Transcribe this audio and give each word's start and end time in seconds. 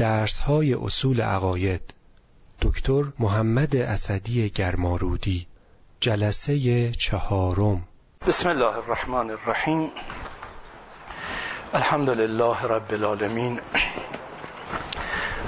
درس 0.00 0.40
های 0.40 0.74
اصول 0.74 1.20
عقاید. 1.20 1.94
دکتر 2.62 3.02
محمد 3.18 3.76
اسدی 3.76 4.50
گرمارودی 4.50 5.46
جلسه 6.00 6.92
چهارم. 6.92 7.88
بسم 8.26 8.48
الله 8.48 8.76
الرحمن 8.76 9.30
الرحیم. 9.30 9.90
الحمد 11.74 12.08
لله 12.08 12.62
رب 12.62 12.92
العالمین. 12.92 13.60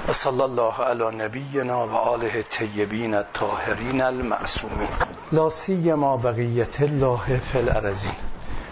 و 0.07 0.13
صلی 0.13 0.41
الله 0.41 0.83
علی 0.83 1.15
نبینا 1.17 1.87
و 1.87 1.91
آله 1.93 2.43
تیبین 2.43 3.13
الطاهرین 3.13 4.01
المعصومین. 4.01 4.89
لا 5.31 5.49
سیما 5.49 6.17
بقیت 6.17 6.81
الله 6.81 7.39
فی 7.39 7.57
الارضین. 7.57 8.15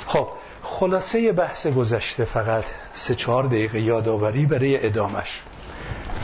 خب 0.07 0.27
خلاصه 0.63 1.31
بحث 1.31 1.67
گذشته 1.67 2.25
فقط 2.25 2.63
سه 2.93 3.15
چهار 3.15 3.43
دقیقه 3.43 3.79
یادآوری 3.79 4.45
برای 4.45 4.85
ادامش. 4.85 5.41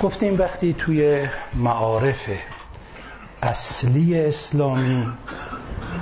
گفتیم 0.04 0.40
وقتی 0.40 0.74
توی 0.74 1.28
معارف 1.54 2.30
اصلی 3.44 4.20
اسلامی 4.20 5.08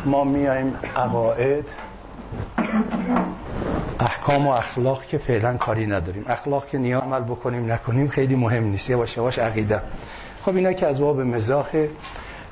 ما 0.06 0.24
میایم 0.24 0.76
عقاید 0.96 1.70
احکام 4.00 4.48
و 4.48 4.52
اخلاق 4.52 5.06
که 5.06 5.18
فعلا 5.18 5.58
کاری 5.58 5.88
نداریم. 5.88 6.26
اخلاق 6.28 6.68
که 6.68 6.78
نیاز 6.78 7.02
عمل 7.04 7.20
بکنیم 7.20 7.72
نکنیم 7.72 8.08
خیلی 8.08 8.36
مهم 8.36 8.64
نیست. 8.64 8.90
یواش 8.90 9.18
یواش 9.18 9.40
عقیده. 9.40 9.82
خب 10.42 10.56
اینا 10.56 10.74
که 10.74 10.88
از 10.88 11.00
باب 11.00 11.22
مزاح 11.22 11.68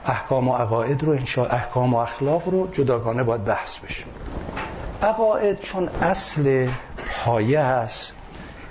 احکام 0.06 0.48
و 0.48 0.56
عقاید 0.56 1.04
رو 1.04 1.12
انشاء 1.12 1.48
احکام 1.48 1.94
و 1.94 1.98
اخلاق 1.98 2.50
رو 2.50 2.68
جداگانه 2.72 3.24
باید 3.24 3.46
بحث 3.46 3.80
بشه. 3.80 4.06
عقاید 5.02 5.60
چون 5.60 5.90
اصل 6.02 6.70
پایه 7.26 7.62
هست 7.62 8.12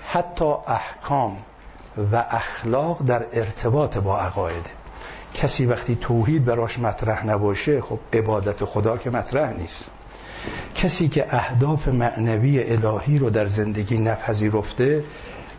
حتی 0.07 0.55
احکام 0.67 1.37
و 2.13 2.25
اخلاق 2.31 3.03
در 3.07 3.27
ارتباط 3.33 3.99
با 3.99 4.19
عقاید. 4.19 4.67
کسی 5.35 5.67
وقتی 5.67 5.97
توحید 5.97 6.45
براش 6.45 6.79
مطرح 6.79 7.27
نباشه 7.27 7.81
خب 7.81 7.99
عبادت 8.13 8.65
خدا 8.65 8.97
که 8.97 9.11
مطرح 9.11 9.53
نیست. 9.53 9.87
کسی 10.75 11.09
که 11.09 11.35
اهداف 11.35 11.89
معنوی 11.89 12.73
الهی 12.73 13.19
رو 13.19 13.31
در 13.31 13.47
زندگی 13.47 13.99
نپذیرفته 13.99 15.05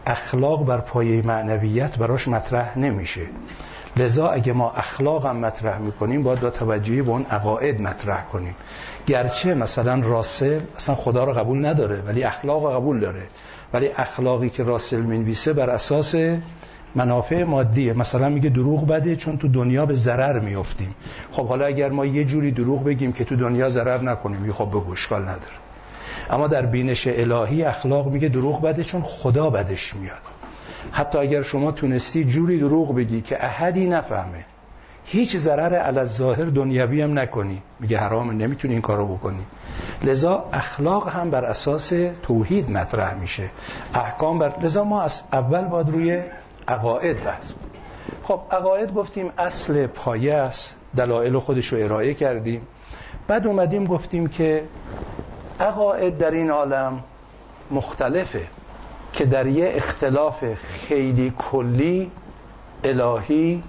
اخلاق 0.07 0.65
بر 0.65 0.77
پایه 0.77 1.21
معنویت 1.21 1.97
براش 1.97 2.27
مطرح 2.27 2.79
نمیشه. 2.79 3.21
لذا 3.97 4.29
اگه 4.29 4.53
ما 4.53 4.71
اخلاق 4.71 5.25
هم 5.25 5.37
مطرح 5.37 5.77
می‌کنیم 5.77 6.23
باید 6.23 6.39
با 6.39 6.49
توجهی 6.49 7.01
به 7.01 7.11
اون 7.11 7.25
عقاید 7.25 7.81
مطرح 7.81 8.25
کنیم. 8.25 8.55
گرچه 9.07 9.53
مثلا 9.53 10.01
راسل 10.03 10.61
اصلا 10.77 10.95
خدا 10.95 11.23
رو 11.23 11.33
قبول 11.33 11.65
نداره 11.65 12.01
ولی 12.01 12.23
اخلاق 12.23 12.75
قبول 12.75 12.99
داره. 12.99 13.21
ولی 13.73 13.89
اخلاقی 13.97 14.49
که 14.49 14.63
راسل 14.63 15.01
می‌نویسه 15.01 15.53
بر 15.53 15.69
اساس 15.69 16.15
منافع 16.95 17.43
مادیه. 17.43 17.93
مثلا 17.93 18.29
میگه 18.29 18.49
دروغ 18.49 18.87
بده 18.87 19.15
چون 19.15 19.37
تو 19.37 19.47
دنیا 19.47 19.85
به 19.85 19.93
ضرر 19.93 20.39
میافتیم. 20.39 20.95
خب 21.31 21.47
حالا 21.47 21.65
اگر 21.65 21.89
ما 21.89 22.05
یه 22.05 22.25
جوری 22.25 22.51
دروغ 22.51 22.83
بگیم 22.83 23.13
که 23.13 23.23
تو 23.23 23.35
دنیا 23.35 23.69
ضرر 23.69 24.01
نکنیم 24.01 24.51
خب 24.51 24.71
به 24.71 24.91
اشکال 24.91 25.21
نداره. 25.21 25.53
اما 26.29 26.47
در 26.47 26.65
بینش 26.65 27.07
الهی 27.07 27.63
اخلاق 27.63 28.07
میگه 28.07 28.29
دروغ 28.29 28.61
بده 28.61 28.83
چون 28.83 29.01
خدا 29.01 29.49
بدش 29.49 29.95
میاد. 29.95 30.21
حتی 30.91 31.17
اگر 31.17 31.41
شما 31.41 31.71
تونستی 31.71 32.23
جوری 32.23 32.59
دروغ 32.59 32.95
بگی 32.95 33.21
که 33.21 33.45
احدی 33.45 33.87
نفهمه 33.87 34.45
هیچ 35.05 35.37
ضرر 35.37 35.75
علی 35.75 36.03
ظاهر 36.03 36.45
دنیوی 36.45 37.01
هم 37.01 37.19
نکنی. 37.19 37.61
میگه 37.79 37.97
حرام 37.97 38.31
نمی‌تونی 38.31 38.73
این 38.73 38.81
کارو 38.81 39.15
بکنی. 39.15 39.45
لذا 40.03 40.45
اخلاق 40.53 41.09
هم 41.09 41.29
بر 41.29 41.45
اساس 41.45 41.93
توحید 42.23 42.71
مطرح 42.71 43.13
میشه. 43.13 43.49
احکام 43.93 44.39
بر 44.39 44.59
لذا 44.61 44.83
ما 44.83 45.01
از 45.01 45.23
اول 45.33 45.61
باید 45.61 45.89
روی 45.89 46.21
عقاید 46.67 47.23
بحث 47.23 47.51
خب 48.23 48.41
عقاید 48.51 48.93
گفتیم 48.93 49.31
اصل 49.37 49.87
پایه 49.87 50.33
است. 50.33 50.75
دلایل 50.95 51.39
خودش 51.39 51.73
رو 51.73 51.83
ارائه 51.83 52.13
کردیم. 52.13 52.61
بعد 53.27 53.47
اومدیم 53.47 53.85
گفتیم 53.85 54.27
که 54.27 54.63
عقاید 55.59 56.17
در 56.17 56.31
این 56.31 56.49
عالم 56.51 57.03
مختلفه 57.71 58.47
که 59.13 59.25
در 59.25 59.47
یه 59.47 59.71
اختلاف 59.75 60.43
خیلی 60.55 61.33
کلی 61.37 62.11
الهی 62.83 63.63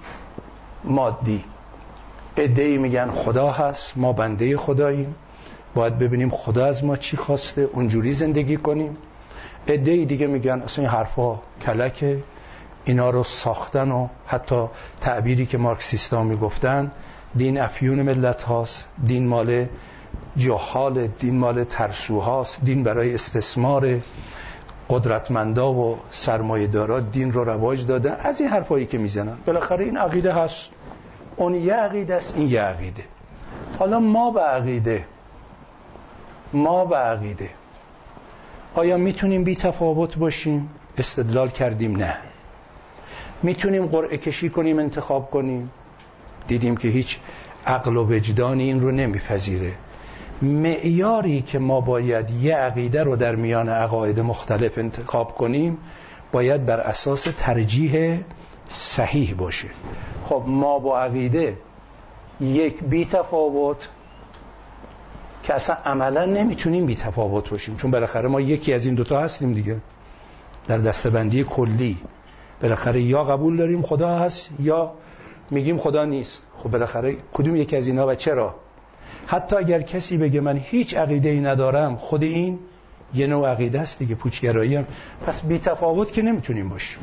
مادی. 0.84 1.44
ادهی 2.36 2.78
میگن 2.78 3.10
خدا 3.10 3.50
هست 3.50 3.92
ما 3.96 4.12
بنده 4.12 4.56
خداییم. 4.56 5.14
باید 5.74 5.98
ببینیم 5.98 6.30
خدا 6.30 6.66
از 6.66 6.84
ما 6.84 6.96
چی 6.96 7.16
خواسته 7.16 7.68
اونجوری 7.72 8.12
زندگی 8.12 8.56
کنیم. 8.56 8.96
ادهی 9.66 10.04
دیگه 10.06 10.26
میگن 10.26 10.62
اصلا 10.62 10.84
این 10.84 10.94
حرفا 10.94 11.38
کلکه. 11.62 12.22
اینا 12.84 13.10
رو 13.10 13.24
ساختن 13.24 13.90
و 13.90 14.08
حتی 14.26 14.64
تعبیری 15.00 15.46
که 15.46 15.58
مارکسیستا 15.58 16.24
می‌گفتن 16.24 16.90
دین 17.36 17.60
افیون 17.60 18.02
ملت 18.02 18.42
هاست 18.42 18.88
دین 19.06 19.26
مال 19.26 19.66
جهال 20.36 21.06
دین 21.06 21.38
مال 21.38 21.64
ترسوهاست 21.64 22.64
دین 22.64 22.82
برای 22.82 23.14
استثمار 23.14 24.00
قدرتمندا 24.90 25.72
و 25.72 25.98
سرمایه 26.10 26.66
دارا 26.66 27.00
دین 27.00 27.32
رو 27.32 27.44
رواج 27.44 27.86
دادن. 27.86 28.16
از 28.22 28.40
این 28.40 28.50
حرفایی 28.50 28.86
که 28.86 28.98
می‌زنن. 28.98 29.36
بالاخره 29.46 29.84
این 29.84 29.96
عقیده 29.96 30.32
هست. 30.32 30.70
اون 31.36 31.54
یه 31.54 31.74
عقیده 31.74 32.14
است 32.14 32.34
این 32.36 32.48
یه 32.48 32.60
عقیده. 32.60 33.04
حالا 33.78 34.00
ما 34.00 34.30
به 34.30 34.40
عقیده 34.40 35.04
ما 36.52 36.84
به 36.84 36.96
عقیده. 36.96 37.50
آیا 38.74 38.96
می‌تونیم 38.96 39.44
بی 39.44 39.56
تفاوت 39.56 40.18
باشیم؟ 40.18 40.70
استدلال 40.98 41.48
کردیم 41.48 41.96
نه. 41.96 42.16
می‌تونیم 43.42 43.86
قرعه 43.86 44.16
کشی 44.16 44.50
کنیم 44.50 44.78
انتخاب 44.78 45.30
کنیم. 45.30 45.70
دیدیم 46.46 46.76
که 46.76 46.88
هیچ 46.88 47.18
عقل 47.66 47.96
و 47.96 48.14
وجدان 48.14 48.58
این 48.58 48.80
رو 48.80 48.90
نمیپذیره. 48.90 49.72
معیاری 50.42 51.42
که 51.42 51.58
ما 51.58 51.80
باید 51.80 52.30
یه 52.30 52.56
عقیده 52.56 53.02
رو 53.02 53.16
در 53.16 53.34
میان 53.34 53.68
عقاید 53.68 54.20
مختلف 54.20 54.78
انتخاب 54.78 55.34
کنیم 55.34 55.78
باید 56.32 56.66
بر 56.66 56.80
اساس 56.80 57.26
ترجیح 57.36 58.20
صحیح 58.68 59.34
باشه. 59.34 59.68
خب 60.24 60.42
ما 60.46 60.78
با 60.78 61.00
عقیده 61.00 61.58
یک 62.40 62.84
بی 62.84 63.04
تفاوت 63.04 63.88
که 65.42 65.54
اصلا 65.54 65.76
عملا 65.84 66.24
نمی‌تونیم 66.24 66.86
بی 66.86 66.94
تفاوت 66.94 67.50
باشیم 67.50 67.76
چون 67.76 67.90
بالاخره 67.90 68.28
ما 68.28 68.40
یکی 68.40 68.72
از 68.72 68.86
این 68.86 68.94
دوتا 68.94 69.20
هستیم 69.20 69.52
دیگه. 69.52 69.76
در 70.68 70.78
دستبندی 70.78 71.44
کلی 71.44 71.98
بالاخره 72.62 73.00
یا 73.00 73.24
قبول 73.24 73.56
داریم 73.56 73.82
خدا 73.82 74.18
هست 74.18 74.48
یا 74.60 74.92
میگیم 75.50 75.78
خدا 75.78 76.04
نیست. 76.04 76.42
خب 76.58 76.70
بالاخره 76.70 77.16
کدوم 77.32 77.56
یکی 77.56 77.76
از 77.76 77.86
اینا 77.86 78.06
و 78.06 78.14
چرا؟ 78.14 78.54
حتی 79.26 79.56
اگر 79.56 79.82
کسی 79.82 80.18
بگه 80.18 80.40
من 80.40 80.56
هیچ 80.56 80.96
عقیده 80.96 81.28
ای 81.28 81.40
ندارم 81.40 81.96
خود 81.96 82.22
این 82.22 82.58
یه 83.14 83.26
نوع 83.26 83.48
عقیده 83.48 83.80
است 83.80 83.98
دیگه 83.98 84.14
پوچگرایی 84.14 84.76
هم. 84.76 84.86
پس 85.26 85.42
بی 85.42 85.58
تفاوت 85.58 86.12
که 86.12 86.22
نمی‌تونیم 86.22 86.68
باشیم. 86.68 86.98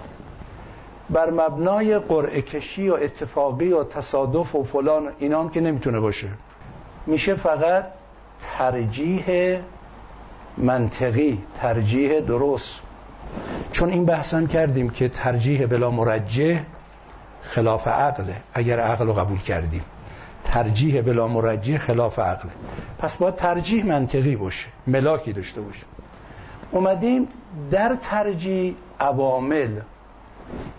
بر 1.11 1.29
مبنای 1.29 1.99
قرعه 1.99 2.41
کشی 2.41 2.89
و 2.89 2.93
اتفاقی 2.93 3.71
و 3.71 3.83
تصادف 3.83 4.55
و 4.55 4.63
فلان 4.63 5.11
اینا 5.19 5.39
هم 5.39 5.49
که 5.49 5.61
نمی‌تونه 5.61 5.99
باشه. 5.99 6.29
میشه 7.05 7.35
فقط 7.35 7.85
ترجیح 8.57 9.57
منطقی 10.57 11.43
ترجیح 11.55 12.19
درست. 12.19 12.81
چون 13.71 13.89
این 13.89 14.05
بحثم 14.05 14.47
کردیم 14.47 14.89
که 14.89 15.09
ترجیح 15.09 15.65
بلا 15.65 15.91
مرجح 15.91 16.63
خلاف 17.41 17.87
عقله 17.87 18.35
اگر 18.53 18.79
عقل 18.79 19.07
رو 19.07 19.13
قبول 19.13 19.39
کردیم. 19.39 19.83
ترجیح 20.43 21.01
بلا 21.01 21.27
مرجح 21.27 21.77
خلاف 21.77 22.19
عقله 22.19 22.51
پس 22.99 23.17
باید 23.17 23.35
ترجیح 23.35 23.85
منطقی 23.85 24.35
باشه 24.35 24.67
ملاکی 24.87 25.33
داشته 25.33 25.61
باشه. 25.61 25.85
اومدیم 26.71 27.27
در 27.71 27.97
ترجیح 28.01 28.75
عوامل. 28.99 29.79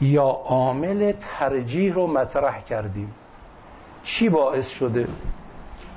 یا 0.00 0.24
عامل 0.24 1.12
ترجیح 1.20 1.94
رو 1.94 2.06
مطرح 2.06 2.60
کردیم؟ 2.60 3.14
چی 4.02 4.28
باعث 4.28 4.68
شده 4.68 5.08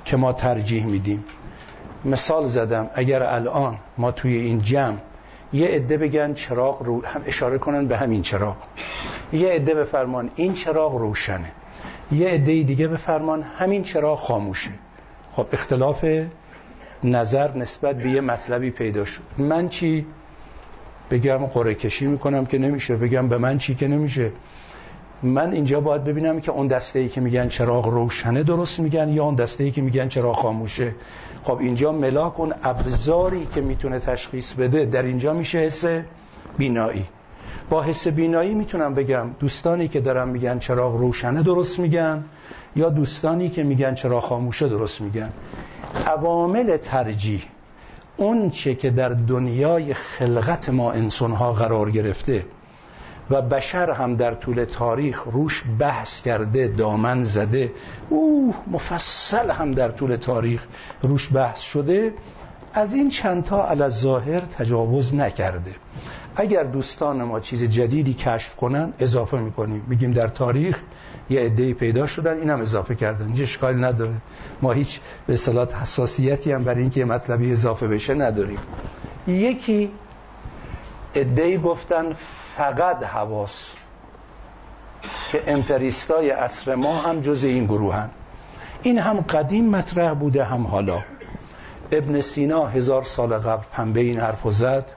که 0.04 0.16
ما 0.16 0.32
ترجیح 0.32 0.86
میدیم؟ 0.86 1.24
مثال 2.04 2.46
زدم 2.46 2.90
اگر 2.94 3.22
الان 3.22 3.78
ما 3.98 4.12
توی 4.12 4.36
این 4.36 4.60
جمع 4.60 4.96
یه 5.52 5.68
عده 5.68 5.96
بگن 5.96 6.34
چراغ 6.34 6.82
رو 6.82 7.04
هم 7.04 7.22
اشاره 7.26 7.58
کنن 7.58 7.86
به 7.86 7.96
همین 7.96 8.22
چراغ. 8.22 8.56
یه 9.32 9.48
عده 9.48 9.74
بفرمان 9.74 10.30
این 10.36 10.52
چراغ 10.52 10.94
روشنه. 10.94 11.52
یه 12.12 12.28
عده 12.28 12.62
دیگه 12.62 12.88
بفرمان 12.88 13.42
همین 13.42 13.82
چراغ 13.82 14.18
خاموشه. 14.18 14.70
خب 15.32 15.46
اختلاف 15.52 16.04
نظر 17.04 17.56
نسبت 17.56 17.96
به 17.96 18.10
یه 18.10 18.20
مطلبی 18.20 18.70
پیدا 18.70 19.04
شد. 19.04 19.22
من 19.38 19.68
چی؟ 19.68 20.06
بگم 21.10 21.36
قره 21.36 21.74
کشی 21.74 22.06
می‌کنم 22.06 22.46
که 22.46 22.58
نمیشه 22.58 22.96
بگم 22.96 23.28
به 23.28 23.38
من 23.38 23.58
چی 23.58 23.74
که 23.74 23.88
نمیشه. 23.88 24.32
من 25.22 25.52
اینجا 25.52 25.80
باید 25.80 26.04
ببینم 26.04 26.40
که 26.40 26.50
اون 26.50 26.66
دسته 26.66 26.98
ای 26.98 27.08
که 27.08 27.20
میگن 27.20 27.48
چراغ 27.48 27.86
روشنه 27.86 28.42
درست 28.42 28.80
میگن 28.80 29.08
یا 29.08 29.24
اون 29.24 29.34
دسته 29.34 29.64
ای 29.64 29.70
که 29.70 29.82
میگن 29.82 30.08
چراغ 30.08 30.36
خاموشه. 30.36 30.94
خب 31.44 31.58
اینجا 31.58 31.92
ملاک 31.92 32.40
اون 32.40 32.52
ابزاری 32.62 33.46
که 33.54 33.60
می‌تونه 33.60 33.98
تشخیص 33.98 34.54
بده 34.54 34.84
در 34.84 35.02
اینجا 35.02 35.32
میشه 35.32 35.58
حس 35.58 35.84
بینایی. 36.58 37.04
با 37.70 37.82
حس 37.82 38.08
بینایی 38.08 38.54
می‌تونم 38.54 38.94
بگم 38.94 39.30
دوستانی 39.40 39.88
که 39.88 40.00
دارن 40.00 40.28
میگن 40.28 40.58
چراغ 40.58 40.96
روشنه 40.96 41.42
درست 41.42 41.78
میگن 41.78 42.24
یا 42.76 42.88
دوستانی 42.88 43.48
که 43.48 43.62
میگن 43.62 43.94
چراغ 43.94 44.24
خاموشه 44.24 44.68
درست 44.68 45.00
میگن. 45.00 45.32
عوامل 46.06 46.76
ترجیح. 46.76 47.42
اون 48.16 48.50
چه 48.50 48.74
که 48.74 48.90
در 48.90 49.08
دنیای 49.08 49.94
خلقت 49.94 50.68
ما 50.68 50.92
انسان 50.92 51.32
ها 51.32 51.52
قرار 51.52 51.90
گرفته 51.90 52.44
و 53.30 53.42
بشر 53.42 53.90
هم 53.90 54.16
در 54.16 54.34
طول 54.34 54.64
تاریخ 54.64 55.24
روش 55.24 55.62
بحث 55.78 56.20
کرده 56.20 56.68
دامن 56.68 57.24
زده 57.24 57.72
اوه 58.10 58.54
مفصل 58.66 59.50
هم 59.50 59.72
در 59.72 59.88
طول 59.88 60.16
تاریخ 60.16 60.66
روش 61.02 61.32
بحث 61.32 61.60
شده 61.60 62.14
از 62.74 62.94
این 62.94 63.08
چندتا 63.08 63.68
علی 63.68 63.88
ظاهر 63.88 64.40
تجاوز 64.40 65.14
نکرده. 65.14 65.74
اگر 66.36 66.64
دوستان 66.64 67.22
ما 67.22 67.40
چیز 67.40 67.62
جدیدی 67.62 68.14
کشف 68.14 68.56
کنن 68.56 68.92
اضافه 68.98 69.38
می‌کنیم. 69.38 69.84
میگیم 69.88 70.10
در 70.10 70.28
تاریخ 70.28 70.82
یه 71.30 71.40
عده‌ای 71.40 71.74
پیدا 71.74 72.06
شدن 72.06 72.36
اینم 72.38 72.60
اضافه 72.60 72.94
کردن. 72.94 73.28
هیچ 73.28 73.42
اشکالی 73.42 73.80
نداره. 73.80 74.14
ما 74.62 74.72
هیچ 74.72 75.00
به 75.26 75.34
اصطلاح 75.34 75.68
حساسیتی 75.82 76.52
هم 76.52 76.64
برای 76.64 76.80
اینکه 76.80 77.04
مطلبی 77.04 77.52
اضافه 77.52 77.86
بشه 77.88 78.14
نداریم. 78.14 78.58
یکی 79.28 79.90
عده‌ای 81.16 81.58
گفتن 81.58 82.16
فقط 82.56 83.04
حواس 83.04 83.72
که 85.32 85.42
امپریستای 85.46 86.30
عصر 86.30 86.74
ما 86.74 86.98
هم 86.98 87.20
جز 87.20 87.44
این 87.44 87.64
گروهن 87.64 88.10
این 88.82 88.98
هم 88.98 89.20
قدیم 89.20 89.70
مطرح 89.70 90.14
بوده 90.14 90.44
هم 90.44 90.66
حالا. 90.66 91.02
ابن 91.92 92.20
سینا 92.20 92.66
هزار 92.66 93.02
سال 93.02 93.38
قبل 93.38 93.64
پنبه 93.72 94.00
این 94.00 94.20
حرف 94.20 94.50
زد. 94.50 94.92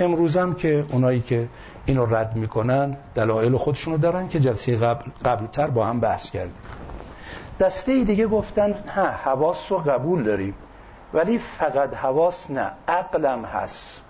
امروزم 0.00 0.52
که 0.54 0.84
اونایی 0.88 1.20
که 1.20 1.48
اینو 1.88 2.14
رد 2.14 2.36
می‌کنن 2.36 2.96
دلایل 3.14 3.56
خودشونو 3.56 3.98
دارن 3.98 4.28
که 4.28 4.40
جلسه 4.40 4.76
قبل 4.76 5.10
قبلتر 5.24 5.66
با 5.66 5.86
هم 5.86 6.00
بحث 6.00 6.30
کردیم. 6.30 6.62
دسته 7.60 8.04
دیگه 8.04 8.26
گفتن 8.26 8.74
ها 8.96 9.06
حواس 9.06 9.72
رو 9.72 9.78
قبول 9.78 10.22
داریم 10.22 10.54
ولی 11.14 11.38
فقط 11.38 11.94
حواس 11.96 12.50
نه 12.50 12.70
عقلم 12.88 13.44
هست. 13.44 14.02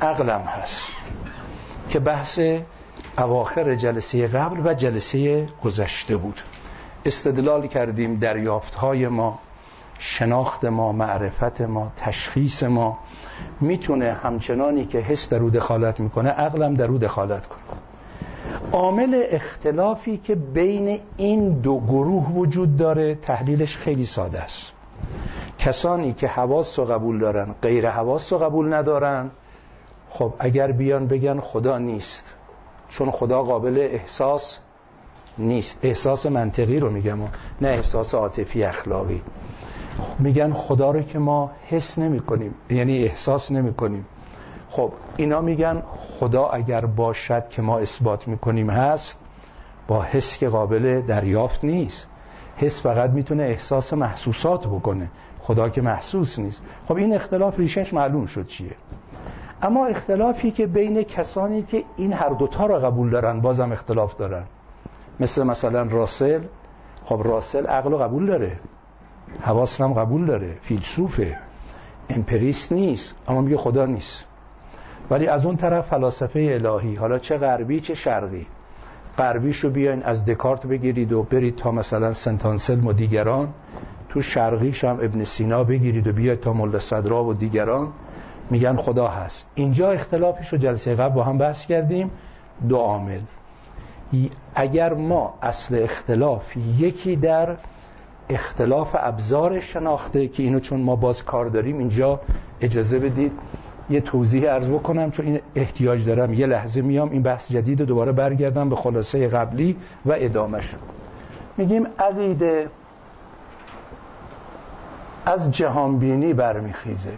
عقلم 0.00 0.40
هست. 0.40 0.88
که 1.88 1.98
بحث 1.98 2.40
اواخر 3.18 3.74
جلسه 3.74 4.28
قبل 4.28 4.60
و 4.64 4.74
جلسه 4.74 5.46
گذشته 5.64 6.16
بود. 6.16 6.40
استدلال 7.04 7.66
کردیم 7.66 8.14
دریافت 8.14 8.74
های 8.74 9.08
ما. 9.08 9.38
شناخت 9.98 10.64
ما 10.64 10.92
معرفت 10.92 11.60
ما 11.60 11.92
تشخیص 11.96 12.62
ما. 12.62 12.98
می‌تونه 13.60 14.12
همچنانی 14.12 14.86
که 14.86 14.98
حس 14.98 15.28
در 15.28 15.38
او 15.38 15.50
دخالت 15.50 16.00
می‌کنه 16.00 16.28
عقلم 16.28 16.74
در 16.74 16.86
او 16.86 16.98
دخالت 16.98 17.46
کنه. 17.46 17.58
عامل 18.72 19.22
اختلافی 19.30 20.16
که 20.16 20.34
بین 20.34 21.00
این 21.16 21.48
دو 21.48 21.80
گروه 21.80 22.32
وجود 22.32 22.76
داره 22.76 23.14
تحلیلش 23.14 23.76
خیلی 23.76 24.06
ساده 24.06 24.40
است. 24.40 24.72
کسانی 25.58 26.12
که 26.12 26.26
حواس 26.26 26.78
رو 26.78 26.84
قبول 26.84 27.18
دارن 27.18 27.54
غیر 27.62 27.90
حواس 27.90 28.32
رو 28.32 28.38
قبول 28.38 28.74
ندارن 28.74 29.30
خب 30.10 30.32
اگر 30.38 30.72
بیان 30.72 31.06
بگن 31.06 31.40
خدا 31.40 31.78
نیست. 31.78 32.32
چون 32.88 33.10
خدا 33.10 33.42
قابل 33.42 33.88
احساس 33.92 34.58
نیست. 35.38 35.78
احساس 35.82 36.26
منطقی 36.26 36.80
رو 36.80 36.90
میگم 36.90 37.18
نه 37.60 37.68
احساس 37.68 38.14
عاطفی 38.14 38.64
اخلاقی. 38.64 39.22
میگن 40.18 40.52
خدا 40.52 40.90
رو 40.90 41.02
که 41.02 41.18
ما 41.18 41.50
حس 41.66 41.98
نمی 41.98 42.20
کنیم. 42.20 42.54
یعنی 42.70 43.04
احساس 43.04 43.52
نمی 43.52 43.74
کنیم. 43.74 44.06
خب 44.70 44.92
اینا 45.16 45.40
میگن 45.40 45.82
خدا 46.20 46.46
اگر 46.46 46.86
باشد 46.86 47.48
که 47.48 47.62
ما 47.62 47.78
اثبات 47.78 48.28
می‌کنیم 48.28 48.70
هست 48.70 49.18
با 49.88 50.02
حس 50.02 50.38
که 50.38 50.48
قابل 50.48 51.00
دریافت 51.00 51.64
نیست. 51.64 52.08
حس 52.56 52.82
فقط 52.82 53.10
می‌تونه 53.10 53.42
احساس 53.42 53.92
محسوسات 53.92 54.66
بکنه. 54.66 55.10
خدا 55.40 55.68
که 55.68 55.82
محسوس 55.82 56.38
نیست. 56.38 56.62
خب 56.88 56.96
این 56.96 57.14
اختلاف 57.14 57.58
ریشش 57.58 57.94
معلوم 57.94 58.26
شد 58.26 58.46
چیه؟ 58.46 58.70
اما 59.62 59.86
اختلافی 59.86 60.50
که 60.50 60.66
بین 60.66 61.02
کسانی 61.02 61.62
که 61.62 61.84
این 61.96 62.12
هر 62.12 62.28
دوتا 62.28 62.66
را 62.66 62.78
قبول 62.78 63.10
دارن 63.10 63.40
بازم 63.40 63.72
اختلاف 63.72 64.16
دارن. 64.16 64.44
مثل 65.20 65.42
مثلا 65.42 65.82
راسل. 65.82 66.40
خب 67.04 67.20
راسل 67.24 67.66
عقل 67.66 67.96
قبول 67.96 68.26
داره. 68.26 68.52
حواس 69.40 69.80
هم 69.80 69.92
قبول 69.92 70.26
داره 70.26 70.56
فیلسوفه 70.62 71.36
امپریست 72.10 72.72
نیست 72.72 73.14
اما 73.28 73.40
میگه 73.40 73.56
خدا 73.56 73.86
نیست. 73.86 74.24
ولی 75.10 75.26
از 75.26 75.46
اون 75.46 75.56
طرف 75.56 75.86
فلاسفه 75.86 76.60
الهی 76.64 76.94
حالا 76.94 77.18
چه 77.18 77.38
غربی 77.38 77.80
چه 77.80 77.94
شرقی. 77.94 78.46
غربیش 79.18 79.58
رو 79.58 79.70
بیاین 79.70 80.02
از 80.02 80.24
دکارت 80.24 80.66
بگیرید 80.66 81.12
و 81.12 81.22
برید 81.22 81.56
تا 81.56 81.70
مثلا 81.70 82.12
سنتانسل 82.12 82.86
و 82.86 82.92
دیگران. 82.92 83.48
تو 84.08 84.22
شرقیش 84.22 84.84
هم 84.84 84.98
ابن 85.02 85.24
سینا 85.24 85.64
بگیرید 85.64 86.06
و 86.06 86.12
بیاید 86.12 86.40
تا 86.40 86.52
ملا 86.52 86.78
صدرا 86.78 87.24
و 87.24 87.34
دیگران. 87.34 87.88
میگن 88.50 88.76
خدا 88.76 89.08
هست. 89.08 89.46
اینجا 89.54 89.90
اختلافش 89.90 90.52
رو 90.52 90.58
جلسه 90.58 90.94
قبل 90.94 91.14
با 91.14 91.24
هم 91.24 91.38
بحث 91.38 91.66
کردیم. 91.66 92.10
دو 92.68 92.76
عامل. 92.76 93.20
اگر 94.54 94.94
ما 94.94 95.34
اصل 95.42 95.82
اختلاف 95.82 96.56
یکی 96.78 97.16
در 97.16 97.56
اختلاف 98.30 98.96
ابزار 98.98 99.60
شناخته 99.60 100.28
که 100.28 100.42
اینو 100.42 100.60
چون 100.60 100.80
ما 100.80 100.96
باز 100.96 101.24
کار 101.24 101.46
داریم 101.46 101.78
اینجا 101.78 102.20
اجازه 102.60 102.98
بدید 102.98 103.32
یه 103.90 104.00
توضیح 104.00 104.50
عرض 104.50 104.68
بکنم 104.68 105.10
چون 105.10 105.26
این 105.26 105.40
احتیاج 105.54 106.04
دارم. 106.04 106.34
یه 106.34 106.46
لحظه 106.46 106.82
میام 106.82 107.10
این 107.10 107.22
بحث 107.22 107.52
جدید 107.52 107.82
دوباره 107.82 108.12
برگردم 108.12 108.68
به 108.68 108.76
خلاصه 108.76 109.28
قبلی 109.28 109.76
و 110.06 110.14
ادامش 110.16 110.74
میگیم 111.56 111.86
عقیده 111.98 112.70
از 115.26 115.50
جهانبینی 115.50 116.32
برمیخیزه. 116.32 117.12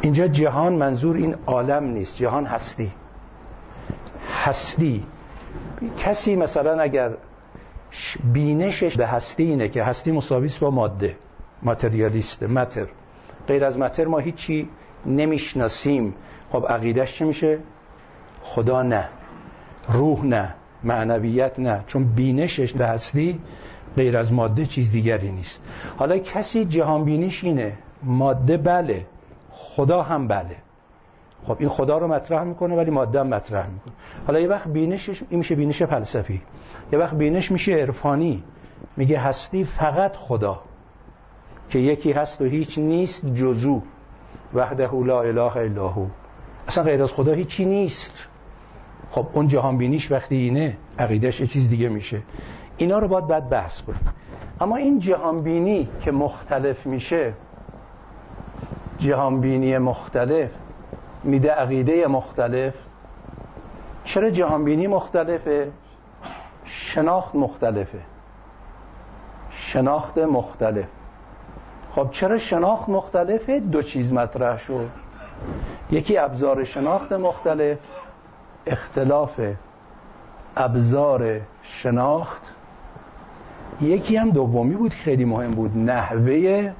اینجا 0.00 0.26
جهان 0.28 0.72
منظور 0.72 1.16
این 1.16 1.34
عالم 1.46 1.84
نیست 1.84 2.16
جهان 2.16 2.46
هستی. 2.46 2.92
هستی. 4.44 5.04
کسی 5.98 6.36
مثلا 6.36 6.80
اگر 6.80 7.10
بینشش 8.32 8.96
به 8.96 9.06
هستی 9.06 9.42
اینه 9.42 9.68
که 9.68 9.82
هستی 9.82 10.12
مساویس 10.12 10.58
با 10.58 10.70
ماده 10.70 11.16
ماتریالیست 11.62 12.42
متر. 12.42 12.86
غیر 13.48 13.64
از 13.64 13.78
متر 13.78 14.04
ما 14.04 14.18
هیچی 14.18 14.68
نمی‌شناسیم. 15.06 16.14
خب 16.52 16.66
عقیدش 16.68 17.18
چه 17.18 17.24
میشه؟ 17.24 17.58
خدا 18.42 18.82
نه 18.82 19.08
روح 19.88 20.24
نه 20.24 20.54
معنویت 20.84 21.60
نه. 21.60 21.84
چون 21.86 22.04
بینشش 22.04 22.72
به 22.72 22.86
هستی 22.86 23.40
غیر 23.96 24.16
از 24.16 24.32
ماده 24.32 24.66
چیز 24.66 24.92
دیگری 24.92 25.32
نیست. 25.32 25.60
حالا 25.96 26.18
کسی 26.18 26.64
جهان 26.64 27.04
بینش 27.04 27.44
اینه 27.44 27.72
ماده 28.02 28.56
بله 28.56 29.06
خدا 29.50 30.02
هم 30.02 30.28
بله. 30.28 30.56
خب 31.48 31.56
این 31.58 31.68
خدا 31.68 31.98
رو 31.98 32.08
مطرح 32.08 32.44
می‌کنه 32.44 32.76
ولی 32.76 32.90
ماده 32.90 33.22
مطرح 33.22 33.66
می‌کنه. 33.66 33.94
حالا 34.26 34.40
یه 34.40 34.48
وقت 34.48 34.68
بینشش 34.68 35.22
این 35.30 35.38
میشه 35.38 35.54
بینش 35.54 35.82
فلسفی. 35.82 36.42
یه 36.92 36.98
وقت 36.98 37.14
بینش 37.14 37.52
میشه 37.52 37.72
عرفانی. 37.72 38.42
میگه 38.96 39.18
هستی 39.18 39.64
فقط 39.64 40.16
خدا 40.16 40.60
که 41.68 41.78
یکی 41.78 42.12
هست 42.12 42.42
و 42.42 42.44
هیچ 42.44 42.78
نیست 42.78 43.26
جزو 43.26 43.80
وحده 44.54 44.90
لا 44.92 45.22
اله 45.22 45.56
الا 45.56 45.88
هو. 45.88 46.06
اصلا 46.68 46.84
غیر 46.84 47.02
از 47.02 47.12
خدا 47.12 47.32
هیچی 47.32 47.64
نیست. 47.64 48.28
خب 49.10 49.26
اون 49.32 49.48
جهان 49.48 49.76
بینیش 49.78 50.12
وقتی 50.12 50.36
اینه 50.36 50.76
عقیدش 50.98 51.40
یه 51.40 51.46
چیز 51.46 51.68
دیگه 51.68 51.88
میشه. 51.88 52.22
اینا 52.76 52.98
رو 52.98 53.08
باید 53.08 53.26
بعد 53.26 53.48
بحث 53.48 53.82
کنیم. 53.82 54.00
اما 54.60 54.76
این 54.76 54.98
جهان 54.98 55.42
بینی 55.42 55.88
که 56.00 56.10
مختلف 56.10 56.86
میشه 56.86 57.32
جهان 58.98 59.40
بینی 59.40 59.78
مختلف 59.78 60.50
میده 61.24 61.50
عقیده 61.50 62.06
مختلف 62.06 62.74
چرا 64.04 64.30
جهانبینی 64.30 64.86
مختلفه؟ 64.86 65.70
شناخت 66.64 67.34
مختلفه. 67.34 67.98
شناخت 69.50 70.18
مختلف. 70.18 70.86
خب 71.92 72.08
چرا 72.10 72.38
شناخت 72.38 72.88
مختلفه؟ 72.88 73.60
دو 73.60 73.82
چیز 73.82 74.12
مطرح 74.12 74.58
شد. 74.58 74.88
یکی 75.90 76.18
ابزار 76.18 76.64
شناخت 76.64 77.12
مختلف 77.12 77.78
اختلاف 78.66 79.40
ابزار 80.56 81.40
شناخت. 81.62 82.54
یکی 83.80 84.16
هم 84.16 84.30
دومی 84.30 84.74
بود 84.74 84.92
خیلی 84.92 85.24
مهم 85.24 85.50
بود 85.50 85.78
نحوه 85.78 86.72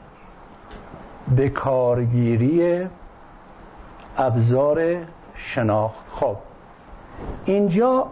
به 1.36 1.48
کارگیری 1.48 2.86
ابزار 4.18 4.96
شناخت. 5.34 5.96
خب. 6.12 6.36
اینجا 7.44 8.06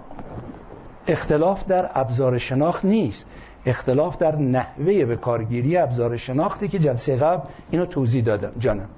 اختلاف 1.09 1.67
در 1.67 1.91
ابزار 1.95 2.39
شناخت 2.39 2.85
نیست. 2.85 3.27
اختلاف 3.67 4.17
در 4.17 4.37
نحوه 4.37 5.05
به 5.05 5.17
کارگیری 5.17 5.77
ابزار 5.77 6.17
شناختی 6.17 6.69
که 6.69 6.79
جلسه 6.79 7.17
قبل 7.17 7.49
اینو 7.71 7.87
توضیح 7.87 8.25
دادم. 8.25 8.53
جانم. 8.59 8.89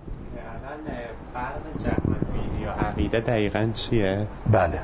فرق 1.34 1.52
و 2.66 2.70
عقیده 2.70 3.20
دقیقا 3.20 3.70
چیه؟ 3.74 4.26
بله. 4.52 4.78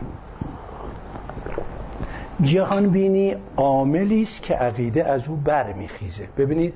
جهان 2.43 2.89
بینی 2.89 3.37
عاملی 3.57 4.23
است 4.23 4.43
که 4.43 4.55
عقیده 4.55 5.05
از 5.05 5.29
او 5.29 5.37
برمیخیزه. 5.37 6.29
ببینید 6.37 6.75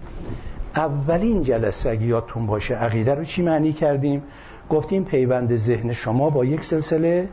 اولین 0.76 1.42
جلسه 1.42 1.90
اگه 1.90 2.06
یادتون 2.06 2.46
باشه 2.46 2.74
عقیده 2.74 3.14
رو 3.14 3.24
چی 3.24 3.42
معنی 3.42 3.72
کردیم؟ 3.72 4.22
گفتیم 4.70 5.04
پیوند 5.04 5.56
ذهن 5.56 5.92
شما 5.92 6.30
با 6.30 6.44
یک 6.44 6.64
سلسله 6.64 7.28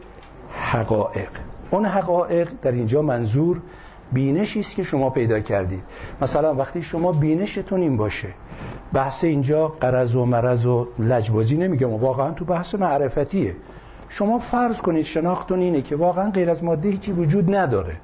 حقایق. 0.52 1.30
اون 1.72 1.86
حقایق 1.86 2.50
در 2.62 2.72
اینجا 2.72 3.02
منظور 3.02 3.62
بینشی 4.14 4.60
است 4.60 4.76
که 4.76 4.84
شما 4.84 5.10
پیدا 5.10 5.40
کردید. 5.40 5.84
مثلا 6.22 6.54
وقتی 6.54 6.82
شما 6.82 7.12
بینشتون 7.12 7.82
این 7.82 7.98
باشه 7.98 8.28
بحث 8.94 9.24
اینجا 9.24 9.68
قرض 9.68 10.16
و 10.16 10.26
مرض 10.26 10.66
و 10.66 10.88
لجبازی 11.00 11.58
نمیگم 11.58 11.94
واقعا 11.94 12.32
تو 12.32 12.46
بحث 12.46 12.76
معرفتیه. 12.76 13.56
شما 14.10 14.40
فرض 14.40 14.78
کنید 14.78 15.06
شناختون 15.06 15.60
اینه 15.60 15.82
که 15.82 15.96
واقعا 15.96 16.30
غیر 16.30 16.50
از 16.50 16.64
ماده 16.64 16.90
هیچی 16.90 17.12
وجود 17.12 17.56
نداره. 17.56 17.96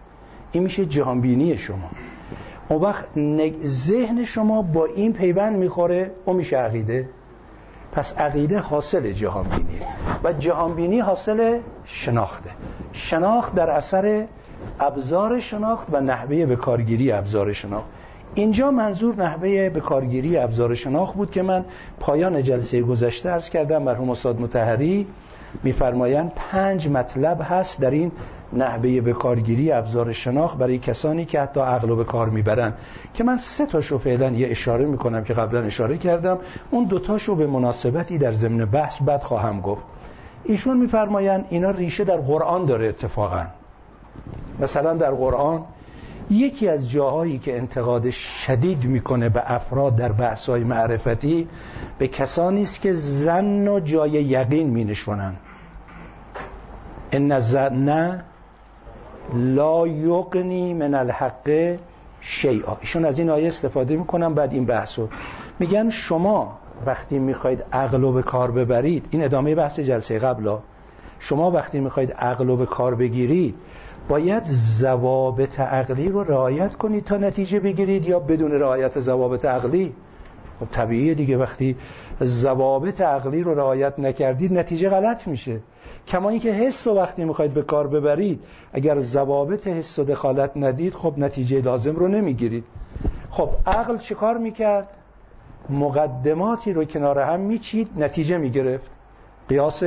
این 0.51 0.63
میشه 0.63 0.85
جهانبینی 0.85 1.57
شما. 1.57 1.89
اون 2.69 2.81
وقت 2.81 3.05
ذهن 3.65 4.23
شما 4.23 4.61
با 4.61 4.85
این 4.85 5.13
پیوند 5.13 5.55
می‌خوره 5.55 6.11
اون 6.25 6.35
میشه 6.35 6.57
عقیده. 6.57 7.09
پس 7.91 8.17
عقیده 8.17 8.59
حاصل 8.59 9.11
جهانبینی. 9.11 9.79
و 10.23 10.33
جهانبینی 10.33 10.99
حاصل 10.99 11.59
شناخته. 11.85 12.49
شناخت 12.93 13.55
در 13.55 13.69
اثر 13.69 14.25
ابزار 14.79 15.39
شناخت 15.39 15.87
و 15.91 16.01
نحوه 16.01 16.45
به 16.45 16.55
کارگیری 16.55 17.11
ابزار 17.11 17.53
شناخت. 17.53 17.85
اینجا 18.35 18.71
منظور 18.71 19.15
نحوه 19.15 19.69
به 19.69 19.79
کارگیری 19.79 20.37
ابزار 20.37 20.75
شناخت 20.75 21.15
بود 21.15 21.31
که 21.31 21.41
من 21.41 21.65
پایان 21.99 22.43
جلسه 22.43 22.81
گذشته 22.81 23.29
ارز 23.29 23.49
کردم 23.49 23.83
مرحوم 23.83 24.09
استاد 24.09 24.41
متحری 24.41 25.07
میفرمایند 25.63 26.31
پنج 26.35 26.87
مطلب 26.87 27.41
هست 27.49 27.79
در 27.79 27.91
این 27.91 28.11
نحوه 28.53 29.01
به 29.01 29.13
کارگیری 29.13 29.71
ابزار 29.71 30.11
شناخت 30.11 30.57
برای 30.57 30.77
کسانی 30.77 31.25
که 31.25 31.41
حتی 31.41 31.59
عقل 31.59 31.95
به 31.95 32.03
کار 32.03 32.29
می‌برن. 32.29 32.73
که 33.13 33.23
من 33.23 33.37
سه 33.37 33.65
تاشو 33.65 33.97
فعلا 33.97 34.29
یه 34.29 34.47
اشاره 34.51 34.85
می‌کنم 34.85 35.23
که 35.23 35.33
قبلا 35.33 35.61
اشاره 35.61 35.97
کردم. 35.97 36.37
اون 36.71 36.83
دوتاشو 36.83 37.35
به 37.35 37.47
مناسبتی 37.47 38.17
در 38.17 38.33
ضمن 38.33 38.65
بحث 38.65 39.01
بعد 39.01 39.23
خواهم 39.23 39.61
گفت. 39.61 39.81
ایشون 40.43 40.77
میفرمایند 40.77 41.45
اینا 41.49 41.71
ریشه 41.71 42.03
در 42.03 42.17
قرآن 42.17 42.65
داره 42.65 42.87
اتفاقا. 42.87 43.45
مثلا 44.59 44.93
در 44.93 45.11
قرآن 45.11 45.63
یکی 46.29 46.67
از 46.67 46.89
جاهایی 46.89 47.37
که 47.37 47.57
انتقاد 47.57 48.09
شدید 48.09 48.85
می‌کنه 48.85 49.29
به 49.29 49.43
افراد 49.45 49.95
در 49.95 50.11
بحث‌های 50.11 50.63
معرفتی 50.63 51.47
به 51.97 52.07
کسانی 52.07 52.61
است 52.61 52.81
که 52.81 52.93
زن 52.93 53.67
و 53.67 53.79
جای 53.79 54.11
یقین 54.11 54.69
مینشونن. 54.69 55.33
ان 57.11 57.39
زن 57.39 58.23
لا 59.33 59.87
یقنی 59.87 60.73
من 60.73 60.93
الحق 60.93 61.77
شیئا. 62.21 62.77
ایشون 62.81 63.05
از 63.05 63.19
این 63.19 63.29
آیه 63.29 63.47
استفاده 63.47 63.95
می‌کنن 63.95 64.33
بعد 64.33 64.53
این 64.53 64.65
بحثو 64.65 65.07
میگن 65.59 65.89
شما 65.89 66.59
وقتی 66.85 67.19
می‌خواید 67.19 67.65
عقل 67.73 68.11
به 68.11 68.21
کار 68.21 68.51
ببرید 68.51 69.07
این 69.11 69.23
ادامه 69.23 69.55
بحث 69.55 69.79
جلسه 69.79 70.19
قبلا 70.19 70.59
شما 71.19 71.51
وقتی 71.51 71.79
می‌خواید 71.79 72.11
عقل 72.11 72.55
به 72.55 72.65
کار 72.65 72.95
بگیرید 72.95 73.55
باید 74.09 74.43
ضوابط 74.45 75.59
عقلی 75.59 76.09
رو 76.09 76.23
رعایت 76.23 76.75
کنید 76.75 77.03
تا 77.03 77.17
نتیجه 77.17 77.59
بگیرید 77.59 78.05
یا 78.05 78.19
بدون 78.19 78.51
رعایت 78.51 78.99
ضوابط 78.99 79.45
عقلی. 79.45 79.93
خب 80.59 80.65
طبیعیه 80.71 81.13
دیگه 81.13 81.37
وقتی 81.37 81.75
ضوابط 82.23 83.01
عقلی 83.01 83.43
رو 83.43 83.55
رعایت 83.55 83.99
نکردید 83.99 84.53
نتیجه 84.59 84.89
غلط 84.89 85.27
میشه. 85.27 85.59
کما 86.07 86.29
اینکه 86.29 86.51
حس 86.51 86.87
و 86.87 86.93
وقتی 86.93 87.25
می‌خواید 87.25 87.53
به 87.53 87.61
کار 87.61 87.87
ببرید 87.87 88.43
اگر 88.73 88.99
ضوابط 88.99 89.67
حس 89.67 89.99
و 89.99 90.03
دخالت 90.03 90.51
ندید 90.55 90.93
خب 90.93 91.13
نتیجه 91.17 91.61
لازم 91.61 91.95
رو 91.95 92.07
نمی‌گیرید. 92.07 92.63
خب 93.29 93.49
عقل 93.65 93.97
چه 93.97 94.15
کار 94.15 94.37
می‌کرد؟ 94.37 94.87
مقدماتی 95.69 96.73
رو 96.73 96.85
کنار 96.85 97.19
هم 97.19 97.39
میچید 97.39 97.89
نتیجه 97.97 98.37
می‌گرفت. 98.37 98.91
قیاس 99.49 99.83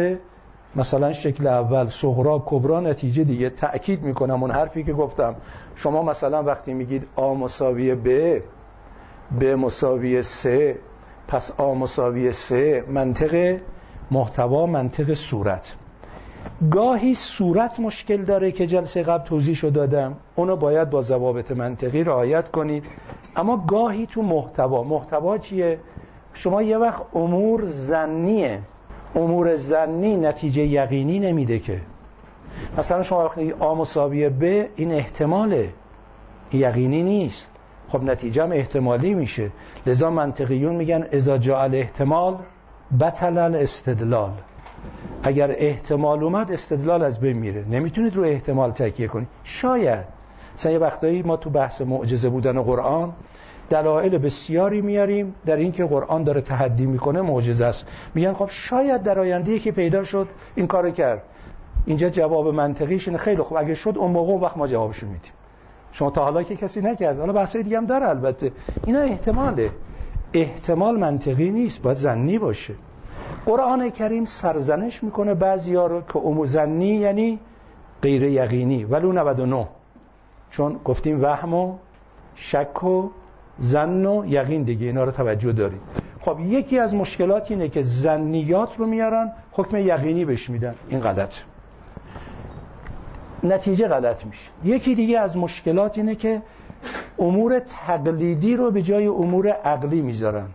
مثلا 0.76 1.12
شکل 1.12 1.46
اول 1.46 1.88
صغرا 1.88 2.42
کبرا 2.46 2.80
نتیجه 2.80 3.24
دیگه. 3.24 3.50
تأکید 3.50 4.02
می‌کنم 4.02 4.42
اون 4.42 4.50
حرفی 4.50 4.84
که 4.84 4.92
گفتم. 4.92 5.36
شما 5.76 6.02
مثلا 6.02 6.42
وقتی 6.42 6.74
میگید 6.74 7.08
آ 7.16 7.34
مساوی 7.34 7.94
ب 7.94 8.38
ب 9.40 9.44
مساوی 9.44 10.22
سه 10.22 10.78
پس 11.28 11.50
آ 11.50 11.74
مساوی 11.74 12.32
سه 12.32 12.84
منطق 12.88 13.56
محتوا 14.10 14.66
منطق 14.66 15.14
صورت. 15.14 15.74
گاهی 16.70 17.14
صورت 17.14 17.80
مشکل 17.80 18.24
داره 18.24 18.52
که 18.52 18.66
جلسه 18.66 19.02
قبل 19.02 19.24
توضیح 19.24 19.54
شد 19.54 19.72
دادم. 19.72 20.16
اونو 20.36 20.56
باید 20.56 20.90
با 20.90 21.02
ضوابط 21.02 21.50
منطقی 21.50 22.04
رعایت 22.04 22.50
کنید 22.50 22.84
اما 23.36 23.56
گاهی 23.56 24.06
تو 24.06 24.22
محتوا. 24.22 24.82
محتوا 24.82 25.38
چیه؟ 25.38 25.78
شما 26.34 26.62
یه 26.62 26.78
وقت 26.78 27.02
امور 27.14 27.64
زنیه. 27.64 28.60
امور 29.14 29.56
زنی 29.56 30.16
نتیجه 30.16 30.62
یقینی 30.62 31.20
نمیده 31.20 31.58
که. 31.58 31.80
مثلا 32.78 33.02
شما 33.02 33.24
وقتی 33.24 33.52
آ 33.52 33.74
مساوی 33.74 34.28
ب 34.28 34.42
این 34.76 34.92
احتماله. 34.92 35.68
یقینی 36.52 37.02
نیست. 37.02 37.50
خب 37.88 38.02
نتیجه 38.02 38.42
هم 38.42 38.52
احتمالی 38.52 39.14
میشه. 39.14 39.50
لذا 39.86 40.10
منطقیون 40.10 40.76
میگن 40.76 41.04
اذا 41.12 41.38
جاء 41.38 41.68
احتمال 41.72 42.36
بطل 43.00 43.38
الاستدلال. 43.38 44.32
اگر 45.22 45.54
احتمال 45.58 46.24
اومد 46.24 46.52
استدلال 46.52 47.02
از 47.02 47.20
بین 47.20 47.38
میره. 47.38 47.64
نمی‌تونید 47.70 48.16
رو 48.16 48.22
احتمال 48.22 48.70
تکیه 48.70 49.08
کنید. 49.08 49.28
شاید. 49.44 50.04
مثلا 50.58 50.72
یه 50.72 50.78
وقتایی 50.78 51.22
ما 51.22 51.36
تو 51.36 51.50
بحث 51.50 51.82
معجزه 51.82 52.28
بودن 52.28 52.62
قرآن 52.62 53.12
دلایل 53.70 54.18
بسیاری 54.18 54.80
میاریم. 54.80 55.34
در 55.46 55.56
اینکه 55.56 55.84
قرآن 55.84 56.24
داره 56.24 56.40
تحدی 56.40 56.86
می‌کنه 56.86 57.20
معجزه 57.20 57.64
است. 57.64 57.86
میگن 58.14 58.32
خب 58.32 58.48
شاید 58.48 59.02
در 59.02 59.18
آینده 59.18 59.58
که 59.58 59.72
پیدا 59.72 60.04
شد 60.04 60.28
این 60.54 60.66
کارو 60.66 60.90
کرد. 60.90 61.22
اینجا 61.86 62.08
جواب 62.08 62.48
منطقیش 62.54 63.08
اینه. 63.08 63.18
خیلی 63.18 63.42
خوب. 63.42 63.58
اگه 63.58 63.74
شد 63.74 63.98
اون 63.98 64.10
موقع 64.10 64.32
اون 64.32 64.40
وقت 64.40 64.56
ما 64.56 64.66
جوابشو 64.66 65.06
میدیم. 65.06 65.32
شما 65.92 66.10
تا 66.10 66.24
حالا 66.24 66.42
که 66.42 66.56
کسی 66.56 66.80
نکرد. 66.80 67.18
حالا 67.18 67.32
بحثای 67.32 67.62
دیگه 67.62 67.76
هم 67.76 67.86
داره 67.86 68.08
البته. 68.08 68.52
اینا 68.86 69.00
احتماله. 69.00 69.70
احتمال 70.32 70.98
منطقی 70.98 71.50
نیست. 71.50 71.82
باید 71.82 71.96
زنی 71.96 72.38
باشه. 72.38 72.74
قرآن 73.46 73.90
کریم 73.90 74.24
سرزنش 74.24 75.04
می‌کنه 75.04 75.34
بعضیا 75.34 75.86
رو 75.86 76.00
که 76.00 76.16
امور 76.16 76.46
زنی 76.46 76.86
یعنی 76.86 77.38
غیر 78.02 78.22
یقینی. 78.22 78.84
ولو 78.84 79.12
99 79.12 79.68
چون 80.50 80.80
گفتیم 80.84 81.22
وهم 81.22 81.54
و 81.54 81.74
شک 82.34 82.84
و 82.84 83.10
زن 83.58 84.06
و 84.06 84.24
یقین 84.26 84.62
دیگه 84.62 84.86
اینا 84.86 85.04
رو 85.04 85.10
توجه 85.10 85.52
دارید 85.52 85.80
خب 86.20 86.40
یکی 86.40 86.78
از 86.78 86.94
مشکلات 86.94 87.50
اینه 87.50 87.68
که 87.68 87.82
زنیات 87.82 88.78
رو 88.78 88.86
میارن 88.86 89.32
حکم 89.52 89.76
یقینی 89.76 90.24
بهش 90.24 90.50
میدن. 90.50 90.74
این 90.88 91.00
غلط. 91.00 91.34
نتیجه 93.42 93.88
غلط 93.88 94.24
میشه. 94.26 94.50
یکی 94.64 94.94
دیگه 94.94 95.18
از 95.18 95.36
مشکلات 95.36 95.98
اینه 95.98 96.14
که 96.14 96.42
امور 97.18 97.58
تقلیدی 97.58 98.56
رو 98.56 98.70
به 98.70 98.82
جای 98.82 99.06
امور 99.06 99.48
عقلی 99.48 100.00
می‌ذارن. 100.00 100.46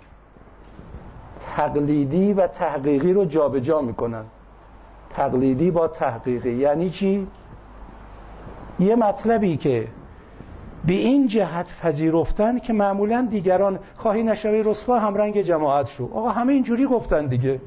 تقلیدی 1.56 2.34
و 2.34 2.48
تحقیقی 2.48 3.14
رو 3.14 3.26
جابجا 3.26 3.60
جا 3.60 3.82
می‌کنن. 3.82 4.24
تقلیدی 5.10 5.72
با 5.72 5.88
تحقیقی. 5.88 6.54
یعنی 6.54 6.90
چی؟ 6.90 7.28
یه 8.80 8.96
مطلبی 8.96 9.58
که 9.58 9.88
به 10.86 10.94
این 10.94 11.28
جهت 11.28 11.74
پذیرفتن 11.82 12.60
که 12.60 12.74
معمولا 12.74 13.28
دیگران 13.30 13.80
خواهی 13.98 14.24
نشوی 14.24 14.64
رسوا 14.64 15.00
هم 15.00 15.16
رنگ 15.16 15.42
جماعت 15.42 15.88
شو. 15.88 16.10
آقا 16.14 16.30
همه 16.30 16.54
اینجوری 16.54 16.86
گفتن 16.86 17.26
دیگه. 17.26 17.62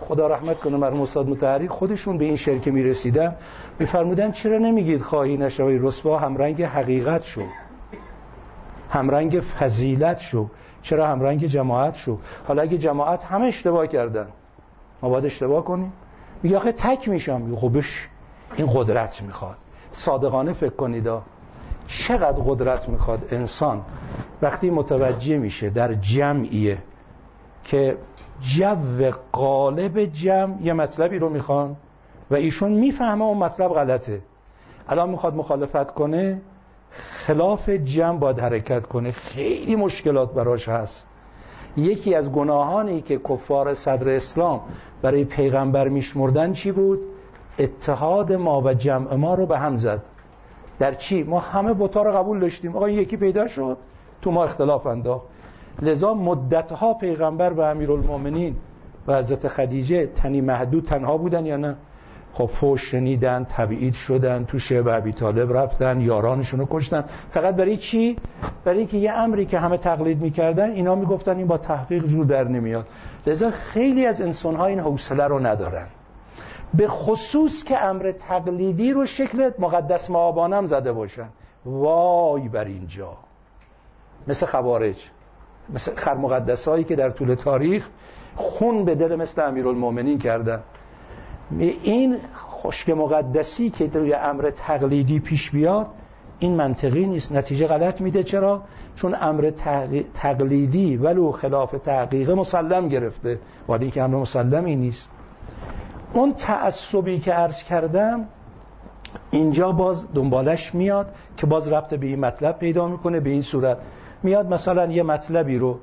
خدا 0.00 0.26
رحمت 0.26 0.58
کنه 0.58 0.76
مرحوم 0.76 1.00
استاد 1.00 1.28
متحری 1.28 1.68
خودشون 1.68 2.18
به 2.18 2.24
این 2.24 2.36
شرکه 2.36 2.70
می‌رسیدن. 2.70 3.36
میفرمودن 3.78 4.32
چرا 4.32 4.58
نمیگید 4.58 5.02
خواهی 5.02 5.36
نشوی 5.36 5.78
رسوا 5.78 6.18
هم 6.18 6.36
رنگ 6.36 6.62
حقیقت 6.62 7.24
شو؟ 7.24 7.42
هم 8.90 9.10
رنگ 9.10 9.40
فضیلت 9.40 10.18
شو. 10.18 10.48
چرا 10.82 11.06
هم 11.06 11.20
رنگ 11.20 11.46
جماعت 11.46 11.96
شو؟ 11.96 12.18
حالا 12.48 12.62
اگه 12.62 12.78
جماعت 12.78 13.24
همه 13.24 13.44
اشتباه 13.46 13.86
کردن 13.86 14.26
ما 15.02 15.08
باید 15.08 15.24
اشتباه 15.24 15.64
کنیم. 15.64 15.92
میگه 16.42 16.56
آخه 16.56 16.72
تک 16.72 17.08
میشم. 17.08 17.56
خبش 17.56 18.08
این 18.56 18.70
قدرت 18.74 19.22
می‌خواد. 19.22 19.56
صادقانه 19.92 20.52
فکر 20.52 20.74
کنید 20.74 21.08
چقدر 21.86 22.42
قدرت 22.46 22.88
می‌خواد 22.88 23.28
انسان؟ 23.30 23.82
وقتی 24.42 24.70
متوجه 24.70 25.38
میشه 25.38 25.70
در 25.70 25.94
جمعیه 25.94 26.78
که 27.64 27.96
جو 28.40 29.10
قالب 29.32 30.04
جمع 30.04 30.62
یه 30.62 30.72
مطلبی 30.72 31.18
رو 31.18 31.28
می‌خوان 31.28 31.76
و 32.30 32.34
ایشون 32.34 32.72
می‌فهمه 32.72 33.24
اون 33.24 33.38
مطلب 33.38 33.70
غلطه. 33.70 34.20
الان 34.88 35.10
می‌خواد 35.10 35.34
مخالفت 35.34 35.94
کنه 35.94 36.40
خلاف 36.92 37.68
جمع 37.68 38.18
باید 38.18 38.38
حرکت 38.40 38.86
کنه. 38.86 39.12
خیلی 39.12 39.76
مشکلات 39.76 40.34
براش 40.34 40.68
هست. 40.68 41.06
یکی 41.76 42.14
از 42.14 42.32
گناهانی 42.32 43.00
که 43.00 43.18
کفار 43.18 43.74
صدر 43.74 44.08
اسلام 44.08 44.60
برای 45.02 45.24
پیغمبر 45.24 45.88
میشمردن 45.88 46.52
چی 46.52 46.72
بود؟ 46.72 47.00
اتحاد 47.58 48.32
ما 48.32 48.60
و 48.60 48.74
جمع 48.74 49.14
ما 49.14 49.34
رو 49.34 49.46
به 49.46 49.58
هم 49.58 49.76
زد. 49.76 50.02
در 50.78 50.94
چی؟ 50.94 51.22
ما 51.22 51.38
همه 51.38 51.72
بوتا 51.72 52.02
رو 52.02 52.12
قبول 52.12 52.40
داشتیم. 52.40 52.76
آقا 52.76 52.88
یکی 52.88 53.16
پیدا 53.16 53.46
شد 53.46 53.76
تو 54.22 54.30
ما 54.30 54.44
اختلاف 54.44 54.86
انداخت. 54.86 55.26
لذا 55.82 56.14
مدتها 56.14 56.94
پیغمبر 56.94 57.52
و 57.52 57.60
امیرالمومنین 57.60 58.56
و 59.06 59.18
حضرت 59.18 59.48
خدیجه 59.48 60.06
تنی 60.06 60.40
محدود 60.40 60.84
تنها 60.84 61.18
بودن 61.18 61.46
یا 61.46 61.56
نه؟ 61.56 61.76
خب 62.34 62.46
فوش 62.46 62.90
شنیدن 62.90 63.44
تبعید 63.44 63.94
شدن 63.94 64.44
تو 64.44 64.58
شعب 64.58 64.90
عبی 64.90 65.12
طالب 65.12 65.56
رفتن 65.56 66.00
یارانشون 66.00 66.60
رو 66.60 66.66
کشتن. 66.70 67.04
فقط 67.30 67.56
برای 67.56 67.76
چی؟ 67.76 68.18
برای 68.64 68.78
اینکه 68.78 68.96
یه 68.96 69.12
امری 69.12 69.46
که 69.46 69.58
همه 69.58 69.76
تقلید 69.76 70.22
می‌کردن 70.22 70.70
اینا 70.70 70.94
می‌گفتن 70.94 71.36
این 71.36 71.46
با 71.46 71.58
تحقیق 71.58 72.06
جور 72.06 72.24
در 72.24 72.44
نمیاد. 72.44 72.88
لذا 73.26 73.50
خیلی 73.50 74.06
از 74.06 74.20
انسانها 74.20 74.66
این 74.66 74.80
حوصله 74.80 75.24
رو 75.24 75.46
ندارن. 75.46 75.86
به 76.74 76.88
خصوص 76.88 77.64
که 77.64 77.84
امر 77.84 78.12
تقلیدی 78.12 78.92
رو 78.92 79.06
شکل 79.06 79.50
مقدس 79.58 80.10
معابانم 80.10 80.66
زده 80.66 80.92
باشن. 80.92 81.28
وای 81.64 82.48
بر 82.48 82.64
اینجا. 82.64 83.16
مثل 84.26 84.46
خوارج 84.46 85.10
مثل 85.74 85.94
خرمقدس 85.94 86.68
هایی 86.68 86.84
که 86.84 86.96
در 86.96 87.10
طول 87.10 87.34
تاریخ 87.34 87.88
خون 88.36 88.84
به 88.84 88.94
دل 88.94 89.16
مثل 89.16 89.48
امیرالمومنین 89.48 90.18
کردن. 90.18 90.62
این 91.58 92.16
خشک 92.34 92.90
مقدسی 92.90 93.70
که 93.70 93.90
روی 93.94 94.14
امر 94.14 94.50
تقلیدی 94.50 95.20
پیش 95.20 95.50
بیاد 95.50 95.86
این 96.38 96.54
منطقی 96.54 97.06
نیست. 97.06 97.32
نتیجه 97.32 97.66
غلط 97.66 98.00
میده. 98.00 98.22
چرا؟ 98.22 98.62
چون 98.96 99.16
امر 99.20 99.50
تقلیدی 100.14 100.96
ولو 100.96 101.32
خلاف 101.32 101.70
تحقیق 101.84 102.30
مسلم 102.30 102.88
گرفته. 102.88 103.38
ولی 103.68 103.90
که 103.90 104.02
امر 104.02 104.16
مسلمی 104.16 104.76
نیست. 104.76 105.08
اون 106.12 106.32
تعصبی 106.32 107.18
که 107.18 107.32
عرض 107.32 107.64
کردم 107.64 108.24
اینجا 109.30 109.72
باز 109.72 110.04
دنبالش 110.14 110.74
میاد 110.74 111.14
که 111.36 111.46
باز 111.46 111.72
ربط 111.72 111.94
به 111.94 112.06
این 112.06 112.20
مطلب 112.20 112.58
پیدا 112.58 112.88
می‌کنه 112.88 113.20
به 113.20 113.30
این 113.30 113.42
صورت. 113.42 113.78
میاد 114.22 114.54
مثلا 114.54 114.86
یه 114.86 115.02
مطلبی 115.02 115.58
رو. 115.58 115.78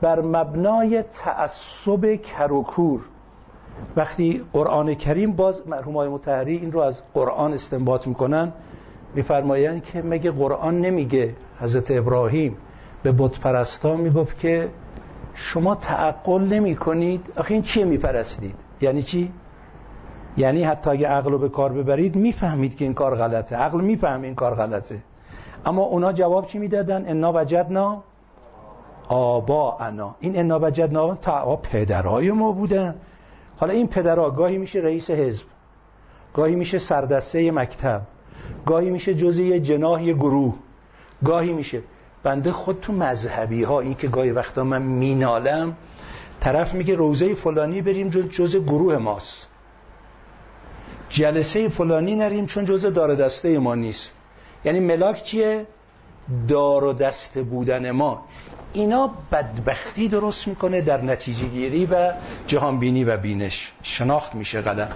بر 0.00 0.20
مبنای 0.20 1.02
تعصب 1.02 2.14
کروکور 2.14 3.00
وقتی 3.96 4.44
قرآن 4.52 4.94
کریم 4.94 5.32
باز 5.32 5.68
مرحوم 5.68 5.96
های 5.96 6.08
متحری 6.08 6.56
این 6.56 6.72
رو 6.72 6.80
از 6.80 7.02
قرآن 7.14 7.52
استنباط 7.52 8.06
می‌کنن 8.06 8.52
میفرمایند 9.14 9.82
که 9.82 10.02
مگه 10.02 10.30
قرآن 10.30 10.80
نمیگه 10.80 11.34
حضرت 11.60 11.90
ابراهیم 11.90 12.56
به 13.02 13.12
بت 13.12 13.40
پرستا 13.40 13.96
می‌گفت 13.96 14.38
که 14.38 14.68
شما 15.34 15.74
تعقل 15.74 16.42
نمی 16.42 16.76
کنید 16.76 17.32
آخه 17.36 17.54
این 17.54 17.62
چیه 17.62 17.84
میپرستید؟ 17.84 18.54
یعنی 18.80 19.02
چی؟ 19.02 19.32
یعنی 20.36 20.64
حتی 20.64 20.90
اگه 20.90 21.08
عقل 21.08 21.30
رو 21.30 21.38
به 21.38 21.48
کار 21.48 21.72
ببرید 21.72 22.16
می‌فهمید 22.16 22.76
که 22.76 22.84
این 22.84 22.94
کار 22.94 23.16
غلطه. 23.16 23.56
عقل 23.56 23.80
می‌فهمه 23.80 24.26
این 24.26 24.34
کار 24.34 24.54
غلطه. 24.54 24.98
اما 25.66 25.82
اونا 25.82 26.12
جواب 26.12 26.46
چی 26.46 26.58
می‌دادن؟ 26.58 27.04
انا 27.08 27.32
وجدنا 27.34 28.02
آبا 29.08 29.76
انا 29.80 30.14
این 30.20 30.38
انا 30.38 30.58
وجدنا 30.62 31.14
تا 31.14 31.56
پدرای 31.56 32.30
ما 32.30 32.52
بودن. 32.52 32.94
حالا 33.56 33.72
این 33.72 33.86
پدرها 33.86 34.30
گاهی 34.30 34.58
میشه 34.58 34.78
رئیس 34.78 35.10
حزب 35.10 35.46
گاهی 36.34 36.54
میشه 36.54 36.78
سردسته 36.78 37.50
مکتب 37.50 38.02
گاهی 38.66 38.90
میشه 38.90 39.14
جزی 39.14 39.60
جناح 39.60 40.12
گروه 40.12 40.54
گاهی 41.24 41.52
میشه. 41.52 41.82
بنده 42.22 42.52
خود 42.52 42.80
تو 42.80 42.92
مذهبی 42.92 43.62
ها 43.62 43.80
این 43.80 43.94
که 43.94 44.08
گاهی 44.08 44.30
وقتا 44.30 44.64
من 44.64 44.82
مینالم 44.82 45.76
طرف 46.40 46.74
میگه 46.74 46.94
روزه 46.94 47.34
فلانی 47.34 47.82
بریم 47.82 48.08
جز 48.08 48.56
گروه 48.56 48.96
ماست. 48.96 49.48
جلسه 51.08 51.68
فلانی 51.68 52.16
نریم 52.16 52.46
چون 52.46 52.64
جز 52.64 52.86
دار 52.86 53.14
دسته 53.14 53.58
ما 53.58 53.74
نیست. 53.74 54.14
یعنی 54.64 54.80
ملاک 54.80 55.22
چیه؟ 55.22 55.66
دار 56.48 56.84
و 56.84 56.92
دسته 56.92 57.42
بودن 57.42 57.90
ما. 57.90 58.24
اینا 58.74 59.10
بدبختی 59.32 60.08
درست 60.08 60.48
می‌کنه 60.48 60.80
در 60.80 61.00
نتیجه 61.00 61.46
گیری 61.46 61.86
و 61.86 62.12
جهانبینی 62.46 63.04
و 63.04 63.16
بینش. 63.16 63.72
شناخت 63.82 64.34
میشه 64.34 64.60
قلم 64.60 64.92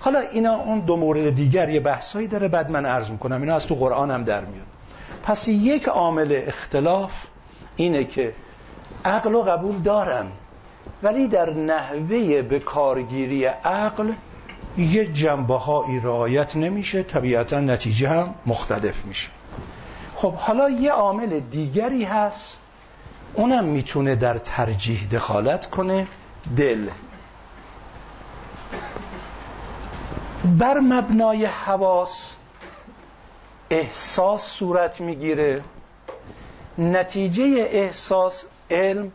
حالا 0.00 0.20
اینا 0.20 0.54
اون 0.54 0.80
دو 0.80 0.96
مورد 0.96 1.34
دیگر 1.34 1.68
یه 1.68 1.80
بحثایی 1.80 2.28
داره 2.28 2.48
بعد 2.48 2.70
من 2.70 2.86
عرض 2.86 3.10
می‌کنم. 3.10 3.40
اینا 3.40 3.54
از 3.54 3.66
تو 3.66 3.74
قرآن 3.74 4.10
هم 4.10 4.24
در 4.24 4.44
میاد. 4.44 4.66
پس 5.22 5.48
یک 5.48 5.88
عامل 5.88 6.40
اختلاف 6.46 7.26
اینه 7.76 8.04
که 8.04 8.34
عقل 9.04 9.34
و 9.34 9.42
قبول 9.42 9.78
دارم 9.78 10.32
ولی 11.02 11.28
در 11.28 11.50
نحوه 11.50 12.42
به 12.42 12.58
کارگیری 12.58 13.44
عقل 13.44 14.12
یه 14.78 15.12
جنبه 15.12 15.54
هایی 15.54 16.00
رعایت 16.00 16.56
نمیشه. 16.56 17.02
طبیعتا 17.02 17.60
نتیجه 17.60 18.08
هم 18.08 18.34
مختلف 18.46 19.04
میشه. 19.04 19.30
خب 20.14 20.34
حالا 20.34 20.70
یه 20.70 20.92
عامل 20.92 21.40
دیگری 21.40 22.04
هست 22.04 22.56
اونم 23.34 23.64
می‌تونه 23.64 24.14
در 24.14 24.38
ترجیح 24.38 25.08
دخالت 25.08 25.70
کنه. 25.70 26.06
دل. 26.56 26.88
بر 30.44 30.80
مبنای 30.80 31.44
حواس 31.46 32.34
احساس 33.70 34.42
صورت 34.42 35.00
می‌گیره. 35.00 35.62
نتیجه 36.78 37.44
احساس 37.70 38.44
علم 38.70 39.12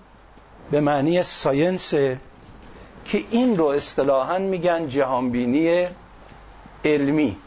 به 0.71 0.81
معنی 0.81 1.23
ساینس 1.23 1.93
که 3.05 3.23
این 3.29 3.57
رو 3.57 3.65
اصطلاحا 3.65 4.37
میگن 4.37 4.87
جهانبینی 4.87 5.87
علمی. 6.85 7.37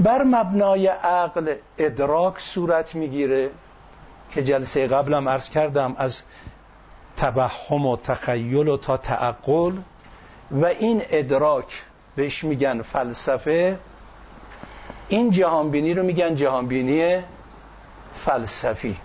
بر 0.00 0.22
مبنای 0.22 0.86
عقل 0.86 1.54
ادراک 1.78 2.40
صورت 2.40 2.94
می‌گیره 2.94 3.50
که 4.30 4.42
جلسه 4.42 4.86
قبلم 4.86 5.28
عرض 5.28 5.48
کردم 5.48 5.94
از 5.98 6.22
تبهم 7.16 7.86
و 7.86 7.96
تخیل 7.96 8.68
و 8.68 8.76
تا 8.76 8.96
تعقل 8.96 9.72
و 10.50 10.66
این 10.66 11.02
ادراک 11.10 11.82
بهش 12.16 12.44
میگن 12.44 12.82
فلسفه. 12.82 13.78
این 15.08 15.30
جهانبینی 15.30 15.94
رو 15.94 16.02
میگن 16.02 16.34
جهانبینی 16.34 17.22
فلسفی. 18.24 18.96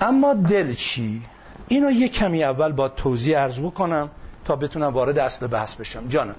اما 0.00 0.34
دل 0.34 0.74
چی؟ 0.74 1.22
اینو 1.68 1.90
یه 1.90 2.08
کمی 2.08 2.44
اول 2.44 2.72
با 2.72 2.88
توضیح 2.88 3.38
عرض 3.38 3.60
بکنم 3.60 4.10
تا 4.44 4.56
بتونم 4.56 4.86
وارد 4.86 5.18
اصل 5.18 5.46
بحث 5.46 5.74
بشم. 5.74 6.08
جانم. 6.08 6.36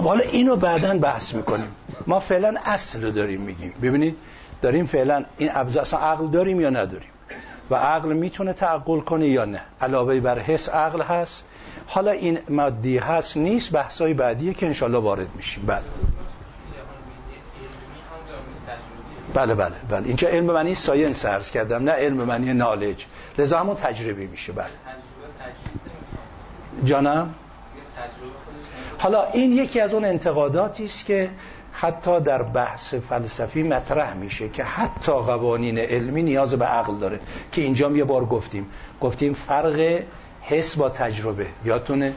خب 0.00 0.06
حالا 0.06 0.24
اینو 0.24 0.56
بعدا 0.56 0.98
بحث 0.98 1.34
می‌کنیم. 1.34 1.74
ما 2.06 2.20
فعلا 2.20 2.54
اصل 2.64 3.02
رو 3.02 3.10
داریم 3.10 3.40
میگیم. 3.40 3.74
ببینید 3.82 4.16
داریم 4.62 4.86
فعلا 4.86 5.24
این 5.38 5.50
ابزار 5.54 5.82
اصلا 5.82 6.00
عقل 6.00 6.26
داریم 6.26 6.60
یا 6.60 6.70
نداریم؟ 6.70 7.08
و 7.70 7.74
عقل 7.74 8.12
می‌تونه 8.12 8.52
تعقل 8.52 9.00
کنه 9.00 9.26
یا 9.28 9.44
نه؟ 9.44 9.60
علاوه 9.80 10.20
بر 10.20 10.38
حس 10.38 10.68
عقل 10.68 11.02
هست. 11.02 11.44
حالا 11.86 12.10
این 12.10 12.38
مادی 12.48 12.98
هست 12.98 13.36
نیست 13.36 13.72
بحثای 13.72 14.14
بعدیه 14.14 14.54
که 14.54 14.66
انشالله 14.66 14.98
وارد 14.98 15.28
میشیم. 15.36 15.66
بله. 15.66 15.82
بله 19.34 19.54
بله 19.54 19.74
بله. 19.90 20.06
اینجا 20.06 20.28
علم 20.28 20.46
معنی 20.46 20.74
ساینس 20.74 21.26
عرض 21.26 21.50
کردم 21.50 21.84
نه 21.84 21.92
علم 21.92 22.16
معنی 22.16 22.52
نالج. 22.52 23.04
لذا 23.38 23.60
همون 23.60 23.76
تجربه 23.76 24.26
میشه. 24.26 24.52
بله. 24.52 24.66
جانم؟ 26.84 27.34
حالا 29.02 29.24
این 29.32 29.52
یکی 29.52 29.80
از 29.80 29.94
اون 29.94 30.04
انتقاداتی 30.04 30.84
است 30.84 31.06
که 31.06 31.30
حتی 31.72 32.20
در 32.20 32.42
بحث 32.42 32.94
فلسفی 32.94 33.62
مطرح 33.62 34.14
میشه 34.14 34.48
که 34.48 34.64
حتی 34.64 35.12
قوانین 35.12 35.78
علمی 35.78 36.22
نیاز 36.22 36.54
به 36.54 36.64
عقل 36.64 36.94
داره. 36.98 37.20
که 37.52 37.62
اینجا 37.62 37.90
یه 37.90 38.04
بار 38.04 38.24
گفتیم. 38.24 38.66
گفتیم 39.00 39.32
فرق 39.32 40.02
حس 40.40 40.76
با 40.76 40.88
تجربه. 40.88 41.46
یادتونه؟ 41.64 42.14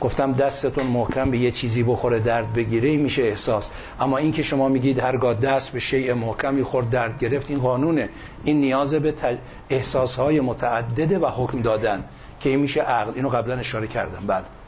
گفتم 0.00 0.32
دستتون 0.32 0.86
محکم 0.86 1.30
به 1.30 1.38
یه 1.38 1.50
چیزی 1.50 1.82
بخوره 1.82 2.20
درد 2.20 2.52
بگیره 2.52 2.96
میشه 2.96 3.22
احساس. 3.22 3.68
اما 4.00 4.18
این 4.18 4.32
که 4.32 4.42
شما 4.42 4.68
میگید 4.68 4.98
هرگاه 4.98 5.34
دست 5.34 5.72
به 5.72 5.78
شیء 5.78 6.14
محکمی 6.14 6.62
خورد 6.62 6.90
درد 6.90 7.18
گرفت 7.18 7.50
این 7.50 7.58
قانونه. 7.58 8.08
این 8.44 8.60
نیاز 8.60 8.94
به 8.94 9.12
تج... 9.12 9.36
احساسهای 9.70 10.40
متعدده 10.40 11.18
و 11.18 11.26
حکم 11.26 11.62
دادن 11.62 12.04
که 12.40 12.50
این 12.50 12.58
میشه 12.58 12.80
عقل. 12.80 13.12
اینو 13.14 13.28
قبلا 13.28 13.56
اشاره 13.56 13.86
کردم. 13.86 14.26
بله. 14.26 14.61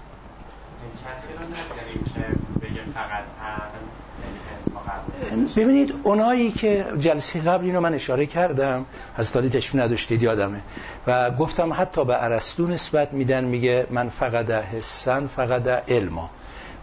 ببینید 5.56 5.94
اونایی 6.02 6.52
که 6.52 6.86
جلسه 6.98 7.40
قبل 7.40 7.64
اینو 7.64 7.80
من 7.80 7.94
اشاره 7.94 8.26
کردم 8.26 8.86
از 9.16 9.32
تالی 9.32 9.48
تشریف 9.48 9.82
نداشتید 9.82 10.22
یادمه. 10.22 10.60
و 11.06 11.30
گفتم 11.30 11.72
حتی 11.72 12.04
به 12.04 12.14
عرستو 12.14 12.66
نسبت 12.66 13.12
میدن 13.12 13.44
میگه 13.44 13.86
من 13.90 14.08
فقط 14.08 14.50
حسن 14.50 15.26
فقط 15.26 15.90
علما 15.90 16.30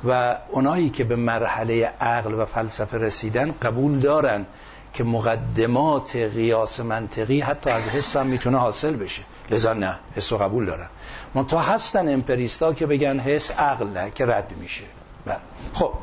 و 0.04 0.38
اونایی 0.50 0.90
که 0.90 1.04
به 1.04 1.16
مرحله 1.16 1.86
عقل 2.02 2.34
و 2.34 2.46
فلسفه 2.46 2.98
رسیدن 2.98 3.52
قبول 3.52 4.00
دارن 4.00 4.46
که 4.94 5.04
مقدمات 5.04 6.16
قیاس 6.16 6.80
منطقی 6.80 7.40
حتی 7.40 7.70
از 7.70 7.88
حس 7.88 8.18
هم 8.18 8.28
می‌تونه 8.28 8.58
حاصل 8.58 8.96
بشه. 8.96 9.22
لذا 9.52 9.74
نه 9.74 10.00
حس 10.16 10.34
قبول 10.34 10.66
دارن. 10.66 10.88
منتها 11.34 11.62
هستن 11.62 12.14
امپریستا 12.14 12.74
که 12.74 12.86
بگن 12.86 13.20
حس 13.20 13.52
عقل 13.52 13.88
نه 13.88 14.12
که 14.12 14.26
رد 14.26 14.54
میشه. 14.58 14.86
بله. 15.26 15.40
خب. 15.74 15.94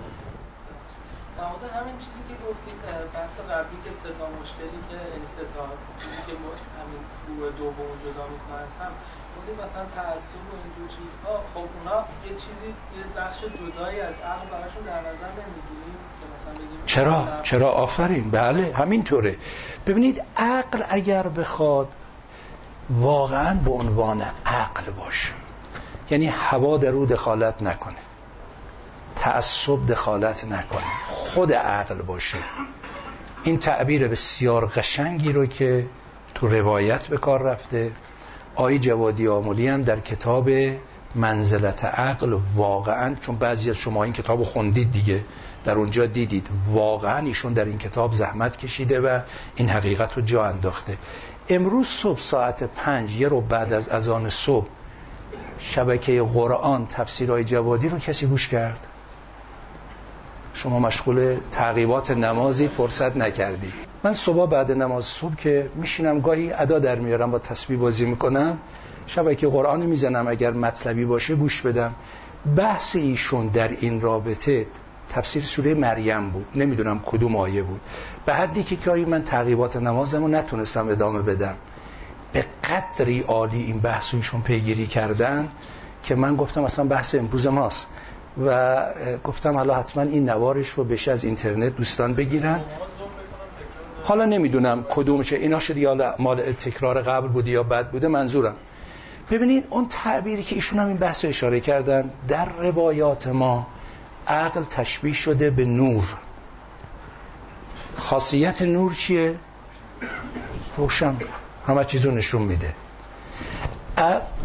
همین 1.79 1.97
چیزی 2.05 2.23
که 2.29 2.37
گفتید 2.47 2.81
بحث 3.15 3.37
قبلی 3.51 3.79
که 3.85 3.91
ستا 4.01 4.27
مشکلی 4.41 4.81
که 4.91 4.99
این 5.17 5.27
ستا 5.37 5.65
چیزی 6.03 6.21
که 6.27 6.35
همین 6.81 7.03
گروه 7.27 7.51
دوم 7.59 7.91
جدا 8.05 8.25
می‌کنه 8.35 8.59
از 8.67 8.75
هم 8.81 8.93
گفتید 9.35 9.57
مثلا 9.65 9.85
تعصب 9.97 10.43
و 10.51 10.55
اینجور 10.63 10.89
چیزها 10.97 11.35
خب 11.55 11.69
اونا 11.77 11.99
یه 12.27 12.35
چیزی 12.45 12.69
یه 12.97 13.05
بخش 13.17 13.39
جدایی 13.59 14.01
از 14.01 14.17
عقل 14.21 14.47
براشون 14.53 14.83
در 14.83 15.01
نظر 15.11 15.31
نمی‌گیریم 15.41 15.99
چرا؟ 16.87 17.29
چرا؟ 17.43 17.71
آفرین. 17.71 18.31
بله. 18.31 18.75
همینطوره. 18.77 19.37
ببینید 19.87 20.23
عقل 20.37 20.83
اگر 20.89 21.29
بخواد 21.29 21.89
واقعا 22.91 23.55
به 23.55 23.71
عنوان 23.71 24.23
عقل 24.47 24.93
باشه 24.93 25.33
یعنی 26.11 26.27
هوا 26.27 26.77
در 26.79 26.91
او 26.91 27.07
دخالت 27.07 27.63
نکنه. 27.63 27.97
تعصب 29.17 29.87
دخالت 29.87 30.45
نکنه. 30.45 30.83
خود 31.07 31.53
عقل 31.53 31.95
باشه. 31.95 32.39
این 33.45 33.59
تعبیر 33.59 34.09
بسیار 34.09 34.67
قشنگی 34.67 35.33
رو 35.33 35.47
که 35.47 35.87
تو 36.35 36.49
روایت 36.49 37.07
به 37.07 37.17
کار 37.17 37.43
رفته. 37.43 37.93
آی 38.55 38.79
جوادی 38.79 39.29
آمولی 39.29 39.69
هم 39.69 39.83
در 39.83 40.01
کتاب 40.01 40.51
منزلت 41.15 41.85
عقل 41.85 42.39
واقعا 42.57 43.15
چون 43.15 43.37
بعضی 43.37 43.71
از 43.71 43.77
شما 43.77 44.05
این 44.05 44.13
کتاب 44.13 44.43
خوندید 44.43 44.93
دیگه 44.93 45.25
در 45.65 45.75
اونجا 45.75 46.07
دیدید 46.07 46.49
واقعا 46.73 47.19
ایشون 47.19 47.53
در 47.53 47.65
این 47.65 47.79
کتاب 47.79 48.13
زحمت 48.13 48.57
کشیده 48.57 49.01
و 49.01 49.21
این 49.57 49.69
حقیقت 49.69 50.17
رو 50.17 50.23
جا 50.23 50.47
انداخته. 50.47 50.99
امروز 51.51 51.87
صبح 51.87 52.19
ساعت 52.21 52.63
پنج 52.63 53.21
یه 53.21 53.29
رو 53.29 53.41
بعد 53.41 53.73
از 53.73 53.89
اذان 53.89 54.29
صبح 54.29 54.67
شبکه 55.59 56.23
قرآن 56.23 56.87
تفسیرهای 56.87 57.45
جوادی 57.45 57.89
رو 57.89 57.99
کسی 57.99 58.27
گوش 58.27 58.49
کرد؟ 58.49 58.87
شما 60.55 60.79
مشغول 60.79 61.37
تعقیبات 61.51 62.11
نمازی 62.11 62.69
فرصت 62.69 63.17
نکردی. 63.17 63.73
من 64.03 64.13
صبح 64.13 64.47
بعد 64.47 64.73
نماز 64.73 65.05
صبح 65.05 65.37
که 65.37 65.71
میشینم 65.75 66.21
گاهی 66.21 66.53
ادا 66.53 66.79
در 66.79 66.99
میارم 66.99 67.31
با 67.31 67.39
تسبیح 67.39 67.79
بازی 67.79 68.05
می‌کنم 68.05 68.59
شبکه 69.07 69.49
قرآن 69.49 69.83
می‌زنم 69.83 70.29
اگر 70.29 70.51
مطلبی 70.51 71.05
باشه 71.05 71.35
گوش 71.35 71.63
بدم. 71.63 71.95
بحث 72.57 72.97
ایشون 72.97 73.47
در 73.47 73.69
این 73.69 74.01
رابطه 74.01 74.67
تفسیر 75.09 75.43
سوره 75.43 75.75
مریم 75.75 76.31
بود. 76.31 76.47
نمی‌دونم 76.55 77.01
کدوم 77.07 77.37
آیه 77.37 77.63
بود. 77.63 77.81
به 78.27 78.35
حدی 78.35 78.63
که 78.63 78.77
که 78.77 78.91
من 78.91 79.23
تعقیبات 79.23 79.77
نمازم 79.77 80.23
رو 80.23 80.29
نتونستم 80.29 80.89
ادامه 80.89 81.23
بدم. 81.23 81.55
به 82.33 82.45
قدری 82.65 83.21
عالی 83.21 83.63
این 83.63 83.79
بحث 83.79 84.15
ایشون 84.15 84.43
پیگیری 84.43 84.87
کردن 84.87 85.49
که 86.03 86.15
من 86.15 86.37
گفتم 86.37 86.65
اصلا 86.65 86.85
بحث 86.85 87.15
امروز 87.15 87.47
ماست. 87.47 87.87
و 88.47 88.77
گفتم 89.25 89.57
حالا 89.57 89.75
حتما 89.75 90.03
این 90.03 90.31
نوارش 90.31 90.69
رو 90.69 90.85
بشه 90.85 91.13
از 91.13 91.25
اینترنت 91.25 91.77
دوستان 91.77 92.15
بگیرن. 92.15 92.61
حالا 94.05 94.25
نمی‌دونم 94.25 94.83
کدومشه 94.83 95.37
اینا 95.37 95.61
شد 95.61 95.77
یا 95.77 96.15
مال 96.19 96.41
تکرار 96.41 97.03
قبل 97.03 97.29
بوده 97.29 97.51
یا 97.51 97.63
بد 97.63 97.91
بوده 97.91 98.09
منظورم. 98.09 98.55
ببینید 99.31 99.67
اون 99.71 99.87
تعبیری 99.89 100.43
که 100.43 100.55
ایشون 100.55 100.79
هم 100.79 100.87
این 100.87 100.97
بحث 100.97 101.25
اشاره 101.25 101.61
کردن 101.61 102.11
در 102.29 102.49
روایات 102.59 103.27
ما 103.27 103.67
عقل 104.29 104.63
تشبیه 104.63 105.15
شده 105.15 105.51
به 105.51 105.65
نور. 105.65 106.05
خاصیت 107.97 108.63
نور 108.63 108.95
چیه؟ 108.95 109.35
روشن. 110.77 111.17
همه 111.67 111.85
چیزو 111.85 112.11
نشون 112.11 112.43
میده. 112.43 112.75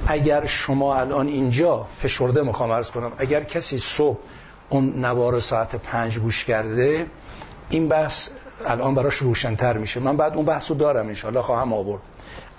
اگر 0.08 0.46
شما 0.46 0.96
الان 0.96 1.28
اینجا 1.28 1.88
فشرده 2.02 2.44
می‌خوام 2.44 2.72
عرض 2.72 2.92
کنم 2.92 3.12
اگر 3.18 3.44
کسی 3.44 3.80
صبح 3.80 4.18
اون 4.70 5.06
نوار 5.06 5.40
ساعت 5.40 5.76
پنج 5.76 6.20
گوش 6.20 6.46
کرده 6.46 7.08
این 7.70 7.88
بحث 7.88 8.30
الان 8.68 8.96
براش 8.96 9.16
روشنتر 9.16 9.78
میشه. 9.78 10.00
من 10.00 10.16
بعد 10.16 10.36
اون 10.36 10.46
بحث 10.46 10.72
رو 10.72 10.78
دارم 10.78 11.08
انشاءالله 11.08 11.42
خواهم 11.42 11.74
آورد. 11.74 12.02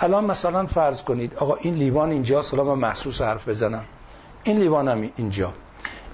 الان 0.01 0.25
مثلا 0.25 0.67
فرض 0.67 1.03
کنید 1.03 1.35
آقا 1.35 1.55
این 1.55 1.75
لیوان 1.75 2.11
اینجا 2.11 2.43
سلام 2.43 2.79
محسوس 2.79 3.23
حرف 3.23 3.49
بزنم. 3.49 3.85
این 4.45 4.59
لیوان 4.59 4.89
هم 4.89 5.11
اینجا. 5.17 5.53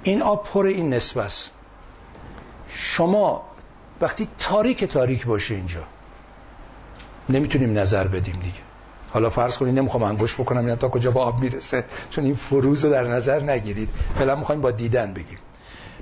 این 0.03 0.23
آب 0.23 0.45
پر 0.45 0.67
این 0.67 0.95
نصف 0.95 1.17
است. 1.17 1.51
شما 2.69 3.43
وقتی 4.01 4.29
تاریک 4.39 4.85
تاریک 4.85 5.27
باشه 5.27 5.55
اینجا 5.55 5.81
نمی‌تونیم 7.29 7.79
نظر 7.79 8.09
بدیم 8.09 8.41
دیگه. 8.43 8.59
حالا 9.11 9.31
فرض 9.31 9.59
کنید 9.59 9.79
نمی‌خوام 9.79 10.03
انگوش 10.03 10.35
بکنم 10.35 10.61
اینا 10.61 10.77
تا 10.77 10.89
کجا 10.89 11.11
با 11.11 11.25
آب 11.25 11.41
می‌رسه 11.41 11.85
چون 12.11 12.25
این 12.25 12.35
فروز 12.35 12.85
رو 12.85 12.91
در 12.91 13.05
نظر 13.05 13.41
نگیرید. 13.41 13.89
فعلا 14.19 14.37
می‌خوایم 14.37 14.61
با 14.61 14.71
دیدن 14.71 15.13
بگیم. 15.13 15.39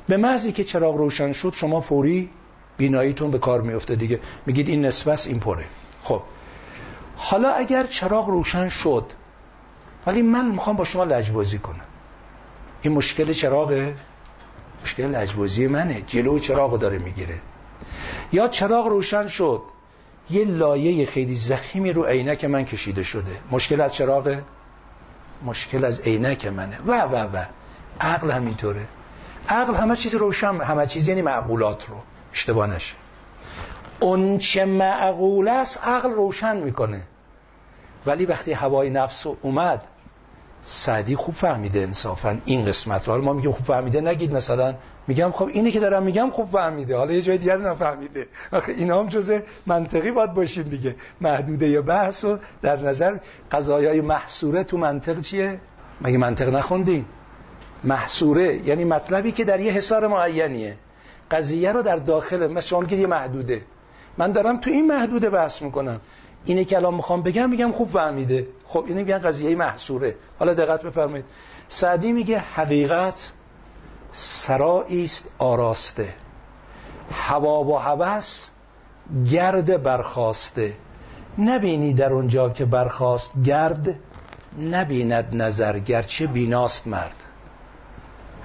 به 0.06 0.16
محضی 0.16 0.52
که 0.52 0.64
چراغ 0.64 0.96
روشن 0.96 1.32
شد 1.32 1.52
شما 1.56 1.80
فوری 1.80 2.30
بیناییتون 2.76 3.30
به 3.30 3.38
کار 3.38 3.60
میفته 3.60 3.96
دیگه. 3.96 4.20
میگید 4.46 4.68
این 4.68 4.84
نسبت 4.84 5.26
این 5.26 5.40
پره. 5.40 5.64
خب. 6.02 6.22
حالا 7.16 7.50
اگر 7.50 7.86
چراغ 7.86 8.28
روشن 8.28 8.68
شد 8.68 9.04
ولی 10.06 10.22
من 10.22 10.46
می‌خوام 10.48 10.76
با 10.76 10.84
شما 10.84 11.04
لجبازی 11.04 11.58
کنم. 11.58 11.87
این 12.88 12.96
مشکل 12.96 13.32
چراغه؟ 13.32 13.96
مشکل 14.82 15.04
لجبازی 15.04 15.66
منه. 15.66 16.02
جلو 16.06 16.38
چراغ 16.38 16.78
داره 16.78 16.98
می‌گیره. 16.98 17.40
یا 18.32 18.48
چراغ 18.48 18.86
روشن 18.86 19.26
شد. 19.26 19.62
یه 20.30 20.44
لایه 20.44 21.06
خیلی 21.06 21.34
زخیمی 21.34 21.92
رو 21.92 22.04
عینک 22.04 22.44
من 22.44 22.64
کشیده 22.64 23.02
شده. 23.02 23.40
مشکل 23.50 23.80
از 23.80 23.94
چراغه؟ 23.94 24.44
مشکل 25.44 25.84
از 25.84 26.00
عینک 26.00 26.46
منه. 26.46 26.78
و 26.86 27.02
و 27.02 27.16
و. 27.16 27.44
عقل 28.00 28.30
همینطوره. 28.30 28.86
عقل 29.48 29.74
همه 29.74 29.96
چیز 29.96 30.14
روشن 30.14 30.56
همه 30.56 30.86
چیز 30.86 31.08
یعنی 31.08 31.22
معقولات 31.22 31.86
رو. 31.88 31.96
اشتباه 32.32 32.66
نشه. 32.66 32.94
اون 34.00 34.38
چه 34.38 34.64
معقول 34.64 35.48
است 35.48 35.80
عقل 35.82 36.10
روشن 36.10 36.56
می‌کنه. 36.56 37.02
ولی 38.06 38.26
وقتی 38.26 38.52
هوای 38.52 38.90
نفس 38.90 39.26
اومد 39.26 39.84
سعدی 40.62 41.16
خوب 41.16 41.34
فهمیده 41.34 41.80
انصافا. 41.80 42.38
این 42.44 42.64
قسمت 42.64 43.08
رو. 43.08 43.22
ما 43.22 43.32
میگیم 43.32 43.52
خوب 43.52 43.66
فهمیده 43.66 44.00
نگید 44.00 44.32
مثلا. 44.32 44.74
میگم 45.06 45.30
خب 45.30 45.48
اینی 45.52 45.70
که 45.70 45.80
دارم 45.80 46.02
میگم 46.02 46.30
خوب 46.30 46.50
فهمیده. 46.50 46.96
حالا 46.96 47.12
یه 47.12 47.22
جای 47.22 47.38
دیگر 47.38 47.56
نفهمیده 47.56 48.26
آخه 48.52 48.72
اینا 48.72 49.00
هم 49.00 49.06
جزء 49.06 49.38
منطقی 49.66 50.10
باید 50.10 50.34
باشیم 50.34 50.62
دیگه. 50.62 50.96
محدوده 51.20 51.80
بحث 51.80 52.24
و 52.24 52.38
در 52.62 52.76
نظر 52.76 53.16
قضایای 53.52 54.00
محصوره 54.00 54.64
تو 54.64 54.76
منطق 54.76 55.20
چیه؟ 55.20 55.60
مگه 56.00 56.18
منطق 56.18 56.54
نخوندین؟ 56.54 57.04
محصوره 57.84 58.66
یعنی 58.66 58.84
مطلبی 58.84 59.32
که 59.32 59.44
در 59.44 59.60
یه 59.60 59.72
حصار 59.72 60.06
معینیه. 60.06 60.76
قضیه 61.30 61.72
رو 61.72 61.82
در 61.82 61.96
داخل 61.96 62.46
مثلا 62.46 62.60
شما 62.60 62.84
یه 62.84 63.06
محدوده. 63.06 63.62
من 64.18 64.32
دارم 64.32 64.56
تو 64.56 64.70
این 64.70 64.86
محدوده 64.86 65.30
بحث 65.30 65.62
می‌کنم. 65.62 66.00
اینه 66.44 66.64
که 66.64 66.76
الان 66.76 66.94
می‌خوام 66.94 67.22
بگم 67.22 67.50
میگم 67.50 67.72
خوب 67.72 67.88
فهمیده. 67.88 68.46
خب 68.66 68.84
اینه 68.86 69.00
میگن 69.00 69.18
قضیه 69.18 69.54
محصوره. 69.54 70.16
حالا 70.38 70.54
دقت 70.54 70.82
بفرمایید. 70.82 71.24
سعدی 71.68 72.12
میگه 72.12 72.38
حقیقت 72.38 73.32
سرایی 74.12 75.04
است 75.04 75.30
آراسته. 75.38 76.14
هوا 77.12 77.64
و 77.64 77.78
هوس 77.78 78.48
گرد 79.30 79.82
برخواسته. 79.82 80.76
نبینی 81.38 81.92
در 81.92 82.12
اونجا 82.12 82.50
که 82.50 82.64
برخواست 82.64 83.42
گرد 83.42 83.94
نبیند 84.70 85.42
نظر 85.42 85.78
گرچه 85.78 86.26
بیناست 86.26 86.86
مرد. 86.86 87.24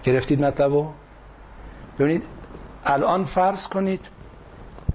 گرفتید 0.03 0.45
مطلبو؟ 0.45 0.87
ببینید 1.99 2.23
الان 2.85 3.25
فرض 3.25 3.67
کنید 3.67 4.07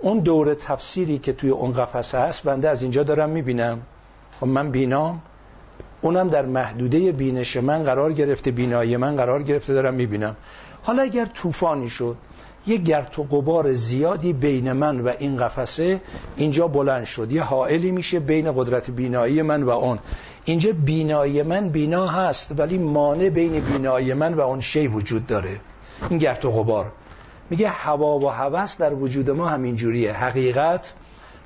اون 0.00 0.18
دور 0.18 0.54
تفسیری 0.54 1.18
که 1.18 1.32
توی 1.32 1.50
اون 1.50 1.72
قفسه 1.72 2.18
هست 2.18 2.42
بنده 2.42 2.68
از 2.68 2.82
اینجا 2.82 3.02
دارم 3.02 3.30
می‌بینم. 3.30 3.80
خب 4.40 4.46
من 4.46 4.70
بینام. 4.70 5.22
اونم 6.00 6.28
در 6.28 6.46
محدوده 6.46 7.12
بینش 7.12 7.56
من 7.56 7.82
قرار 7.82 8.12
گرفته 8.12 8.50
بینایی 8.50 8.96
من 8.96 9.16
قرار 9.16 9.42
گرفته 9.42 9.74
دارم 9.74 9.94
می‌بینم. 9.94 10.36
حالا 10.82 11.02
اگر 11.02 11.26
طوفانی 11.26 11.88
شد 11.88 12.16
یه 12.66 12.76
گرت 12.76 13.18
و 13.18 13.22
قبار 13.22 13.72
زیادی 13.72 14.32
بین 14.32 14.72
من 14.72 15.00
و 15.00 15.12
این 15.18 15.36
قفسه 15.36 16.00
اینجا 16.36 16.68
بلند 16.68 17.04
شد. 17.04 17.32
یه 17.32 17.42
حائلی 17.42 17.90
میشه 17.90 18.20
بین 18.20 18.52
قدرت 18.56 18.90
بینایی 18.90 19.42
من 19.42 19.62
و 19.62 19.70
اون. 19.70 19.98
اینجا 20.44 20.72
بینایی 20.84 21.42
من 21.42 21.68
بینا 21.68 22.06
هست 22.06 22.52
ولی 22.58 22.78
مانع 22.78 23.28
بین 23.28 23.60
بینایی 23.60 24.14
من 24.14 24.34
و 24.34 24.40
اون 24.40 24.60
شی 24.60 24.86
وجود 24.86 25.26
داره. 25.26 25.60
این 26.10 26.18
گرت 26.18 26.44
و 26.44 26.50
غبار. 26.50 26.92
میگه 27.50 27.68
هوا 27.68 28.18
و 28.18 28.28
هوس 28.28 28.76
در 28.76 28.94
وجود 28.94 29.30
ما 29.30 29.48
همین 29.48 29.76
جوریه. 29.76 30.12
حقیقت 30.12 30.92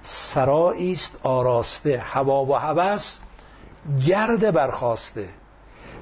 سرایی 0.03 0.93
است 0.93 1.19
آراسته. 1.23 1.99
هوا 1.99 2.45
و 2.45 2.55
هوس 2.55 3.19
گرد 4.07 4.53
برخواسته. 4.53 5.29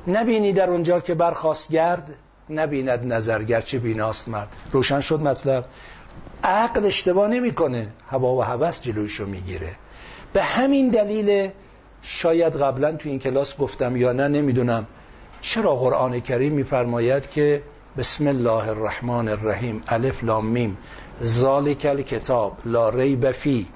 نبینی 0.06 0.52
در 0.52 0.70
اونجا 0.70 1.00
که 1.00 1.14
برخواست 1.14 1.68
گرد 1.68 2.14
نبیند 2.50 3.12
نظر 3.12 3.42
گرچه 3.42 3.78
بیناست 3.78 4.28
مرد. 4.28 4.56
روشن 4.72 5.00
شد 5.00 5.22
مطلب. 5.22 5.64
عقل 6.44 6.86
اشتباه 6.86 7.28
نمی‌کنه. 7.28 7.92
هوا 8.10 8.34
و 8.34 8.42
هوس 8.42 8.80
جلویشو 8.80 9.26
می‌گیره. 9.26 9.76
به 10.32 10.42
همین 10.42 10.88
دلیل 10.88 11.50
شاید 12.02 12.56
قبلا 12.56 12.92
تو 12.92 13.08
این 13.08 13.18
کلاس 13.18 13.56
گفتم 13.56 13.96
یا 13.96 14.12
نه 14.12 14.28
نمی‌دونم. 14.28 14.86
چرا 15.40 15.76
قرآن 15.76 16.20
کریم 16.20 16.52
میفرماید 16.52 17.30
که 17.30 17.62
بسم 18.00 18.26
الله 18.26 18.68
الرحمن 18.68 19.28
الرحیم. 19.28 19.82
الف 19.88 20.24
لام 20.24 20.46
میم. 20.46 20.76
ذالک 21.22 21.86
الکتاب 21.86 22.52
لا 22.64 22.90
ریب 22.90 23.30
فی 23.30 23.66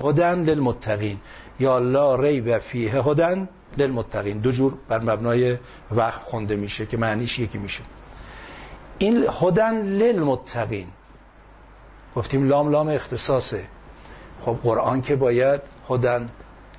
هدن 0.00 0.42
للمتقین. 0.42 1.16
یا 1.60 1.78
لا 1.78 2.14
ریب 2.14 2.58
فیه 2.58 2.92
هدن 2.92 3.48
للمتقین. 3.78 4.38
دو 4.38 4.52
جور 4.52 4.74
بر 4.88 4.98
مبنای 4.98 5.58
وقت 5.90 6.22
خونده 6.22 6.56
میشه 6.56 6.86
که 6.86 6.96
معنیش 6.96 7.38
یکی 7.38 7.58
میشه. 7.58 7.82
این 8.98 9.26
هدن 9.40 9.82
للمتقین. 9.82 10.86
گفتیم 12.16 12.48
لام 12.48 12.70
لام 12.70 12.88
اختصاصه. 12.88 13.64
خب 14.44 14.56
قرآن 14.62 15.02
که 15.02 15.16
باید 15.16 15.60
هدن 15.90 16.28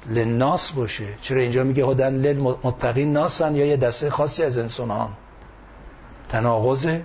لناس 0.10 0.72
باشه. 0.72 1.08
چرا 1.22 1.42
اینجا 1.42 1.64
میگه 1.64 1.86
هدن 1.86 2.14
للمتقین 2.14 3.14
ناسن 3.14 3.56
یا 3.56 3.66
یه 3.66 3.78
دسته 3.78 4.10
خاصی 4.10 4.44
از 4.44 4.58
انسان 4.58 5.10
تناقضه 6.34 7.04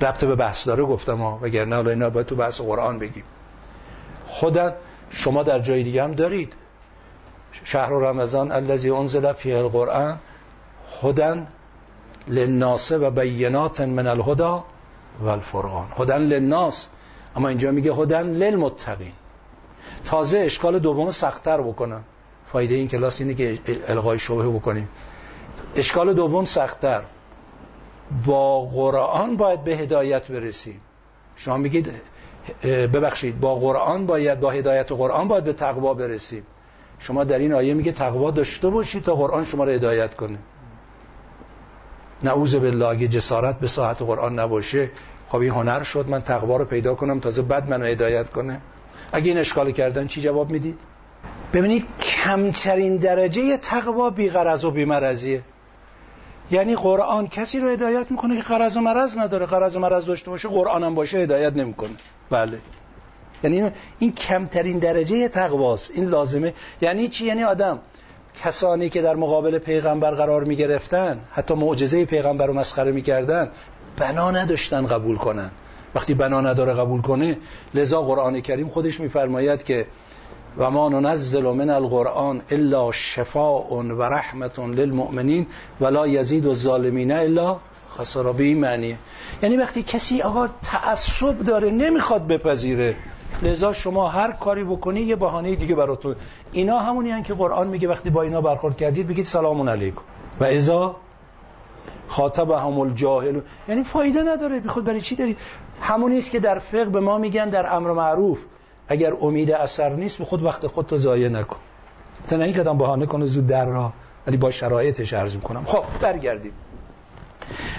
ربط 0.00 0.24
به 0.24 0.34
بحث 0.34 0.66
داره 0.66 0.84
گفتم 0.84 1.18
ها 1.18 1.38
وگرنه 1.42 1.76
حالا 1.76 1.90
اینا 1.90 2.10
باید 2.10 2.26
تو 2.26 2.36
بحث 2.36 2.60
قرآن 2.60 2.98
بگیم. 2.98 3.24
خودن 4.26 4.72
شما 5.10 5.42
در 5.42 5.58
جای 5.58 5.82
دیگه 5.82 6.04
هم 6.04 6.12
دارید. 6.12 6.52
شهر 7.64 7.88
رمضان 7.88 8.52
الذي 8.52 8.90
انزل 8.90 9.32
فیه 9.32 9.58
القرآن 9.58 10.18
هدن 11.02 11.46
للناس 12.28 12.92
و 12.92 13.10
بینات 13.10 13.80
من 13.80 14.06
الهدا 14.06 14.64
و 15.20 15.28
الفرقان 15.28 15.88
هدن 15.98 16.22
للناس. 16.22 16.88
اما 17.36 17.48
اینجا 17.48 17.70
میگه 17.70 17.94
هدن 17.94 18.26
للمتقین. 18.26 19.12
تازه 20.04 20.38
اشکال 20.38 20.78
دوم 20.78 21.10
سختتر 21.10 21.60
بکنم. 21.60 22.04
فایده 22.52 22.74
این 22.74 22.88
کلاس 22.88 23.20
اینه 23.20 23.34
که 23.34 23.58
الغای 23.88 24.18
شبه 24.18 24.48
بکنیم. 24.48 24.88
اشکال 25.76 26.14
دوم 26.14 26.44
سختتر. 26.44 27.02
با 28.24 28.64
قرآن 28.64 29.36
باید 29.36 29.64
به 29.64 29.76
هدایت 29.76 30.32
برسیم. 30.32 30.80
شما 31.36 31.56
میگید 31.56 31.92
ببخشید 32.62 33.40
با 33.40 33.54
قرآن 33.54 34.06
باید 34.06 34.40
با 34.40 34.50
هدایت 34.50 34.92
قرآن 34.92 35.28
باید 35.28 35.44
به 35.44 35.52
تقوا 35.52 35.94
برسیم. 35.94 36.46
شما 36.98 37.24
در 37.24 37.38
این 37.38 37.52
آیه 37.52 37.74
میگه 37.74 37.92
تقوا 37.92 38.30
داشته 38.30 38.68
باشید 38.70 39.02
تا 39.02 39.14
قرآن 39.14 39.44
شما 39.44 39.64
رو 39.64 39.70
هدایت 39.72 40.14
کنه. 40.14 40.38
نعوذ 42.22 42.56
بالله 42.56 42.86
اگه 42.86 43.08
جسارت 43.08 43.58
به 43.58 43.66
ساعت 43.66 44.02
قرآن 44.02 44.38
نباشه 44.38 44.90
خب 45.28 45.38
این 45.38 45.50
هنر 45.50 45.82
شد 45.82 46.08
من 46.08 46.20
تقوا 46.20 46.56
رو 46.56 46.64
پیدا 46.64 46.94
کنم 46.94 47.20
تازه 47.20 47.42
بعد 47.42 47.70
منو 47.70 47.84
هدایت 47.84 48.30
کنه. 48.30 48.60
اگه 49.12 49.28
این 49.28 49.38
اشکال 49.38 49.70
کردن 49.70 50.06
چی 50.06 50.20
جواب 50.20 50.50
می‌دید؟ 50.50 50.78
ببینید 51.52 51.86
کمترین 52.00 52.96
درجه 52.96 53.56
تقوا 53.56 54.10
بی 54.10 54.28
و 54.64 54.70
بی 54.70 54.84
مرضیه 54.84 55.42
یعنی 56.50 56.76
قرآن 56.76 57.26
کسی 57.26 57.60
رو 57.60 57.68
هدایت 57.68 58.10
می‌کنه 58.10 58.36
که 58.36 58.42
قرض 58.42 58.76
و 58.76 58.80
مرض 58.80 59.18
نداره. 59.18 59.46
قرض 59.46 59.76
و 59.76 59.80
مرض 59.80 60.04
داشته 60.04 60.30
باشه 60.30 60.48
قرآن 60.48 60.84
هم 60.84 60.94
باشه 60.94 61.18
هدایت 61.18 61.56
نمی‌کنه. 61.56 61.90
بله. 62.30 62.58
یعنی 63.42 63.70
این 63.98 64.12
کمترین 64.12 64.78
درجه 64.78 65.28
تقواست. 65.28 65.90
این 65.94 66.04
لازمه. 66.04 66.54
یعنی 66.82 67.08
چی؟ 67.08 67.24
یعنی 67.24 67.44
آدم 67.44 67.78
کسانی 68.44 68.88
که 68.88 69.02
در 69.02 69.16
مقابل 69.16 69.58
پیغمبر 69.58 70.10
قرار 70.10 70.44
می‌گرفتن 70.44 71.20
حتی 71.32 71.54
معجزه 71.54 72.04
پیغمبر 72.04 72.46
رو 72.46 72.52
مسخره 72.52 72.92
می‌کردن 72.92 73.50
بنا 73.96 74.30
نداشتن 74.30 74.86
قبول 74.86 75.16
کنن. 75.16 75.50
وقتی 75.94 76.14
بنا 76.14 76.40
نداره 76.40 76.74
قبول 76.74 77.02
کنه 77.02 77.38
لذا 77.74 78.02
قرآن 78.02 78.40
کریم 78.40 78.68
خودش 78.68 79.00
میفرماید 79.00 79.64
که 79.64 79.86
و 80.58 80.70
ما 80.70 80.88
ننزل 80.88 81.42
من 81.42 81.70
القرآن 81.70 82.42
الا 82.50 82.92
شفاء 82.92 83.72
و 83.72 84.02
رحمت 84.02 84.58
للمؤمنین 84.58 85.46
ولا 85.80 86.06
یزید 86.06 86.46
الظالمین 86.46 87.12
الا 87.12 87.56
خسارا 87.98 88.32
به 88.32 88.44
این 88.44 88.60
معنیه 88.60 88.98
یعنی 89.42 89.56
وقتی 89.56 89.82
کسی 89.82 90.22
آقا 90.22 90.48
تعصب 90.62 91.38
داره 91.38 91.70
نمی‌خواد 91.70 92.26
بپذیره. 92.26 92.96
لذا 93.42 93.72
شما 93.72 94.08
هر 94.08 94.32
کاری 94.32 94.64
بکنی 94.64 95.00
یه 95.00 95.16
بهانه 95.16 95.54
دیگه 95.54 95.74
براتون. 95.74 96.16
اینا 96.52 96.78
همونی 96.78 97.10
هن 97.10 97.22
که 97.22 97.34
قرآن 97.34 97.66
میگه 97.66 97.88
وقتی 97.88 98.10
با 98.10 98.22
اینا 98.22 98.40
برخورد 98.40 98.76
کردید 98.76 99.08
بگید 99.08 99.26
سلام 99.26 99.68
علیکم. 99.68 100.00
و 100.40 100.44
ازا 100.44 100.96
خاطب 102.08 102.50
هم 102.50 102.80
الجاهل. 102.80 103.40
یعنی 103.68 103.84
فایده 103.84 104.22
نداره. 104.22 104.60
بخود 104.60 104.84
برای 104.84 105.00
چی 105.00 105.16
داری؟ 105.16 105.36
همونی 105.80 106.18
است 106.18 106.30
که 106.30 106.40
در 106.40 106.58
فقه 106.58 106.84
به 106.84 107.00
ما 107.00 107.18
میگن 107.18 107.48
در 107.48 107.74
امر 107.74 107.92
معروف. 107.92 108.38
اگر 108.88 109.12
امید 109.20 109.50
اثر 109.50 109.88
نیست 109.88 110.18
به 110.18 110.24
خود 110.24 110.42
وقت 110.42 110.66
خود 110.66 110.86
تو 110.86 110.96
ضایع 110.96 111.28
نکن. 111.28 111.58
تا 112.26 112.36
نه 112.36 112.52
کدام 112.52 112.78
بهانه 112.78 113.06
کنه 113.06 113.26
زود 113.26 113.46
در 113.46 113.64
راه 113.64 113.92
ولی 114.26 114.36
با 114.36 114.50
شرایطش 114.50 115.12
عرض 115.12 115.36
کنم 115.36 115.64
خب 115.64 115.84
برگردیم. 116.00 116.52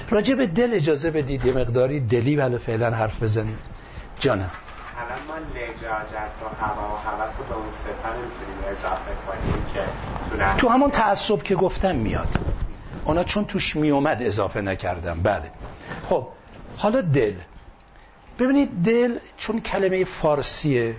راجع 0.09 0.35
به 0.35 0.47
دل 0.47 0.73
اجازه 0.73 1.11
بدید 1.11 1.45
یه 1.45 1.53
مقداری 1.53 1.99
دلی 1.99 2.35
ولی 2.35 2.57
فعلا 2.57 2.91
حرف 2.91 3.23
بزنیم. 3.23 3.57
جانم. 4.19 4.49
الان 4.97 5.19
ما 5.27 5.59
لجاجت 5.59 6.31
و 6.41 6.65
هوا 6.65 6.93
و 6.93 6.97
حوث 6.97 7.29
رو 7.37 7.45
به 7.45 7.55
اون 7.55 7.69
ستا 7.69 8.09
نمی‌تونیم 8.09 8.57
اضافه 8.71 9.11
کنیم 9.27 9.65
که 9.73 10.61
تو 10.61 10.69
همون 10.69 10.89
تعصب 10.91 11.43
که 11.43 11.55
گفتم 11.55 11.95
میاد. 11.95 12.35
اونا 13.05 13.23
چون 13.23 13.45
توش 13.45 13.75
میومد 13.75 14.17
اضافه 14.21 14.61
نکردم. 14.61 15.19
بله. 15.23 15.51
خب 16.05 16.27
حالا 16.77 17.01
دل. 17.01 17.33
ببینید 18.39 18.84
دل 18.84 19.17
چون 19.38 19.62
کلمه 19.62 20.04
فارسیه 20.04 20.95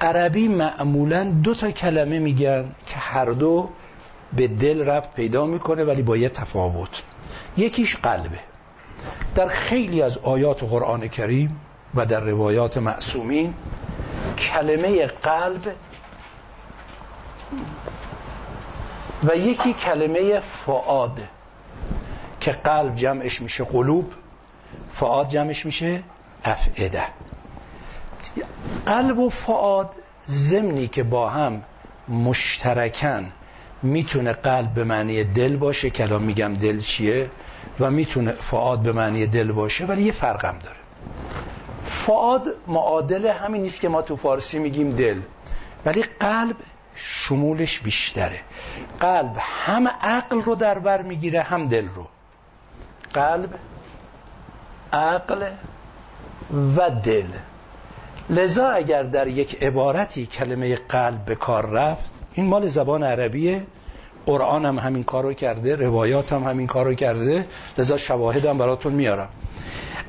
عربی 0.00 0.48
معمولا 0.48 1.24
دو 1.24 1.54
تا 1.54 1.70
کلمه 1.70 2.18
میگن 2.18 2.74
که 2.86 2.96
هر 2.96 3.24
دو 3.24 3.68
به 4.32 4.48
دل 4.48 4.88
ربط 4.88 5.14
پیدا 5.14 5.46
می‌کنه 5.46 5.84
ولی 5.84 6.02
با 6.02 6.16
یه 6.16 6.28
تفاوت. 6.28 7.02
یکیش 7.56 7.96
قلبه. 7.96 8.38
در 9.34 9.48
خیلی 9.48 10.02
از 10.02 10.18
آیات 10.18 10.64
قرآن 10.64 11.08
کریم 11.08 11.60
و 11.94 12.06
در 12.06 12.20
روایات 12.20 12.78
معصومین 12.78 13.54
کلمه 14.38 15.06
قلب 15.06 15.74
و 19.24 19.36
یکی 19.36 19.72
کلمه 19.72 20.40
فعاد 20.40 21.20
که 22.40 22.52
قلب 22.52 22.94
جمعش 22.94 23.42
میشه 23.42 23.64
قلوب 23.64 24.12
فعاد 24.92 25.28
جمعش 25.28 25.66
میشه 25.66 26.02
افعده. 26.44 27.02
قلب 28.86 29.18
و 29.18 29.30
فعاد 29.30 29.94
زمنی 30.26 30.88
که 30.88 31.02
با 31.02 31.28
هم 31.28 31.62
مشترکن 32.08 33.32
می‌تونه 33.82 34.32
قلب 34.32 34.74
به 34.74 34.84
معنی 34.84 35.24
دل 35.24 35.56
باشه 35.56 35.90
که 35.90 36.02
الان 36.02 36.22
میگم 36.22 36.54
دل 36.54 36.80
چیه؟ 36.80 37.30
و 37.80 37.90
می‌تونه 37.90 38.32
فعاد 38.32 38.78
به 38.78 38.92
معنی 38.92 39.26
دل 39.26 39.52
باشه 39.52 39.86
ولی 39.86 40.02
یه 40.02 40.12
فرقم 40.12 40.58
داره. 40.58 40.76
فعاد 41.86 42.42
معادل 42.66 43.26
همین 43.26 43.62
نیست 43.62 43.80
که 43.80 43.88
ما 43.88 44.02
تو 44.02 44.16
فارسی 44.16 44.58
میگیم 44.58 44.90
دل 44.90 45.20
ولی 45.84 46.04
قلب 46.20 46.56
شمولش 46.94 47.80
بیشتره. 47.80 48.40
قلب 49.00 49.36
هم 49.66 49.88
عقل 49.88 50.40
رو 50.42 50.54
در 50.54 50.78
بر 50.78 51.02
می‌گیره 51.02 51.42
هم 51.42 51.68
دل 51.68 51.88
رو. 51.88 52.06
قلب 53.14 53.54
عقل 54.92 55.50
و 56.76 56.90
دل. 56.90 57.26
لذا 58.30 58.68
اگر 58.68 59.02
در 59.02 59.26
یک 59.26 59.62
عبارتی 59.62 60.26
کلمه 60.26 60.76
قلب 60.76 61.24
به 61.24 61.34
کار 61.34 61.66
رفت 61.66 62.04
این 62.34 62.46
مال 62.46 62.66
زبان 62.66 63.02
عربیه. 63.02 63.62
قرآن 64.26 64.66
هم 64.66 64.78
همین 64.78 65.04
کارو 65.04 65.32
کرده 65.32 65.76
روایات 65.76 66.32
هم 66.32 66.44
همین 66.44 66.66
کارو 66.66 66.94
کرده. 66.94 67.46
لذا 67.78 67.96
شواهد 67.96 68.46
هم 68.46 68.58
براتون 68.58 68.92
میارم. 68.92 69.28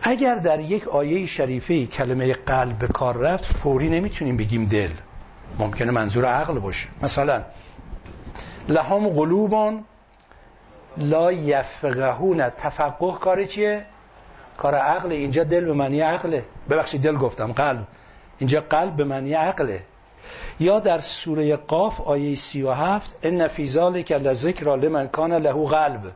اگر 0.02 0.36
در 0.36 0.60
یک 0.60 0.88
آیه 0.88 1.26
شریفه 1.26 1.86
کلمه 1.86 2.34
قلب 2.34 2.80
به 2.80 2.88
کار 2.88 3.18
رفت 3.18 3.46
فوری 3.46 3.90
نمی‌تونیم 3.90 4.38
بگیم 4.38 4.66
دل. 4.66 4.90
ممکنه 5.60 5.92
منظور 5.92 6.26
عقل 6.26 6.60
باشه. 6.60 6.88
مثلا 7.02 7.42
لهم 8.70 9.10
قلوبان 9.10 9.84
لا 10.98 11.32
یفقهون. 11.32 12.50
تفقه 12.50 13.12
کار 13.12 13.46
چیه؟ 13.46 13.86
کار 14.60 14.76
عقل 14.76 15.12
اینجا 15.12 15.44
دل 15.44 15.66
به 15.66 15.74
معنی 15.74 16.02
عقله. 16.02 16.46
ببخشید 16.70 17.02
دل 17.02 17.16
گفتم 17.16 17.52
قلب. 17.52 17.88
اینجا 18.40 18.62
قلب 18.70 18.96
به 18.96 19.04
معنی 19.04 19.34
عقله. 19.34 19.84
یا 20.60 20.80
در 20.80 21.00
سوره 21.00 21.56
قاف 21.56 22.02
آیه 22.02 22.36
37 22.36 23.16
ان 23.24 23.48
فی 23.48 23.68
ذلک 23.68 24.12
لذکر 24.12 24.76
لمن 24.76 25.08
کان 25.08 25.34
له 25.34 25.66
قلب. 25.66 26.12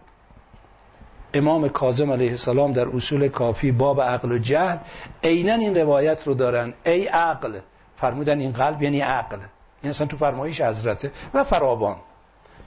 امام 1.34 1.69
کاظم 1.69 2.12
علیه 2.12 2.32
السلام 2.32 2.71
در 2.71 2.88
اصول 2.88 3.27
کافی 3.27 3.71
باب 3.71 4.01
عقل 4.01 4.32
و 4.32 4.38
جهل 4.38 4.77
عینا 5.23 5.53
این 5.53 5.77
روایت 5.77 6.27
رو 6.27 6.34
دارن. 6.34 6.73
ای 6.86 7.08
عقل 7.08 7.60
فرمودن 7.97 8.39
این 8.39 8.51
قلب 8.51 8.84
یعنی 8.84 8.99
عقل. 8.99 9.38
این 9.82 9.89
اصلا 9.89 10.08
تو 10.08 10.17
فرمایش 10.17 10.62
حضرته 10.62 11.12
و 11.34 11.43
فراوان. 11.43 11.95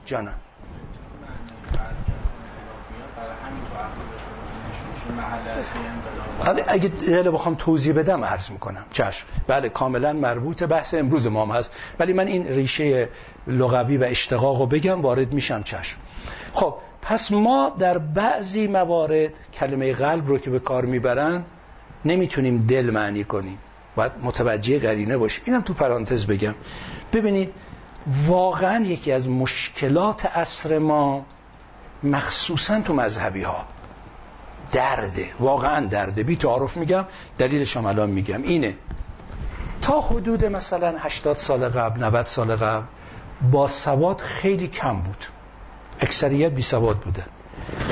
جانم. 0.04 0.45
اگه 6.68 6.88
دل 6.88 7.30
بخوام 7.30 7.54
توضیح 7.54 7.92
بدم 7.92 8.24
عرض 8.24 8.50
می‌کنم. 8.50 8.84
چشم. 8.92 9.26
بله 9.46 9.68
کاملا 9.68 10.12
مربوط 10.12 10.62
بحث 10.62 10.94
امروز 10.94 11.26
ما 11.26 11.44
هم 11.44 11.50
هست. 11.50 11.70
ولی 11.98 12.12
من 12.12 12.26
این 12.26 12.46
ریشه 12.46 13.08
لغوی 13.46 13.96
و 13.96 14.04
اشتقاق 14.04 14.60
رو 14.60 14.66
بگم 14.66 15.00
وارد 15.00 15.32
میشم 15.32 15.62
چشم. 15.62 15.98
خب 16.52 16.74
پس 17.02 17.32
ما 17.32 17.72
در 17.78 17.98
بعضی 17.98 18.66
موارد 18.66 19.30
کلمه 19.54 19.92
قلب 19.92 20.28
رو 20.28 20.38
که 20.38 20.50
به 20.50 20.58
کار 20.58 20.84
می‌برن 20.84 21.44
نمی‌تونیم 22.04 22.64
دل 22.64 22.90
معنی 22.90 23.24
کنیم. 23.24 23.58
باید 23.96 24.12
متوجه 24.22 24.78
قرینه 24.78 25.16
باشیم 25.18 25.42
اینم 25.46 25.60
تو 25.60 25.74
پرانتز 25.74 26.26
بگم. 26.26 26.54
ببینید 27.12 27.52
واقعا 28.26 28.84
یکی 28.84 29.12
از 29.12 29.28
مشکلات 29.28 30.26
عصر 30.26 30.78
ما 30.78 31.24
مخصوصا 32.02 32.80
تو 32.80 32.94
مذهبی 32.94 33.42
ها 33.42 33.64
درده. 34.72 35.30
واقعا 35.40 35.86
درده. 35.86 36.22
بی 36.22 36.36
تعارف 36.36 36.76
میگم 36.76 37.04
دلیلش 37.38 37.76
هم 37.76 37.86
الان 37.86 38.10
میگم. 38.10 38.42
اینه. 38.42 38.74
تا 39.82 40.00
حدود 40.00 40.44
مثلا 40.44 40.94
80 40.98 41.36
سال 41.36 41.68
قبل 41.68 42.04
90 42.04 42.26
سال 42.26 42.56
قبل 42.56 42.84
با 43.52 43.68
سواد 43.68 44.20
خیلی 44.20 44.68
کم 44.68 44.96
بود. 44.96 45.24
اکثریت 46.00 46.52
بی 46.52 46.62
سواد 46.62 46.98
بوده. 46.98 47.24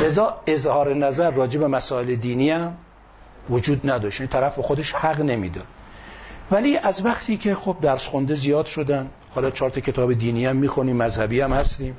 لذا 0.02 0.40
اظهار 0.46 0.94
نظر 0.94 1.30
راجع 1.30 1.60
به 1.60 1.68
مسائل 1.68 2.14
دینی 2.14 2.50
هم 2.50 2.76
وجود 3.50 3.90
نداشت. 3.90 4.20
این 4.20 4.28
طرف 4.28 4.58
خودش 4.58 4.92
حق 4.92 5.20
نمی‌داد. 5.20 5.66
ولی 6.50 6.76
از 6.76 7.04
وقتی 7.04 7.36
که 7.36 7.54
خب 7.54 7.76
درس 7.80 8.06
خونده 8.06 8.34
زیاد 8.34 8.66
شدن 8.66 9.10
حالا 9.34 9.50
چهار 9.50 9.70
کتاب 9.70 10.12
دینی 10.12 10.46
هم 10.46 10.56
می‌خونیم 10.56 10.96
مذهبی 10.96 11.40
هم 11.40 11.52
هستیم 11.52 11.96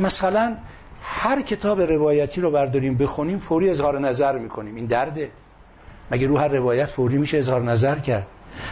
مثلا 0.00 0.56
هر 1.02 1.42
کتاب 1.42 1.80
روایتی 1.80 2.40
رو 2.40 2.50
برداریم 2.50 2.96
بخونیم 2.96 3.38
فوری 3.38 3.70
اظهار 3.70 4.00
نظر 4.00 4.38
می‌کنیم. 4.38 4.74
این 4.74 4.86
درده. 4.86 5.30
مگه 6.10 6.26
رو 6.26 6.38
هر 6.38 6.48
روایت 6.48 6.86
فوری 6.86 7.18
میشه 7.18 7.38
اظهار 7.38 7.62
نظر 7.62 7.98
کرد؟ 7.98 8.26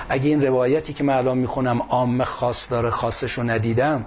اگه 0.08 0.28
این 0.28 0.46
روایتی 0.46 0.92
که 0.92 1.04
من 1.04 1.14
الان 1.14 1.38
می‌خونم 1.38 1.82
عام 1.88 2.24
خاص 2.24 2.70
داره 2.70 2.90
خاصش 2.90 3.32
رو 3.32 3.42
ندیدم 3.42 4.04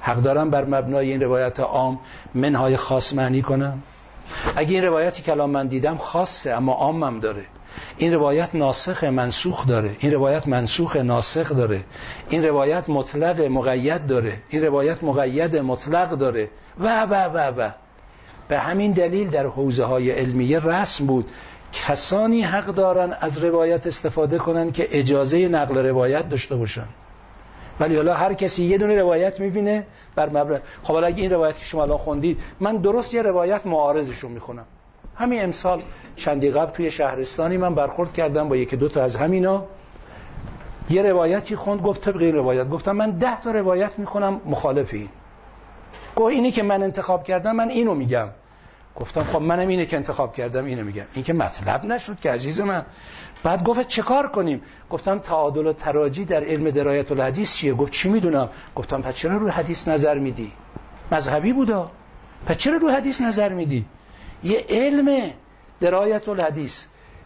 حق 0.00 0.16
دارم 0.16 0.50
بر 0.50 0.64
مبنای 0.64 1.10
این 1.10 1.20
روایت 1.20 1.60
عام 1.60 2.00
منهای 2.34 2.76
خاص 2.76 3.14
معنی 3.14 3.42
کنم؟ 3.42 3.82
اگه 4.56 4.74
این 4.74 4.84
روایتی 4.84 5.22
که 5.22 5.32
الان 5.32 5.50
من 5.50 5.66
دیدم 5.66 5.96
خاصه 5.96 6.50
اما 6.50 6.72
عامم 6.72 7.20
داره. 7.20 7.44
این 7.98 8.14
روایت 8.14 8.54
ناسخ 8.54 9.04
منسوخ 9.04 9.66
داره. 9.66 9.90
این 9.98 10.12
روایت 10.12 10.48
منسوخ 10.48 10.96
ناسخ 10.96 11.56
داره. 11.56 11.84
این 12.28 12.44
روایت 12.44 12.88
مطلق 12.88 13.40
مقید 13.40 14.06
داره. 14.06 14.42
این 14.48 14.64
روایت 14.64 15.04
مقید 15.04 15.56
مطلق 15.56 16.08
داره. 16.08 16.50
و 16.80 17.04
و 17.04 17.14
و 17.14 17.38
و. 17.38 17.70
به 18.48 18.58
همین 18.58 18.92
دلیل 18.92 19.30
در 19.30 19.46
حوزه 19.46 19.84
های 19.84 20.10
علمیه 20.10 20.60
رسم 20.60 21.06
بود. 21.06 21.30
کسانی 21.72 22.42
حق 22.42 22.66
دارن 22.66 23.16
از 23.20 23.38
روایت 23.38 23.86
استفاده 23.86 24.38
کنن 24.38 24.72
که 24.72 24.88
اجازه 24.92 25.48
نقل 25.48 25.86
روایت 25.86 26.28
داشته 26.28 26.56
باشن. 26.56 26.88
ولی 27.80 27.96
حالا 27.96 28.14
هر 28.14 28.34
کسی 28.34 28.64
یه 28.64 28.78
دونه 28.78 29.00
روایت 29.00 29.40
می‌بینه 29.40 29.86
بر 30.14 30.28
مبر 30.28 30.60
خب 30.82 30.92
حالا 30.94 31.06
اگه 31.06 31.22
این 31.22 31.30
روایت 31.30 31.58
که 31.58 31.64
شما 31.64 31.82
الان 31.82 31.98
خوندید 31.98 32.40
من 32.60 32.76
درست 32.76 33.14
یه 33.14 33.22
روایت 33.22 33.66
معارضشون 33.66 34.32
می‌خونم. 34.32 34.64
همین 35.16 35.42
امسال 35.42 35.82
چندی 36.16 36.50
قبل 36.50 36.72
توی 36.72 36.90
شهرستانی 36.90 37.56
من 37.56 37.74
برخورد 37.74 38.12
کردم 38.12 38.48
با 38.48 38.56
یکی 38.56 38.76
دو 38.76 38.88
تا 38.88 39.02
از 39.02 39.16
همینا. 39.16 39.64
یه 40.90 41.02
روایتی 41.02 41.56
خوند؟ 41.56 41.82
گفت 41.82 42.00
طبق 42.00 42.22
این 42.22 42.34
روایت. 42.34 42.68
گفتم 42.68 42.92
من 42.96 43.10
ده 43.10 43.40
تا 43.40 43.50
روایت 43.50 43.98
می‌خونم 43.98 44.40
مخالف 44.46 44.94
این. 44.94 45.08
گفت 46.16 46.30
اینی 46.34 46.50
که 46.50 46.62
من 46.62 46.82
انتخاب 46.82 47.24
کردم 47.24 47.56
من 47.56 47.68
اینو 47.68 47.94
میگم. 47.94 48.28
گفتم 48.96 49.24
خب 49.24 49.42
منم 49.42 49.68
اینه 49.68 49.86
که 49.86 49.96
انتخاب 49.96 50.34
کردم 50.34 50.64
اینو 50.64 50.84
میگم. 50.84 51.04
این 51.14 51.24
که 51.24 51.32
مطلب 51.32 51.84
نشد 51.84 52.20
که 52.20 52.30
عزیز 52.30 52.60
من. 52.60 52.84
بعد 53.42 53.64
گفت 53.64 53.88
چه 53.88 54.02
کار 54.02 54.28
کنیم؟ 54.28 54.62
گفتم 54.90 55.18
تعادل 55.18 55.66
و 55.66 55.72
تراجی 55.72 56.24
در 56.24 56.44
علم 56.44 56.70
درایت 56.70 57.12
الحدیث 57.12 57.54
چیه؟ 57.54 57.74
گفت 57.74 57.92
چی 57.92 58.08
می‌دونم؟ 58.08 58.48
گفتم 58.76 59.02
پس 59.02 59.14
چرا 59.14 59.36
رو 59.36 59.48
حدیث 59.48 59.88
نظر 59.88 60.18
میدی؟ 60.18 60.52
مذهبی 61.12 61.52
بودا. 61.52 61.90
پس 62.46 62.56
چرا 62.56 62.76
رو 62.76 62.90
حدیث 62.90 63.20
نظر 63.20 63.48
میدی؟ 63.48 63.86
یه 64.44 64.64
علم 64.68 65.20
درایت 65.80 66.28
الحدیث. 66.28 66.84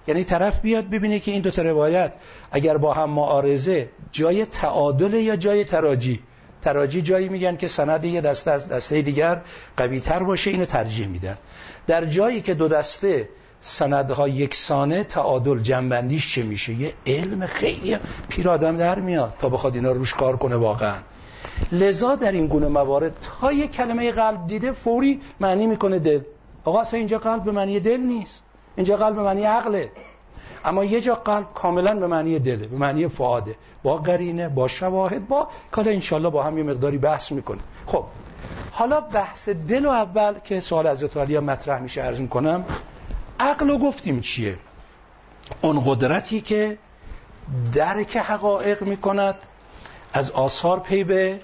یعنی 0.09 0.25
طرف 0.25 0.61
بیاد 0.61 0.91
ببینه 0.91 1.19
که 1.19 1.31
این 1.31 1.43
دو 1.43 1.51
تا 1.51 1.63
روایت 1.63 2.15
اگر 2.53 2.77
با 2.77 2.95
هم 2.95 3.11
معارضه 3.11 3.89
جای 4.13 4.47
تعادل 4.47 5.15
یا 5.15 5.37
جای 5.37 5.65
تراجی؟ 5.65 6.21
تراجی 6.63 7.03
جایی 7.03 7.29
میگن 7.29 7.57
که 7.57 7.69
سند 7.69 8.05
یه 8.05 8.21
دسته 8.21 8.51
از 8.51 8.69
دسته 8.69 9.03
دیگر 9.03 9.41
قوی 9.77 10.01
تر 10.01 10.23
باشه 10.23 10.51
اینو 10.51 10.65
ترجیح 10.65 11.07
میدن. 11.07 11.39
در 11.87 12.05
جایی 12.05 12.41
که 12.41 12.55
دو 12.55 12.69
دسته 12.69 13.29
سندها 13.61 14.29
یکسانه 14.29 15.05
تعادل 15.05 15.59
جنبندیش 15.59 16.35
چه 16.35 16.43
میشه؟ 16.43 16.73
یه 16.73 16.93
علم 17.07 17.47
خیلی 17.47 17.97
پیر 18.29 18.49
آدم 18.49 18.77
در 18.77 18.99
میاد 18.99 19.35
تا 19.39 19.49
بخواد 19.49 19.75
اینا 19.75 19.93
روش 19.93 20.15
کار 20.15 20.37
کنه 20.37 20.57
واقعا. 20.57 20.95
لذا 21.73 22.15
در 22.15 22.33
این 22.33 22.47
گونه 22.47 22.69
موارد 22.69 23.13
تا 23.41 23.53
یه 23.53 23.67
کلمه 23.67 24.13
قلب 24.13 24.47
دیده 24.47 24.73
فوری 24.73 25.21
معنی 25.41 25.67
می‌کنه 25.67 25.99
دل. 25.99 26.21
آقا 26.69 26.81
اصلا 26.81 26.99
اینجا 26.99 27.19
قلب 27.19 27.45
به 27.45 27.53
معنی 27.53 27.81
دل 27.81 28.01
نیست. 28.01 28.43
اینجا 28.77 28.97
قلب 28.97 29.17
به 29.17 29.23
معنی 29.23 29.45
عقله. 29.45 29.93
اما 30.65 30.85
یه 30.85 31.01
جا 31.01 31.15
قلب 31.15 31.47
کاملا 31.55 31.95
به 31.95 32.07
معنی 32.07 32.39
دله 32.39 32.67
به 32.67 32.77
معنی 32.77 33.09
فعاده 33.09 33.55
با 33.83 33.97
قرینه 33.97 34.49
با 34.49 34.69
شواهد 34.69 35.29
با 35.29 35.49
کالا 35.71 35.91
انشالله 35.91 36.31
با 36.31 36.43
هم 36.43 36.59
یه 36.59 36.65
مقداری 36.65 36.99
بحث 36.99 37.33
می‌کنه 37.33 37.61
خب 37.87 38.05
حالا 38.73 39.01
بحث 39.01 39.49
دل 39.49 39.87
و 39.87 39.89
اول 39.89 40.35
که 40.45 40.61
سوال 40.61 40.87
از 40.87 41.05
علی 41.05 41.39
مطرح 41.39 41.81
میشه 41.81 42.03
عرض 42.03 42.21
می‌کنم. 42.21 42.65
عقل 43.41 43.79
گفتیم 43.79 44.21
چیه؟ 44.21 44.59
اون 45.63 45.83
قدرتی 45.87 46.41
که 46.41 46.79
درک 47.75 48.17
حقایق 48.17 48.83
می‌کند 48.83 49.39
از 50.13 50.31
آثار 50.31 50.81
پی 50.81 51.05
به 51.05 51.41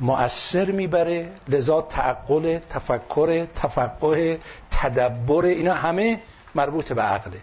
مؤثر 0.00 0.70
می‌بره 0.70 1.32
لذا 1.48 1.80
تعقل 1.80 2.58
تفکر 2.58 3.46
تفقه 3.46 4.40
تدبر 4.70 5.44
اینا 5.44 5.74
همه 5.74 6.20
مربوط 6.54 6.92
به 6.92 7.02
عقله. 7.02 7.40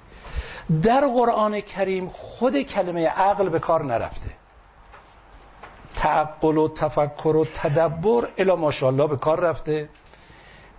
در 0.81 1.01
قرآن 1.07 1.59
کریم 1.59 2.07
خود 2.09 2.61
کلمه 2.61 3.07
عقل 3.07 3.49
به 3.49 3.59
کار 3.59 3.85
نرفته. 3.85 4.29
تعقل 5.95 6.57
و 6.57 6.67
تفکر 6.67 7.35
و 7.35 7.45
تدبر 7.45 8.27
الا 8.37 8.55
ماشاءالله 8.55 9.07
به 9.07 9.17
کار 9.17 9.39
رفته. 9.39 9.89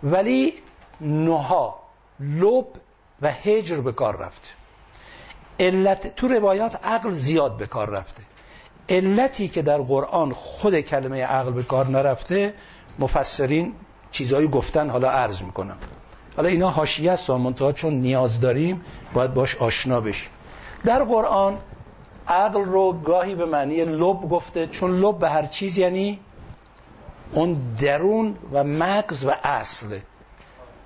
ولی 0.02 0.54
نها 1.00 1.80
لب 2.20 2.66
و 3.22 3.30
هجر 3.30 3.80
به 3.80 3.92
کار 3.92 4.16
رفته. 4.16 4.48
علت 5.60 6.16
تو 6.16 6.28
روایات 6.28 6.84
عقل 6.84 7.10
زیاد 7.10 7.56
به 7.56 7.66
کار 7.66 7.90
رفته. 7.90 8.22
علتی 8.88 9.48
که 9.48 9.62
در 9.62 9.78
قرآن 9.78 10.32
خود 10.32 10.80
کلمه 10.80 11.24
عقل 11.24 11.52
به 11.52 11.62
کار 11.62 11.86
نرفته 11.86 12.54
مفسرین 12.98 13.74
چیزایی 14.10 14.48
گفتن 14.48 14.90
حالا 14.90 15.10
عرض 15.10 15.42
می‌کنم. 15.42 15.76
حالا 16.36 16.48
اینا 16.48 16.70
حاشیه 16.70 17.12
است 17.12 17.30
منتها 17.30 17.72
چون 17.72 17.94
نیاز 17.94 18.40
داریم 18.40 18.80
باید 19.12 19.34
باش 19.34 19.56
آشنا 19.56 20.00
بشیم. 20.00 20.30
در 20.84 21.04
قرآن 21.04 21.58
عقل 22.28 22.64
رو 22.64 22.92
گاهی 22.92 23.34
به 23.34 23.46
معنی 23.46 23.84
لب 23.84 24.28
گفته 24.28 24.66
چون 24.66 25.00
لب 25.00 25.18
به 25.18 25.30
هر 25.30 25.46
چیز 25.46 25.78
یعنی 25.78 26.20
اون 27.32 27.52
درون 27.80 28.36
و 28.52 28.64
مغز 28.64 29.24
و 29.24 29.30
اصل. 29.44 29.98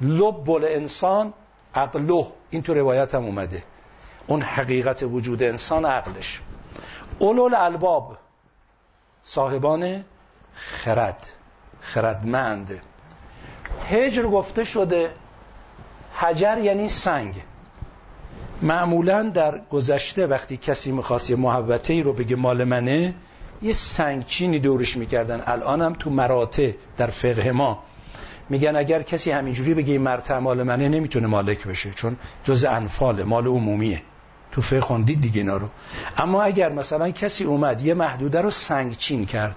لب 0.01 0.45
بول 0.45 0.65
انسان 0.65 1.33
عقله. 1.75 2.27
این 2.51 2.63
تو 2.63 2.75
روایت 2.75 3.15
هم 3.15 3.25
اومده. 3.25 3.65
اون 4.27 4.43
حقیقت 4.43 5.03
وجود 5.03 5.43
انسان 5.43 5.85
عقلش. 5.85 6.41
اولول 7.19 7.55
الباب 7.55 8.17
صاحبان 9.25 10.05
خرد 10.53 11.27
خردمند. 11.81 12.81
هجر 13.89 14.23
گفته 14.23 14.65
شده 14.65 15.11
حجر 16.15 16.59
یعنی 16.59 16.89
سنگ. 16.89 17.35
معمولا 18.63 19.23
در 19.23 19.59
گذشته 19.59 20.27
وقتی 20.27 20.57
کسی 20.57 20.93
می‌خواست 20.93 21.31
یه 21.31 21.37
محبته 21.37 21.93
ای 21.93 22.03
رو 22.03 22.13
بگه 22.13 22.37
مال 22.37 22.65
منه 22.65 23.15
یه 23.63 23.73
سنگچینی 23.73 24.59
دورش 24.59 24.97
می‌کردن. 24.97 25.43
الان 25.47 25.83
هم 25.83 25.93
تو 25.93 26.11
مراتع 26.11 26.73
در 26.97 27.07
فقه 27.07 27.53
ما 27.53 27.83
میگن 28.49 28.77
اگر 28.77 29.03
کسی 29.03 29.31
همینجوری 29.31 29.75
بگه 29.75 29.93
این 29.93 30.03
مرتع 30.03 30.39
مال 30.39 30.63
منه 30.63 30.89
نمی‌تونه 30.89 31.27
مالک 31.27 31.67
بشه 31.67 31.91
چون 31.91 32.17
جز 32.45 32.65
انفال 32.65 33.23
مال 33.23 33.47
عمومیه. 33.47 34.03
تو 34.59 34.63
فقه 34.63 34.81
خوندید 34.81 35.21
دیگه 35.21 35.41
اینا 35.41 35.57
رو. 35.57 35.69
اما 36.17 36.43
اگر 36.43 36.73
مثلا 36.73 37.11
کسی 37.11 37.45
اومد 37.45 37.83
یه 37.83 37.95
محدوده 37.95 38.41
رو 38.41 38.51
سنگچین 38.51 39.27
کرد 39.27 39.57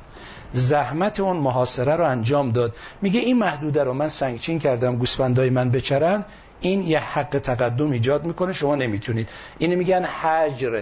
زحمت 0.53 1.19
اون 1.19 1.37
محاصره 1.37 1.95
رو 1.95 2.05
انجام 2.05 2.51
داد 2.51 2.75
میگه 3.01 3.19
این 3.19 3.37
محدوده 3.37 3.83
رو 3.83 3.93
من 3.93 4.09
سنگچین 4.09 4.59
کردم 4.59 4.95
گوسفندای 4.95 5.49
من 5.49 5.69
بچرن 5.69 6.25
این 6.61 6.83
یه 6.83 6.99
حق 6.99 7.39
تقدم 7.39 7.91
ایجاد 7.91 8.25
می‌کنه 8.25 8.53
شما 8.53 8.75
نمی‌تونید. 8.75 9.29
اینو 9.57 9.77
میگن 9.77 10.03
حجر. 10.03 10.81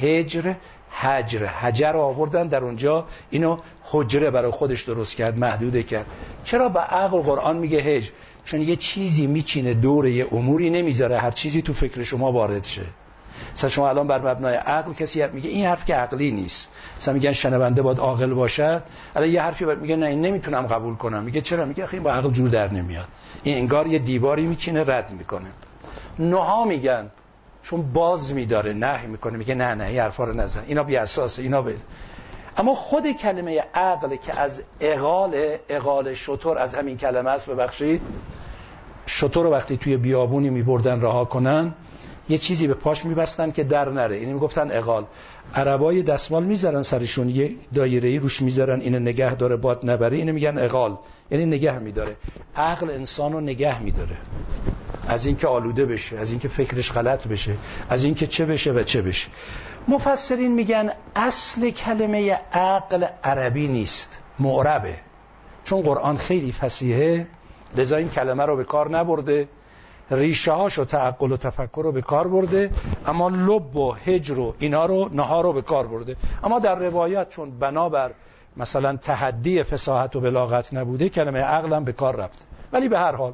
هجر 0.00 0.54
حجر. 0.90 1.46
حجر 1.46 1.96
آوردن 1.96 2.48
در 2.48 2.64
اونجا 2.64 3.06
اینو 3.30 3.56
حجره 3.84 4.30
برای 4.30 4.50
خودش 4.50 4.82
درست 4.82 5.16
کرد 5.16 5.38
محدوده 5.38 5.82
کرد. 5.82 6.06
چرا 6.44 6.68
به 6.68 6.80
عقل 6.80 7.20
قرآن 7.20 7.56
میگه 7.56 7.78
هجر 7.78 8.10
چون 8.44 8.60
یه 8.60 8.76
چیزی 8.76 9.26
میچینه 9.26 9.74
دور 9.74 10.06
یه 10.06 10.26
اموری 10.32 10.70
نمی‌ذاره 10.70 11.18
هر 11.18 11.30
چیزی 11.30 11.62
تو 11.62 11.72
فکر 11.72 12.02
شما 12.02 12.32
وارد 12.32 12.64
شه. 12.64 12.82
مثلا 13.52 13.70
شما 13.70 13.88
الان 13.88 14.06
بر 14.06 14.32
مبنای 14.32 14.54
عقل 14.54 14.92
کسی 14.92 15.26
میگه 15.26 15.50
این 15.50 15.66
حرف 15.66 15.84
که 15.84 15.94
عقلی 15.94 16.30
نیست. 16.30 16.68
مثلا 17.00 17.14
میگن 17.14 17.32
شنونده 17.32 17.82
باید 17.82 17.98
عاقل 17.98 18.34
باشد. 18.34 18.82
الان 19.16 19.30
یه 19.30 19.42
حرفی 19.42 19.64
باید 19.64 19.78
میگه 19.78 19.96
نه 19.96 20.06
این 20.06 20.20
نمی‌تونم 20.20 20.66
قبول 20.66 20.94
کنم. 20.94 21.22
میگه 21.22 21.40
چرا؟ 21.40 21.64
میگه 21.64 21.86
خیلی 21.86 22.02
با 22.02 22.12
عقل 22.12 22.30
جور 22.30 22.48
در 22.48 22.72
نمیاد. 22.72 23.08
این 23.42 23.58
انگار 23.58 23.86
یه 23.86 23.98
دیواری 23.98 24.46
میچینه 24.46 24.84
رد 24.86 25.10
می‌کنه. 25.10 25.48
نوها 26.18 26.64
میگن 26.64 27.10
چون 27.62 27.92
باز 27.92 28.34
میداره 28.34 28.72
نه 28.72 29.06
می‌کنه. 29.06 29.36
میگه 29.36 29.54
نه 29.54 29.74
نه 29.74 29.84
این 29.84 30.00
حرفا 30.00 30.24
رو 30.24 30.32
نزن. 30.32 30.62
اینا 30.66 30.82
بی 30.82 30.96
اساسه 30.96 31.42
اینا 31.42 31.62
به 31.62 31.76
اما 32.56 32.74
خود 32.74 33.12
کلمه 33.12 33.64
عقل 33.74 34.16
که 34.16 34.40
از 34.40 34.62
اقال 34.80 35.34
اقال 35.68 36.14
شطور 36.14 36.58
از 36.58 36.74
همین 36.74 36.96
کلمه 36.96 37.30
است 37.30 37.50
ببخشید. 37.50 38.02
شطور 39.06 39.44
رو 39.44 39.52
وقتی 39.52 39.76
توی 39.76 39.96
بیابونی 39.96 40.50
میبردن 40.50 41.00
رها 41.00 41.24
کنن 41.24 41.74
یه 42.28 42.38
چیزی 42.38 42.66
به 42.66 42.74
پاش 42.74 43.04
میبستن 43.04 43.50
که 43.50 43.64
در 43.64 43.88
نره. 43.88 44.16
اینو 44.16 44.32
می‌گفتن 44.32 44.70
اقال. 44.70 45.04
عربای 45.54 46.02
دستمال 46.02 46.44
می‌ذارن 46.44 46.82
سرشون 46.82 47.28
یه 47.28 47.50
دایره 47.74 48.08
ای 48.08 48.18
روش 48.18 48.42
می‌ذارن 48.42 48.80
اینو 48.80 48.98
نگه 48.98 49.34
داره 49.34 49.56
باد 49.56 49.90
نبره 49.90 50.16
اینو 50.16 50.32
میگن 50.32 50.58
اقال. 50.58 50.96
یعنی 51.30 51.46
نگه 51.46 51.78
میداره. 51.78 52.16
عقل 52.56 52.90
انسانو 52.90 53.40
نگه 53.40 53.82
میداره. 53.82 54.16
از 55.08 55.26
اینکه 55.26 55.46
آلوده 55.46 55.86
بشه 55.86 56.18
از 56.18 56.30
اینکه 56.30 56.48
فکرش 56.48 56.92
غلط 56.92 57.28
بشه 57.28 57.56
از 57.90 58.04
اینکه 58.04 58.26
چه 58.26 58.46
بشه 58.46 58.72
و 58.72 58.82
چه 58.82 59.02
بشه. 59.02 59.28
مفسرین 59.88 60.52
میگن 60.52 60.90
اصل 61.16 61.70
کلمه 61.70 62.40
عقل 62.52 63.06
عربی 63.24 63.68
نیست 63.68 64.18
معربه. 64.38 64.94
چون 65.64 65.82
قرآن 65.82 66.16
خیلی 66.16 66.52
فسیحه 66.52 67.26
لذا 67.76 67.96
این 67.96 68.08
کلمه 68.08 68.46
رو 68.46 68.56
به 68.56 68.64
کار 68.64 68.90
نبرده. 68.90 69.48
ریشه 70.10 70.52
و 70.52 70.68
تعقل 70.68 71.32
و 71.32 71.36
تفکر 71.36 71.82
رو 71.82 71.92
به 71.92 72.02
کار 72.02 72.28
برده 72.28 72.70
اما 73.06 73.28
لب 73.28 73.76
و 73.76 73.92
هجر 73.92 74.38
و 74.38 74.54
اینا 74.58 74.86
رو 74.86 75.08
نها 75.12 75.40
رو 75.40 75.52
به 75.52 75.62
کار 75.62 75.86
برده. 75.86 76.16
اما 76.44 76.58
در 76.58 76.74
روایت 76.74 77.28
چون 77.28 77.50
بنابر 77.50 78.10
مثلا 78.56 78.96
تحدی 78.96 79.62
فساحت 79.62 80.16
و 80.16 80.20
بلاغت 80.20 80.74
نبوده 80.74 81.08
کلمه 81.08 81.40
عقل 81.40 81.72
هم 81.72 81.84
به 81.84 81.92
کار 81.92 82.16
رفته. 82.16 82.44
ولی 82.72 82.88
به 82.88 82.98
هر 82.98 83.14
حال 83.16 83.32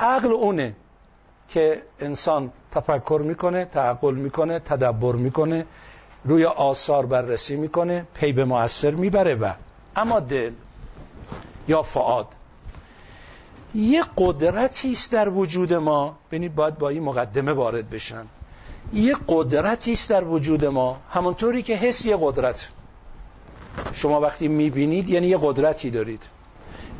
عقل 0.00 0.32
اونه 0.32 0.74
که 1.48 1.82
انسان 2.00 2.52
تفکر 2.70 3.20
می‌کنه 3.24 3.64
تعقل 3.64 4.14
می‌کنه 4.14 4.58
تدبر 4.58 5.12
می‌کنه 5.12 5.66
روی 6.24 6.44
آثار 6.44 7.06
بررسی 7.06 7.56
می‌کنه 7.56 8.06
پی 8.14 8.32
به 8.32 8.44
مؤثر 8.44 8.90
می‌بره 8.90 9.34
و 9.34 9.52
اما 9.96 10.20
دل 10.20 10.52
یا 11.68 11.82
فعاد 11.82 12.26
یه 13.74 14.04
قدرتی 14.16 14.92
است 14.92 15.12
در 15.12 15.28
وجود 15.28 15.74
ما؟ 15.74 16.18
ببینید 16.28 16.54
باید 16.54 16.78
با 16.78 16.88
این 16.88 17.02
مقدمه 17.02 17.52
وارد 17.52 17.90
بشن 17.90 18.26
یه 18.94 19.16
قدرتی 19.28 19.92
است 19.92 20.10
در 20.10 20.24
وجود 20.24 20.64
ما؟ 20.64 21.00
همونطوری 21.10 21.62
که 21.62 21.74
حس 21.74 22.06
یه 22.06 22.18
قدرت. 22.20 22.68
شما 23.92 24.20
وقتی 24.20 24.48
می‌بینید 24.48 25.10
یعنی 25.10 25.26
یه 25.26 25.38
قدرتی 25.42 25.90
دارید. 25.90 26.22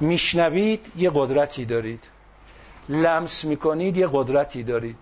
میشنوید 0.01 0.87
یه 0.97 1.11
قدرتی 1.15 1.65
دارید. 1.65 2.05
لمس 2.89 3.45
می‌کنید 3.45 3.97
یه 3.97 4.09
قدرتی 4.13 4.63
دارید. 4.63 4.97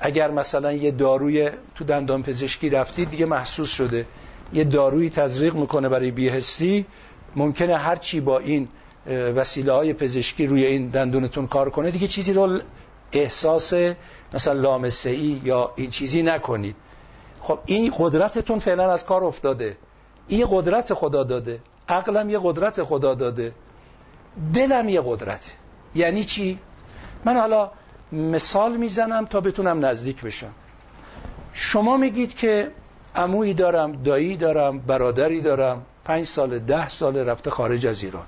اگر 0.00 0.30
مثلا 0.30 0.72
یه 0.72 0.90
داروی 0.90 1.50
تو 1.74 1.84
دندان 1.84 2.22
پزشکی 2.22 2.70
رفتید 2.70 3.10
دیگه 3.10 3.26
محسوس 3.26 3.70
شده. 3.70 4.06
یه 4.52 4.64
دارویی 4.64 5.10
تزریق 5.10 5.54
می‌کنه 5.54 5.88
برای 5.88 6.10
بیهستی 6.10 6.86
ممکنه 7.36 7.76
هر 7.76 7.96
چی 7.96 8.20
با 8.20 8.38
این 8.38 8.68
وسیله 9.06 9.72
های 9.72 9.92
پزشکی 9.92 10.46
روی 10.46 10.66
این 10.66 10.88
دندونتون 10.88 11.46
کار 11.46 11.70
کنه 11.70 11.90
دیگه 11.90 12.06
چیزی 12.06 12.32
رو 12.32 12.60
احساس 13.12 13.74
مثلا 14.34 14.60
لامسه 14.60 15.10
ای 15.10 15.40
یا 15.44 15.72
این 15.76 15.90
چیزی 15.90 16.22
نکنید. 16.22 16.76
خب 17.40 17.58
این 17.66 17.92
قدرتتون 17.98 18.58
فعلا 18.58 18.92
از 18.92 19.04
کار 19.04 19.24
افتاده. 19.24 19.76
این 20.28 20.46
قدرت 20.50 20.94
خدا 20.94 21.24
داده. 21.24 21.60
عقلم 21.88 22.30
یه 22.30 22.40
قدرت 22.42 22.82
خدا 22.82 23.14
داده. 23.14 23.52
دلم 24.54 24.88
یه 24.88 25.02
قدرت. 25.04 25.52
یعنی 25.94 26.24
چی؟ 26.24 26.58
من 27.24 27.36
حالا 27.36 27.70
مثال 28.12 28.76
می‌زنم 28.76 29.24
تا 29.24 29.40
بتونم 29.40 29.84
نزدیک 29.84 30.22
بشم. 30.22 30.52
شما 31.52 31.96
میگید 31.96 32.34
که 32.34 32.70
عمویی 33.16 33.54
دارم 33.54 33.92
دایی 33.92 34.36
دارم 34.36 34.78
برادری 34.78 35.40
دارم 35.40 35.82
پنج 36.04 36.26
سال 36.26 36.58
ده 36.58 36.88
سال 36.88 37.16
رفته 37.16 37.50
خارج 37.50 37.86
از 37.86 38.02
ایران. 38.02 38.26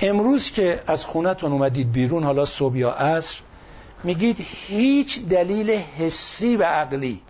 امروز 0.00 0.50
که 0.50 0.82
از 0.86 1.04
خونتون 1.04 1.52
اومدید 1.52 1.92
بیرون 1.92 2.24
حالا 2.24 2.44
صبح 2.44 2.76
یا 2.76 2.90
عصر 2.90 3.40
میگید 4.04 4.36
هیچ 4.40 5.26
دلیل 5.26 5.70
حسی 5.70 6.56
و 6.56 6.62
عقلی 6.62 7.20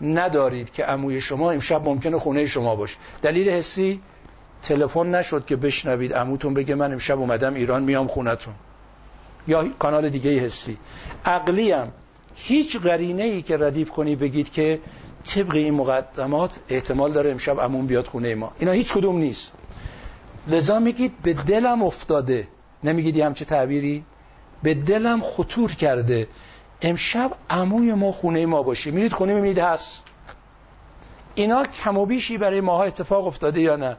ندارید 0.00 0.72
که 0.72 0.84
عموی 0.84 1.20
شما 1.20 1.50
امشب 1.50 1.88
ممکنه 1.88 2.18
خونه 2.18 2.46
شما 2.46 2.76
باشه. 2.76 2.96
دلیل 3.22 3.50
حسی؟ 3.50 4.00
تلفن 4.62 5.14
نشد 5.14 5.46
که 5.46 5.56
بشنوید 5.56 6.14
عموتون 6.14 6.54
بگه 6.54 6.74
من 6.74 6.92
امشب 6.92 7.20
اومدم 7.20 7.54
ایران 7.54 7.82
میام 7.82 8.06
خونتون. 8.06 8.54
یا 9.48 9.68
کانال 9.78 10.08
دیگه 10.08 10.30
حسی. 10.30 10.78
عقلی 11.24 11.72
هم 11.72 11.92
هیچ 12.34 12.76
قرینه 12.76 13.22
ای 13.22 13.42
که 13.42 13.56
ردیف 13.56 13.90
کنی 13.90 14.16
بگید 14.16 14.52
که 14.52 14.80
طبق 15.24 15.54
این 15.54 15.74
مقدمات 15.74 16.60
احتمال 16.68 17.12
داره 17.12 17.30
امشب 17.30 17.60
عموم 17.60 17.86
بیاد 17.86 18.06
خونه 18.06 18.34
ما. 18.34 18.52
اینا 18.58 18.72
هیچ 18.72 18.92
کدوم 18.92 19.18
نیست. 19.18 19.52
لذا 20.48 20.78
میگید 20.78 21.22
به 21.22 21.32
دلم 21.34 21.82
افتاده. 21.82 22.48
نمیگید 22.84 23.18
همچه 23.18 23.44
تعبیری؟ 23.44 24.04
به 24.62 24.74
دلم 24.74 25.20
خطور 25.20 25.72
کرده. 25.72 26.28
امشب 26.82 27.32
عموی 27.50 27.94
ما 27.94 28.12
خونه 28.12 28.46
ما 28.46 28.62
باشه. 28.62 28.90
میرید 28.90 29.12
خونه 29.12 29.34
می‌بینید 29.34 29.58
هست. 29.58 30.02
اینا 31.34 31.64
کم 31.64 31.98
و 31.98 32.06
بیشی 32.06 32.38
برای 32.38 32.60
ماها 32.60 32.84
اتفاق 32.84 33.26
افتاده 33.26 33.60
یا 33.60 33.76
نه؟ 33.76 33.96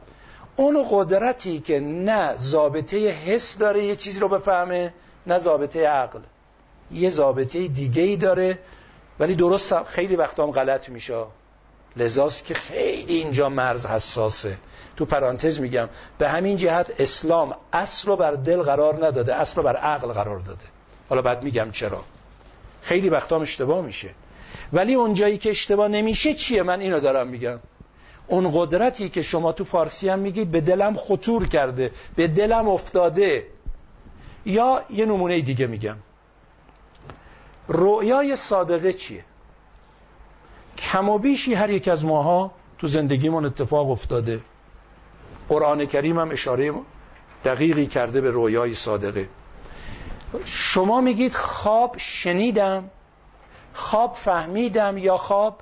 اون 0.56 0.86
قدرتی 0.90 1.60
که 1.60 1.80
نه 1.80 2.36
ضابطه 2.36 2.96
حس 3.10 3.58
داره 3.58 3.84
یه 3.84 3.96
چیزی 3.96 4.20
رو 4.20 4.28
بفهمه 4.28 4.94
نه 5.26 5.38
ضابطه 5.38 5.88
عقل. 5.88 6.20
یه 6.92 7.08
ضابطه 7.08 7.68
دیگه 7.68 8.02
ای 8.02 8.16
داره 8.16 8.58
ولی 9.20 9.34
درست 9.34 9.82
خیلی 9.82 10.16
وقتا 10.16 10.44
هم 10.44 10.50
غلط 10.50 10.88
میشه. 10.88 11.24
لذاست 11.96 12.44
که 12.44 12.54
خیلی 12.54 13.14
اینجا 13.14 13.48
مرز 13.48 13.86
حساسه. 13.86 14.56
تو 14.98 15.04
پرانتز 15.04 15.60
میگم 15.60 15.88
به 16.18 16.28
همین 16.28 16.56
جهت 16.56 17.00
اسلام 17.00 17.54
اصل 17.72 18.08
رو 18.08 18.16
بر 18.16 18.32
دل 18.32 18.62
قرار 18.62 19.06
نداده 19.06 19.34
اصل 19.34 19.56
رو 19.56 19.62
بر 19.62 19.76
عقل 19.76 20.08
قرار 20.08 20.38
داده. 20.38 20.64
حالا 21.08 21.22
بعد 21.22 21.42
میگم 21.42 21.70
چرا. 21.70 22.04
خیلی 22.82 23.08
وقتا 23.08 23.40
اشتباه 23.40 23.84
میشه. 23.84 24.10
ولی 24.72 24.94
اونجایی 24.94 25.38
که 25.38 25.50
اشتباه 25.50 25.88
نمیشه 25.88 26.34
چیه؟ 26.34 26.62
من 26.62 26.80
اینو 26.80 27.00
دارم 27.00 27.28
میگم. 27.28 27.58
اون 28.26 28.50
قدرتی 28.54 29.08
که 29.08 29.22
شما 29.22 29.52
تو 29.52 29.64
فارسی 29.64 30.08
هم 30.08 30.18
میگید 30.18 30.50
به 30.50 30.60
دلم 30.60 30.96
خطور 30.96 31.48
کرده 31.48 31.90
به 32.16 32.28
دلم 32.28 32.68
افتاده. 32.68 33.46
یا 34.46 34.82
یه 34.90 35.06
نمونه 35.06 35.40
دیگه 35.40 35.66
میگم. 35.66 35.96
رؤیای 37.68 38.36
صادقه 38.36 38.92
چیه؟ 38.92 39.24
کم 40.78 41.08
و 41.08 41.18
بیشی 41.18 41.54
هر 41.54 41.70
یک 41.70 41.88
از 41.88 42.04
ماها 42.04 42.50
تو 42.78 42.86
زندگیمون 42.86 43.44
اتفاق 43.44 43.90
افتاده. 43.90 44.40
قرآن 45.48 45.86
کریم 45.86 46.18
هم 46.18 46.30
اشاره 46.30 46.72
دقیقی 47.44 47.86
کرده 47.86 48.20
به 48.20 48.30
رویای 48.30 48.74
صادقه. 48.74 49.28
شما 50.44 51.00
میگید 51.00 51.34
خواب 51.34 51.94
شنیدم 51.98 52.90
خواب 53.72 54.14
فهمیدم 54.14 54.98
یا 54.98 55.16
خواب 55.16 55.60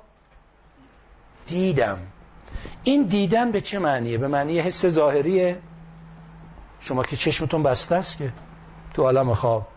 دیدم. 1.47 1.99
این 2.83 3.03
دیدن 3.03 3.51
به 3.51 3.61
چه 3.61 3.79
معنیه؟ 3.79 4.17
به 4.17 4.27
معنی 4.27 4.59
حس 4.59 4.85
ظاهریه؟ 4.85 5.59
شما 6.79 7.03
که 7.03 7.15
چشمتون 7.15 7.63
بسته 7.63 7.95
است 7.95 8.17
که 8.17 8.33
تو 8.93 9.03
عالم 9.03 9.33
خواب. 9.33 9.67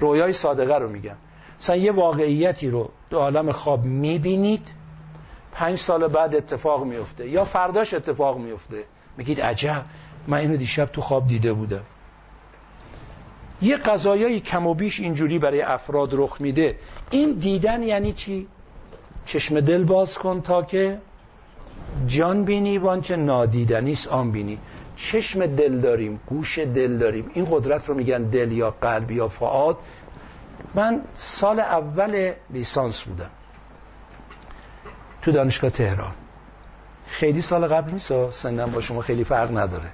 رویای 0.00 0.32
صادقه 0.32 0.74
رو 0.78 0.88
میگم. 0.88 1.16
مثلا 1.60 1.76
یه 1.76 1.92
واقعیتی 1.92 2.70
رو 2.70 2.90
تو 3.10 3.18
عالم 3.18 3.52
خواب 3.52 3.84
می‌بینید 3.84 4.72
پنج 5.52 5.78
سال 5.78 6.08
بعد 6.08 6.34
اتفاق 6.34 6.84
میفته 6.84 7.28
یا 7.28 7.44
فرداش 7.44 7.94
اتفاق 7.94 8.38
میفته. 8.38 8.84
میگید 9.16 9.40
عجب 9.40 9.84
من 10.26 10.38
اینو 10.38 10.56
دیشب 10.56 10.84
تو 10.84 11.00
خواب 11.00 11.26
دیده 11.26 11.52
بودم. 11.52 11.82
یه 13.62 13.76
قضایایی 13.76 14.40
کم 14.40 14.66
و 14.66 14.74
بیش 14.74 15.00
اینجوری 15.00 15.38
برای 15.38 15.62
افراد 15.62 16.10
رخ 16.12 16.36
میده. 16.40 16.78
این 17.10 17.32
دیدن 17.32 17.82
یعنی 17.82 18.12
چی؟ 18.12 18.48
چشم 19.26 19.60
دل 19.60 19.84
باز 19.84 20.18
کن 20.18 20.40
تا 20.40 20.62
که 20.62 20.98
جان 22.06 22.44
بینی 22.44 22.78
وانچه 22.78 23.16
نادیدنیست 23.16 24.08
آن 24.08 24.30
بینی. 24.30 24.58
چشم 24.96 25.46
دل 25.46 25.80
داریم 25.80 26.20
گوش 26.26 26.58
دل 26.58 26.98
داریم. 26.98 27.30
این 27.34 27.46
قدرت 27.50 27.88
رو 27.88 27.94
میگن 27.94 28.22
دل 28.22 28.52
یا 28.52 28.70
قلب 28.70 29.10
یا 29.10 29.28
فعاد. 29.28 29.78
من 30.74 31.02
سال 31.14 31.60
اول 31.60 32.32
لیسانس 32.50 33.02
بودم. 33.02 33.30
تو 35.22 35.32
دانشگاه 35.32 35.70
تهران. 35.70 36.12
خیلی 37.10 37.42
سال 37.42 37.66
قبل 37.66 37.92
نیست 37.92 38.30
سنم 38.30 38.70
با 38.70 38.80
شما 38.80 39.02
خیلی 39.02 39.24
فرق 39.24 39.58
نداره. 39.58 39.92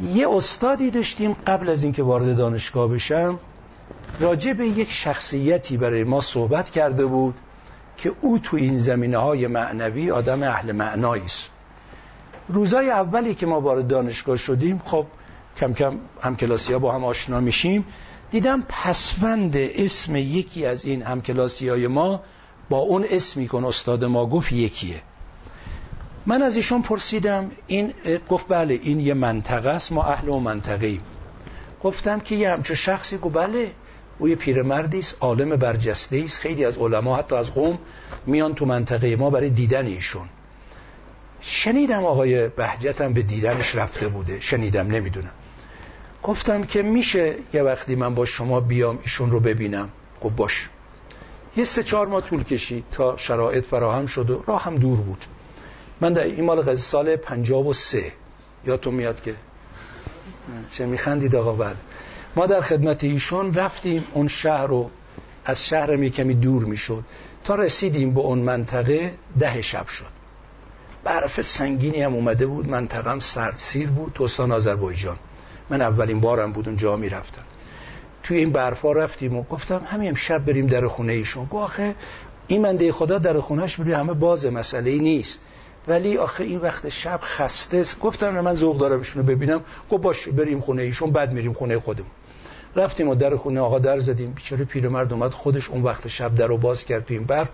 یه 0.00 0.30
استادی 0.30 0.90
داشتیم 0.90 1.32
قبل 1.46 1.68
از 1.68 1.82
اینکه 1.82 2.02
وارد 2.02 2.36
دانشگاه 2.36 2.88
بشم 2.88 3.38
راجع 4.20 4.52
به 4.52 4.66
یک 4.66 4.90
شخصیتی 4.90 5.76
برای 5.76 6.04
ما 6.04 6.20
صحبت 6.20 6.70
کرده 6.70 7.06
بود 7.06 7.34
که 7.96 8.12
او 8.20 8.38
تو 8.38 8.56
این 8.56 8.78
زمینه 8.78 9.16
های 9.16 9.46
معنوی 9.46 10.10
آدم 10.10 10.42
اهل 10.42 10.72
معنایی 10.72 11.24
است. 11.24 11.50
روزای 12.48 12.90
اولی 12.90 13.34
که 13.34 13.46
ما 13.46 13.60
وارد 13.60 13.86
دانشگاه 13.86 14.36
شدیم 14.36 14.82
خب 14.84 15.06
کم 15.56 15.72
کم 15.72 15.98
همکلاسی 16.22 16.72
ها 16.72 16.78
با 16.78 16.92
هم 16.92 17.04
آشنا 17.04 17.40
میشیم 17.40 17.84
دیدم 18.30 18.62
پسوند 18.68 19.56
اسم 19.56 20.16
یکی 20.16 20.66
از 20.66 20.84
این 20.84 21.02
همکلاسی 21.02 21.68
های 21.68 21.86
ما 21.86 22.20
با 22.68 22.78
اون 22.78 23.04
اسمی 23.10 23.48
کن 23.48 23.64
استاد 23.64 24.04
ما 24.04 24.26
گفت 24.26 24.52
یکیه. 24.52 25.02
من 26.26 26.42
از 26.42 26.56
ایشون 26.56 26.82
پرسیدم 26.82 27.50
این 27.66 27.94
گفت 28.28 28.46
بله 28.48 28.80
این 28.82 29.00
یه 29.00 29.14
منطقه 29.14 29.70
است 29.70 29.92
ما 29.92 30.04
اهل 30.04 30.28
و 30.28 30.38
منطقه 30.38 30.86
ایم. 30.86 31.00
گفتم 31.82 32.20
که 32.20 32.34
یه 32.34 32.50
همچه 32.50 32.74
شخصی 32.74 33.18
گفت 33.18 33.34
بله 33.34 33.70
او 34.18 34.28
یه 34.28 34.36
پیرمردی 34.36 34.98
است 34.98 35.16
عالم 35.20 35.56
برجسته 35.56 36.22
است 36.24 36.38
خیلی 36.38 36.64
از 36.64 36.78
علما 36.78 37.16
حتی 37.16 37.34
از 37.34 37.50
قوم 37.50 37.78
میان 38.26 38.54
تو 38.54 38.66
منطقه 38.66 39.16
ما 39.16 39.30
برای 39.30 39.50
دیدن 39.50 39.86
ایشون. 39.86 40.28
شنیدم 41.40 42.04
آقای 42.04 42.48
بهجتم 42.48 43.12
به 43.12 43.22
دیدنش 43.22 43.74
رفته 43.74 44.08
بوده 44.08 44.40
شنیدم 44.40 44.86
نمی‌دونم. 44.86 45.32
گفتم 46.22 46.62
که 46.62 46.82
میشه 46.82 47.34
یه 47.54 47.62
وقتی 47.62 47.94
من 47.94 48.14
با 48.14 48.24
شما 48.24 48.60
بیام 48.60 48.98
ایشون 49.02 49.30
رو 49.30 49.40
ببینم. 49.40 49.88
گفت 50.22 50.36
باش. 50.36 50.68
یه 51.56 51.64
سه 51.64 51.82
چهار 51.82 52.06
ماه 52.06 52.20
طول 52.20 52.42
کشید 52.44 52.84
تا 52.92 53.16
شرایط 53.16 53.66
فراهم 53.66 54.06
شد 54.06 54.30
و 54.30 54.44
راه 54.46 54.64
هم 54.64 54.74
دور 54.76 54.98
بود. 54.98 55.24
من 56.02 56.12
در 56.12 56.24
این 56.24 56.44
مال 56.44 56.74
سال 56.74 57.16
پنجاب 57.16 57.66
و 57.66 57.72
سه 57.72 58.12
یادتون 58.66 58.94
میاد 58.94 59.20
که. 59.20 59.34
چه 60.70 60.86
میخندید 60.86 61.36
آقا 61.36 61.52
بله. 61.52 61.76
ما 62.36 62.46
در 62.46 62.60
خدمت 62.60 63.04
ایشون 63.04 63.54
رفتیم 63.54 64.04
اون 64.12 64.28
شهر 64.28 64.66
رو 64.66 64.90
از 65.44 65.66
شهر 65.66 65.96
می 65.96 66.10
کمی 66.10 66.34
دور 66.34 66.64
می‌شد. 66.64 67.04
تا 67.44 67.54
رسیدیم 67.54 68.10
به 68.10 68.20
اون 68.20 68.38
منطقه 68.38 69.14
ده 69.38 69.62
شب 69.62 69.88
شد. 69.88 70.04
برف 71.04 71.42
سنگینی 71.42 72.02
هم 72.02 72.14
اومده 72.14 72.46
بود 72.46 72.68
منطقه 72.68 73.10
هم 73.10 73.18
سیر 73.52 73.90
بود 73.90 74.12
توستان 74.14 74.52
آذربایجان. 74.52 75.16
من 75.70 75.80
اولین 75.80 76.20
بارم 76.20 76.52
بود 76.52 76.68
اونجا 76.68 76.96
می‌رفتم. 76.96 77.42
توی 78.22 78.36
این 78.36 78.50
برفا 78.50 78.92
رفتیم 78.92 79.36
و 79.36 79.42
گفتم 79.42 79.82
همین 79.86 80.14
شب 80.14 80.44
بریم 80.44 80.66
در 80.66 80.86
خونه 80.86 81.12
ایشون. 81.12 81.44
گفت 81.44 81.64
آخه 81.64 81.94
این 82.46 82.62
منده 82.62 82.92
خدا 82.92 83.18
در 83.18 83.40
خونهش 83.40 83.76
بری 83.76 83.92
همه 83.92 84.12
باز 84.14 84.46
مسئله 84.46 84.90
ای 84.90 84.98
نیست. 84.98 85.38
ولی 85.88 86.16
آخه 86.16 86.44
این 86.44 86.58
وقت 86.58 86.88
شب 86.88 87.20
خسته 87.22 87.76
است. 87.76 88.00
گفتم 88.00 88.40
من 88.40 88.54
ذوق 88.54 88.78
دارم 88.78 88.98
ایشونو 88.98 89.26
ببینم. 89.26 89.60
گفت 89.90 90.02
باش 90.02 90.28
بریم 90.28 90.60
خونه 90.60 90.82
ایشون 90.82 91.10
بعد 91.10 91.32
میریم 91.32 91.52
خونه 91.52 91.78
خودمون. 91.78 92.10
رفتیم 92.76 93.08
و 93.08 93.14
در 93.14 93.36
خونه 93.36 93.60
آقا 93.60 93.78
در 93.78 93.98
زدیم. 93.98 94.32
بیچاره 94.32 94.64
پیرمرد 94.64 95.12
اومد 95.12 95.30
خودش 95.30 95.70
اون 95.70 95.82
وقت 95.82 96.08
شب 96.08 96.34
در 96.34 96.46
رو 96.46 96.56
باز 96.56 96.84
کرد 96.84 97.04
تو 97.04 97.14
این 97.14 97.22
برف 97.22 97.48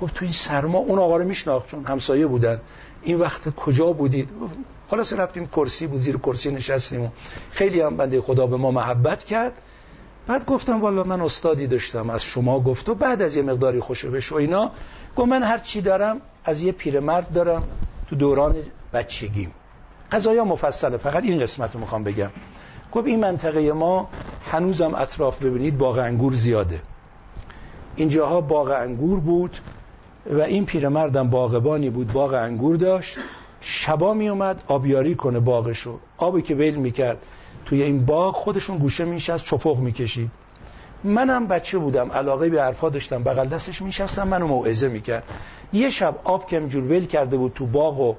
گفت 0.00 0.14
تو 0.14 0.24
این 0.24 0.32
سرما 0.32 0.78
اون 0.78 0.98
آقا 0.98 1.16
رو 1.16 1.24
میشناخت 1.24 1.66
چون 1.66 1.84
همسایه 1.84 2.26
بودن. 2.26 2.60
این 3.02 3.18
وقت 3.18 3.54
کجا 3.54 3.92
بودید؟ 3.92 4.28
خلاص 4.88 5.12
رفتیم 5.12 5.46
کرسی 5.46 5.86
بود 5.86 6.00
زیر 6.00 6.16
کرسی 6.16 6.50
نشستیم 6.50 7.02
و 7.02 7.08
خیلی 7.50 7.80
هم 7.80 7.96
بنده 7.96 8.20
خدا 8.20 8.46
به 8.46 8.56
ما 8.56 8.70
محبت 8.70 9.24
کرد. 9.24 9.60
بعد 10.26 10.46
گفتم 10.46 10.80
والا 10.80 11.04
من 11.04 11.20
استادی 11.20 11.66
داشتم 11.66 12.10
از 12.10 12.24
شما 12.24 12.60
گفت 12.60 12.88
و 12.88 12.94
بعد 12.94 13.22
از 13.22 13.36
یه 13.36 13.42
مقداری 13.42 13.80
خوشو 13.80 14.18
و 14.30 14.34
اینا. 14.34 14.70
گفت 15.16 15.28
من 15.28 15.42
هر 15.42 15.58
چی 15.58 15.80
دارم 15.80 16.20
از 16.44 16.62
یه 16.62 16.72
پیرمرد 16.72 17.30
دارم 17.32 17.62
تو 18.06 18.16
دوران 18.16 18.56
بچگیم. 18.92 19.54
قضایا 20.12 20.44
مفصله 20.44 20.96
فقط 20.96 21.24
این 21.24 21.38
قسمت 21.38 21.74
رو 21.74 21.80
می‌خوام 21.80 22.04
بگم. 22.04 22.30
گفت 22.92 23.06
این 23.06 23.20
منطقه 23.20 23.72
ما 23.72 24.08
هنوزم 24.40 24.94
اطراف 24.94 25.42
ببینید 25.42 25.78
باغ 25.78 25.98
انگور 25.98 26.32
زیاده. 26.32 26.82
اینجاها 27.96 28.40
باغ 28.40 28.70
انگور 28.70 29.20
بود 29.20 29.58
و 30.26 30.40
این 30.40 30.64
پیرمردم 30.64 31.28
باغبانی 31.28 31.90
بود 31.90 32.12
باغ 32.12 32.34
انگور 32.34 32.76
داشت. 32.76 33.18
شبا 33.60 34.14
می 34.14 34.28
اومد 34.28 34.62
آبیاری 34.66 35.14
کنه 35.14 35.40
باغشو. 35.40 35.98
آبی 36.16 36.42
که 36.42 36.54
ویل 36.54 36.76
می‌کرد 36.76 37.26
توی 37.66 37.82
این 37.82 37.98
باغ 37.98 38.34
خودشون 38.34 38.76
گوشه 38.78 39.04
میشست 39.04 39.44
چپق 39.44 39.78
می‌کشید. 39.78 40.30
منم 41.04 41.46
بچه 41.46 41.78
بودم 41.78 42.12
علاقه 42.12 42.48
به 42.48 42.62
حرفا 42.62 42.88
داشتم 42.88 43.22
بغل 43.22 43.48
دستش 43.48 43.82
میشستم 43.82 44.28
منو 44.28 44.46
موعظه 44.46 44.88
می‌کرد. 44.88 45.24
یه 45.72 45.90
شب 45.90 46.18
آب 46.24 46.46
که 46.46 46.60
جور 46.60 46.84
ویل 46.84 47.06
کرده 47.06 47.36
بود 47.36 47.52
تو 47.54 47.66
باغ 47.66 48.00
و 48.00 48.14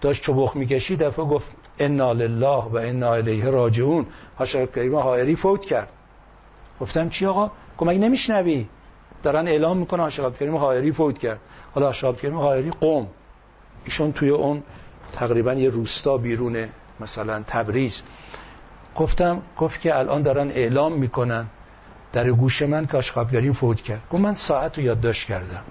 داشت 0.00 0.22
چبخ 0.22 0.56
می‌کشید 0.56 1.02
دفعه 1.02 1.24
گفت 1.24 1.46
انا 1.78 2.12
لله 2.12 2.64
و 2.64 2.76
انا 2.76 3.14
الیه 3.14 3.50
راجعون 3.50 4.06
حضرت 4.38 4.72
کریم 4.76 4.96
حائری 4.96 5.36
فوت 5.36 5.64
کرد. 5.64 5.88
گفتم 6.80 7.08
چی 7.08 7.26
آقا؟ 7.26 7.50
کمک 7.78 7.96
نمیشنوی؟ 7.96 8.66
دارن 9.22 9.48
اعلام 9.48 9.76
می‌کنه 9.76 10.06
حضرت 10.06 10.38
کریم 10.38 10.56
حائری 10.56 10.92
فوت 10.92 11.18
کرد. 11.18 11.40
حالا 11.74 11.90
حضرت 11.90 12.20
کریم 12.20 12.38
حائری 12.38 12.70
قوم. 12.70 13.06
ایشون 13.84 14.12
توی 14.12 14.28
اون 14.28 14.62
تقریبا 15.12 15.54
یه 15.54 15.70
روستا 15.70 16.18
بیرونه 16.18 16.68
مثلا 17.00 17.42
تبریز. 17.46 18.02
گفتم 18.96 19.42
گفت 19.58 19.80
که 19.80 19.98
الان 19.98 20.22
دارن 20.22 20.48
اعلام 20.50 20.92
می‌کنن. 20.92 21.46
در 22.12 22.30
گوش 22.30 22.62
من 22.62 22.86
که 22.86 23.52
فوت 23.52 23.80
کرد. 23.80 24.06
گفت 24.10 24.22
من 24.22 24.34
ساعت 24.34 24.78
رو 24.78 24.84
یادداشت 24.84 25.28
کردم. 25.28 25.62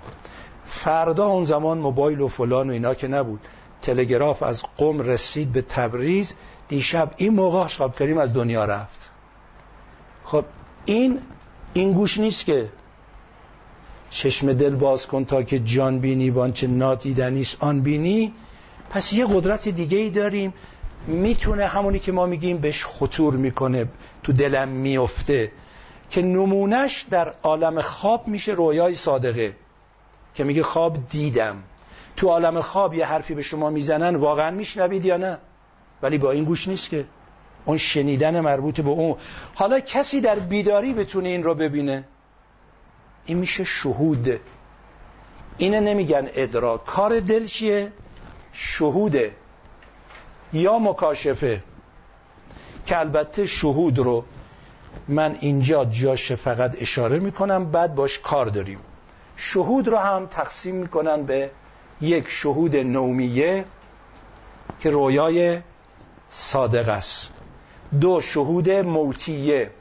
فردا 0.65 1.25
اون 1.25 1.45
زمان 1.45 1.77
موبایل 1.77 2.21
و 2.21 2.27
فلان 2.27 2.69
و 2.69 2.73
اینا 2.73 2.93
که 2.93 3.07
نبود. 3.07 3.39
تلگراف 3.81 4.43
از 4.43 4.63
قم 4.77 4.99
رسید 4.99 5.51
به 5.51 5.61
تبریز. 5.61 6.33
دیشب 6.67 7.11
این 7.17 7.33
موقع 7.33 7.57
آشقاب 7.57 7.99
کریم 7.99 8.17
از 8.17 8.33
دنیا 8.33 8.65
رفت. 8.65 9.09
خب 10.23 10.45
این 10.85 11.19
این 11.73 11.93
گوش 11.93 12.17
نیست 12.17 12.45
که 12.45 12.69
چشم 14.09 14.53
دل 14.53 14.75
باز 14.75 15.07
کن 15.07 15.25
تا 15.25 15.43
که 15.43 15.59
جان 15.59 15.99
بینی 15.99 16.31
بانچه 16.31 16.67
نادیدنیست 16.67 17.57
آن 17.59 17.81
بینی. 17.81 18.33
پس 18.89 19.13
یه 19.13 19.25
قدرت 19.25 19.69
دیگه 19.69 19.97
ای 19.97 20.09
داریم. 20.09 20.53
می‌تونه 21.07 21.65
همونی 21.65 21.99
که 21.99 22.11
ما 22.11 22.25
میگیم 22.25 22.57
بهش 22.57 22.85
خطور 22.85 23.35
می‌کنه 23.35 23.85
تو 24.23 24.33
دلم 24.33 24.67
میفته 24.67 25.51
که 26.09 26.21
نمونش 26.21 27.05
در 27.09 27.33
عالم 27.43 27.81
خواب 27.81 28.27
میشه 28.27 28.51
رویای 28.51 28.95
صادقه 28.95 29.55
که 30.33 30.43
میگه 30.43 30.63
خواب 30.63 30.97
دیدم. 31.07 31.63
تو 32.17 32.27
عالم 32.27 32.61
خواب 32.61 32.93
یه 32.93 33.05
حرفی 33.05 33.33
به 33.33 33.41
شما 33.41 33.69
می‌زنن 33.69 34.15
واقعا 34.15 34.51
میشنوید 34.51 35.05
یا 35.05 35.17
نه؟ 35.17 35.37
ولی 36.01 36.17
با 36.17 36.31
این 36.31 36.43
گوش 36.43 36.67
نیست 36.67 36.89
که. 36.89 37.05
اون 37.65 37.77
شنیدن 37.77 38.39
مربوط 38.39 38.81
به 38.81 38.89
اون. 38.89 39.15
حالا 39.55 39.79
کسی 39.79 40.21
در 40.21 40.39
بیداری 40.39 40.93
بتونه 40.93 41.29
این 41.29 41.43
رو 41.43 41.55
ببینه؟ 41.55 42.03
این 43.25 43.37
میشه 43.37 43.63
شهود. 43.63 44.39
اینه 45.57 45.79
نمیگن 45.79 46.27
ادراک. 46.35 46.85
کار 46.85 47.19
دل 47.19 47.45
چیه؟ 47.45 47.91
شهوده. 48.53 49.35
یا 50.53 50.79
مکاشفه. 50.79 51.63
که 52.85 52.99
البته 52.99 53.45
شهود 53.45 53.97
رو 53.97 54.25
من 55.07 55.35
اینجا 55.39 55.85
جاش 55.85 56.31
فقط 56.31 56.81
اشاره 56.81 57.19
می‌کنم 57.19 57.65
بعد 57.71 57.95
باش 57.95 58.19
کار 58.19 58.45
داریم. 58.45 58.79
شهود 59.37 59.87
رو 59.87 59.97
هم 59.97 60.25
تقسیم 60.25 60.75
می‌کنن 60.75 61.23
به 61.23 61.49
یک 62.01 62.25
شهود 62.27 62.75
نومیه 62.75 63.65
که 64.79 64.89
رویای 64.89 65.59
صادق 66.31 66.89
است. 66.89 67.29
دو 68.01 68.21
شهود 68.21 68.69
موتیه. 68.69 69.71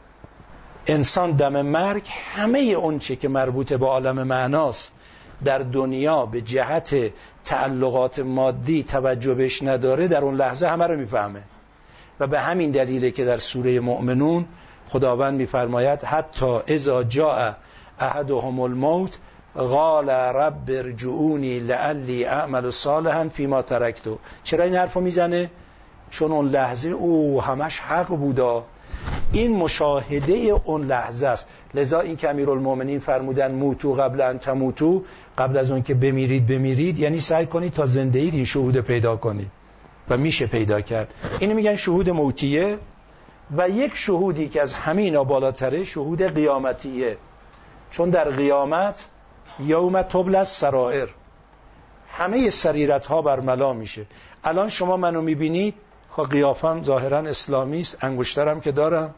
انسان 0.87 1.31
دم 1.33 1.63
مرگ 1.63 2.09
همه 2.35 2.59
اونچه 2.59 3.17
که 3.17 3.29
مربوط 3.29 3.73
به 3.73 3.87
عالم 3.87 4.23
معناست 4.23 4.93
در 5.45 5.59
دنیا 5.59 6.27
به 6.27 6.41
جهت 6.41 6.95
تعلقات 7.45 8.19
مادی 8.19 8.83
توجه 8.83 9.51
نداره 9.63 10.09
در 10.09 10.23
اون 10.25 10.35
لحظه 10.35 10.67
همه 10.67 10.87
رو 10.87 10.97
می‌فهمه. 10.97 11.43
و 12.21 12.27
به 12.27 12.41
همین 12.41 12.71
دلیله 12.71 13.11
که 13.11 13.25
در 13.25 13.39
سوره 13.39 13.81
مؤمنون 13.81 14.45
خداوند 14.89 15.35
میفرماید 15.35 16.03
حتی 16.03 16.59
اذا 16.67 17.03
جاء 17.03 17.53
احدهم 18.01 18.61
الموت 18.61 19.19
قال 19.55 20.11
رب 20.11 20.69
ارجعونی 20.69 21.61
لعلی 21.61 22.25
اعمل 22.25 22.71
صالحا 22.71 23.29
فيما 23.29 23.63
ترکتو 23.63 24.19
چرا 24.45 24.65
این 24.65 24.75
حرفو 24.75 25.01
می‌زنه؟ 25.01 25.51
چون 26.11 26.33
اون 26.33 26.49
لحظه 26.49 26.89
او 26.89 27.43
همش 27.43 27.79
حق 27.79 28.09
بودا. 28.09 28.65
این 29.33 29.57
مشاهده 29.57 30.33
اون 30.65 30.87
لحظه 30.87 31.27
است. 31.27 31.49
لذا 31.75 32.01
این 32.01 32.17
که 32.17 32.31
امیرالمومنین 32.31 32.99
فرمودن 32.99 33.53
موتو 33.53 33.93
قبل 33.93 34.21
ان 34.21 34.39
تموتو 34.39 35.03
قبل 35.39 35.57
از 35.57 35.71
اون 35.71 35.83
که 35.83 35.95
بمیرید 35.95 36.47
بمیرید 36.47 36.99
یعنی 36.99 37.21
سعی 37.21 37.47
کنید 37.47 37.73
تا 37.73 37.87
زنده 37.87 38.19
اید 38.19 38.35
این 38.35 38.45
شهود 38.45 38.81
پیدا 38.81 39.17
کنید. 39.17 39.51
و 40.11 40.17
میشه 40.17 40.47
پیدا 40.47 40.81
کرد. 40.81 41.15
اینو 41.39 41.55
میگن 41.55 41.77
شهود 41.77 42.11
موتیه. 42.11 42.79
و 43.57 43.69
یک 43.69 43.95
شهودی 43.95 44.49
که 44.49 44.63
از 44.63 44.75
همین 44.75 45.23
بالاتره 45.23 45.85
شهود 45.85 46.23
قیامتیه. 46.23 47.17
چون 47.91 48.11
در 48.11 48.31
قیامت 48.31 49.05
یوم 49.61 50.03
تبل 50.03 50.35
از 50.35 50.49
سرائر 50.49 51.09
همه 52.09 52.51
سریرت 52.51 53.07
ها 53.07 53.23
برملا 53.23 53.73
میشه. 53.73 54.07
الان 54.45 54.69
شما 54.69 54.97
منو 54.97 55.21
می‌بینید. 55.21 55.75
خب 56.11 56.29
قیافم 56.31 56.83
ظاهرا 56.83 57.19
اسلامی 57.19 57.81
است 57.81 58.05
انگشترم 58.05 58.61
که 58.61 58.73
دارم. 58.73 59.15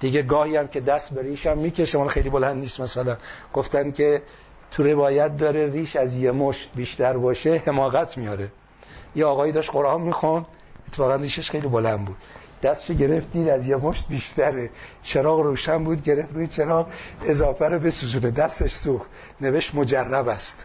دیگه 0.00 0.22
گاهی 0.22 0.56
هم 0.56 0.68
که 0.68 0.80
دست 0.80 1.10
به 1.10 1.22
ریشم 1.22 1.58
می‌کشه 1.58 2.06
خیلی 2.06 2.30
بلند 2.30 2.56
نیست 2.56 2.80
مثلا. 2.80 3.16
گفتن 3.54 3.90
که 3.90 4.22
تو 4.70 4.82
روایت 4.82 5.36
داره 5.36 5.70
ریش 5.70 5.96
از 5.96 6.14
یه 6.14 6.32
مشت 6.32 6.70
بیشتر 6.74 7.16
باشه 7.16 7.62
حماقت 7.66 8.18
میاره. 8.18 8.48
یه 9.16 9.24
آقایی 9.24 9.52
داشت 9.52 9.70
قرآن 9.70 10.00
میخون 10.00 10.46
اتفاقا 10.88 11.14
ریشش 11.14 11.50
خیلی 11.50 11.68
بلند 11.68 12.04
بود. 12.04 12.16
دستش 12.62 12.90
گرفت 12.96 13.30
دید 13.30 13.48
از 13.48 13.66
یه 13.66 13.76
مشت 13.76 14.08
بیشتره. 14.08 14.70
چراغ 15.02 15.40
روشن 15.40 15.84
بود 15.84 16.02
گرفت 16.02 16.28
روی 16.34 16.46
چراغ 16.46 16.86
اضافه 17.26 17.68
رو 17.68 17.78
بسوزونه. 17.78 18.30
دستش 18.30 18.72
سوخت. 18.72 19.10
نوشت 19.40 19.74
مجرب 19.74 20.28
است. 20.28 20.64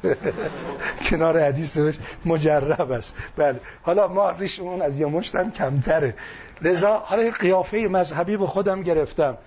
کنار 1.10 1.40
حدیث 1.40 1.78
نوشت 1.78 2.00
مجرب 2.26 2.92
است. 2.92 3.14
بله. 3.38 3.60
حالا 3.82 4.08
ما 4.08 4.32
ریشمون 4.32 4.82
از 4.82 5.00
یه 5.00 5.06
مشت 5.06 5.36
هم 5.36 5.52
کمتره. 5.52 6.16
لذا 6.62 6.98
حالا 6.98 7.32
قیافه 7.40 7.78
مذهبی 7.78 8.38
به 8.38 8.48
خودم 8.48 8.82
گرفتم. 8.82 9.38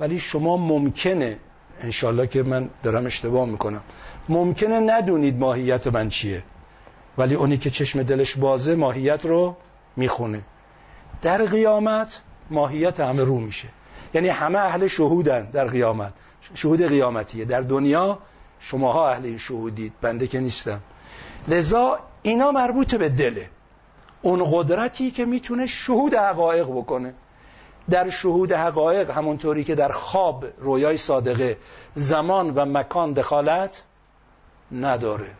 ولی 0.00 0.18
شما 0.18 0.56
ممکنه 0.56 1.38
انشالله 1.80 2.26
که 2.26 2.42
من 2.42 2.68
دارم 2.82 3.06
اشتباه 3.06 3.46
می‌کنم. 3.48 3.82
ممکنه 4.28 4.80
ندونید 4.80 5.38
ماهیت 5.38 5.86
من 5.86 6.08
چیه. 6.08 6.42
ولی 7.18 7.34
اونی 7.34 7.58
که 7.58 7.70
چشم 7.70 8.02
دلش 8.02 8.36
بازه 8.36 8.74
ماهیت 8.74 9.26
رو 9.26 9.56
می‌خونه. 9.96 10.40
در 11.24 11.44
قیامت 11.44 12.20
ماهیت 12.50 13.00
همه 13.00 13.24
رو 13.24 13.40
میشه. 13.40 13.68
یعنی 14.14 14.28
همه 14.28 14.58
اهل 14.58 14.86
شهودن 14.86 15.44
در 15.44 15.66
قیامت. 15.66 16.12
شهود 16.54 16.82
قیامتیه. 16.82 17.44
در 17.44 17.60
دنیا 17.60 18.18
شماها 18.60 19.10
اهل 19.10 19.24
این 19.24 19.38
شهودید. 19.38 19.92
بنده 20.00 20.26
که 20.26 20.40
نیستم. 20.40 20.80
لذا 21.48 21.98
اینا 22.22 22.50
مربوط 22.50 22.94
به 22.94 23.08
دله. 23.08 23.48
اون 24.22 24.44
قدرتی 24.52 25.10
که 25.10 25.24
می‌تونه 25.24 25.66
شهود 25.66 26.14
حقایق 26.14 26.66
بکنه. 26.66 27.14
در 27.90 28.10
شهود 28.10 28.52
حقایق 28.52 29.10
همونطوری 29.10 29.64
که 29.64 29.74
در 29.74 29.88
خواب 29.88 30.44
رویای 30.58 30.96
صادقه 30.96 31.56
زمان 31.94 32.50
و 32.50 32.64
مکان 32.64 33.12
دخالت 33.12 33.82
نداره. 34.72 35.30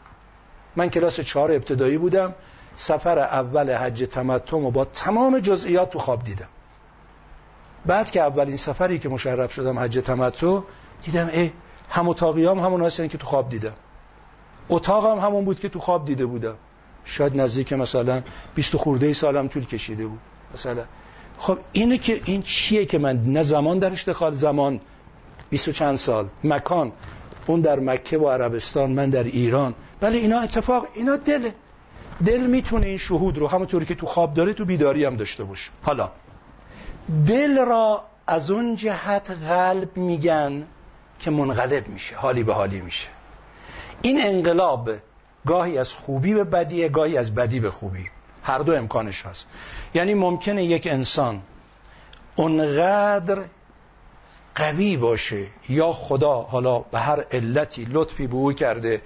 من 0.77 0.91
کلاس 0.91 1.21
چهار 1.21 1.53
ابتدایی 1.53 1.99
بودم. 1.99 2.35
سفر 2.77 3.19
اول 3.19 3.75
حج 3.75 4.05
تمتم 4.11 4.65
و 4.65 4.71
با 4.71 4.85
تمام 4.85 5.39
جزئیات 5.39 5.91
تو 5.91 5.99
خواب 5.99 6.23
دیدم. 6.23 6.49
بعد 7.87 8.11
که 8.11 8.21
اولین 8.21 8.57
سفری 8.57 8.99
که 8.99 9.09
مشرف 9.09 9.53
شدم 9.53 9.79
حج 9.79 9.99
تمتع 9.99 10.61
دیدم 11.03 11.31
ای 11.33 11.51
هم 11.91 12.09
اتاقیام 12.09 12.61
همون 12.61 12.83
هستن 12.83 13.09
که 13.09 13.19
تو 13.19 13.27
خواب 13.27 13.49
دیدم. 13.49 13.73
اتاقم 14.69 15.19
همون 15.19 15.45
بود 15.45 15.61
که 15.61 15.69
تو 15.69 15.79
خواب 15.79 16.05
دیده 16.05 16.27
بودم. 16.27 16.55
شاید 17.05 17.41
نزدیک 17.41 17.73
مثلا 17.73 18.23
20 18.55 18.77
خورده 18.77 19.13
سالم 19.13 19.49
طول 19.49 19.65
کشیده 19.65 20.07
بود. 20.07 20.21
مثلا. 20.55 20.85
خب 21.39 21.59
اینه 21.73 21.99
که 21.99 22.21
این 22.25 22.43
چیه 22.43 22.87
که 22.87 22.99
من 22.99 23.23
نه 23.27 23.43
زمان 23.43 23.79
درش 23.79 24.09
دخال 24.09 24.35
زمان 24.35 24.81
20 25.51 25.71
چند 25.71 25.97
سال. 25.97 26.29
مکان. 26.45 26.93
اون 27.47 27.61
در 27.61 27.81
مکه 27.81 28.19
و 28.19 28.29
عربستان 28.29 28.91
من 28.91 29.11
در 29.11 29.25
ایران. 29.25 29.75
ولی 30.03 30.19
اینا 30.19 30.41
اتفاق 30.41 30.87
اینا 30.95 31.17
دله. 31.17 31.55
دل 32.27 32.41
می‌تونه 32.41 32.87
این 32.87 32.99
شهود 32.99 33.39
رو 33.39 33.49
همونطوری 33.49 33.87
که 33.87 33.95
تو 33.95 34.07
خواب 34.07 34.35
داره 34.35 34.53
تو 34.53 34.65
بیداری 34.65 35.05
هم 35.05 35.17
داشته 35.17 35.45
باشه. 35.45 35.71
حالا 35.83 36.11
دل 37.27 37.59
را 37.59 38.03
از 38.27 38.51
اون 38.51 38.75
جهت 38.75 39.31
قلب 39.31 39.97
میگن 39.97 40.67
که 41.19 41.31
منقلب 41.31 41.89
میشه 41.89 42.17
حالی 42.17 42.43
به 42.43 42.55
حالی 42.55 42.81
میشه. 42.81 43.09
این 44.03 44.21
انقلاب 44.25 44.91
گاهی 45.47 45.79
از 45.79 45.95
خوبی 45.95 46.35
به 46.35 46.45
بدی 46.45 46.89
گاهی 46.89 47.17
از 47.17 47.35
بدی 47.35 47.61
به 47.61 47.71
خوبی. 47.71 48.11
هر 48.43 48.59
دو 48.59 48.73
امکانش 48.73 49.27
هست. 49.27 49.47
یعنی 49.95 50.15
ممکنه 50.15 50.65
یک 50.65 50.89
انسان 50.91 51.43
اونقدر 52.37 53.39
قوی 54.55 54.97
باشه 54.97 55.47
یا 55.69 55.93
خدا 55.93 56.35
حالا 56.35 56.79
به 56.79 56.99
هر 56.99 57.25
علتی 57.33 57.87
لطفی 57.91 58.27
به 58.27 58.35
او 58.35 58.53
کرده 58.53 59.03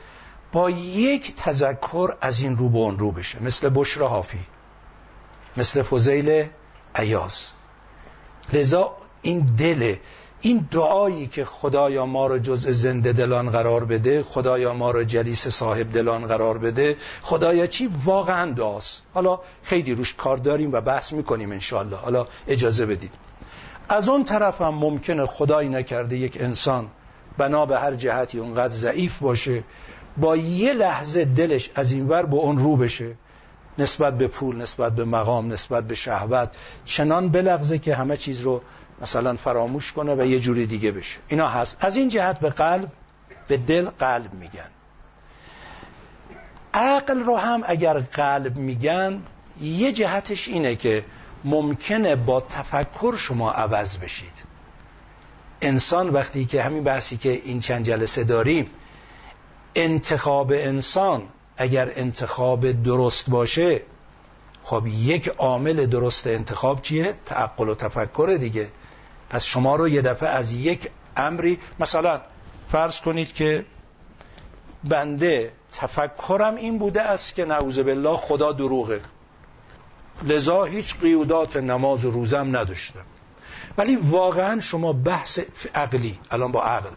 با 0.53 0.70
یک 0.70 1.34
تذکر 1.36 2.14
از 2.20 2.40
این 2.40 2.57
رو 2.57 2.68
به 2.68 2.78
اون 2.78 2.99
رو 2.99 3.12
بشه. 3.12 3.42
مثل 3.42 3.70
بشرا 3.74 4.09
حافی 4.09 4.44
مثل 5.57 5.82
فضیل 5.82 6.44
عیاز 6.94 7.46
لذا 8.53 8.96
این 9.22 9.38
دل 9.59 9.96
این 10.40 10.68
دعایی 10.70 11.26
که 11.26 11.44
خدایا 11.44 12.07
ما 12.07 12.26
رو 12.26 12.38
جزء 12.38 12.72
زنده 12.72 13.12
دلان 13.12 13.51
قرار 13.51 13.84
بده 13.84 14.22
خدایا 14.22 14.74
ما 14.74 14.90
رو 14.90 15.05
جلیس 15.05 15.49
صاحب 15.49 15.92
دلان 15.92 16.26
قرار 16.26 16.59
بده 16.59 16.96
خدایا 17.22 17.66
چی؟ 17.66 17.90
واقعا 18.05 18.53
دعاست. 18.53 19.03
حالا 19.14 19.40
خیلی 19.62 19.94
روش 19.94 20.14
کار 20.14 20.36
داریم 20.36 20.72
و 20.72 20.80
بحث 20.80 21.12
می‌کنیم 21.12 21.53
انشالله 21.53 21.96
حالا 21.96 22.26
اجازه 22.49 22.86
بدید. 22.86 23.14
از 23.88 24.09
اون 24.09 24.24
طرف 24.24 24.61
هم 24.61 24.74
ممکنه 24.74 25.26
خدایی 25.26 25.68
نکرده 25.68 26.16
یک 26.16 26.38
انسان 26.40 26.88
بنا 27.38 27.66
به 27.66 27.78
هر 27.78 27.94
جهتی 27.94 28.38
اونقدر 28.38 28.74
ضعیف 28.74 29.18
باشه 29.18 29.64
با 30.21 30.37
یه 30.37 30.73
لحظه 30.73 31.25
دلش 31.25 31.71
از 31.75 31.93
این 31.93 32.09
ور 32.09 32.27
به 32.27 32.37
اون 32.37 32.59
رو 32.59 32.77
بشه. 32.77 33.14
نسبت 33.79 34.19
به 34.19 34.29
پول 34.29 34.57
نسبت 34.57 34.95
به 34.95 35.05
مقام 35.05 35.53
نسبت 35.53 35.87
به 35.87 35.95
شهوت. 35.95 36.49
چنان 36.85 37.29
بلغزه 37.29 37.79
که 37.79 37.95
همه 37.95 38.16
چیز 38.16 38.41
رو 38.41 38.62
مثلا 39.03 39.37
فراموش 39.37 39.93
کنه 39.93 40.14
و 40.14 40.27
یه 40.27 40.41
جوری 40.41 40.66
دیگه 40.66 40.93
بشه. 40.93 41.19
اینا 41.29 41.49
هست. 41.49 41.77
از 41.81 41.97
این 41.97 42.09
جهت 42.09 42.41
به 42.41 42.51
قلب 42.51 42.93
به 43.49 43.57
دل 43.57 43.89
قلب 43.99 44.35
میگن. 44.35 44.71
عقل 46.75 47.19
رو 47.19 47.37
هم 47.37 47.62
اگر 47.66 47.99
قلب 47.99 48.57
میگن 48.57 49.23
یه 49.61 49.93
جهتش 49.93 50.49
اینه 50.49 50.77
که 50.77 51.05
ممکنه 51.45 52.16
با 52.16 52.41
تفکر 52.41 53.14
شما 53.16 53.53
عوض 53.53 53.97
بشید. 53.97 54.49
انسان 55.62 56.09
وقتی 56.09 56.45
که 56.45 56.62
همین 56.62 56.85
بحثی 56.85 57.16
که 57.16 57.31
این 57.31 57.61
چند 57.61 57.85
جلسه 57.85 58.25
داریم 58.25 58.71
انتخاب 59.79 60.53
انسان 60.53 61.22
اگر 61.57 61.93
انتخاب 61.97 62.83
درست 62.83 63.31
باشه 63.31 63.83
خب 64.64 64.87
یک 64.87 65.29
عامل 65.29 65.87
درست 65.87 66.26
انتخاب 66.26 66.83
چیه؟ 66.83 67.14
تعقل 67.26 67.68
و 67.68 67.74
تفکر 67.74 68.37
دیگه. 68.41 68.68
پس 69.31 69.45
شما 69.45 69.76
رو 69.76 69.89
یه 69.89 70.03
دفعه 70.03 70.29
از 70.29 70.53
یک 70.53 70.91
امری 71.16 71.59
مثلا 71.81 72.20
فرض 72.72 73.01
کنید 73.01 73.33
که 73.33 73.64
بنده 74.85 75.53
تفکرم 75.72 76.55
این 76.57 76.79
بوده 76.79 77.03
است 77.03 77.35
که 77.35 77.45
نعوذ 77.45 77.79
بالله 77.79 78.16
خدا 78.16 78.53
دروغه. 78.53 79.01
لذا 80.22 80.64
هیچ 80.64 80.97
قیودات 80.97 81.57
نماز 81.57 82.05
و 82.05 82.11
روزم 82.11 82.57
نداشتم. 82.57 83.05
ولی 83.79 83.97
واقعا 83.97 84.61
شما 84.61 84.93
بحث 84.93 85.41
عقلی 85.74 86.18
الان 86.31 86.53
با 86.53 86.62
عقل. 86.62 86.91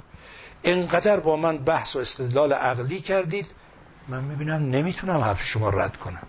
انقدر 0.63 1.19
با 1.19 1.35
من 1.35 1.57
بحث 1.57 1.95
و 1.95 1.99
استدلال 1.99 2.53
عقلی 2.53 2.99
کردید 2.99 3.45
من 4.07 4.23
می‌بینم 4.23 4.69
نمی‌تونم 4.69 5.19
حرف 5.19 5.43
شما 5.43 5.69
رد 5.69 5.97
کنم. 5.97 6.21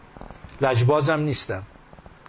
لجبازم 0.60 1.20
نیستم. 1.20 1.62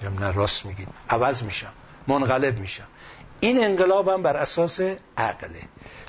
میگم 0.02 0.20
نه 0.20 0.32
راست 0.32 0.66
میگید. 0.66 0.88
عوض 1.10 1.44
میشم. 1.44 1.74
منقلب 2.08 2.60
میشم. 2.60 2.88
این 3.40 3.64
انقلابم 3.64 4.22
بر 4.22 4.38
اساس 4.38 4.82
عقله. 5.18 5.62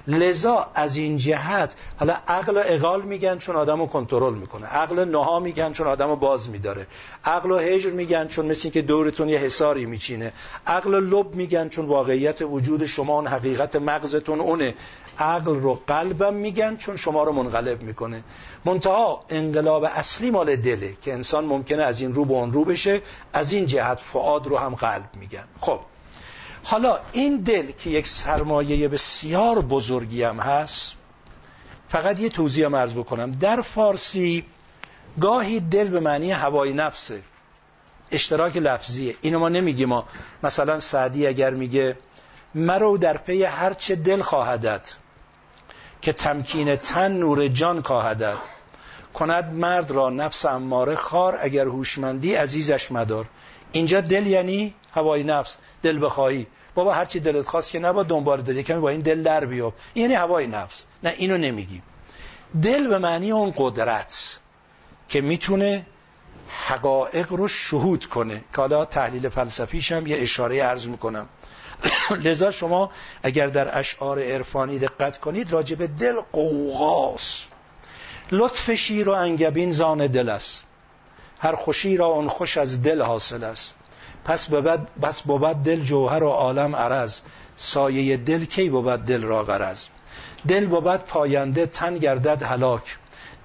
لذا 0.07 0.71
از 0.75 0.97
این 0.97 1.17
جهت 1.17 1.75
حالا 1.97 2.17
عقل 2.29 2.57
و 2.57 2.63
اقال 2.67 3.03
میگن 3.03 3.39
چون 3.39 3.57
آدم 3.57 3.81
رو 3.81 3.87
کنترل 3.87 4.35
می‌کنه. 4.35 4.67
عقل 4.67 5.05
نها 5.05 5.41
میگن 5.41 5.73
چون 5.73 5.87
آدم 5.87 6.09
رو 6.09 6.17
باز 6.17 6.51
میداره. 6.51 6.87
عقل 7.25 7.51
و 7.51 7.59
هجر 7.59 7.91
میگن 7.91 8.29
چون 8.29 8.47
مثل 8.47 8.71
که 8.71 8.83
دورتون 8.83 9.29
یه 9.29 9.39
حساری 9.39 9.87
میچینه. 9.87 10.33
عقل 10.67 10.95
و 10.95 11.01
لب 11.01 11.35
میگن 11.35 11.69
چون 11.69 11.87
واقعیت 11.87 12.43
وجود 12.43 12.87
شما 12.87 13.15
اون 13.15 13.27
حقیقت 13.27 13.77
مغزتون 13.77 14.41
اونه. 14.41 14.75
عقل 15.19 15.55
رو 15.55 15.81
قلبم 15.87 16.35
میگن 16.35 16.77
چون 16.77 16.97
شما 16.97 17.25
رو 17.25 17.33
منقلب 17.33 17.83
می‌کنه. 17.83 18.23
منتها 18.65 19.25
انقلاب 19.29 19.85
اصلی 19.85 20.31
مال 20.31 20.57
دله 20.57 20.97
که 21.03 21.13
انسان 21.13 21.45
ممکنه 21.45 21.83
از 21.83 22.01
این 22.01 22.15
رو 22.15 22.25
به 22.25 22.35
اون 22.35 22.53
رو 22.53 22.65
بشه 22.65 23.03
از 23.33 23.53
این 23.53 23.67
جهت 23.67 24.01
فعاد 24.01 24.47
رو 24.47 24.59
هم 24.59 24.75
قلب 24.75 25.09
میگن. 25.15 25.45
خب 25.61 25.81
حالا 26.65 26.99
این 27.13 27.37
دل 27.37 27.71
که 27.71 27.91
یک 27.91 28.09
سرمایه 28.09 28.89
بسیار 28.89 29.61
بزرگی 29.61 30.23
هم 30.23 30.41
هست 30.41 30.97
فقط 31.89 32.21
یه 32.21 32.29
توضیح 32.29 32.67
هم 32.67 32.87
بکنم. 32.87 33.31
در 33.31 33.63
فارسی 33.63 34.45
گاهی 35.21 35.61
دل 35.61 35.89
به 35.89 36.01
معنی 36.01 36.31
هوای 36.31 36.73
نفسه 36.73 37.23
اشتراک 38.11 38.57
لفظیه. 38.57 39.17
اینو 39.21 39.39
ما 39.39 39.49
نمیگیم. 39.49 39.89
ما 39.89 40.05
مثلا 40.43 40.81
سعدی 40.81 41.27
اگر 41.27 41.51
میگه 41.51 41.97
مرو 42.55 42.99
در 42.99 43.17
پی 43.17 43.43
هرچه 43.43 43.97
دل 43.97 44.23
خواهدت. 44.23 44.95
که 46.05 46.13
تمکین 46.13 46.77
تن 46.77 47.13
نور 47.13 47.49
جان 47.49 47.83
خواهدت 47.83 48.37
کند 49.15 49.53
مرد 49.53 49.91
را 49.91 50.11
نفس 50.11 50.47
اماره 50.47 50.95
خار 50.95 51.39
اگر 51.41 51.67
هوشمندی 51.67 52.35
عزیزش 52.35 52.93
مدار. 52.93 53.27
اینجا 53.73 54.01
دل 54.01 54.27
یعنی 54.27 54.75
هوای 54.95 55.23
نفس 55.23 55.57
دل 55.83 56.05
بخواهی. 56.05 56.47
بابا 56.75 56.95
هر 56.95 57.05
چی 57.05 57.21
دلت 57.21 57.47
خواست 57.47 57.73
که 57.73 57.79
نبا 57.79 58.03
دنبال 58.03 58.43
داری 58.43 58.63
کمی 58.63 58.81
با 58.81 58.89
این 58.89 59.01
دل 59.01 59.23
در 59.23 59.45
بیاب. 59.45 59.75
یعنی 59.95 60.15
هوای 60.15 60.47
نفس. 60.47 60.85
نه 61.03 61.15
اینو 61.17 61.39
نمیگیم. 61.39 61.83
دل 62.63 62.89
به 62.89 62.99
معنی 62.99 63.33
اون 63.33 63.53
قدرت 63.57 64.39
که 65.09 65.21
می‌تونه 65.21 65.87
حقایق 66.67 67.33
رو 67.33 67.49
شهود 67.49 68.07
کنه. 68.07 68.45
که 68.55 68.57
حالا 68.57 68.85
تحلیل 68.85 69.29
فلسفیش 69.29 69.93
هم 69.93 70.07
یه 70.07 70.17
اشاره 70.17 70.63
عرض 70.63 70.87
می‌کنم. 70.87 71.29
لذا 72.25 72.51
شما 72.51 72.91
اگر 73.23 73.47
در 73.47 73.79
اشعار 73.79 74.19
عرفانی 74.23 74.79
دقت 74.79 75.19
کنید 75.19 75.53
راجب 75.53 75.97
دل 75.97 76.21
قوغاست 76.33 77.49
لطف 78.33 78.71
شیر 78.71 79.09
و 79.09 79.13
انگبین 79.13 79.73
زان 79.73 80.07
دل 80.07 80.29
است. 80.29 80.65
هر 81.39 81.55
خوشی 81.55 81.97
را 81.97 82.07
اون 82.07 82.29
خوش 82.29 82.57
از 82.59 82.83
دل 82.83 83.03
حاصل 83.03 83.45
است. 83.45 83.75
پس 84.25 84.47
بود 84.47 85.01
بس 85.03 85.23
بود 85.23 85.63
دل 85.63 85.81
جوهر 85.81 86.25
و 86.25 86.29
عالم 86.29 86.77
عرض. 86.77 87.21
سایه 87.57 88.17
دل 88.17 88.45
کی 88.45 88.69
بود 88.69 89.05
دل 89.05 89.23
را 89.23 89.45
غرض؟ 89.45 89.85
دل 90.49 90.67
بود 90.67 90.97
پاینده 90.97 91.67
تن 91.67 91.99
گردد 91.99 92.43
هلاک. 92.43 92.99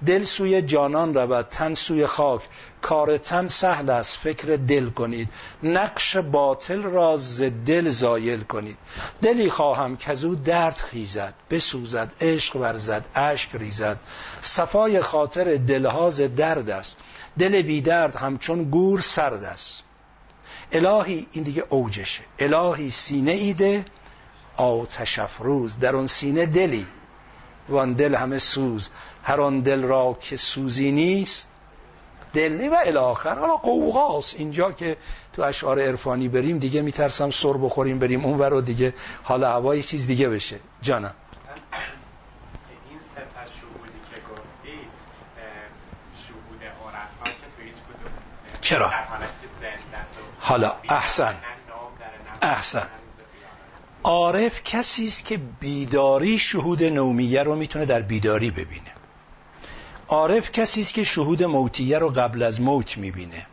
دل 0.06 0.24
سوی 0.24 0.62
جانان 0.62 1.14
رود 1.14 1.48
تن 1.48 1.74
سوی 1.74 2.06
خاک. 2.06 2.40
کار 2.82 3.18
تن 3.18 3.46
سهل 3.46 3.90
است 3.90 4.16
فکر 4.16 4.56
دل 4.56 4.90
کنید. 4.90 5.28
نقش 5.62 6.16
باطل 6.16 6.82
را 6.82 7.16
ز 7.16 7.42
دل 7.66 7.90
زایل 7.90 8.42
کنید. 8.42 8.76
دلی 9.22 9.50
خواهم 9.50 9.96
که 9.96 10.24
او 10.24 10.34
درد 10.34 10.74
خیزد 10.74 11.34
بسوزد 11.50 12.12
عشق 12.20 12.56
ورزد 12.56 13.06
اشک 13.14 13.50
ریزد. 13.54 13.98
صفای 14.40 15.00
خاطر 15.00 15.56
دلهاز 15.56 16.20
درد 16.20 16.70
است. 16.70 16.96
دل 17.38 17.62
بی 17.62 17.80
درد 17.80 18.16
همچون 18.16 18.64
گور 18.64 19.00
سرد 19.00 19.44
است. 19.44 19.82
الهی 20.72 21.26
این 21.32 21.44
دیگه 21.44 21.64
اوجشه. 21.68 22.22
الهی 22.38 22.90
سینه 22.90 23.32
ایده 23.32 23.84
آتش 24.56 25.18
افروز. 25.18 25.78
در 25.78 25.96
اون 25.96 26.06
سینه 26.06 26.46
دلی 26.46 26.86
وان 27.68 27.92
دل 27.92 28.14
همه 28.14 28.38
سوز. 28.38 28.90
هر 29.22 29.40
آن 29.40 29.60
دل 29.60 29.82
را 29.82 30.18
که 30.20 30.36
سوزی 30.36 30.92
نیست 30.92 31.46
دلی 32.32 32.68
و 32.68 32.76
الاخر 32.84 33.38
حالا 33.38 33.56
قوقاست. 33.56 34.34
اینجا 34.38 34.72
که 34.72 34.96
تو 35.32 35.42
اشعار 35.42 35.80
عرفانی 35.80 36.28
بریم 36.28 36.58
دیگه 36.58 36.82
میترسم 36.82 37.30
سر 37.30 37.52
بخوریم 37.52 37.98
بریم 37.98 38.24
اون 38.24 38.38
ور 38.38 38.60
دیگه 38.60 38.94
حالا 39.22 39.52
هوای 39.52 39.82
چیز 39.82 40.06
دیگه 40.06 40.28
بشه. 40.28 40.60
جانم. 40.82 41.14
چرا؟ 48.60 48.92
حالا 50.40 50.72
احسن. 50.88 51.34
احسن. 52.42 52.86
عارف 54.02 54.62
کسی 54.62 55.06
است 55.06 55.24
که 55.24 55.36
بیداری 55.36 56.38
شهود 56.38 56.84
نومیه 56.84 57.42
رو 57.42 57.54
می‌تونه 57.54 57.84
در 57.84 58.00
بیداری 58.00 58.50
ببینه. 58.50 58.99
عارف 60.10 60.52
کسی 60.52 60.80
است 60.80 60.94
که 60.94 61.04
شهود 61.04 61.42
موتیه 61.42 61.98
رو 61.98 62.08
قبل 62.08 62.42
از 62.42 62.60
موت 62.60 62.98
می‌بینه. 62.98 63.46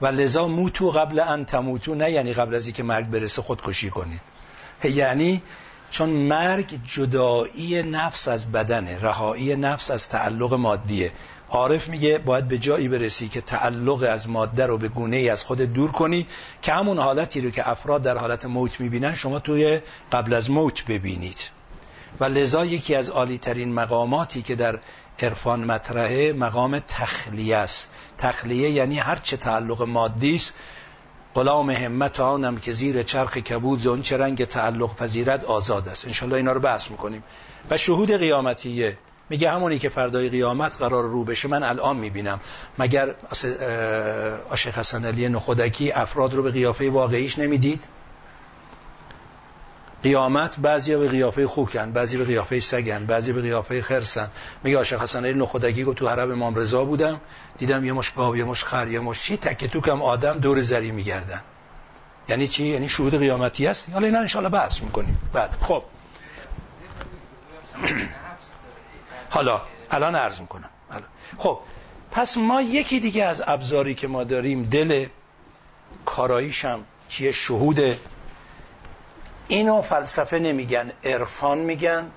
و 0.00 0.06
لذا 0.06 0.48
موتو 0.48 0.90
قبل 0.90 1.20
ان 1.20 1.44
تموتو 1.44 1.94
نه 1.94 2.10
یعنی 2.10 2.32
قبل 2.32 2.54
از 2.54 2.64
اینکه 2.64 2.82
مرگ 2.82 3.06
برسه 3.06 3.42
خودکشی 3.42 3.90
کنید. 3.90 4.20
یعنی 4.84 5.42
چون 5.90 6.08
مرگ 6.08 6.80
جدایی 6.84 7.82
نفس 7.82 8.28
از 8.28 8.52
بدنه 8.52 8.98
رهایی 9.00 9.56
نفس 9.56 9.90
از 9.90 10.08
تعلق 10.08 10.54
مادیه. 10.54 11.12
عارف 11.50 11.88
میگه 11.88 12.18
باید 12.18 12.48
به 12.48 12.58
جایی 12.58 12.88
برسی 12.88 13.28
که 13.28 13.40
تعلق 13.40 14.06
از 14.10 14.28
ماده 14.28 14.66
رو 14.66 14.78
به 14.78 14.88
گونه 14.88 15.16
ای 15.16 15.28
از 15.28 15.44
خود 15.44 15.60
دور 15.60 15.92
کنی 15.92 16.26
که 16.62 16.72
همون 16.72 16.98
حالتی 16.98 17.40
رو 17.40 17.50
که 17.50 17.70
افراد 17.70 18.02
در 18.02 18.18
حالت 18.18 18.44
موت 18.44 18.80
می‌بینن 18.80 19.14
شما 19.14 19.38
توی 19.38 19.80
قبل 20.12 20.34
از 20.34 20.50
موت 20.50 20.84
ببینید. 20.84 21.50
و 22.20 22.24
لذا 22.24 22.64
یکی 22.64 22.94
از 22.94 23.10
عالی 23.10 23.38
ترین 23.38 23.72
مقاماتی 23.72 24.42
که 24.42 24.54
در 24.54 24.78
عرفان 25.22 25.64
مطرحه 25.64 26.32
مقام 26.32 26.78
تخلیه 26.78 27.56
است. 27.56 27.90
تخلیه 28.18 28.70
یعنی 28.70 28.98
هر 28.98 29.16
چه 29.16 29.36
تعلق 29.36 29.82
مادی 29.82 30.36
است. 30.36 30.54
غلام 31.34 31.70
همت 31.70 32.20
آنم 32.20 32.56
که 32.56 32.72
زیر 32.72 33.02
چرخ 33.02 33.36
کبود 33.38 33.80
زون 33.80 34.02
چه 34.02 34.16
رنگ 34.16 34.44
تعلق 34.44 34.96
پذیرد 34.96 35.44
آزاد 35.44 35.88
است. 35.88 36.06
انشالله 36.06 36.36
اینا 36.36 36.52
رو 36.52 36.60
بحث 36.60 36.90
می‌کنیم. 36.90 37.24
و 37.70 37.76
شهود 37.76 38.12
قیامتیه. 38.12 38.98
میگه 39.30 39.50
همونی 39.50 39.78
که 39.78 39.88
فردای 39.88 40.28
قیامت 40.28 40.76
قرار 40.76 41.04
رو 41.04 41.24
بشه 41.24 41.48
من 41.48 41.62
الان 41.62 41.96
می‌بینم. 41.96 42.40
مگر 42.78 43.14
آشق 44.50 44.78
حسن 44.78 45.04
علی 45.04 45.28
نخودکی 45.28 45.92
افراد 45.92 46.34
رو 46.34 46.42
به 46.42 46.50
قیافه 46.50 46.90
واقعیش 46.90 47.38
نمی‌دید؟ 47.38 47.84
قیامت 50.02 50.58
بعضی 50.58 50.96
به 50.96 51.08
قیافه 51.08 51.46
خوکن 51.46 51.92
بعضی 51.92 52.16
به 52.16 52.24
قیافه 52.24 52.60
سگن 52.60 53.06
بعضی 53.06 53.32
به 53.32 53.42
قیافه 53.42 53.82
خرسن. 53.82 54.30
میگه 54.64 54.76
عاشق 54.76 55.02
حسن 55.02 55.24
علی 55.24 55.38
نخودکی 55.38 55.84
گفت 55.84 55.98
تو 55.98 56.08
حرم 56.08 56.30
امام 56.30 56.54
رضا 56.54 56.84
بودم. 56.84 57.20
دیدم 57.58 57.84
یه 57.84 57.92
مش 57.92 58.10
گاو 58.10 58.36
یه 58.36 58.44
مش 58.44 58.64
خر 58.64 58.88
یه 58.88 59.00
مش 59.00 59.22
چی 59.22 59.36
تک 59.36 59.64
توکم 59.64 60.02
آدم 60.02 60.38
دور 60.38 60.60
زری 60.60 60.90
میگردن. 60.90 61.40
یعنی 62.28 62.48
چی؟ 62.48 62.64
یعنی 62.64 62.88
شهود 62.88 63.18
قیامتی 63.18 63.66
است 63.66 63.90
حالا 63.90 64.06
اینا 64.06 64.18
ان 64.18 64.48
بحث 64.48 64.82
می‌کنیم. 64.82 65.18
بعد 65.32 65.50
خب. 65.62 65.82
حالا 69.30 69.60
الان 69.90 70.14
عرض 70.14 70.40
می‌کنم. 70.40 70.70
خب 71.38 71.58
پس 72.10 72.36
ما 72.36 72.62
یکی 72.62 73.00
دیگه 73.00 73.24
از 73.24 73.42
ابزاری 73.46 73.94
که 73.94 74.08
ما 74.08 74.24
داریم 74.24 74.62
دل 74.62 75.06
کاراییشم 76.04 76.84
چیه؟ 77.08 77.32
شهوده 77.32 77.98
اینو 79.48 79.82
فلسفه 79.82 80.38
نمیگن 80.38 80.92
عرفان 81.04 81.58
میگن. 81.58 82.10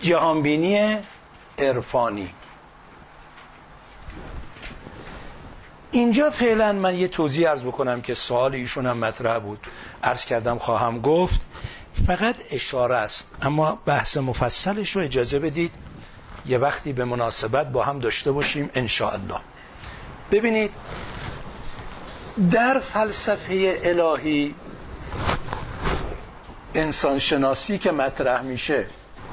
جهانبینی 0.00 0.98
عرفانی. 1.58 2.34
اینجا 5.90 6.30
فعلا 6.30 6.72
من 6.72 6.94
یه 6.94 7.08
توضیح 7.08 7.50
ارز 7.50 7.64
بکنم 7.64 8.00
که 8.00 8.14
سوال 8.14 8.54
ایشون 8.54 8.86
هم 8.86 8.98
مطرح 8.98 9.38
بود. 9.38 9.66
عرض 10.02 10.24
کردم 10.24 10.58
خواهم 10.58 11.00
گفت. 11.00 11.40
فقط 12.06 12.36
اشاره 12.50 12.96
است 12.96 13.34
اما 13.42 13.78
بحث 13.86 14.16
مفصلش 14.16 14.96
رو 14.96 15.02
اجازه 15.02 15.38
بدید. 15.38 15.72
یه 16.46 16.58
وقتی 16.58 16.92
به 16.92 17.04
مناسبت 17.04 17.72
با 17.72 17.84
هم 17.84 17.98
داشته 17.98 18.32
باشیم 18.32 18.70
الله 18.74 19.40
ببینید 20.30 20.70
در 22.50 22.78
فلسفه 22.78 23.80
الهی 23.82 24.54
انسان 26.74 27.18
شناسی 27.18 27.78
که 27.78 27.92
مطرح 27.92 28.42
میشه 28.42 28.86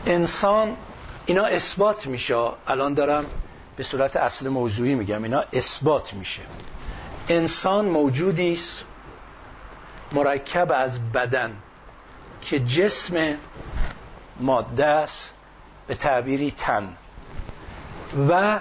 انسان 0.06 0.78
اینا 1.26 1.46
اثبات 1.46 2.08
میشه. 2.08 2.50
الان 2.68 2.94
دارم 2.94 3.26
به 3.76 3.84
صورت 3.84 4.16
اصل 4.16 4.50
موضوعی 4.50 4.96
میگم 4.96 5.24
اینا 5.24 5.44
اثبات 5.54 6.14
میشه. 6.14 6.42
انسان 7.30 7.86
موجودی 7.86 8.54
است 8.54 8.84
مرکب 10.12 10.72
از 10.72 11.12
بدن 11.12 11.56
که 12.42 12.60
جسم 12.60 13.38
ماده 14.40 14.86
است 14.86 15.34
به 15.88 15.96
تعبیری 15.96 16.52
تن 16.52 16.98
و 18.30 18.60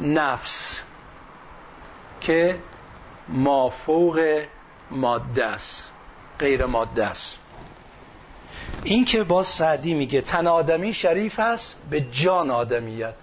نفس 0.00 0.80
که 2.20 2.58
مافوق 3.28 4.42
ماده 4.90 5.44
است 5.44 5.90
غیر 6.38 6.66
ماده 6.66 7.06
است. 7.06 7.38
این 8.82 9.04
که 9.04 9.24
باز 9.24 9.46
سعدی 9.46 9.94
میگه 9.94 10.20
تن 10.20 10.46
آدمی 10.46 10.92
شریف 10.92 11.38
است 11.38 11.76
به 11.90 12.00
جان 12.00 12.50
آدمیت. 12.50 13.14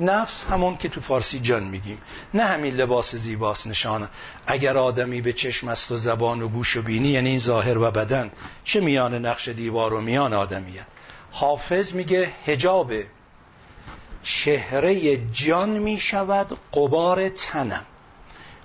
نفس 0.00 0.44
همون 0.44 0.76
که 0.76 0.88
تو 0.88 1.00
فارسی 1.00 1.40
جان 1.40 1.64
میگیم. 1.64 2.02
نه 2.34 2.42
همین 2.42 2.74
لباس 2.74 3.14
زیباست 3.14 3.66
نشانه 3.66 4.08
اگر 4.46 4.76
آدمی 4.76 5.20
به 5.20 5.32
چشم 5.32 5.68
است 5.68 5.90
و 5.90 5.96
زبان 5.96 6.42
و 6.42 6.48
گوش 6.48 6.76
و 6.76 6.82
بینی 6.82 7.08
یعنی 7.08 7.28
این 7.28 7.38
ظاهر 7.38 7.78
و 7.78 7.90
بدن 7.90 8.30
چه 8.64 8.80
میان 8.80 9.26
نقش 9.26 9.48
دیوار 9.48 9.94
و 9.94 10.00
میان 10.00 10.32
آدمیت؟ 10.32 10.86
حافظ 11.32 11.94
میگه 11.94 12.30
هجاب 12.46 12.92
چهره 14.22 15.16
جان 15.16 15.68
می‌شود 15.68 16.58
قبار 16.74 17.28
تنم. 17.28 17.86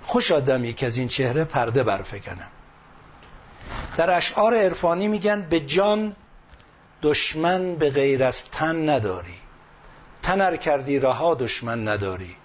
خوش 0.06 0.32
آدمی 0.32 0.72
که 0.72 0.86
از 0.86 0.96
این 0.96 1.08
چهره 1.08 1.44
پرده 1.44 1.82
برفکنم 1.82 2.48
در 3.96 4.10
اشعار 4.10 4.54
عرفانی 4.54 5.08
میگن 5.08 5.42
به 5.42 5.60
جان 5.60 6.16
دشمن 7.02 7.74
به 7.74 7.90
غیر 7.90 8.24
از 8.24 8.44
تن 8.44 8.88
نداری. 8.88 9.38
تنر 10.22 10.56
کردی 10.56 10.98
رها 10.98 11.34
دشمن 11.34 11.88
نداری. 11.88 12.36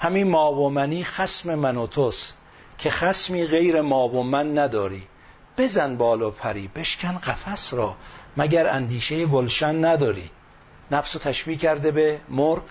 همین 0.00 0.28
ما 0.28 0.52
و 0.52 0.70
منی 0.70 1.04
خسم 1.04 1.54
من 1.54 1.76
و 1.76 1.86
توست 1.86 2.34
که 2.78 2.90
خسمی 2.90 3.46
غیر 3.46 3.80
ما 3.80 4.08
و 4.08 4.22
من 4.22 4.58
نداری. 4.58 5.02
بزن 5.58 5.96
بال 5.96 6.22
و 6.22 6.30
پری 6.30 6.68
بشکن 6.68 7.18
قفس 7.18 7.74
را 7.74 7.96
مگر 8.36 8.66
اندیشه 8.66 9.26
گلشن 9.26 9.84
نداری. 9.84 10.30
نفس 10.90 11.16
رو 11.16 11.22
تشبیه 11.22 11.56
کرده 11.56 11.90
به 11.90 12.20
مرغ 12.28 12.62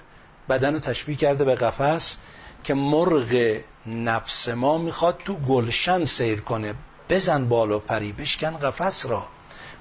بدن 0.50 0.74
رو 0.74 0.80
تشبیه 0.80 1.16
کرده 1.16 1.46
به 1.46 1.56
قفس. 1.56 2.18
که 2.64 2.74
مرغ 2.74 3.58
نفس 3.86 4.50
ما 4.50 4.78
می‌خواد 4.78 5.18
تو 5.26 5.36
گلشن 5.36 6.06
سیر 6.06 6.42
کنه. 6.42 6.74
بزن 7.10 7.48
بال 7.48 7.72
و 7.72 7.80
پری 7.80 8.12
بشکن 8.12 8.58
قفس 8.58 9.06
را. 9.06 9.26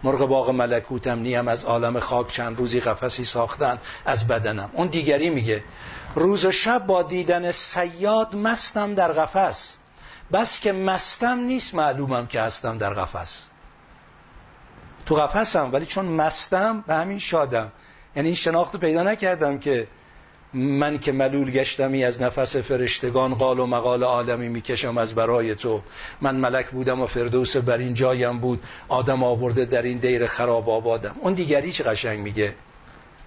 مرغ 0.03 0.26
باغ 0.28 0.51
ملکوتم 0.51 1.18
نیم 1.18 1.49
از 1.49 1.64
عالم 1.64 2.01
خاک 2.01 2.28
چند 2.28 2.59
روزی 2.59 2.80
قفسی 2.80 3.24
ساختن 3.24 3.78
از 4.07 4.28
بدنم. 4.28 4.70
اون 4.72 4.87
دیگری 4.87 5.30
میگه 5.30 5.64
روز 6.14 6.45
و 6.45 6.51
شب 6.51 6.87
با 6.87 7.03
دیدن 7.03 7.51
سیاد 7.51 8.35
مستم 8.37 8.95
در 8.95 9.12
قفس. 9.12 9.76
بس 10.33 10.61
که 10.61 10.72
مستم 10.72 11.39
نیست 11.39 11.74
معلومم 11.74 12.26
که 12.26 12.41
هستم 12.41 12.78
در 12.78 12.91
قفس. 12.95 13.43
تو 15.07 15.14
قفسم 15.14 15.72
ولی 15.72 15.87
چون 15.87 16.05
مستم 16.05 16.85
به 16.87 16.95
همین 16.95 17.18
شادم. 17.18 17.72
یعنی 18.16 18.28
این 18.28 18.37
شناخت 18.37 18.76
پیدا 18.76 19.03
نکردم 19.03 19.59
که 19.59 19.89
من 20.55 20.99
که 20.99 21.13
ملول 21.13 21.51
گشتمی 21.51 22.05
از 22.05 22.23
نفس 22.23 22.57
فرشتگان 22.57 23.35
قال 23.35 23.59
و 23.59 23.67
مقال 23.67 24.03
عالمی 24.03 24.49
می‌کشم 24.49 24.99
از 24.99 25.15
برای 25.15 25.55
تو. 25.55 25.83
من 26.21 26.37
ملک 26.37 26.71
بودم 26.71 27.01
و 27.01 27.07
فردوس 27.07 27.57
بر 27.57 27.79
این 27.79 27.95
جایم 27.95 28.39
بود. 28.39 28.63
آدم 28.89 29.23
آورده 29.23 29.65
در 29.65 29.83
این 29.83 29.99
دیر 29.99 30.27
خراب 30.27 30.71
آبادم. 30.71 31.17
اون 31.21 31.33
دیگری 31.35 31.73
چه 31.73 31.85
قشنگ 31.85 32.19
میگه؟ 32.19 32.55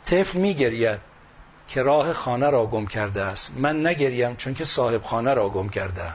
طفل 0.06 0.40
میگرید 0.40 1.00
که 1.68 1.82
راه 1.82 2.14
خانه 2.14 2.50
را 2.50 2.66
گم 2.66 2.88
کرده 2.88 3.22
است. 3.22 3.52
من 3.58 3.88
نگریم 3.88 4.36
چون 4.36 4.54
که 4.54 4.66
صاحب 4.66 5.04
خانه 5.04 5.34
را 5.34 5.50
گم 5.50 5.70
کرده. 5.70 6.14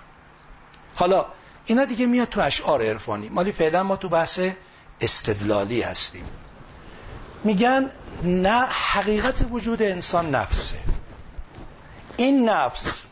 حالا 0.94 1.26
اینا 1.66 1.84
دیگه 1.84 2.06
میاد 2.06 2.28
تو 2.28 2.40
اشعار 2.40 2.82
عرفانی. 2.82 3.28
مالی 3.28 3.52
فعلا 3.52 3.82
ما 3.82 3.96
تو 3.96 4.08
بحث 4.08 4.40
استدلالی 5.00 5.82
هستیم. 5.82 6.24
میگن 7.44 7.90
نه 8.22 8.66
حقیقت 8.66 9.46
وجود 9.50 9.82
انسان 9.82 10.34
نفسه. 10.34 10.76
این 12.20 12.48
نفس 12.48 13.02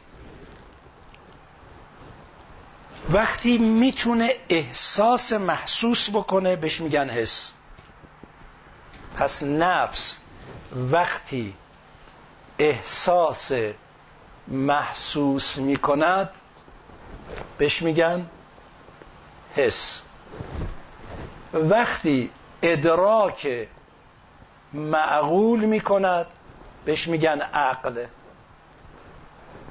وقتی 3.13 3.59
می‌تونه 3.59 4.31
احساس 4.49 5.33
محسوس 5.33 6.11
بکنه 6.11 6.57
بهش 6.57 6.81
میگن 6.81 7.09
حس. 7.11 7.53
پس 9.17 9.43
نفس 9.43 10.19
وقتی 10.73 11.55
احساس 12.59 13.53
محسوس 14.49 15.59
می‌کند 15.59 16.31
بهش 17.59 17.83
میگن 17.83 18.27
حس. 19.57 20.01
وقتی 21.55 22.31
ادراک 22.63 23.69
معقول 24.73 25.65
می‌کند 25.65 26.27
بهش 26.85 27.09
میگن 27.09 27.41
عقل. 27.41 28.07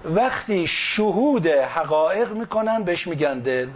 وقتی 0.07 0.67
شهود 0.67 1.47
حقایق 1.47 2.31
می‌کنن 2.31 2.83
بهش 2.83 3.07
میگن 3.07 3.39
دل. 3.39 3.69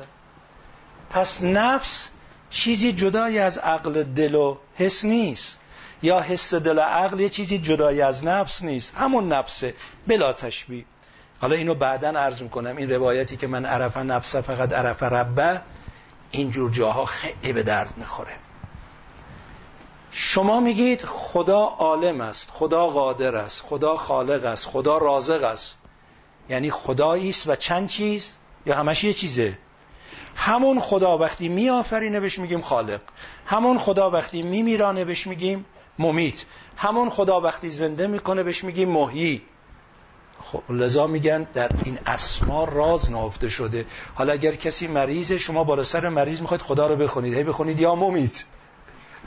پس 1.10 1.44
نفس 1.44 2.10
چیزی 2.50 2.94
جدای 2.94 3.40
از 3.40 3.58
عقل 3.58 4.04
دل 4.04 4.36
و 4.36 4.58
حس 4.76 5.06
نیست. 5.06 5.58
یا 6.04 6.20
حس 6.20 6.54
دل 6.54 6.78
و 6.78 6.82
عقل 6.82 7.20
یه 7.20 7.30
چیزی 7.30 7.60
جدای 7.60 8.02
از 8.02 8.26
نفس 8.26 8.64
نیست. 8.64 8.94
همون 8.96 9.28
نفسه 9.28 9.74
بلا 10.08 10.34
تشبیه. 10.34 10.86
حالا 11.42 11.56
اینو 11.56 11.76
بعدا 11.76 12.10
عرض 12.10 12.42
می‌کنم. 12.42 12.78
این 12.78 12.90
روایتی 12.92 13.38
که 13.38 13.48
من 13.48 13.66
عرف 13.66 13.98
نفسه 13.98 14.42
فقط 14.42 14.74
عرف 14.74 15.04
ربه 15.04 15.62
اینجور 16.32 16.72
جاها 16.72 17.06
خیلی 17.06 17.54
به 17.54 17.64
درد 17.64 17.94
می‌خوره. 17.98 18.36
شما 20.12 20.60
میگید 20.60 21.06
خدا 21.06 21.60
عالم 21.60 22.22
است 22.22 22.50
خدا 22.52 22.88
قادر 22.88 23.36
است 23.36 23.62
خدا 23.62 23.98
خالق 23.98 24.46
است 24.46 24.68
خدا 24.68 24.98
رازق 24.98 25.44
است. 25.44 25.78
یعنی 26.52 26.72
خدایی 26.72 27.30
است 27.30 27.50
و 27.50 27.56
چند 27.56 27.90
چیز؟ 27.90 28.34
یا 28.66 28.76
همش 28.76 29.04
یه 29.04 29.14
چیزه. 29.14 29.58
همون 30.36 30.80
خدا 30.80 31.18
وقتی 31.18 31.50
میآفرینه 31.50 32.20
بهش 32.20 32.40
میگیم 32.40 32.62
خالق. 32.62 33.02
همون 33.46 33.78
خدا 33.78 34.10
وقتی 34.10 34.42
میمیرانه 34.42 35.06
بهش 35.06 35.28
میگیم 35.28 35.66
ممیت. 36.00 36.44
همون 36.78 37.10
خدا 37.10 37.42
وقتی 37.42 37.70
زنده 37.70 38.08
می‌کنه 38.08 38.44
بهش 38.44 38.64
میگیم 38.64 38.90
محیی. 38.90 39.42
خب 40.42 40.64
لذا 40.70 41.08
میگن 41.08 41.44
در 41.54 41.70
این 41.84 42.00
اسما 42.06 42.64
راز 42.64 43.12
نهفته 43.12 43.50
شده. 43.50 43.86
حالا 44.16 44.34
اگر 44.34 44.56
کسی 44.56 44.88
مریضه 44.88 45.38
شما 45.38 45.64
بالا 45.64 45.84
سر 45.84 46.10
مریض 46.10 46.42
می‌خواید 46.42 46.62
خدا 46.62 46.88
رو 46.88 46.96
بخونید. 46.96 47.34
هی 47.34 47.44
بخونید 47.44 47.80
یا 47.80 47.96
ممیت. 47.96 48.44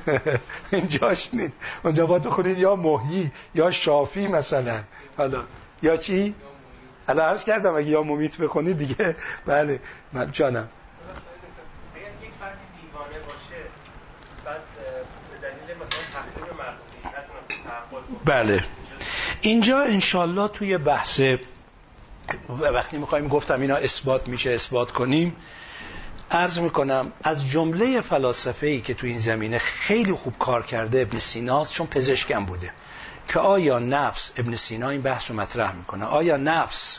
اینجاش 0.72 1.28
نیست. 1.32 1.52
اونجا 1.84 2.06
باید 2.06 2.22
بخونید 2.22 2.58
یا 2.58 2.76
محیی 2.76 3.32
یا 3.54 3.70
شافی 3.70 4.26
مثلا. 4.26 4.80
حالا 5.16 5.42
یا 5.82 5.96
چی؟ 5.96 6.34
حالا 7.06 7.24
عرض 7.24 7.44
کردم 7.44 7.74
اگه 7.74 7.88
یا 7.88 8.02
ممیت 8.02 8.36
بخونید 8.36 8.78
دیگه 8.78 9.16
بله. 9.46 9.80
من 10.12 10.32
جانم. 10.32 10.68
بله. 18.24 18.64
اینجا 19.40 19.80
انشالله 19.80 20.48
توی 20.48 20.78
بحث 20.78 21.20
وقتی 22.48 22.98
می‌خوایم 22.98 23.28
گفتم 23.28 23.60
اینا 23.60 23.76
اثبات 23.76 24.28
میشه 24.28 24.50
اثبات 24.50 24.90
کنیم 24.92 25.36
عرض 26.30 26.58
می‌کنم 26.58 27.12
از 27.22 27.48
جمله 27.48 28.00
فلاسفه 28.00 28.66
ای 28.66 28.80
که 28.80 28.94
تو 28.94 29.06
این 29.06 29.18
زمینه 29.18 29.58
خیلی 29.58 30.12
خوب 30.12 30.38
کار 30.38 30.62
کرده 30.62 31.00
ابن 31.00 31.18
سینا 31.18 31.64
چون 31.64 31.86
پزشکم 31.86 32.44
بوده. 32.44 32.70
که 33.28 33.38
آیا 33.38 33.78
نفس 33.78 34.32
ابن 34.36 34.56
سینا 34.56 34.88
این 34.88 35.00
بحث 35.00 35.30
رو 35.30 35.36
مطرح 35.36 35.72
می‌کنه؟ 35.74 36.04
آیا 36.04 36.36
نفس 36.36 36.98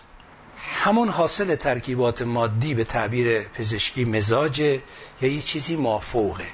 همون 0.58 1.10
حاصل 1.10 1.56
ترکیبات 1.56 2.22
مادی 2.22 2.74
به 2.74 2.84
تعبیر 2.84 3.44
پزشکی 3.44 4.06
مزاجه 4.06 4.82
یا 5.22 5.32
یه 5.32 5.42
چیزی 5.42 5.76
مافوقه؟ 5.76 6.48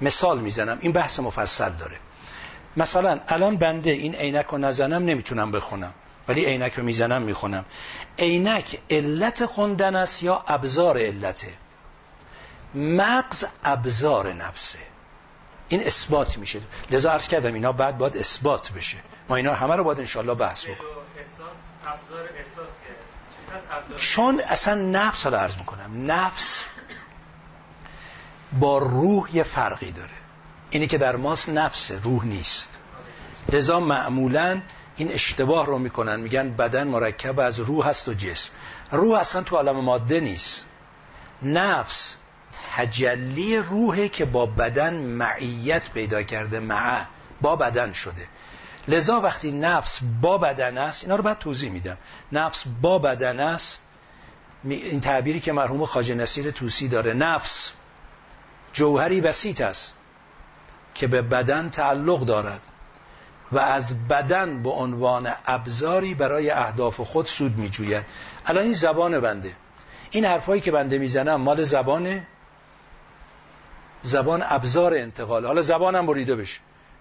مثال 0.00 0.40
می‌زنم 0.40 0.78
این 0.80 0.92
بحث 0.92 1.20
مفصل 1.20 1.70
داره. 1.70 1.96
مثلا 2.76 3.20
الان 3.28 3.56
بنده 3.56 3.90
این 3.90 4.14
عینک 4.14 4.46
رو 4.46 4.58
نزنم 4.58 5.04
نمی‌تونم 5.04 5.52
بخونم 5.52 5.94
ولی 6.28 6.44
عینک 6.44 6.72
رو 6.72 6.84
می‌زنم 6.84 7.22
می‌خونم. 7.22 7.64
عینک 8.18 8.78
علت 8.90 9.46
خوندن 9.46 9.96
است 9.96 10.22
یا 10.22 10.44
ابزار 10.48 10.98
علته؟ 10.98 11.52
مغز 12.74 13.44
ابزار 13.64 14.32
نفسه. 14.32 14.78
این 15.74 15.86
اثبات 15.86 16.38
میشه. 16.38 16.60
لذا 16.90 17.12
عرض 17.12 17.28
کردم 17.28 17.54
اینا 17.54 17.72
بعد 17.72 17.98
باید 17.98 18.16
اثبات 18.16 18.72
بشه. 18.72 18.96
ما 19.28 19.36
اینا 19.36 19.54
همه 19.54 19.76
رو 19.76 19.84
باید 19.84 20.00
انشالله 20.00 20.34
بحث 20.34 20.64
بکنیم. 20.64 20.78
چون 23.96 24.40
اصلا 24.40 24.74
نفس 24.74 25.26
رو 25.26 25.34
عرض 25.34 25.56
می‌کنم. 25.56 26.10
نفس 26.12 26.62
با 28.52 28.78
روح 28.78 29.36
یه 29.36 29.42
فرقی 29.42 29.90
داره. 29.90 30.10
اینی 30.70 30.86
که 30.86 30.98
در 30.98 31.16
ماست 31.16 31.48
نفس 31.48 31.92
روح 32.02 32.24
نیست. 32.24 32.78
لذا 33.52 33.80
معمولا 33.80 34.60
این 34.96 35.12
اشتباه 35.12 35.66
رو 35.66 35.78
می‌کنن. 35.78 36.20
میگن 36.20 36.50
بدن 36.50 36.86
مرکب 36.86 37.40
از 37.40 37.60
روح 37.60 37.88
هست 37.88 38.08
و 38.08 38.14
جسم. 38.14 38.50
روح 38.90 39.18
اصلا 39.18 39.42
تو 39.42 39.56
عالم 39.56 39.76
ماده 39.76 40.20
نیست. 40.20 40.64
نفس 41.42 42.16
تجلی 42.76 43.56
روحه 43.58 44.08
که 44.08 44.24
با 44.24 44.46
بدن 44.46 44.94
معیت 44.94 45.90
پیدا 45.90 46.22
کرده 46.22 46.60
مع 46.60 47.04
با 47.40 47.56
بدن 47.56 47.92
شده. 47.92 48.28
لذا 48.88 49.20
وقتی 49.20 49.52
نفس 49.52 50.00
با 50.20 50.38
بدن 50.38 50.78
است 50.78 51.04
اینا 51.04 51.16
رو 51.16 51.22
بعد 51.22 51.38
توضیح 51.38 51.70
میدم. 51.70 51.98
نفس 52.32 52.64
با 52.82 52.98
بدن 52.98 53.40
است 53.40 53.80
این 54.64 55.00
تعبیری 55.00 55.40
که 55.40 55.52
مرحوم 55.52 55.86
خاج 55.86 56.12
نصیر 56.12 56.50
توسی 56.50 56.88
داره. 56.88 57.14
نفس 57.14 57.72
جوهری 58.72 59.20
بسیط 59.20 59.60
است 59.60 59.92
که 60.94 61.06
به 61.06 61.22
بدن 61.22 61.68
تعلق 61.68 62.20
دارد 62.20 62.60
و 63.52 63.58
از 63.58 64.08
بدن 64.08 64.58
به 64.58 64.70
عنوان 64.70 65.32
ابزاری 65.46 66.14
برای 66.14 66.50
اهداف 66.50 67.00
خود 67.00 67.26
سود 67.26 67.58
میجوید. 67.58 68.06
الان 68.46 68.64
این 68.64 68.72
زبان 68.72 69.20
بنده. 69.20 69.56
این 70.10 70.24
حرفایی 70.24 70.60
که 70.60 70.70
بنده 70.70 70.98
می‌زنم 70.98 71.40
مال 71.40 71.62
زبانه 71.62 72.26
زبان 74.04 74.44
ابزار 74.46 74.94
انتقال. 74.94 75.46
حالا 75.46 75.62
زبانم 75.62 76.06
بریده 76.06 76.36
بشه. 76.36 76.60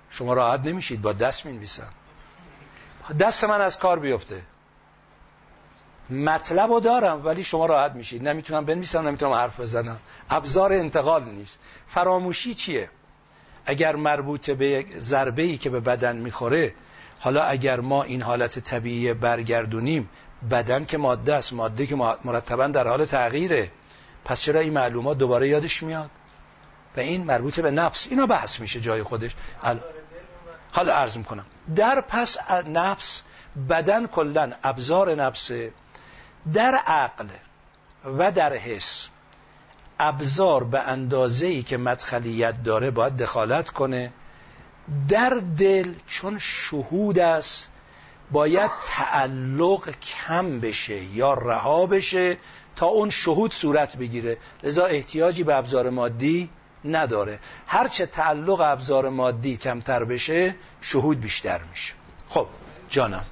شما 0.10 0.34
راحت 0.34 0.66
نمیشید 0.66 1.02
با 1.02 1.14
دست 1.14 1.46
می‌نویسم. 1.46 1.90
دست 3.20 3.44
من 3.44 3.62
از 3.62 3.80
کار 3.80 4.00
بیفته. 4.00 4.42
مطلب 6.10 6.72
رو 6.72 6.80
دارم 6.80 7.26
ولی 7.26 7.44
شما 7.44 7.66
راحت 7.66 7.92
میشید. 7.92 8.28
نمی‌تونم 8.28 8.66
بنویسم 8.66 9.08
نمی‌تونم 9.08 9.32
حرف 9.32 9.60
بزنم. 9.60 10.00
ابزار 10.30 10.74
انتقال 10.74 11.24
نیست. 11.24 11.60
فراموشی 11.88 12.54
چیه؟ 12.54 12.90
اگر 13.66 13.96
مربوط 13.96 14.50
به 14.50 14.66
یک 14.68 14.98
ضربه 15.00 15.42
ای 15.42 15.58
که 15.58 15.70
به 15.70 15.80
بدن 15.80 16.16
می‌خوره 16.16 16.74
حالا 17.20 17.44
اگر 17.44 17.80
ما 17.80 18.04
این 18.04 18.22
حالت 18.22 18.60
طبیعی 18.60 19.14
برگردونیم 19.14 20.10
بدن 20.52 20.86
که 20.86 20.98
ماده 20.98 21.34
است 21.34 21.54
ماده 21.54 21.86
که 21.88 21.96
مرتبا 21.96 22.68
در 22.68 22.88
حال 22.88 23.06
تغییره. 23.06 23.72
پس 24.26 24.42
چرا 24.42 24.60
این 24.60 24.74
معلومات 24.74 25.18
دوباره 25.18 25.48
یادش 25.48 25.84
میاد؟ 25.84 26.10
و 26.98 27.00
این 27.00 27.24
مربوط 27.24 27.60
به 27.60 27.72
نفس. 27.72 28.08
اینا 28.10 28.26
بحث 28.26 28.60
میشه 28.60 28.82
جای 28.82 29.04
خودش. 29.04 29.32
حالا 30.72 30.94
عرض 30.94 31.18
می‌کنم. 31.18 31.46
در 31.76 32.02
پس 32.02 32.38
نفس 32.68 33.22
بدن 33.70 34.08
کلا 34.08 34.52
ابزار 34.64 35.16
نفسه 35.16 35.74
در 36.54 36.76
عقل 36.76 37.28
و 38.18 38.32
در 38.32 38.54
حس 38.54 39.08
ابزار 40.00 40.64
به 40.64 40.80
اندازه 40.80 41.46
ای 41.46 41.64
که 41.64 41.78
مدخلیت 41.78 42.64
داره 42.64 42.92
باید 42.92 43.18
دخالت 43.18 43.70
کنه. 43.70 44.14
در 45.08 45.42
دل 45.58 45.94
چون 46.08 46.38
شهود 46.40 47.20
است 47.20 47.70
باید 48.32 48.72
تعلق 48.84 49.90
کم 50.00 50.60
بشه 50.60 51.04
یا 51.04 51.34
رها 51.34 51.86
بشه 51.86 52.38
تا 52.76 52.86
اون 52.86 53.10
شهود 53.10 53.54
صورت 53.54 53.98
بگیره. 53.98 54.38
لذا 54.64 54.86
احتیاجی 54.86 55.44
به 55.44 55.56
ابزار 55.56 55.90
مادی 55.90 56.50
نداره. 56.86 57.40
هرچه 57.68 58.06
تعلق 58.06 58.60
ابزار 58.60 59.10
مادی 59.10 59.58
کمتر 59.58 60.04
بشه 60.04 60.56
شهود 60.82 61.22
بیشتر 61.22 61.62
میشه. 61.72 61.94
خب 62.30 62.48
جانم. 62.90 63.26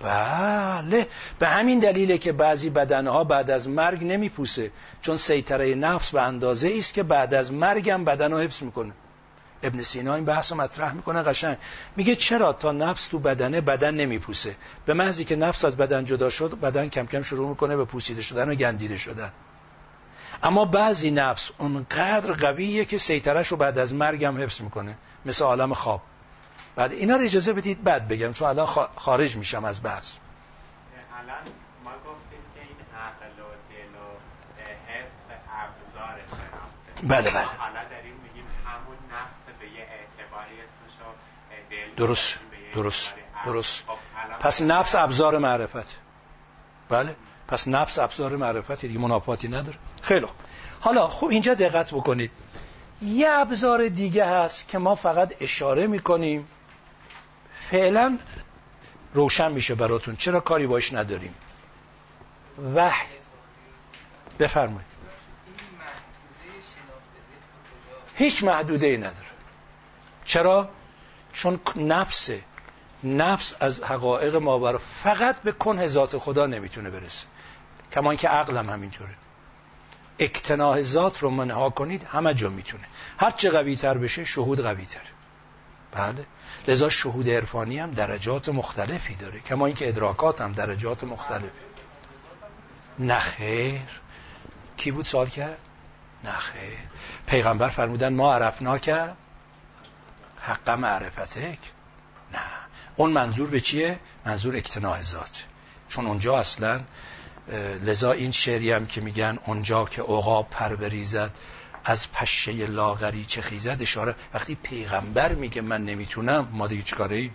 بله. 0.00 1.06
به 1.38 1.48
همین 1.48 1.78
دلیله 1.78 2.18
که 2.18 2.32
بعضی 2.32 2.70
بدنها 2.70 3.24
بعد 3.24 3.50
از 3.50 3.68
مرگ 3.68 4.04
نمیپوسه 4.04 4.70
چون 5.00 5.16
سیطره 5.16 5.74
نفس 5.74 6.10
به 6.10 6.22
اندازه 6.22 6.74
است 6.78 6.94
که 6.94 7.02
بعد 7.02 7.34
از 7.34 7.52
مرگم 7.52 8.04
بدن 8.04 8.32
رو 8.32 8.38
حفظ 8.38 8.62
می‌کنه. 8.62 8.92
ابن 9.62 9.82
سینا 9.82 10.14
این 10.14 10.24
بحث 10.24 10.52
رو 10.52 10.58
مطرح 10.58 10.92
می‌کنه 10.92 11.22
قشنگ. 11.22 11.56
میگه 11.96 12.14
چرا 12.14 12.52
تا 12.52 12.72
نفس 12.72 13.08
تو 13.08 13.18
بدنه 13.18 13.60
بدن 13.60 13.94
نمیپوسه؟ 13.94 14.56
به 14.86 14.94
محضی 14.94 15.24
که 15.24 15.36
نفس 15.36 15.64
از 15.64 15.76
بدن 15.76 16.04
جدا 16.04 16.30
شد 16.30 16.60
بدن 16.60 16.88
کم 16.88 17.06
کم 17.06 17.22
شروع 17.22 17.48
می‌کنه 17.48 17.76
به 17.76 17.84
پوسیده 17.84 18.22
شدن 18.22 18.50
و 18.50 18.54
گندیده 18.54 18.96
شدن. 18.96 19.32
اما 20.42 20.64
بعضی 20.64 21.10
نفس 21.10 21.50
اونقدر 21.58 22.32
قویه 22.32 22.84
که 22.84 22.98
سیطرش 22.98 23.48
رو 23.48 23.56
بعد 23.56 23.78
از 23.78 23.94
مرگم 23.94 24.42
حفظ 24.42 24.60
می‌کنه. 24.60 24.96
مثل 25.24 25.44
عالم 25.44 25.74
خواب. 25.74 26.02
بعد 26.76 26.92
اینا 26.92 27.16
رو 27.16 27.22
اجازه 27.24 27.52
بدید 27.52 27.84
بعد 27.84 28.08
بگم 28.08 28.32
چون 28.32 28.48
الان 28.48 28.66
خارج 28.96 29.36
میشم 29.36 29.64
از 29.64 29.82
بحث. 29.82 30.12
الان 30.12 31.36
ما 31.84 31.90
گفتیم 31.90 32.40
که 32.54 32.60
این 32.60 32.76
عقل 33.00 33.40
و 33.42 33.48
دل 33.70 33.94
و 33.98 34.06
حس 34.92 35.12
ابزار 35.50 36.20
شناخته. 36.26 37.06
بله 37.08 37.30
بله. 37.30 37.44
حالا 37.44 37.88
داریم 37.90 38.14
میگیم 38.22 38.44
همون 38.66 38.96
نفس 39.12 39.58
به 39.60 39.66
یه 39.66 39.80
اعتباری 39.80 40.54
اسمشو 40.60 41.10
دل 41.70 41.94
درست 42.06 42.38
درست 42.74 43.12
درست. 43.44 43.84
خب 43.86 43.96
پس 44.40 44.62
نفس 44.62 44.94
ابزار 44.94 45.38
معرفت. 45.38 45.96
بله 46.88 47.16
پس 47.48 47.68
نفس 47.68 47.98
ابزار 47.98 48.36
معرفت 48.36 48.80
دیگه 48.80 48.98
منافاتی 48.98 49.48
نداره. 49.48 49.78
خیلی 50.06 50.26
حالا 50.80 51.08
خوب 51.08 51.30
اینجا 51.30 51.54
دقت 51.54 51.94
بکنید. 51.94 52.30
یه 53.02 53.30
ابزار 53.30 53.88
دیگه 53.88 54.26
هست 54.26 54.68
که 54.68 54.78
ما 54.78 54.94
فقط 54.94 55.42
اشاره 55.42 55.86
می‌کنیم. 55.86 56.48
فعلا 57.70 58.18
روشن 59.14 59.52
میشه 59.52 59.74
براتون. 59.74 60.16
چرا 60.16 60.40
کاری 60.40 60.66
باش 60.66 60.92
نداریم؟ 60.92 61.34
وحی. 62.74 63.06
بفرمایید. 64.38 64.86
هیچ 68.14 68.44
محدوده 68.44 68.86
ای 68.86 68.96
نداره. 68.96 69.32
چرا؟ 70.24 70.68
چون 71.32 71.60
نفس 71.76 72.30
نفس 73.04 73.54
از 73.60 73.82
حقایق 73.82 74.36
ما 74.36 74.78
فقط 74.78 75.40
به 75.40 75.52
کنه 75.52 75.86
ذات 75.86 76.18
خدا 76.18 76.46
نمی‌تونه 76.46 76.90
برسه. 76.90 77.26
کمان 77.92 78.16
که 78.16 78.28
عقلم 78.28 78.70
همینطوره. 78.70 79.14
اکتناه 80.18 80.82
ذات 80.82 81.22
رو 81.22 81.30
منها 81.30 81.70
کنید 81.70 82.02
همه 82.12 82.34
جا 82.34 82.48
می‌تونه. 82.48 82.84
هر 83.18 83.30
چه 83.30 83.50
قوی 83.50 83.76
تر 83.76 83.98
بشه 83.98 84.24
شهود 84.24 84.60
قوی 84.60 84.86
تر 84.86 85.00
بله. 85.92 86.26
لذا 86.68 86.88
شهود 86.88 87.30
عرفانی 87.30 87.78
هم 87.78 87.90
درجات 87.90 88.48
مختلفی 88.48 89.14
داره 89.14 89.40
کما 89.40 89.66
اینکه 89.66 89.88
ادراکات 89.88 90.40
هم 90.40 90.52
درجات 90.52 91.04
مختلف 91.04 91.50
نخیر 92.98 93.80
کی 94.76 94.90
بود 94.90 95.04
سال 95.04 95.28
کرد؟ 95.28 95.58
نخیر 96.24 96.78
پیغمبر 97.26 97.68
فرمودن 97.68 98.12
ما 98.12 98.34
عرفنا 98.34 98.78
که 98.78 99.12
حق 100.40 100.70
معرفتک 100.70 101.58
نه. 102.32 102.40
اون 102.96 103.10
منظور 103.10 103.50
به 103.50 103.60
چیه؟ 103.60 103.98
منظور 104.26 104.56
اکتناع 104.56 105.02
ذات. 105.02 105.44
چون 105.88 106.06
اونجا 106.06 106.38
اصلا 106.38 106.80
لذا 107.84 108.12
این 108.12 108.32
شعری 108.32 108.72
هم 108.72 108.86
که 108.86 109.00
میگن 109.00 109.38
اونجا 109.44 109.84
که 109.84 110.02
عقاب 110.02 110.50
پر 110.50 110.76
بریزد 110.76 111.30
از 111.84 112.12
پشه 112.12 112.52
لاغری 112.52 113.24
چه 113.24 113.42
خیزد؟ 113.42 113.82
اشاره 113.82 114.14
وقتی 114.34 114.54
پیغمبر 114.54 115.34
میگه 115.34 115.62
من 115.62 115.84
نمی‌تونم 115.84 116.48
ما 116.52 116.66
دیگه 116.66 116.82
چیکاره 116.82 117.30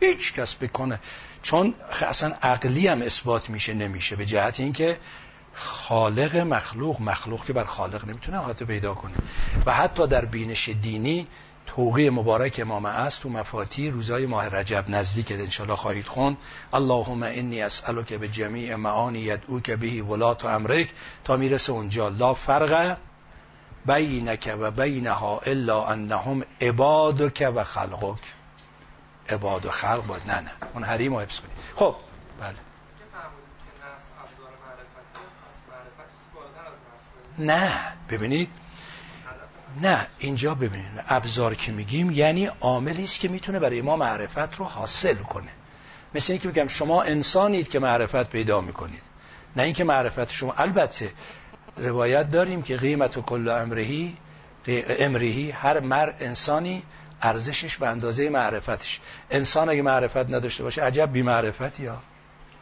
هیچ 0.00 0.32
کس 0.32 0.54
بکنه. 0.54 1.00
چون 1.42 1.74
اصلا 2.08 2.34
عقلی 2.42 2.88
هم 2.88 3.02
اثبات 3.02 3.50
میشه 3.50 3.74
نمیشه. 3.74 4.16
به 4.16 4.26
جهت 4.26 4.60
اینکه 4.60 4.98
خالق 5.54 6.36
مخلوق 6.36 7.00
مخلوق 7.00 7.44
که 7.44 7.52
بر 7.52 7.64
خالق 7.64 8.04
نمی‌تونه 8.04 8.44
حتی 8.44 8.64
پیدا 8.64 8.94
کنه. 8.94 9.14
و 9.66 9.72
حتی 9.72 10.06
در 10.06 10.24
بینش 10.24 10.68
دینی 10.68 11.26
توقی 11.66 12.10
مبارک 12.10 12.60
امام 12.62 12.84
است 12.84 13.22
تو 13.22 13.28
مفاتی 13.28 13.90
روزای 13.90 14.26
ماه 14.26 14.48
رجب 14.48 14.84
نزدیک 14.88 15.32
انشالله 15.32 15.76
خواهید 15.76 16.06
خون 16.06 16.36
اللهم 16.72 17.22
انی 17.22 17.62
اسألک 17.62 18.12
به 18.12 18.28
جمیع 18.28 18.76
معانی 18.76 19.18
یدعو 19.18 19.60
که 19.60 19.76
بهی 19.76 20.00
ولات 20.00 20.44
و 20.44 20.48
امرک. 20.48 20.92
تا 21.24 21.36
می‌رسه 21.36 21.72
اونجا 21.72 22.08
لا 22.08 22.34
فرق 22.34 22.98
بینک 23.86 24.56
و 24.60 24.70
بینها 24.70 25.38
الا 25.38 25.86
انهم 25.86 26.42
عبادک 26.60 27.52
و 27.54 27.64
خلقک. 27.64 28.22
عباد 29.28 29.66
و 29.66 29.70
خلق 29.70 30.06
باید 30.06 30.22
نه 30.26 30.40
نه. 30.40 30.50
اون 30.74 30.84
حریم 30.84 31.14
رو 31.14 31.20
حفظ 31.20 31.40
کنید. 31.40 31.56
خب 31.76 31.96
بله. 32.40 32.54
نه. 37.38 37.96
ببینید 38.10 38.63
نه 39.82 40.06
اینجا 40.18 40.54
ببینید 40.54 41.04
ابزار 41.08 41.54
که 41.54 41.72
میگیم 41.72 42.10
یعنی 42.10 42.46
عاملی 42.46 43.04
است 43.04 43.20
که 43.20 43.28
می‌تونه 43.28 43.58
برای 43.58 43.82
ما 43.82 43.96
معرفت 43.96 44.54
رو 44.56 44.64
حاصل 44.64 45.14
کنه. 45.14 45.50
مثل 46.14 46.32
اینکه 46.32 46.48
بگم 46.48 46.66
شما 46.66 47.02
انسانید 47.02 47.68
که 47.68 47.78
معرفت 47.78 48.30
پیدا 48.30 48.60
می‌کنید. 48.60 49.02
نه 49.56 49.62
اینکه 49.62 49.84
معرفت 49.84 50.30
شما 50.32 50.52
البته 50.52 51.12
روایت 51.76 52.30
داریم 52.30 52.62
که 52.62 52.76
قیمت 52.76 53.16
و 53.16 53.22
کل 53.22 53.48
امرهی 53.48 54.16
امرهی 55.00 55.50
هر 55.50 55.80
مر 55.80 56.12
انسانی 56.20 56.82
ارزشش 57.22 57.76
به 57.76 57.88
اندازه 57.88 58.30
معرفتش. 58.30 59.00
انسان 59.30 59.68
اگه 59.68 59.82
معرفت 59.82 60.16
نداشته 60.16 60.62
باشه 60.62 60.82
عجب 60.82 61.12
بی 61.12 61.22
معرفت 61.22 61.80
یا؟ 61.80 61.98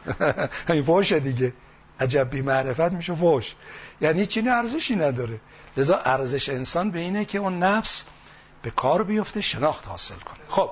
همین 0.69 0.83
فوش 0.83 1.11
دیگه. 1.11 1.53
عجب 1.99 2.29
بی 2.29 2.41
معرفت 2.41 2.91
میشه 2.91 3.15
فوش 3.15 3.55
یعنی 4.01 4.25
چینی 4.25 4.49
ارزشی 4.49 4.95
نداره. 4.95 5.39
لذا 5.77 5.97
ارزش 6.05 6.49
انسان 6.49 6.91
به 6.91 6.99
اینه 6.99 7.25
که 7.25 7.37
اون 7.37 7.59
نفس 7.59 8.03
به 8.61 8.71
کار 8.71 9.03
بیفته 9.03 9.41
شناخت 9.41 9.87
حاصل 9.87 10.15
کنه. 10.15 10.39
خب. 10.49 10.71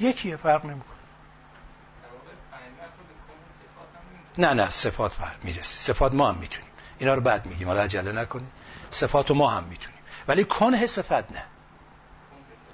یکی 0.00 0.36
فرق 0.36 0.64
نمی‌کنه. 0.64 0.98
نه 4.38 4.52
نه 4.52 4.70
صفات 4.70 5.12
فرق 5.12 5.44
می‌رسه. 5.44 5.78
صفات 5.78 6.14
ما 6.14 6.28
هم 6.28 6.38
می‌تونیم. 6.38 6.70
اینا 6.98 7.14
رو 7.14 7.20
بعد 7.20 7.46
میگیم. 7.46 7.68
حالا 7.68 7.80
عجله 7.80 8.12
نکنید. 8.12 8.52
صفات 8.90 9.30
ما 9.30 9.50
هم 9.50 9.64
می‌تونیم. 9.64 9.98
ولی 10.28 10.44
کنه 10.44 10.86
صفت 10.86 11.32
نه. 11.32 11.44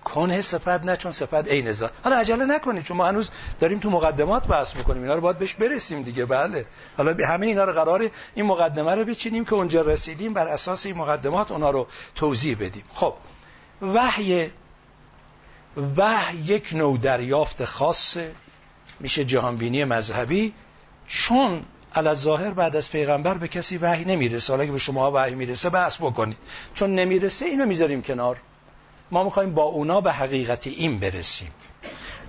کنه 0.05 0.41
صفت 0.41 0.85
نه 0.85 0.97
چون 0.97 1.13
صفت 1.13 1.49
عین 1.49 1.73
ذات 1.73 1.93
حالا 2.05 2.17
عجله 2.17 2.45
نکنید 2.45 2.85
چون 2.85 2.97
ما 2.97 3.07
هنوز 3.07 3.31
داریم 3.61 3.79
تو 3.79 3.91
مقدمات 3.91 4.47
بحث 4.47 4.77
می‌کنیم. 4.77 5.03
اینا 5.03 5.15
رو 5.15 5.21
باید 5.21 5.39
بهش 5.39 5.55
برسیم 5.55 6.03
دیگه 6.03 6.25
بله. 6.25 6.67
حالا 6.97 7.27
همه 7.27 7.47
اینا 7.47 7.65
رو 7.65 7.73
قراره 7.73 8.11
این 8.35 8.47
مقدمه 8.47 8.95
رو 8.95 9.05
بچینیم 9.05 9.45
که 9.45 9.55
اونجا 9.55 9.83
رسیدیم 9.83 10.33
بر 10.33 10.49
اساس 10.49 10.87
این 10.87 10.97
مقدمات 10.97 11.53
اونا 11.53 11.71
رو 11.71 11.87
توضیح 12.15 12.57
بدیم. 12.61 12.85
خب 12.95 13.15
وحی 13.83 14.51
وحی 15.97 16.39
یک 16.39 16.71
نوع 16.75 16.99
دریافت 16.99 17.65
خاصه 17.65 18.33
میشه 19.01 19.25
جهانبینی 19.25 19.85
مذهبی 19.85 20.55
چون 21.07 21.63
علا 21.95 22.15
ظاهر 22.15 22.51
بعد 22.51 22.77
از 22.77 22.91
پیغمبر 22.91 23.35
به 23.35 23.49
کسی 23.49 23.79
وحی 23.79 24.05
نمی‌رسه. 24.05 24.53
حالا 24.53 24.67
که 24.67 24.73
به 24.73 24.79
شما 24.79 25.13
وحی 25.13 25.35
می‌رسه 25.35 25.71
بحث 25.71 25.97
بکنید. 25.97 26.37
چون 26.75 26.95
نمی‌رسه 26.95 27.47
اینو 27.47 27.67
می‌ذاریم 27.67 28.03
کنار. 28.03 28.37
ما 29.15 29.25
می‌خوایم 29.25 29.55
با 29.55 29.63
اونا 29.63 30.01
به 30.01 30.13
حقیقت 30.13 30.67
این 30.67 30.99
برسیم. 30.99 31.53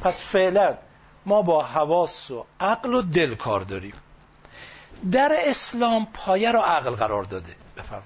پس 0.01 0.23
فعلا 0.23 0.77
ما 1.25 1.41
با 1.41 1.63
حواس 1.63 2.31
و 2.31 2.45
عقل 2.59 2.93
و 2.93 3.01
دل 3.01 3.35
کار 3.35 3.61
داریم. 3.61 3.93
در 5.11 5.31
اسلام 5.45 6.07
پایه 6.13 6.51
رو 6.51 6.59
عقل 6.59 6.91
قرار 6.91 7.23
داده. 7.23 7.55
بفهم 7.77 8.01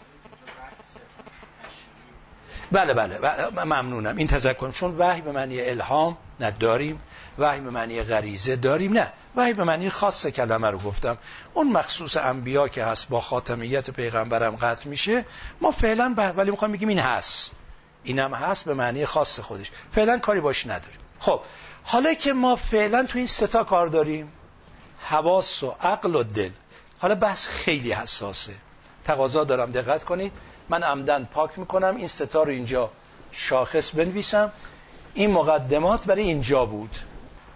بله 2.71 2.93
بله. 2.93 3.19
ممنونم. 3.65 4.17
این 4.17 4.27
تذکرم 4.27 4.71
چون 4.71 4.97
وحی 4.97 5.21
به 5.21 5.31
معنی 5.31 5.61
الهام 5.61 6.17
نداریم 6.39 7.01
وحی 7.39 7.59
به 7.59 7.69
معنی 7.69 8.03
غریزه 8.03 8.55
داریم 8.55 8.93
نه. 8.93 9.11
وحی 9.35 9.53
به 9.53 9.63
معنی 9.63 9.89
خاص 9.89 10.27
کلمه 10.27 10.69
رو 10.69 10.77
گفتم. 10.77 11.17
اون 11.53 11.71
مخصوص 11.71 12.17
انبیا 12.17 12.67
که 12.67 12.83
هست 12.83 13.09
با 13.09 13.21
خاتمیت 13.21 13.89
پیغمبرم 13.89 14.55
قطع 14.55 14.89
میشه 14.89 15.25
ما 15.61 15.71
فعلا 15.71 16.33
ولی 16.37 16.51
می‌خوایم 16.51 16.71
بگیم 16.71 16.87
این 16.87 16.99
هست. 16.99 17.51
اینم 18.03 18.33
هست 18.33 18.65
به 18.65 18.73
معنی 18.73 19.05
خاص 19.05 19.39
خودش. 19.39 19.71
فعلا 19.95 20.17
کاری 20.19 20.39
باش 20.39 20.67
نداریم 20.67 20.99
خب 21.19 21.41
حالا 21.83 22.13
که 22.13 22.33
ما 22.33 22.55
فعلا 22.55 23.03
تو 23.03 23.17
این 23.17 23.27
ستا 23.27 23.63
کار 23.63 23.87
داریم 23.87 24.31
حواس 24.99 25.63
و 25.63 25.75
عقل 25.81 26.15
و 26.15 26.23
دل. 26.23 26.49
حالا 26.99 27.15
بحث 27.15 27.47
خیلی 27.47 27.91
حساسه. 27.91 28.53
تقاضا 29.05 29.43
دارم 29.43 29.71
دقت 29.71 30.03
کنید. 30.03 30.31
من 30.69 30.83
عمدن 30.83 31.23
پاک 31.23 31.59
می‌کنم. 31.59 31.95
این 31.95 32.07
ستا 32.07 32.43
رو 32.43 32.49
اینجا 32.49 32.91
شاخص 33.31 33.89
بنویسم. 33.89 34.51
این 35.13 35.31
مقدمات 35.31 36.05
برای 36.05 36.23
اینجا 36.23 36.65
بود. 36.65 36.95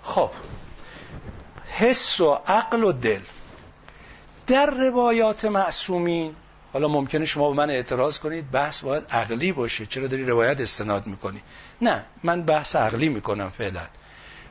خب 0.04 0.30
حس 1.72 2.22
و 2.22 2.40
عقل 2.48 2.84
و 2.84 2.92
دل. 2.92 3.22
در 4.48 4.66
روایات 4.66 5.46
معصومین 5.46 6.36
حالا 6.74 6.88
ممکنه 6.88 7.26
شما 7.26 7.50
به 7.50 7.56
من 7.56 7.70
اعتراض 7.70 8.20
کنید 8.20 8.52
بحث 8.52 8.82
باید 8.82 9.04
عقلی 9.12 9.52
باشه. 9.52 9.86
چرا 9.86 10.08
داری 10.08 10.26
روایت 10.26 10.62
استناد 10.62 11.08
می‌کنی؟ 11.08 11.42
نه 11.82 12.06
من 12.24 12.42
بحث 12.42 12.76
عقلی 12.76 13.10
می‌کنم 13.10 13.50
فعلا. 13.50 13.82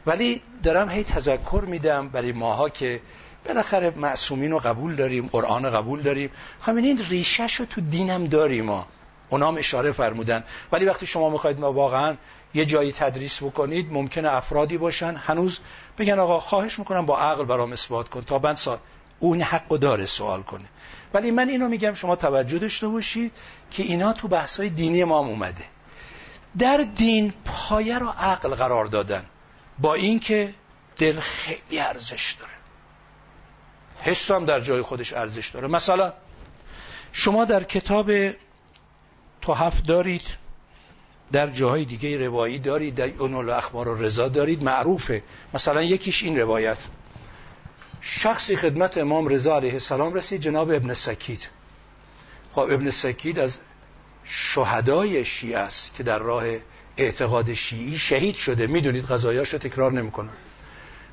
ولی 0.06 0.42
دارم 0.62 0.88
هی 0.88 1.04
تذکر 1.04 1.64
میدم 1.66 2.08
برای 2.08 2.32
ماها 2.32 2.68
که 2.68 3.00
بالاخره 3.46 3.92
معصومین 3.96 4.50
رو 4.50 4.58
قبول 4.58 4.94
داریم 4.94 5.26
قرآن 5.32 5.70
قبول 5.70 6.02
داریم. 6.02 6.30
خب 6.60 6.76
این 6.76 6.98
ریشش 7.08 7.54
رو 7.54 7.66
تو 7.66 7.80
دینم 7.80 8.24
داریم 8.24 8.64
ما. 8.64 8.86
اونام 9.28 9.56
اشاره 9.56 9.92
فرمودن. 9.92 10.44
ولی 10.72 10.84
وقتی 10.84 11.06
شما 11.06 11.30
می‌خواید 11.30 11.60
ما 11.60 11.72
واقعا 11.72 12.16
یه 12.54 12.64
جایی 12.64 12.92
تدریس 12.92 13.42
بکنید 13.42 13.92
ممکنه 13.92 14.34
افرادی 14.34 14.78
باشن 14.78 15.14
هنوز 15.26 15.58
بگن 15.98 16.18
آقا 16.18 16.38
خواهش 16.38 16.78
می‌کنم 16.78 17.06
با 17.06 17.18
عقل 17.18 17.44
برام 17.44 17.72
اثبات 17.72 18.08
کن 18.08 18.20
تا 18.20 18.38
بند 18.38 18.56
سال 18.56 18.78
اون 19.20 19.40
حق 19.40 19.68
داره 19.68 20.06
سوال 20.06 20.42
کنه. 20.42 20.64
ولی 21.14 21.30
من 21.30 21.48
اینو 21.48 21.68
میگم 21.68 21.94
شما 21.94 22.16
توجه 22.16 22.58
داشته 22.58 22.88
باشید 22.88 23.32
که 23.70 23.82
اینا 23.82 24.12
تو 24.12 24.28
بحثای 24.28 24.68
دینی 24.68 25.04
ما 25.04 25.22
هم 25.22 25.28
اومده. 25.28 25.64
در 26.58 26.76
دین 26.94 27.32
پایه 27.44 27.98
رو 27.98 28.08
عقل 28.08 28.54
قرار 28.54 28.86
دادن. 28.86 29.24
با 29.78 29.94
اینکه 29.94 30.54
دل 30.96 31.20
خیلی 31.20 31.80
ارزش 31.80 32.36
داره. 32.38 32.52
حس 34.00 34.30
هم 34.30 34.44
در 34.44 34.60
جای 34.60 34.82
خودش 34.82 35.12
ارزش 35.12 35.48
داره. 35.48 35.68
مثلا 35.68 36.12
شما 37.12 37.44
در 37.44 37.62
کتاب 37.62 38.12
توحف 39.40 39.82
دارید 39.82 40.22
در 41.32 41.50
جاهای 41.50 41.84
دیگه 41.84 42.26
روایی 42.26 42.58
دارید 42.58 42.94
در 42.94 43.08
اون 43.18 43.50
اخبار 43.50 43.88
و 43.88 44.02
رضا 44.02 44.28
دارید 44.28 44.62
معروفه. 44.62 45.22
مثلا 45.54 45.82
یکیش 45.82 46.22
این 46.22 46.38
روایت. 46.38 46.78
شخصی 48.04 48.56
خدمت 48.56 48.98
امام 48.98 49.28
رضا 49.28 49.56
علیه 49.56 49.72
السلام 49.72 50.14
رسید 50.14 50.40
جناب 50.40 50.70
ابن 50.70 50.94
سکید. 50.94 51.48
خب 52.52 52.60
ابن 52.60 52.90
سکید 52.90 53.38
از 53.38 53.58
شهدای 54.24 55.24
شیعه 55.24 55.58
است 55.58 55.94
که 55.94 56.02
در 56.02 56.18
راه 56.18 56.44
اعتقاد 56.96 57.54
شیعی 57.54 57.98
شهید 57.98 58.34
شده. 58.34 58.66
می‌دونید 58.66 59.04
قضایاش 59.04 59.52
رو 59.52 59.58
تکرار 59.58 59.92
نمی‌کنم. 59.92 60.32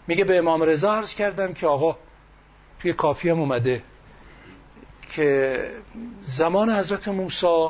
میگه 0.07 0.23
به 0.23 0.37
امام 0.37 0.61
رضا 0.61 0.95
عرض 0.95 1.13
کردم 1.13 1.53
که 1.53 1.67
آقا 1.67 1.97
توی 2.79 2.93
کافی 2.93 3.29
هم 3.29 3.39
اومده 3.39 3.83
که 5.11 5.59
زمان 6.23 6.69
حضرت 6.69 7.07
موسی 7.07 7.67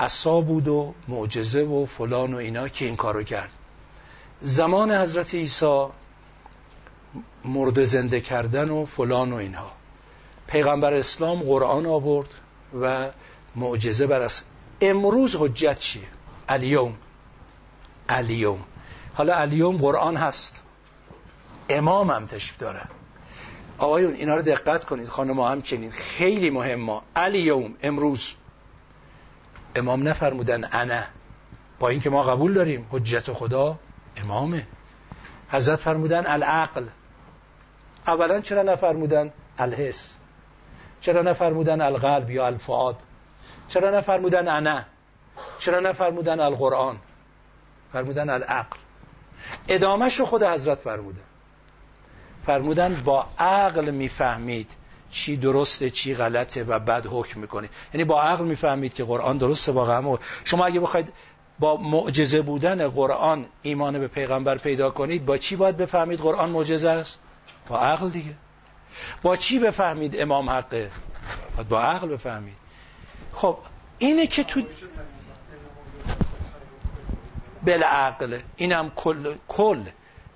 عصا 0.00 0.40
بود 0.40 0.68
و 0.68 0.94
معجزه 1.08 1.62
و 1.62 1.86
فلان 1.86 2.34
و 2.34 2.36
اینا 2.36 2.68
که 2.68 2.84
این 2.84 2.96
کارو 2.96 3.22
کرد. 3.22 3.50
زمان 4.40 4.92
حضرت 4.92 5.34
عیسی 5.34 5.86
مرد 7.44 7.84
زنده 7.84 8.20
کردن 8.20 8.70
و 8.70 8.84
فلان 8.84 9.32
و 9.32 9.36
اینها. 9.36 9.72
پیغمبر 10.46 10.94
اسلام 10.94 11.38
قرآن 11.38 11.86
آورد 11.86 12.34
و 12.80 13.10
معجزه 13.56 14.06
بر 14.06 14.20
اس 14.20 14.42
امروز 14.80 15.36
حجت 15.36 15.78
چیه؟ 15.78 16.02
الیوم. 16.48 16.94
الیوم. 18.08 18.64
حالا 19.14 19.34
الیوم 19.34 19.76
قرآن 19.76 20.16
هست. 20.16 20.60
امام 21.68 22.10
هم 22.10 22.26
تشریف 22.26 22.58
داره. 22.58 22.82
آقایون 23.78 24.14
اینا 24.14 24.36
رو 24.36 24.42
دقت 24.42 24.84
کنید 24.84 25.08
خانم 25.08 25.40
هم 25.40 25.62
چنین 25.62 25.90
خیلی 25.90 26.50
مهم 26.50 26.80
ما. 26.80 27.02
الیوم 27.16 27.74
امروز. 27.82 28.34
امام 29.76 30.08
نفرمودن 30.08 30.64
انا. 30.72 31.02
با 31.78 31.88
اینکه 31.88 32.10
ما 32.10 32.22
قبول 32.22 32.54
داریم 32.54 32.86
حجت 32.90 33.32
خدا 33.32 33.78
امامه. 34.16 34.66
حضرت 35.50 35.78
فرمودن 35.78 36.26
العقل. 36.26 36.86
اولا 38.08 38.40
چرا 38.40 38.62
نفرمودن 38.62 39.32
الحس؟ 39.58 40.14
چرا 41.00 41.22
نفرمودن 41.22 41.80
القلب 41.80 42.30
یا 42.30 42.46
الفعاد 42.46 42.96
چرا 43.68 43.90
نفرمودن 43.90 44.48
انا؟ 44.48 44.80
چرا 45.58 45.80
نفرمودن 45.80 46.40
القرآن؟ 46.40 46.96
فرمودن 47.92 48.30
العقل. 48.30 48.76
ادامش 49.68 50.20
رو 50.20 50.26
خود 50.26 50.42
حضرت 50.42 50.78
فرمودن 50.78 51.20
فرمودن 52.46 53.02
با 53.04 53.26
عقل 53.38 53.90
می‌فهمید 53.90 54.70
چی 55.10 55.36
درسته 55.36 55.90
چی 55.90 56.14
غلطه 56.14 56.64
و 56.64 56.78
بعد 56.78 57.06
حکم 57.10 57.40
می‌کنید 57.40 57.70
یعنی 57.94 58.04
با 58.04 58.22
عقل 58.22 58.44
می‌فهمید 58.44 58.94
که 58.94 59.04
قرآن 59.04 59.36
درسته 59.36 59.72
واقعا 59.72 60.18
شما 60.44 60.66
اگه 60.66 60.80
بخواید 60.80 61.12
با 61.58 61.76
معجزه 61.76 62.42
بودن 62.42 62.88
قرآن 62.88 63.46
ایمان 63.62 63.98
به 63.98 64.08
پیغمبر 64.08 64.58
پیدا 64.58 64.90
کنید 64.90 65.26
با 65.26 65.38
چی 65.38 65.56
باید 65.56 65.76
بفهمید 65.76 66.20
قرآن 66.20 66.50
معجزه 66.50 66.90
است؟ 66.90 67.18
با 67.68 67.80
عقل 67.80 68.08
دیگه. 68.08 68.34
با 69.22 69.36
چی 69.36 69.58
بفهمید 69.58 70.20
امام 70.20 70.50
حقه؟ 70.50 70.90
باید 71.56 71.68
با 71.68 71.82
عقل 71.82 72.08
بفهمید. 72.08 72.56
خب 73.32 73.58
اینه 73.98 74.26
که 74.26 74.44
تو 74.44 74.62
بالعقل 77.62 78.38
اینم 78.56 78.90
کل 78.96 79.34
کل. 79.48 79.82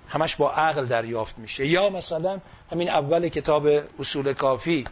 همش 0.07 0.35
با 0.35 0.51
عقل 0.51 0.85
دریافت 0.85 1.37
میشه. 1.37 1.67
یا 1.67 1.89
مثلا 1.89 2.39
همین 2.71 2.89
اول 2.89 3.29
کتاب 3.29 3.67
اصول 3.99 4.33
کافی. 4.33 4.85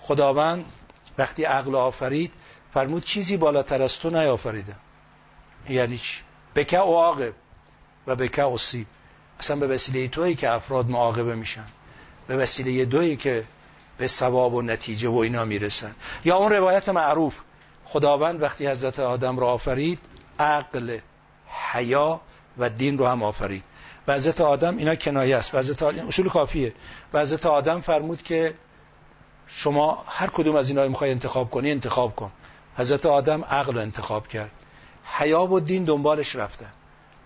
خداوند 0.00 0.64
وقتی 1.18 1.44
عقل 1.44 1.74
آفرید 1.74 2.34
فرمود 2.74 3.04
چیزی 3.04 3.36
بالاتر 3.36 3.82
از 3.82 3.98
تو 3.98 4.10
نیافریدم 4.10 4.76
یعنی 5.68 5.98
چی؟ 5.98 6.22
بکه 6.54 6.78
و 6.78 6.94
عاقب 6.94 7.32
و 8.06 8.16
بکه 8.16 8.42
و 8.42 8.58
سیب. 8.58 8.86
اصلا 9.42 9.56
به 9.56 9.66
وسیله 9.66 10.08
تویی 10.08 10.34
که 10.34 10.50
افراد 10.50 10.90
معاقبه 10.90 11.34
میشن. 11.34 11.64
به 12.26 12.36
وسیله 12.36 12.84
دویی 12.84 13.16
که 13.16 13.44
به 13.98 14.06
ثواب 14.06 14.54
و 14.54 14.62
نتیجه 14.62 15.08
و 15.08 15.16
اینا 15.16 15.44
می‌رسن. 15.44 15.94
یا 16.24 16.36
اون 16.36 16.52
روایت 16.52 16.88
معروف 16.88 17.40
خداوند 17.84 18.42
وقتی 18.42 18.66
حضرت 18.66 19.00
آدم 19.00 19.38
را 19.38 19.46
آفرید 19.46 19.98
عقل 20.38 20.98
حیا 21.72 22.20
و 22.58 22.68
دین 22.68 22.98
رو 22.98 23.06
هم 23.06 23.22
آفرید. 23.22 23.64
و 24.06 24.14
حضرت 24.14 24.40
آدم 24.40 24.76
اینا 24.76 24.94
کنایه 24.94 25.36
است. 25.36 25.54
و 25.54 25.58
حضرت 25.58 25.82
آدم 25.82 26.08
اصول 26.08 26.28
کافیه. 26.28 26.72
و 27.12 27.20
حضرت 27.20 27.46
آدم 27.46 27.80
فرمود 27.80 28.22
که 28.22 28.54
شما 29.46 30.04
هر 30.08 30.26
کدوم 30.26 30.56
از 30.56 30.68
اینا 30.68 30.88
می‌خوای 30.88 31.10
انتخاب 31.10 31.50
کنی 31.50 31.70
انتخاب 31.70 32.16
کن. 32.16 32.30
حضرت 32.76 33.06
آدم 33.06 33.44
عقل 33.44 33.78
انتخاب 33.78 34.28
کرد. 34.28 34.50
حیا 35.18 35.46
و 35.46 35.60
دین 35.60 35.84
دنبالش 35.84 36.36
رفتن. 36.36 36.72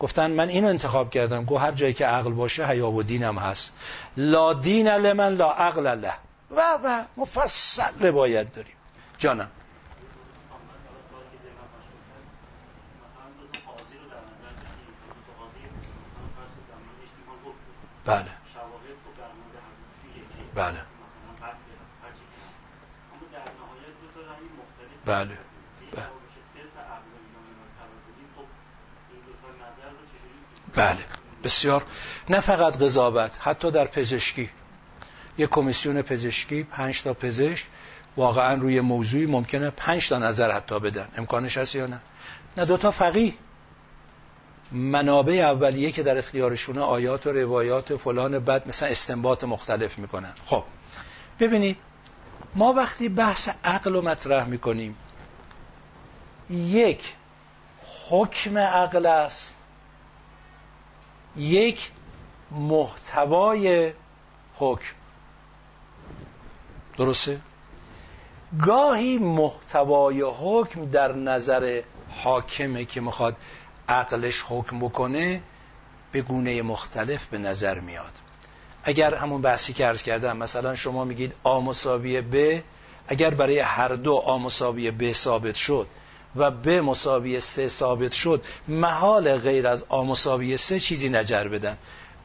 گفتن 0.01 0.31
من 0.31 0.48
اینو 0.48 0.68
انتخاب 0.68 1.10
کردم 1.10 1.44
گو 1.44 1.59
هر 1.59 1.73
جایی 1.73 1.94
که 1.94 2.06
عقل 2.06 2.32
باشه 2.32 2.66
حیا 2.66 2.90
و 2.90 3.02
دینم 3.02 3.39
هست. 3.39 3.73
لا 4.16 4.52
دین 4.52 4.89
لمن 4.89 5.35
لا 5.35 5.51
عقل 5.51 5.86
له. 5.86 6.12
و 6.51 6.60
و 6.85 7.05
مفصل 7.16 7.82
روایت 8.01 8.55
داریم. 8.55 8.74
جانم. 9.18 9.51
بله. 18.05 18.24
بله. 20.55 20.81
بله. 25.06 25.45
بله. 30.77 30.98
بسیار. 31.44 31.85
نه 32.28 32.40
فقط 32.40 32.77
قضاوت 32.77 33.31
حتی 33.40 33.70
در 33.70 33.85
پزشکی. 33.86 34.51
یک 35.39 35.51
کمیسیون 35.51 36.03
پزشکی 36.03 36.62
پنج 36.62 37.03
تا 37.03 37.15
پزشک 37.15 37.65
واقعا 38.16 38.55
روی 38.55 38.81
موضوعی 38.81 39.27
ممکنه 39.27 39.70
پنج 39.70 40.09
تا 40.09 40.19
نظر 40.19 40.51
حتی 40.51 40.81
بدن. 40.81 41.09
امکانش 41.16 41.59
هست 41.59 41.74
یا 41.74 41.86
نه؟ 41.86 42.01
نه 42.57 42.65
دوتا 42.65 42.90
فقیه. 42.90 43.32
منابع 44.73 45.32
اولیه 45.32 45.93
که 45.93 46.03
در 46.03 46.19
اختیارشونه 46.19 46.81
آیات 46.81 47.27
و 47.27 47.32
روایات 47.32 47.97
فلان 47.97 48.39
بعد 48.39 48.69
مثلا 48.69 48.89
استنباط 48.89 49.44
مختلف 49.44 49.98
می‌کنن. 49.98 50.32
خب 50.47 50.65
ببینید 51.40 51.81
ما 52.55 52.73
وقتی 52.73 53.09
بحث 53.09 53.48
عقل 53.65 53.93
رو 53.93 54.03
مطرح 54.03 54.44
می‌کنیم 54.44 54.97
یک 56.51 57.15
حکم 58.09 58.59
عقل 58.59 59.07
است. 59.07 59.56
یک 61.39 61.91
محتوای 62.51 63.93
حکم 64.57 64.95
درسته؟ 66.99 67.41
گاهی 68.67 69.19
محتوای 69.19 70.23
حکم 70.23 70.91
در 70.91 71.13
نظر 71.13 71.83
حاکمه 72.11 72.85
که 72.85 73.01
می‌خواد 73.01 73.37
عقلش 73.89 74.45
حکم 74.49 74.79
بکنه 74.79 75.43
به 76.13 76.23
گونه 76.23 76.63
مختلف 76.63 77.27
به 77.27 77.39
نظر 77.39 77.81
میاد 77.81 78.13
اگر 78.85 79.15
همون 79.15 79.43
بحثی 79.43 79.73
که 79.73 79.87
عرض 79.87 80.03
کردم 80.03 80.37
مثلا 80.37 80.75
شما 80.75 81.05
میگید 81.05 81.35
آ 81.43 81.61
مساوی 81.61 82.21
ب 82.21 82.63
اگر 83.09 83.31
برای 83.31 83.59
هر 83.59 83.89
دو 83.89 84.15
آ 84.15 84.39
مساوی 84.39 84.91
ب 84.91 85.13
ثابت 85.13 85.55
شد 85.55 85.87
و 86.37 86.51
ب 86.51 86.69
مساوی 86.69 87.41
سه 87.41 87.69
ثابت 87.69 88.13
شد 88.13 88.45
محال 88.69 89.39
غیر 89.39 89.69
از 89.69 89.85
آ 89.89 90.03
مساوی 90.03 90.57
سه 90.57 90.81
چیزی 90.81 91.09
نجر 91.09 91.49
بدن. 91.49 91.77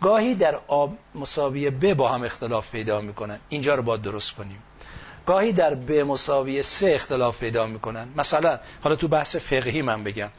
گاهی 0.01 0.35
در 0.35 0.59
آ 0.67 0.87
مساوی 1.15 1.69
ب 1.69 1.93
با 1.93 2.09
هم 2.09 2.23
اختلاف 2.23 2.71
پیدا 2.71 3.01
می‌کنن. 3.01 3.39
اینجا 3.49 3.75
رو 3.75 3.81
باید 3.81 4.01
درست 4.01 4.35
کنیم. 4.35 4.63
گاهی 5.25 5.51
در 5.51 5.75
ب 5.75 5.91
مساوی 5.91 6.63
سه 6.63 6.91
اختلاف 6.95 7.39
پیدا 7.39 7.65
می‌کنن. 7.65 8.07
مثلا 8.17 8.59
حالا 8.83 8.95
تو 8.95 9.07
بحث 9.07 9.35
فقهی 9.35 9.81
من 9.81 10.03
بگم. 10.03 10.29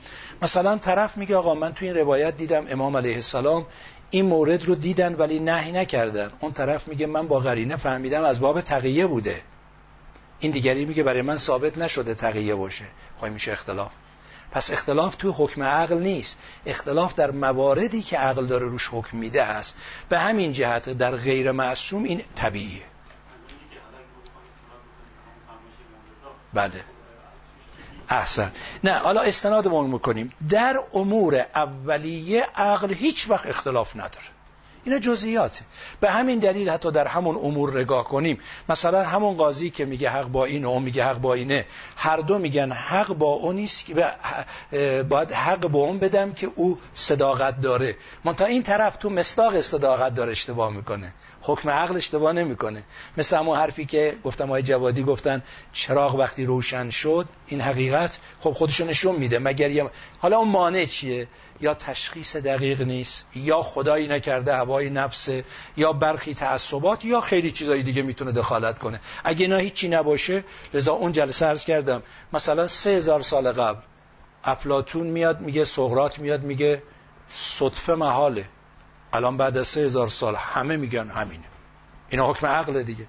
مثلا 0.42 0.76
طرف 0.76 1.16
میگه 1.16 1.36
آقا 1.36 1.54
من 1.54 1.72
تو 1.72 1.84
این 1.84 1.96
روایت 1.96 2.36
دیدم 2.36 2.64
امام 2.68 2.96
علیه 2.96 3.14
السلام 3.14 3.66
این 4.10 4.26
مورد 4.26 4.64
رو 4.64 4.74
دیدن 4.74 5.14
ولی 5.14 5.38
نهی 5.38 5.72
نکردن. 5.72 6.30
اون 6.40 6.52
طرف 6.52 6.88
میگه 6.88 7.06
من 7.06 7.28
با 7.28 7.38
غرینه 7.38 7.76
فهمیدم 7.76 8.24
از 8.24 8.40
باب 8.40 8.60
تقیه 8.60 9.06
بوده. 9.06 9.42
این 10.42 10.52
دیگری 10.52 10.84
میگه 10.84 11.02
برای 11.02 11.22
من 11.22 11.36
ثابت 11.36 11.78
نشده 11.78 12.14
تقیه 12.14 12.54
باشه. 12.54 12.84
خواهی 13.18 13.30
خب 13.30 13.34
میشه 13.34 13.52
اختلاف. 13.52 13.90
پس 14.52 14.70
اختلاف 14.70 15.14
تو 15.14 15.32
حکم 15.32 15.62
عقل 15.62 15.98
نیست. 15.98 16.36
اختلاف 16.66 17.14
در 17.14 17.30
مواردی 17.30 18.02
که 18.02 18.18
عقل 18.18 18.46
داره 18.46 18.66
روش 18.66 18.88
حکم 18.92 19.16
میده 19.16 19.42
است 19.42 19.74
به 20.08 20.18
همین 20.18 20.52
جهت 20.52 20.88
در 20.88 21.16
غیر 21.16 21.52
معصوم 21.52 22.04
این 22.04 22.22
طبیعیه. 22.34 22.82
بله. 26.54 26.84
احسن. 28.08 28.52
نه 28.84 28.92
حالا 28.92 29.20
استنادمون 29.20 29.90
می‌کنیم. 29.90 30.32
در 30.48 30.80
امور 30.94 31.46
اولیه 31.54 32.46
عقل 32.56 32.94
هیچ 32.94 33.30
وقت 33.30 33.46
اختلاف 33.46 33.96
نداره. 33.96 34.31
اینا 34.84 34.98
جزئیاته. 34.98 35.64
به 36.00 36.10
همین 36.10 36.38
دلیل 36.38 36.70
حتی 36.70 36.90
در 36.90 37.06
همون 37.06 37.36
امور 37.36 37.80
نگاه 37.80 38.04
کنیم. 38.04 38.38
مثلا 38.68 39.04
همون 39.04 39.36
قاضی 39.36 39.70
که 39.70 39.84
میگه 39.84 40.10
حق 40.10 40.26
با 40.26 40.44
این 40.44 40.64
و 40.64 40.68
اون 40.68 40.82
میگه 40.82 41.04
حق 41.04 41.18
با 41.18 41.34
اینه. 41.34 41.66
هر 41.96 42.16
دو 42.16 42.38
میگن 42.38 42.72
حق 42.72 43.12
با 43.14 43.26
اون 43.26 43.56
نیست 43.56 43.84
که 43.84 43.94
باید 45.02 45.32
حق 45.32 45.66
با 45.66 45.78
اون 45.78 45.98
بدم 45.98 46.32
که 46.32 46.50
او 46.56 46.78
صداقت 46.94 47.60
داره. 47.60 47.96
من 48.24 48.34
تا 48.34 48.44
این 48.44 48.62
طرف 48.62 48.96
تو 48.96 49.10
مصداق 49.10 49.60
صداقت 49.60 50.14
داره 50.14 50.30
اشتباه 50.32 50.72
می‌کنه. 50.72 51.14
حکم 51.42 51.70
عقل 51.70 51.96
اشتباه 51.96 52.32
نمی‌کنه. 52.32 52.82
مثل 53.16 53.36
همون 53.36 53.58
حرفی 53.58 53.84
که 53.84 54.16
گفتم 54.24 54.44
آقای 54.44 54.62
جوادی 54.62 55.02
گفتن 55.02 55.42
چراغ 55.72 56.14
وقتی 56.14 56.44
روشن 56.44 56.90
شد 56.90 57.28
این 57.46 57.60
حقیقت 57.60 58.18
خب 58.40 58.52
خودشو 58.52 58.84
نشون 58.84 59.16
میده. 59.16 59.38
مگر 59.38 59.70
یه 59.70 59.90
حالا 60.18 60.38
اون 60.38 60.48
مانع 60.48 60.84
چیه؟ 60.84 61.28
یا 61.60 61.74
تشخیص 61.74 62.36
دقیق 62.36 62.82
نیست 62.82 63.26
یا 63.34 63.62
خدایی 63.62 64.08
نکرده 64.08 64.54
هوای 64.54 64.90
نفس 64.90 65.28
یا 65.76 65.92
برخی 65.92 66.34
تعصبات 66.34 67.04
یا 67.04 67.20
خیلی 67.20 67.50
چیزایی 67.50 67.82
دیگه 67.82 68.02
می‌تونه 68.02 68.32
دخالت 68.32 68.78
کنه. 68.78 69.00
اگه 69.24 69.44
اینا 69.44 69.56
هیچی 69.56 69.88
نباشه 69.88 70.44
لذا 70.74 70.92
اون 70.92 71.12
جلسه 71.12 71.46
عرض 71.46 71.64
کردم 71.64 72.02
مثلا 72.32 72.66
سه 72.66 72.90
هزار 72.90 73.22
سال 73.22 73.52
قبل 73.52 73.80
افلاتون 74.44 75.06
میاد 75.06 75.40
میگه 75.40 75.64
سقراط 75.64 76.18
میاد 76.18 76.42
میگه 76.42 76.82
صدفه 77.28 77.94
محاله. 77.94 78.48
الان 79.12 79.36
بعد 79.36 79.56
از 79.56 79.66
سه 79.66 79.80
هزار 79.80 80.08
سال 80.08 80.36
همه 80.36 80.76
میگن 80.76 81.10
همینه. 81.10 81.44
اینا 82.10 82.30
حکم 82.30 82.46
عقل 82.46 82.82
دیگه. 82.82 83.06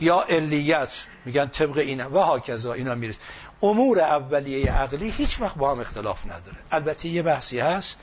یا 0.00 0.20
علیت 0.20 0.92
میگن 1.24 1.46
طبق 1.46 1.78
اینه 1.78 2.04
و 2.04 2.18
هاکذا 2.18 2.72
اینا 2.72 2.94
میرس. 2.94 3.18
امور 3.62 4.00
اولیه 4.00 4.72
عقلی 4.72 5.10
هیچ 5.10 5.40
وقت 5.40 5.56
با 5.56 5.70
هم 5.70 5.80
اختلاف 5.80 6.26
نداره. 6.26 6.56
البته 6.70 7.08
یه 7.08 7.22
بحثی 7.22 7.60
هست. 7.60 7.96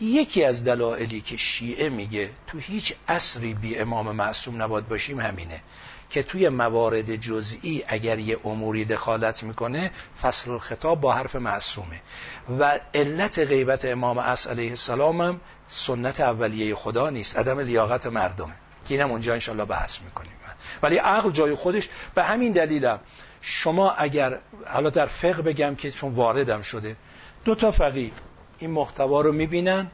یکی 0.00 0.44
از 0.44 0.64
دلایلی 0.64 1.20
که 1.20 1.36
شیعه 1.36 1.88
میگه 1.88 2.30
تو 2.46 2.58
هیچ 2.58 2.94
اصری 3.08 3.54
بی 3.54 3.78
امام 3.78 4.16
معصوم 4.16 4.62
نباد 4.62 4.88
باشیم 4.88 5.20
همینه. 5.20 5.60
که 6.12 6.22
توی 6.22 6.48
موارد 6.48 7.16
جزئی 7.16 7.84
اگر 7.86 8.18
یه 8.18 8.38
اموری 8.44 8.84
دخالت 8.84 9.42
می‌کنه 9.42 9.90
فصل 10.22 10.50
الخطاب 10.50 11.00
با 11.00 11.12
حرف 11.12 11.36
معصومه. 11.36 12.00
و 12.58 12.80
علت 12.94 13.38
غیبت 13.38 13.84
امام 13.84 14.18
اس 14.18 14.46
علیه 14.46 14.70
السلام 14.70 15.20
هم 15.20 15.40
سنت 15.68 16.20
اولیه 16.20 16.74
خدا 16.74 17.10
نیست 17.10 17.38
عدم 17.38 17.60
لیاقت 17.60 18.06
مردمه. 18.06 18.54
که 18.88 18.94
اینم 18.94 19.10
اونجا 19.10 19.32
انشالله 19.32 19.64
بحث 19.64 20.00
می‌کنیم. 20.00 20.32
ولی 20.82 20.96
عقل 20.96 21.30
جای 21.30 21.54
خودش 21.54 21.88
به 22.14 22.22
همین 22.22 22.52
دلیلم 22.52 23.00
شما 23.40 23.90
اگر 23.90 24.38
حالا 24.66 24.90
در 24.90 25.06
فقه 25.06 25.42
بگم 25.42 25.74
که 25.74 25.90
چون 25.90 26.14
واردم 26.14 26.62
شده 26.62 26.96
دو 27.44 27.54
تا 27.54 27.70
فقیه 27.70 28.10
این 28.58 28.70
محتوا 28.70 29.20
رو 29.20 29.32
می‌بینن 29.32 29.90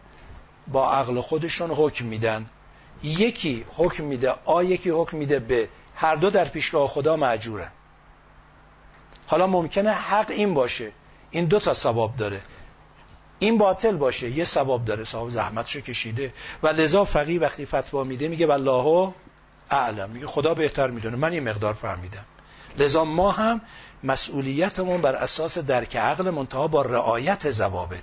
با 0.67 0.93
عقل 0.93 1.21
خودشون 1.21 1.71
حکم 1.71 2.05
میدن. 2.05 2.47
یکی 3.03 3.65
حکم 3.77 4.05
میده 4.05 4.35
آ 4.45 4.63
یکی 4.63 4.91
حکم 4.91 5.17
میده 5.17 5.39
به 5.39 5.69
هر 6.01 6.15
دو 6.15 6.31
در 6.31 6.45
پیشگاه 6.45 6.89
خدا 6.89 7.17
معجوره 7.17 7.69
حالا 9.27 9.47
ممکنه 9.47 9.91
حق 9.91 10.31
این 10.31 10.55
باشه 10.55 10.93
این 11.31 11.45
دو 11.45 11.61
تا 11.61 11.75
ثواب 11.75 12.17
داره. 12.17 12.41
این 13.39 13.59
باطل 13.59 13.97
باشه 13.97 14.31
یه 14.31 14.45
ثواب 14.45 14.85
داره. 14.85 15.05
ثواب 15.05 15.31
زحمتشو 15.31 15.81
کشیده. 15.81 16.33
و 16.63 16.69
لذا 16.69 17.05
فقی 17.05 17.39
وقتی 17.39 17.67
فتوا 17.67 18.05
میده 18.05 18.29
میگه 18.29 18.47
والله 18.47 19.13
اعلم. 19.71 20.11
میگه 20.11 20.27
خدا 20.27 20.55
بهتر 20.55 20.91
می‌دونه. 20.91 21.17
من 21.17 21.33
این 21.33 21.49
مقدار 21.49 21.75
فهمیدم. 21.75 22.25
لذا 22.79 23.05
ما 23.05 23.31
هم 23.31 23.61
مسئولیتمون 24.05 25.01
بر 25.01 25.15
اساس 25.15 25.59
درک 25.59 25.97
عقل 25.97 26.31
منتها 26.31 26.69
با 26.69 26.83
رعایت 26.83 27.51
ضوابط. 27.51 28.03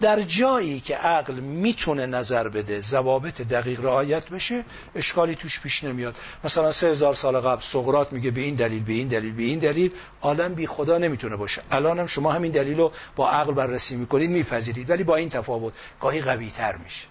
در 0.00 0.20
جایی 0.20 0.80
که 0.80 0.96
عقل 0.96 1.34
می‌تونه 1.34 2.06
نظر 2.06 2.48
بده 2.48 2.80
ضوابط 2.80 3.42
دقیق 3.42 3.84
رعایت 3.84 4.28
بشه 4.28 4.64
اشکالی 4.94 5.34
توش 5.34 5.60
پیش 5.60 5.84
نمیاد. 5.84 6.16
مثلا 6.44 6.72
سه 6.72 6.86
هزار 6.86 7.14
سال 7.14 7.40
قبل 7.40 7.62
سقراط 7.62 8.12
میگه 8.12 8.30
به 8.30 8.40
این 8.40 8.54
دلیل 8.54 8.82
به 8.82 8.92
این 8.92 9.08
دلیل 9.08 9.32
به 9.32 9.42
این 9.42 9.58
دلیل. 9.58 9.90
عالم 10.22 10.54
بی 10.54 10.66
خدا 10.66 10.98
نمی‌تونه 10.98 11.36
باشه. 11.36 11.62
الان 11.70 11.98
هم 11.98 12.06
شما 12.06 12.32
همین 12.32 12.52
دلیل 12.52 12.78
رو 12.78 12.92
با 13.16 13.30
عقل 13.30 13.52
بررسی 13.52 13.96
می‌کنید 13.96 14.30
میپذیرید. 14.30 14.90
ولی 14.90 15.04
با 15.04 15.16
این 15.16 15.28
تفاوت 15.28 15.72
گاهی 16.00 16.20
قوی 16.20 16.50
تر 16.50 16.76
میشه. 16.76 17.06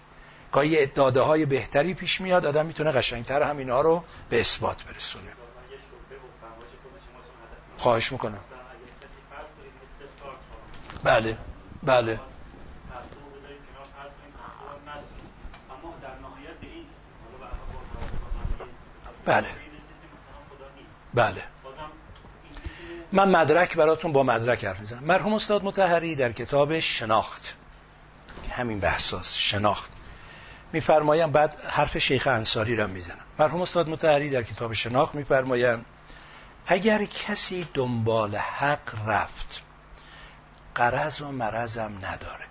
گاهی 0.52 0.86
داده 0.86 1.22
های 1.22 1.46
بهتری 1.46 1.94
پیش 1.94 2.22
میاد. 2.22 2.46
آدم 2.46 2.66
می‌تونه 2.66 2.92
قشنگتر 2.92 3.44
همینا 3.44 3.82
رو 3.82 4.04
به 4.30 4.42
اثبات 4.42 4.84
برسونه. 4.84 5.43
خواهش 7.84 8.12
می‌کنم. 8.12 8.40
بله 11.04 11.38
بله. 11.84 12.20
بله. 19.26 19.48
بله. 21.14 21.44
من 23.12 23.30
مدرک 23.30 23.78
براتون 23.78 24.12
با 24.12 24.24
مدرک 24.24 24.66
حرف 24.66 24.80
می‌زنم. 24.80 25.04
مرحوم 25.04 25.34
استاد 25.34 25.64
متحری 25.64 26.16
در 26.16 26.32
کتاب 26.32 26.80
شناخت 26.80 27.56
همین 28.52 28.80
بحثاست 28.80 29.38
شناخت. 29.38 29.92
میفرمایم 30.74 31.32
بعد 31.32 31.62
حرف 31.70 31.98
شیخ 31.98 32.28
انصاری 32.28 32.76
را 32.76 32.88
می‌زنم. 32.88 33.26
مرحوم 33.40 33.62
استاد 33.62 33.90
متحری 33.90 34.30
در 34.30 34.44
کتاب 34.44 34.74
شناخت 34.74 35.16
میفرمایم 35.16 35.86
اگر 36.66 37.06
کسی 37.06 37.68
دنبال 37.74 38.36
حق 38.36 39.08
رفت 39.08 39.62
قرض 40.76 41.22
و 41.22 41.32
مرضم 41.32 41.92
نداره. 42.02 42.46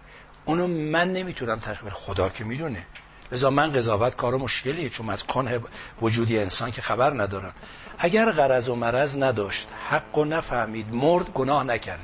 اونو 0.45 0.67
من 0.67 1.13
نمی‌تونم 1.13 1.59
تقریبا 1.59 1.91
خدا 1.91 2.29
که 2.29 2.45
می‌دونه. 2.45 2.87
لذا 3.33 3.51
من 3.51 3.73
قضاوت 3.73 4.17
کار 4.17 4.37
مشکلیه 4.37 4.91
چون 4.91 5.11
از 5.11 5.25
کنه 5.25 5.61
وجودی 6.03 6.39
انسان 6.39 6.71
که 6.71 6.83
خبر 6.83 7.23
ندارم. 7.23 7.53
اگر 7.99 8.31
قرض 8.31 8.69
و 8.69 8.75
مرض 8.75 9.17
نداشت 9.17 9.69
حق 9.91 10.19
و 10.19 10.25
نفهمید 10.25 10.95
مرد 10.95 11.31
گناه 11.31 11.65
نکرده. 11.65 12.03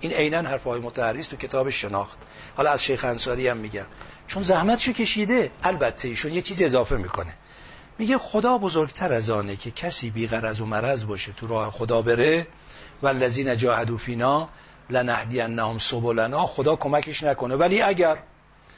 این 0.00 0.12
عینا 0.12 0.48
حرف 0.48 0.64
های 0.64 0.80
متحریست 0.80 1.30
تو 1.30 1.36
کتاب 1.36 1.70
شناخت. 1.70 2.18
حالا 2.56 2.70
از 2.70 2.84
شیخ 2.84 3.04
انصاری 3.04 3.48
هم 3.48 3.56
میگم. 3.56 3.86
چون 4.26 4.42
زحمتشو 4.42 4.92
کشیده 4.92 5.50
البته 5.62 6.08
ایشون 6.08 6.32
یه 6.32 6.42
چیز 6.42 6.62
اضافه 6.62 6.96
می‌کنه. 6.96 7.34
میگه 8.00 8.18
خدا 8.18 8.58
بزرگتر 8.58 9.12
از 9.12 9.30
آنه 9.30 9.56
که 9.56 9.70
کسی 9.70 10.10
بی 10.10 10.26
غرض 10.26 10.60
و 10.60 10.66
مرض 10.66 11.04
باشه 11.04 11.32
تو 11.32 11.46
راه 11.46 11.70
خدا 11.70 12.02
بره. 12.02 12.46
و 13.02 13.06
الذین 13.06 13.56
جاهدوا 13.56 13.96
فینا 13.96 14.48
لنهدینهم 14.90 15.78
سبلنا. 15.78 16.46
خدا 16.46 16.76
کمکش 16.76 17.22
نکنه. 17.22 17.56
ولی 17.56 17.82
اگر 17.82 18.16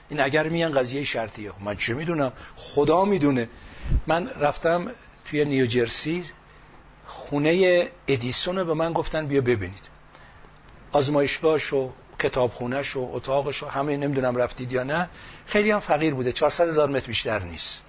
این 0.09 0.20
اگر 0.20 0.49
میان 0.49 0.73
قضیه 0.73 1.05
شرطیه 1.05 1.53
من 1.61 1.77
چه 1.77 1.94
می‌دونم؟ 1.94 2.32
خدا 2.57 3.05
می‌دونه. 3.05 3.49
من 4.07 4.28
رفتم 4.28 4.90
توی 5.24 5.44
نیوجرسی 5.44 6.24
خونه 7.07 7.89
ادیسون 8.09 8.59
رو 8.59 8.65
به 8.65 8.74
من 8.74 8.93
گفتن 8.93 9.27
بیا 9.27 9.40
ببینید. 9.40 9.89
آزمایشگاهش 10.93 11.73
و 11.73 11.90
کتابخونهش 12.19 12.97
و 12.97 13.11
اتاقش 13.12 13.62
و 13.62 13.66
همه 13.66 13.97
نمی‌دونم 13.97 14.36
رفتید 14.36 14.73
یا 14.73 14.82
نه. 14.82 15.09
خیلی 15.47 15.70
هم 15.70 15.81
فقیر 15.81 16.15
بوده. 16.15 16.32
400 16.32 16.69
هزار 16.69 16.89
متر 16.89 17.07
بیشتر 17.07 17.43
نیست. 17.43 17.82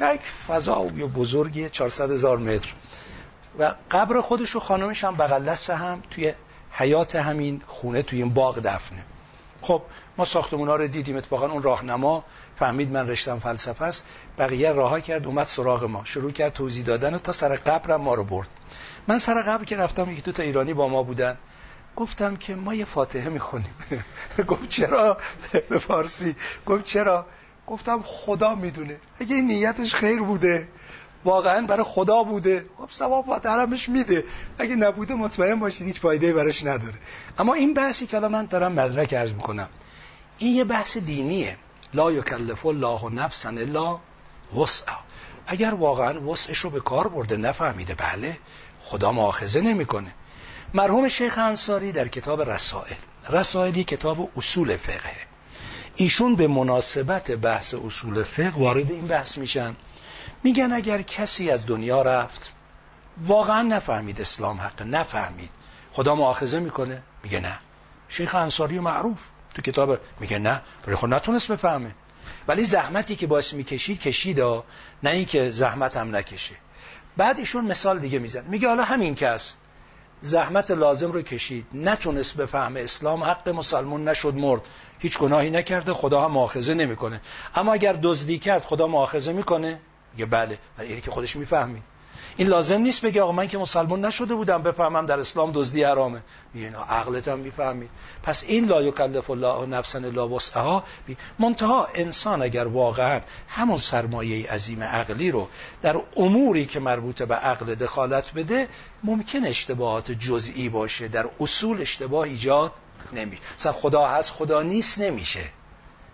یک 0.00 0.20
فضا 0.20 0.80
و 0.80 0.90
بزرگی 0.90 1.70
400 1.70 2.10
هزار 2.10 2.38
متر. 2.38 2.74
و 3.58 3.74
قبر 3.90 4.20
خودش 4.20 4.56
و 4.56 4.60
خانمش 4.60 5.04
هم 5.04 5.16
بغل 5.16 5.54
هم 5.68 6.02
توی 6.10 6.32
حیات 6.70 7.16
همین 7.16 7.62
خونه 7.66 8.02
توی 8.02 8.22
این 8.22 8.34
باغ 8.34 8.58
دفنه. 8.58 9.04
خب 9.62 9.82
ما 10.16 10.24
ساختمون 10.24 10.68
ها 10.68 10.76
رو 10.76 10.86
دیدیم 10.86 11.16
اتفاقا 11.16 11.46
اون 11.46 11.62
راهنما. 11.62 12.24
فهمید 12.58 12.92
من 12.92 13.08
رشتم 13.08 13.38
فلسفه 13.38 13.84
است. 13.84 14.04
بقیه 14.38 14.72
راه 14.72 15.00
کرد 15.00 15.26
اومد 15.26 15.46
سراغ 15.46 15.84
ما. 15.84 16.04
شروع 16.04 16.30
کرد 16.30 16.52
توضیح 16.52 16.84
دادن 16.84 17.14
و 17.14 17.18
تا 17.18 17.32
سر 17.32 17.56
قبرم 17.56 18.00
ما 18.00 18.14
رو 18.14 18.24
برد. 18.24 18.48
من 19.08 19.18
سر 19.18 19.42
قبر 19.42 19.64
که 19.64 19.76
رفتم 19.76 20.10
یک 20.10 20.24
دو 20.24 20.32
تا 20.32 20.42
ایرانی 20.42 20.74
با 20.74 20.88
ما 20.88 21.02
بودن. 21.02 21.36
گفتم 21.96 22.36
که 22.36 22.54
ما 22.54 22.74
یه 22.74 22.84
فاتحه 22.84 23.28
می‌خونیم. 23.28 23.74
گفت 24.48 24.68
چرا؟ 24.68 25.18
به 25.68 25.78
فارسی. 25.78 26.36
گفت 26.66 26.84
چرا؟ 26.84 27.26
گفتم 27.66 28.02
خدا 28.04 28.54
می‌دونه. 28.54 28.96
اگه 29.20 29.34
این 29.34 29.46
نیتش 29.46 29.94
خیر 29.94 30.22
بوده 30.22 30.68
واقعا 31.24 31.66
برای 31.66 31.84
خدا 31.84 32.22
بوده 32.22 32.66
خب 32.78 32.90
ثواب 32.90 33.26
فاتحه 33.26 33.66
میده. 33.88 34.24
اگه 34.58 34.76
نبوده 34.76 35.14
مطمئن 35.14 35.60
باشید 35.60 35.86
هیچ 35.86 36.00
فایده 36.00 36.32
براش 36.32 36.64
نداره. 36.64 36.94
اما 37.38 37.54
این 37.54 37.74
بحثی 37.74 38.06
که 38.06 38.16
الان 38.16 38.32
من 38.32 38.46
دارم 38.46 38.72
مدرک 38.72 39.14
عرض 39.14 39.32
می‌کنم 39.32 39.68
این 40.38 40.56
یه 40.56 40.64
بحث 40.64 40.96
دینیه. 40.96 41.56
لا 41.94 42.12
یکلف 42.12 42.66
الله 42.66 43.10
نفسا 43.10 43.48
الا 43.48 43.98
وسعها. 44.56 45.00
اگر 45.46 45.74
واقعا 45.74 46.20
وسعش 46.20 46.58
رو 46.58 46.70
به 46.70 46.80
کار 46.80 47.08
برده 47.08 47.36
نفهمیده 47.36 47.94
بله 47.94 48.36
خدا 48.80 49.12
مؤاخذه 49.12 49.60
نمی‌کنه. 49.60 50.10
مرحوم 50.74 51.08
شیخ 51.08 51.38
انصاری 51.38 51.92
در 51.92 52.08
کتاب 52.08 52.50
رسائل. 52.50 52.96
رسائلی 53.30 53.84
کتاب 53.84 54.30
اصول 54.36 54.76
فقه. 54.76 55.35
ایشون 55.96 56.36
به 56.36 56.48
مناسبت 56.48 57.30
بحث 57.30 57.74
اصول 57.74 58.22
فقه 58.22 58.58
وارد 58.58 58.90
این 58.90 59.06
بحث 59.06 59.38
میشن. 59.38 59.76
میگن 60.44 60.72
اگر 60.72 61.02
کسی 61.02 61.50
از 61.50 61.66
دنیا 61.66 62.02
رفت 62.02 62.52
واقعا 63.26 63.62
نفهمید 63.62 64.20
اسلام 64.20 64.60
حق 64.60 64.82
نفهمید. 64.82 65.50
خدا 65.92 66.14
مؤاخذه 66.14 66.60
می‌کنه 66.60 67.02
میگه 67.22 67.40
نه. 67.40 67.58
شیخ 68.08 68.34
انصاری 68.34 68.80
معروف 68.80 69.18
تو 69.54 69.62
کتاب 69.62 69.98
میگه 70.20 70.38
نه 70.38 70.62
ولی 70.86 70.96
خود 70.96 71.14
نتونست 71.14 71.52
بفهمه. 71.52 71.94
ولی 72.48 72.64
زحمتی 72.64 73.16
که 73.16 73.26
باعث 73.26 73.52
می‌کشید 73.52 74.00
کشید 74.00 74.40
نه 74.40 75.10
اینکه 75.10 75.50
زحمت 75.50 75.96
هم 75.96 76.16
نکشه. 76.16 76.54
بعد 77.16 77.38
ایشون 77.38 77.64
مثال 77.64 77.98
دیگه 77.98 78.18
میزن 78.18 78.44
میگه 78.44 78.68
حالا 78.68 78.84
همین 78.84 79.14
کس 79.14 79.54
زحمت 80.22 80.70
لازم 80.70 81.12
رو 81.12 81.22
کشید. 81.22 81.66
نتونست 81.74 82.36
بفهمه 82.36 82.80
اسلام 82.80 83.24
حق 83.24 83.48
مسلمون 83.48 84.08
نشد 84.08 84.34
مرد. 84.34 84.62
هیچ 84.98 85.18
گناهی 85.18 85.50
نکرده 85.50 85.92
خدا 85.92 86.24
هم 86.24 86.30
مؤاخذه 86.30 86.74
نمی‌کنه. 86.74 87.20
اما 87.54 87.72
اگر 87.72 87.92
دزدی 88.02 88.38
کرد 88.38 88.62
خدا 88.62 88.86
مؤاخذه 88.86 89.32
می‌کنه؟ 89.32 89.80
میگه 90.12 90.26
بله. 90.26 90.58
ولی 90.78 91.00
که 91.00 91.10
خودش 91.10 91.36
می‌فهمی 91.36 91.82
این 92.36 92.48
لازم 92.48 92.80
نیست 92.80 93.02
بگه 93.02 93.22
آقا 93.22 93.32
من 93.32 93.48
که 93.48 93.58
مسلمان 93.58 94.04
نشده 94.04 94.34
بودم 94.34 94.62
بفهمم 94.62 95.06
در 95.06 95.20
اسلام 95.20 95.52
دزدی 95.52 95.82
حرامه. 95.82 96.22
میگه 96.54 96.70
نه 96.70 96.78
عقلت 96.78 97.28
هم 97.28 97.38
می‌فهمید. 97.38 97.90
پس 98.22 98.44
این 98.44 98.64
لا 98.64 98.82
یکلف 98.82 99.30
الله 99.30 99.66
نفسا 99.66 99.98
الا 99.98 100.28
وسعها 100.28 100.84
منتها 101.38 101.88
انسان 101.94 102.42
اگر 102.42 102.66
واقعا 102.66 103.20
همون 103.48 103.76
سرمایه 103.76 104.52
عظیم 104.52 104.82
عقلی 104.82 105.30
رو 105.30 105.48
در 105.82 105.96
اموری 106.16 106.66
که 106.66 106.80
مربوط 106.80 107.22
به 107.22 107.34
عقل 107.34 107.74
دخالت 107.74 108.32
بده 108.34 108.68
ممکن 109.04 109.44
اشتباهات 109.44 110.10
جزئی 110.10 110.68
باشه 110.68 111.08
در 111.08 111.30
اصول 111.40 111.82
اشتباه 111.82 112.24
ایجاد 112.24 112.72
نمیشه 113.14 113.42
مثلا 113.58 113.72
خدا 113.72 114.06
هست 114.06 114.30
خدا 114.30 114.62
نیست 114.62 114.98
نمیشه. 114.98 115.44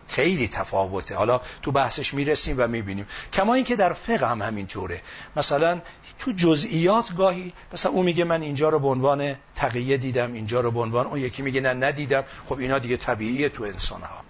خیلی 0.08 0.48
تفاوته. 0.48 1.16
حالا 1.16 1.40
تو 1.62 1.72
بحثش 1.72 2.14
می‌رسیم 2.14 2.56
و 2.58 2.66
می‌بینیم. 2.66 3.06
کما 3.32 3.54
اینکه 3.54 3.76
در 3.76 3.92
فقه 3.92 4.26
هم 4.26 4.42
همینطوره. 4.42 5.00
مثلا 5.36 5.80
تو 6.18 6.32
جزئیات 6.32 7.14
گاهی 7.16 7.52
مثلا 7.72 7.92
اون 7.92 8.04
میگه 8.04 8.24
من 8.24 8.42
اینجا 8.42 8.68
رو 8.68 8.78
به 8.78 8.88
عنوان 8.88 9.36
تقیه 9.54 9.96
دیدم 9.96 10.32
اینجا 10.32 10.60
رو 10.60 10.70
به 10.70 10.80
عنوان 10.80 11.06
اون 11.06 11.18
یکی 11.18 11.42
میگه 11.42 11.60
نه 11.60 11.74
ندیدم. 11.74 12.24
خب 12.48 12.58
اینا 12.58 12.78
دیگه 12.78 12.96
طبیعیه 12.96 13.48
تو 13.48 13.64
انسان 13.64 14.00
ها 14.00 14.24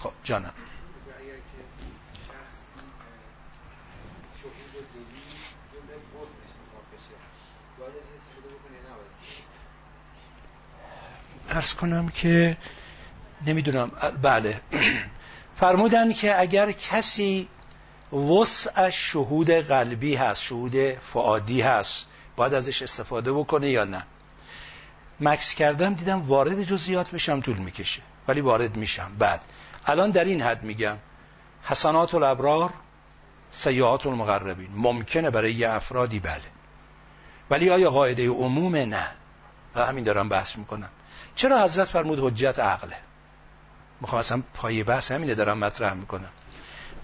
خب 0.00 0.12
جانم. 0.24 0.52
ارز 11.50 11.74
کنم 11.74 12.08
که 12.08 12.56
نمی‌دونم. 13.46 13.90
بله. 14.22 14.60
فرمودن 15.60 16.12
که 16.12 16.40
اگر 16.40 16.72
کسی 16.72 17.48
وسع 18.12 18.90
شهود 18.90 19.50
قلبی 19.50 20.14
هست 20.14 20.42
شهود 20.42 20.76
فعادی 21.12 21.60
هست 21.60 22.06
باید 22.36 22.54
ازش 22.54 22.82
استفاده 22.82 23.32
بکنه 23.32 23.70
یا 23.70 23.84
نه. 23.84 24.02
مکس 25.20 25.54
کردم 25.54 25.94
دیدم 25.94 26.22
وارد 26.22 26.62
جزئیات 26.62 27.10
بشم 27.10 27.40
طول 27.40 27.56
می‌کشه. 27.56 28.02
ولی 28.28 28.40
وارد 28.40 28.76
میشم. 28.76 29.12
بعد. 29.18 29.44
الان 29.86 30.10
در 30.10 30.24
این 30.24 30.42
حد 30.42 30.62
میگم. 30.62 30.96
حسنات 31.62 32.14
الابرار 32.14 32.70
سیاحات 33.52 34.06
المقربین. 34.06 34.70
ممکنه 34.74 35.30
برای 35.30 35.52
یه 35.52 35.70
افرادی 35.70 36.20
بله. 36.20 36.40
ولی 37.50 37.70
آیا 37.70 37.90
قاعده 37.90 38.28
عمومه؟ 38.28 38.84
نه. 38.84 39.06
و 39.74 39.86
همین 39.86 40.04
دارم 40.04 40.28
بحث 40.28 40.56
می‌کنم. 40.56 40.88
چرا 41.34 41.64
حضرت 41.64 41.88
فرمود 41.88 42.18
حجت 42.18 42.58
عقله؟ 42.58 42.96
می‌خوام 44.00 44.20
اصلا 44.20 44.42
پای 44.54 44.82
بحث 44.82 45.12
همینه 45.12 45.34
دارم 45.34 45.58
مطرح 45.58 45.94
می‌کنم. 45.94 46.28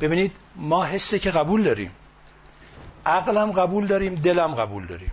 ببینید 0.01 0.37
ما 0.57 0.85
حسه 0.85 1.19
که 1.19 1.31
قبول 1.31 1.63
داریم. 1.63 1.91
عقلم 3.07 3.53
قبول 3.53 3.87
داریم 3.87 4.15
دلم 4.15 4.55
قبول 4.55 4.87
داریم. 4.87 5.13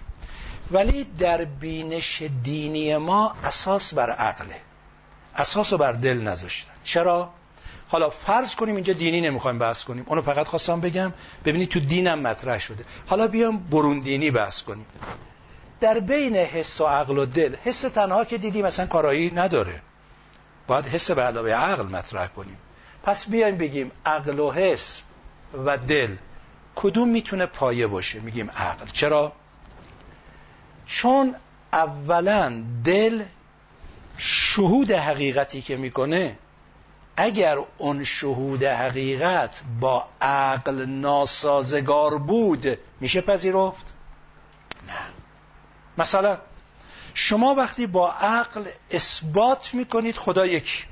ولی 0.71 1.03
در 1.03 1.45
بینش 1.45 2.23
دینی 2.43 2.97
ما 2.97 3.35
اساس 3.43 3.93
بر 3.93 4.09
عقله. 4.09 4.55
اساس 5.35 5.73
بر 5.73 5.91
دل 5.91 6.21
نذاشتن. 6.21 6.71
چرا؟ 6.83 7.29
حالا 7.89 8.09
فرض 8.09 8.55
کنیم 8.55 8.75
اینجا 8.75 8.93
دینی 8.93 9.21
نمی‌خوایم 9.21 9.59
بحث 9.59 9.83
کنیم. 9.83 10.03
اونو 10.07 10.21
فقط 10.21 10.47
خواستم 10.47 10.81
بگم. 10.81 11.13
ببینید 11.45 11.69
تو 11.69 11.79
دینم 11.79 12.19
مطرح 12.19 12.59
شده. 12.59 12.85
حالا 13.07 13.27
بیام 13.27 13.57
برون 13.57 13.99
دینی 13.99 14.31
بحث 14.31 14.61
کنیم. 14.61 14.85
در 15.81 15.99
بین 15.99 16.35
حس 16.35 16.81
و 16.81 16.85
عقل 16.85 17.17
و 17.17 17.25
دل 17.25 17.55
حس 17.63 17.81
تنها 17.81 18.25
که 18.25 18.37
دیدیم 18.37 18.65
مثلا 18.65 18.85
کارایی 18.85 19.31
نداره. 19.35 19.81
باید 20.67 20.85
حس 20.85 21.11
به 21.11 21.21
علاوه 21.21 21.51
عقل 21.51 21.83
مطرح 21.83 22.27
کنیم. 22.27 22.57
پس 23.03 23.29
بیایم 23.29 23.57
بگیم 23.57 23.91
عقل 24.05 24.39
و 24.39 24.51
حس 24.51 25.01
و 25.65 25.77
دل 25.77 26.15
کدوم 26.75 27.09
می‌تونه 27.09 27.45
پایه 27.45 27.87
باشه؟ 27.87 28.19
میگیم 28.19 28.51
عقل. 28.51 28.85
چرا؟ 28.93 29.33
چون 30.85 31.35
اولا 31.73 32.63
دل 32.83 33.23
شهود 34.17 34.91
حقیقتی 34.91 35.61
که 35.61 35.77
می‌کنه 35.77 36.37
اگر 37.17 37.57
اون 37.77 38.03
شهود 38.03 38.63
حقیقت 38.63 39.61
با 39.79 40.07
عقل 40.21 40.85
ناسازگار 40.85 42.17
بود 42.17 42.79
میشه 42.99 43.21
پذیرفت؟ 43.21 43.93
نه. 44.87 44.93
مثلا 45.97 46.37
شما 47.13 47.55
وقتی 47.55 47.87
با 47.87 48.11
عقل 48.11 48.67
اثبات 48.91 49.73
می‌کنید 49.73 50.15
خدا 50.15 50.45
یک 50.45 50.87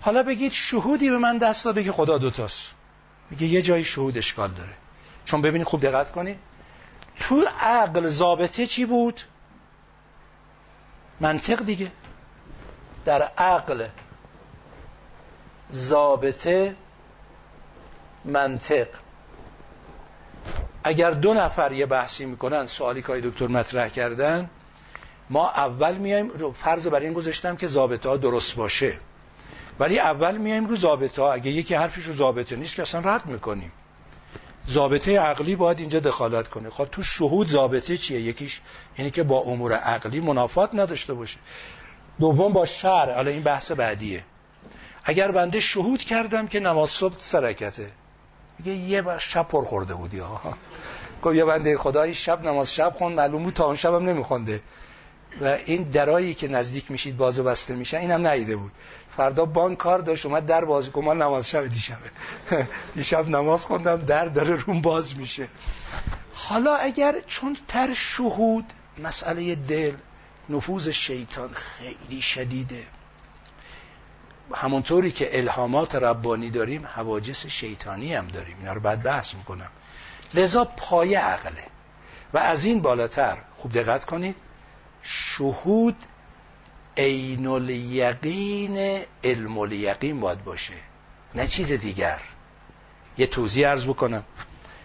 حالا 0.00 0.22
بگید 0.22 0.52
شهودی 0.52 1.10
به 1.10 1.18
من 1.18 1.38
دست 1.38 1.64
داده 1.64 1.84
که 1.84 1.92
خدا 1.92 2.18
دوتاست 2.18 2.70
میگه 3.30 3.46
یه 3.46 3.62
جایی 3.62 3.84
شهود 3.84 4.18
اشکال 4.18 4.50
داره. 4.50 4.72
چون 5.24 5.42
ببینید 5.42 5.66
خوب 5.66 5.80
دقت 5.80 6.12
کنید. 6.12 6.38
تو 7.18 7.44
عقل 7.60 8.06
ضابطه 8.06 8.66
چی 8.66 8.84
بود؟ 8.84 9.20
منطق 11.20 11.64
دیگه. 11.64 11.92
در 13.04 13.22
عقل 13.22 13.88
ضابطه 15.72 16.76
منطق. 18.24 18.86
اگر 20.86 21.10
دو 21.10 21.34
نفر 21.34 21.72
یه 21.72 21.86
بحثی 21.86 22.24
می‌کنن 22.24 22.66
سوالی 22.66 23.02
که 23.02 23.20
دکتر 23.20 23.46
مطرح 23.46 23.88
کردن 23.88 24.50
ما 25.30 25.50
اول 25.50 25.94
میایم 25.94 26.52
فرض 26.52 26.88
بر 26.88 27.00
این 27.00 27.12
گذاشتم 27.12 27.56
که 27.56 27.66
ضابطه 27.66 28.08
ها 28.08 28.16
درست 28.16 28.56
باشه. 28.56 28.98
ولی 29.78 29.98
اول 29.98 30.36
میایم 30.36 30.66
رو 30.66 30.76
ضابطه 30.76 31.22
ها 31.22 31.32
اگه 31.32 31.50
یکی 31.50 31.74
حرفش 31.74 32.04
رو 32.04 32.12
ضابطه 32.12 32.56
نیست 32.56 32.74
که 32.74 32.82
اصلا 32.82 33.00
رد 33.00 33.26
می‌کنیم. 33.26 33.72
ضابطه 34.68 35.20
عقلی 35.20 35.56
باید 35.56 35.78
اینجا 35.80 36.00
دخالت 36.00 36.48
کنه. 36.48 36.70
خب 36.70 36.84
تو 36.84 37.02
شهود 37.02 37.48
ضابطه 37.48 37.96
چیه؟ 37.96 38.20
یکیش 38.20 38.60
یعنی 38.98 39.10
که 39.10 39.22
با 39.22 39.38
امور 39.38 39.72
عقلی 39.72 40.20
منافات 40.20 40.74
نداشته 40.74 41.14
باشه. 41.14 41.38
دوم 42.20 42.52
با 42.52 42.66
شر 42.66 43.14
حالا 43.14 43.30
این 43.30 43.42
بحث 43.42 43.72
بعدیه. 43.72 44.24
اگر 45.04 45.30
بنده 45.30 45.60
شهود 45.60 46.04
کردم 46.04 46.46
که 46.46 46.60
نماز 46.60 46.90
صبح 46.90 47.14
سرکته. 47.18 47.90
میگه 48.58 48.72
یه 48.72 49.18
شب 49.18 49.48
پر 49.48 49.64
خورده 49.64 49.94
بودی 49.94 50.18
ها 50.18 50.54
گفت 51.22 51.36
یه 51.36 51.44
بنده 51.44 51.78
خدایی 51.78 52.14
شب 52.14 52.44
نماز 52.44 52.74
شب 52.74 52.94
خون 52.98 53.12
معلوم 53.12 53.42
بود 53.42 53.54
تا 53.54 53.64
اون 53.64 53.76
شبم 53.76 54.08
نمیخونده. 54.08 54.62
و 55.40 55.56
این 55.64 55.82
درایی 55.82 56.34
که 56.34 56.48
نزدیک 56.48 56.90
میشید 56.90 57.16
باز 57.16 57.38
و 57.38 57.44
بسته 57.44 57.74
میشن 57.74 57.96
اینم 57.96 58.26
نیده 58.26 58.56
بود. 58.56 58.72
فردا 59.16 59.44
بانک 59.44 59.78
کار 59.78 59.98
داشت 59.98 60.26
اومد 60.26 60.46
در 60.46 60.64
باز 60.64 60.88
کنم 60.90 61.04
من 61.04 61.18
نماز 61.18 61.48
شب 61.48 61.66
دیشبه 61.66 61.96
دیشب 62.94 63.28
نماز 63.28 63.66
خوندم 63.66 63.96
در 63.96 64.24
داره 64.24 64.54
روم 64.54 64.80
باز 64.80 65.16
میشه. 65.16 65.48
حالا 66.34 66.76
اگر 66.76 67.14
چون 67.26 67.56
تر 67.68 67.94
شهود 67.94 68.72
مسئله 68.98 69.54
دل 69.54 69.94
نفوذ 70.48 70.88
شیطان 70.88 71.50
خیلی 71.52 72.22
شدیده. 72.22 72.86
همونطوری 74.54 75.10
که 75.10 75.38
الهامات 75.38 75.94
ربانی 75.94 76.50
داریم 76.50 76.86
حواجس 76.86 77.46
شیطانی 77.46 78.14
هم 78.14 78.26
داریم. 78.26 78.56
اینا 78.58 78.72
رو 78.72 78.80
بعد 78.80 79.02
بحث 79.02 79.34
می‌کنم. 79.34 79.70
لذا 80.34 80.64
پایه 80.64 81.18
عقله. 81.18 81.64
و 82.34 82.38
از 82.38 82.64
این 82.64 82.80
بالاتر 82.80 83.36
خوب 83.56 83.72
دقت 83.72 84.04
کنید 84.04 84.36
شهود 85.02 85.96
عین 86.96 87.46
الیقین 87.46 89.00
علم 89.24 89.58
الیقین 89.58 90.20
باید 90.20 90.44
باشه. 90.44 90.74
نه 91.34 91.46
چیز 91.46 91.72
دیگر. 91.72 92.20
یه 93.18 93.26
توضیح 93.26 93.68
عرض 93.68 93.86
بکنم. 93.86 94.24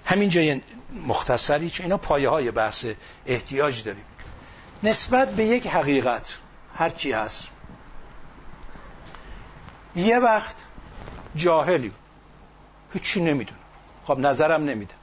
همین 0.05 0.29
جای 0.29 0.61
مختصری 1.07 1.69
چون 1.69 1.83
اینا 1.83 1.97
پایه 1.97 2.29
های 2.29 2.51
بحث 2.51 2.85
احتیاج 3.25 3.83
داریم. 3.83 4.05
نسبت 4.83 5.31
به 5.31 5.45
یک 5.45 5.67
حقیقت 5.67 6.37
هرچی 6.75 7.11
هست. 7.11 7.47
یه 9.95 10.19
وقت 10.19 10.55
جاهلیم 11.35 11.93
هیچی 12.93 13.21
نمی‌دونم 13.21 13.59
خب 14.05 14.19
نظرم 14.19 14.63
نمیده. 14.63 14.93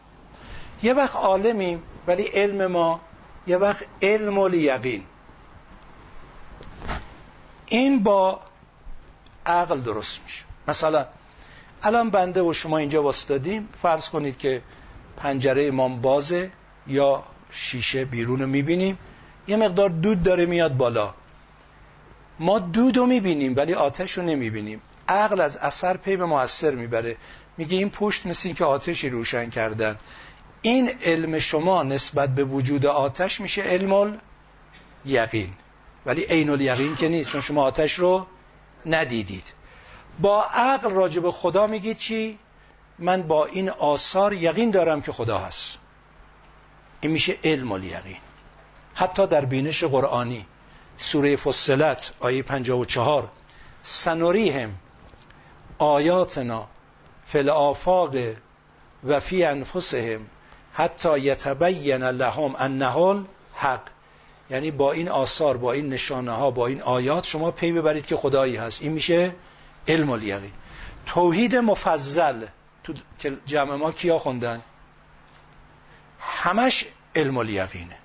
یه 0.83 0.95
وقت 0.95 1.17
عالمیم 1.17 1.83
ولی 2.07 2.23
علم 2.23 2.67
ما 2.67 3.01
یه 3.47 3.57
وقت 3.57 3.85
علم 4.03 4.39
و 4.39 4.55
یقین 4.55 5.05
این 7.67 8.03
با 8.03 8.41
عقل 9.47 9.81
درست 9.81 10.21
میشه. 10.23 10.45
مثلا 10.69 11.07
الان 11.83 12.11
بنده 12.11 12.43
و 12.43 12.53
شما 12.53 12.79
اینجا 12.79 13.03
واسطادیم. 13.03 13.69
فرض 13.83 14.09
کنید 14.09 14.39
که 14.39 14.63
پنجره 15.17 15.67
امام 15.67 16.01
بازه 16.01 16.51
یا 16.87 17.25
شیشه 17.51 18.05
بیرون 18.05 18.41
رو 18.41 18.47
می‌بینیم. 18.47 18.99
یه 19.49 19.57
مقدار 19.57 19.89
دود 19.89 20.23
داره 20.23 20.47
میاد 20.47 20.77
بالا. 20.77 21.15
ما 22.41 22.59
دود 22.59 22.97
رو 22.97 23.07
می‌بینیم 23.07 23.57
ولی 23.57 23.75
آتش 23.75 24.13
رو 24.13 24.23
نمی‌بینیم. 24.23 24.83
عقل 25.09 25.41
از 25.41 25.57
اثر 25.57 25.97
پی 25.97 26.17
به 26.17 26.25
موثر 26.25 26.71
می‌بره. 26.71 27.17
میگه 27.57 27.77
این 27.77 27.91
پشت 27.91 28.27
مثل 28.27 28.49
این 28.49 28.57
که 28.57 28.65
آتشی 28.65 29.09
روشن 29.09 29.51
کردن. 29.51 29.97
این 30.63 30.91
علم 31.03 31.39
شما 31.39 31.83
نسبت 31.83 32.35
به 32.35 32.45
وجود 32.45 32.87
آتش 32.87 33.41
میشه 33.41 33.63
علم 33.63 34.19
یقین 35.05 35.53
ولی 36.07 36.25
عین 36.25 36.51
الیقین 36.51 36.97
که 36.97 37.09
نیست 37.09 37.31
چون 37.31 37.41
شما 37.41 37.63
آتش 37.63 37.95
رو 37.95 38.27
ندیدید. 38.87 39.45
با 40.21 40.45
عقل 40.45 40.91
راجع 40.91 41.21
به 41.21 41.31
خدا 41.31 41.67
میگید 41.67 41.97
چی؟ 41.97 42.39
من 42.99 43.23
با 43.23 43.47
این 43.47 43.71
آثار 43.71 44.33
یقین 44.33 44.71
دارم 44.71 45.03
که 45.03 45.13
خدا 45.13 45.39
هست. 45.39 45.79
این 47.01 47.13
میشه 47.13 47.39
علم 47.45 47.73
الیقین. 47.73 48.21
حتی 48.95 49.27
در 49.27 49.45
بینش 49.45 49.85
قرآنی. 49.85 50.47
سوره 50.99 51.37
فصلت 51.37 52.13
آیه 52.21 52.43
54 52.43 53.29
سنوریهم 53.83 54.75
آیاتنا 55.79 56.67
فی 57.27 57.39
الافاق 57.39 58.17
و 59.05 59.21
فی 59.21 59.45
انفسهم 59.45 60.27
حتی 60.73 61.19
یتبین 61.19 62.03
لهم 62.03 62.55
انه 62.57 63.25
حق 63.55 63.81
یعنی 64.51 64.71
با 64.71 64.93
این 64.93 65.09
آثار 65.09 65.57
با 65.57 65.73
این 65.73 65.89
نشانه 65.89 66.31
ها 66.31 66.51
با 66.51 66.67
این 66.67 66.83
آیات 66.83 67.25
شما 67.25 67.51
پی 67.51 67.73
ببرید 67.73 68.07
که 68.07 68.17
خدایی 68.17 68.57
هست. 68.57 68.83
این 68.83 68.93
میشه 68.93 69.35
علم 69.89 70.11
الیقین. 70.11 70.53
توحید 71.07 71.57
مفضل 71.57 72.47
تو 72.85 72.95
جمع 73.47 73.75
ما 73.75 73.93
کیا 73.93 74.19
خوندن؟ 74.19 74.63
همش 76.21 76.85
علم 77.17 77.37
الیقینه. 77.37 77.97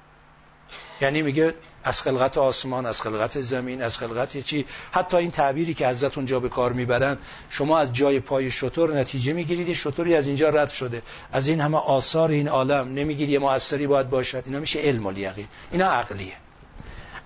یعنی 1.02 1.22
میگه 1.22 1.54
از 1.84 2.02
خلقت 2.02 2.38
آسمان 2.38 2.86
از 2.86 3.02
خلقت 3.02 3.42
زمین 3.42 3.82
از 3.82 3.98
خلقت 3.98 4.38
چی. 4.38 4.66
حتی 4.92 5.18
این 5.18 5.32
تعبیری 5.32 5.74
که 5.74 5.88
حضرت 5.88 6.18
اونجا 6.18 6.40
به 6.40 6.50
کار 6.50 6.74
می‌برن 6.74 7.18
شما 7.50 7.80
از 7.80 7.94
جای 7.94 8.20
پای 8.20 8.52
شطور 8.52 9.00
نتیجه 9.00 9.34
می‌گیرید 9.34 9.74
شطوری 9.74 10.16
از 10.16 10.28
اینجا 10.28 10.50
رد 10.50 10.70
شده. 10.70 11.02
از 11.32 11.48
این 11.48 11.62
همه 11.62 11.78
آثار 11.78 12.30
این 12.30 12.48
عالم 12.48 12.94
نمیگید 12.94 13.30
یه 13.30 13.40
موثری 13.40 13.88
باید 13.88 14.10
باشد. 14.10 14.44
اینا 14.46 14.60
میشه 14.60 14.80
علم 14.80 15.06
الیقین. 15.06 15.48
اینا 15.72 15.92
عقلیه. 15.92 16.34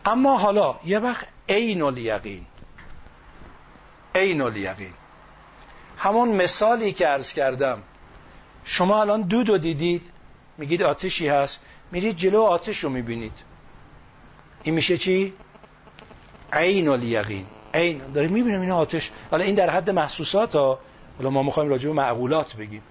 اما 0.05 0.37
حالا 0.37 0.75
یه 0.85 0.99
وقت 0.99 1.27
عین 1.49 1.81
الیقین. 1.81 2.45
عین 4.15 4.41
الیقین. 4.41 4.93
همون 5.97 6.29
مثالی 6.29 6.93
که 6.93 7.07
عرض 7.07 7.33
کردم. 7.33 7.83
شما 8.63 9.01
الان 9.01 9.21
دود 9.21 9.49
رو 9.49 9.57
دیدید 9.57 10.11
میگید 10.57 10.83
آتشی 10.83 11.27
هست. 11.27 11.59
میرید 11.91 12.15
جلو 12.15 12.41
آتش 12.41 12.83
رو 12.83 12.89
می‌بینید. 12.89 13.46
این 14.67 14.75
میشه 14.75 14.97
چی؟ 14.97 15.33
عین 16.53 16.87
الیقین. 16.87 17.45
عین. 17.73 18.01
داریم 18.13 18.31
می‌بینیم 18.31 18.61
این 18.61 18.71
آتش. 18.71 19.11
حالا 19.31 19.43
این 19.43 19.55
در 19.55 19.69
حد 19.69 19.89
محسوسات 19.89 20.55
ها 20.55 20.79
حالا 21.17 21.29
ما 21.29 21.43
می‌خوایم 21.43 21.69
راجع 21.69 21.87
به 21.87 21.95
معقولات 21.95 22.55
بگیم. 22.55 22.81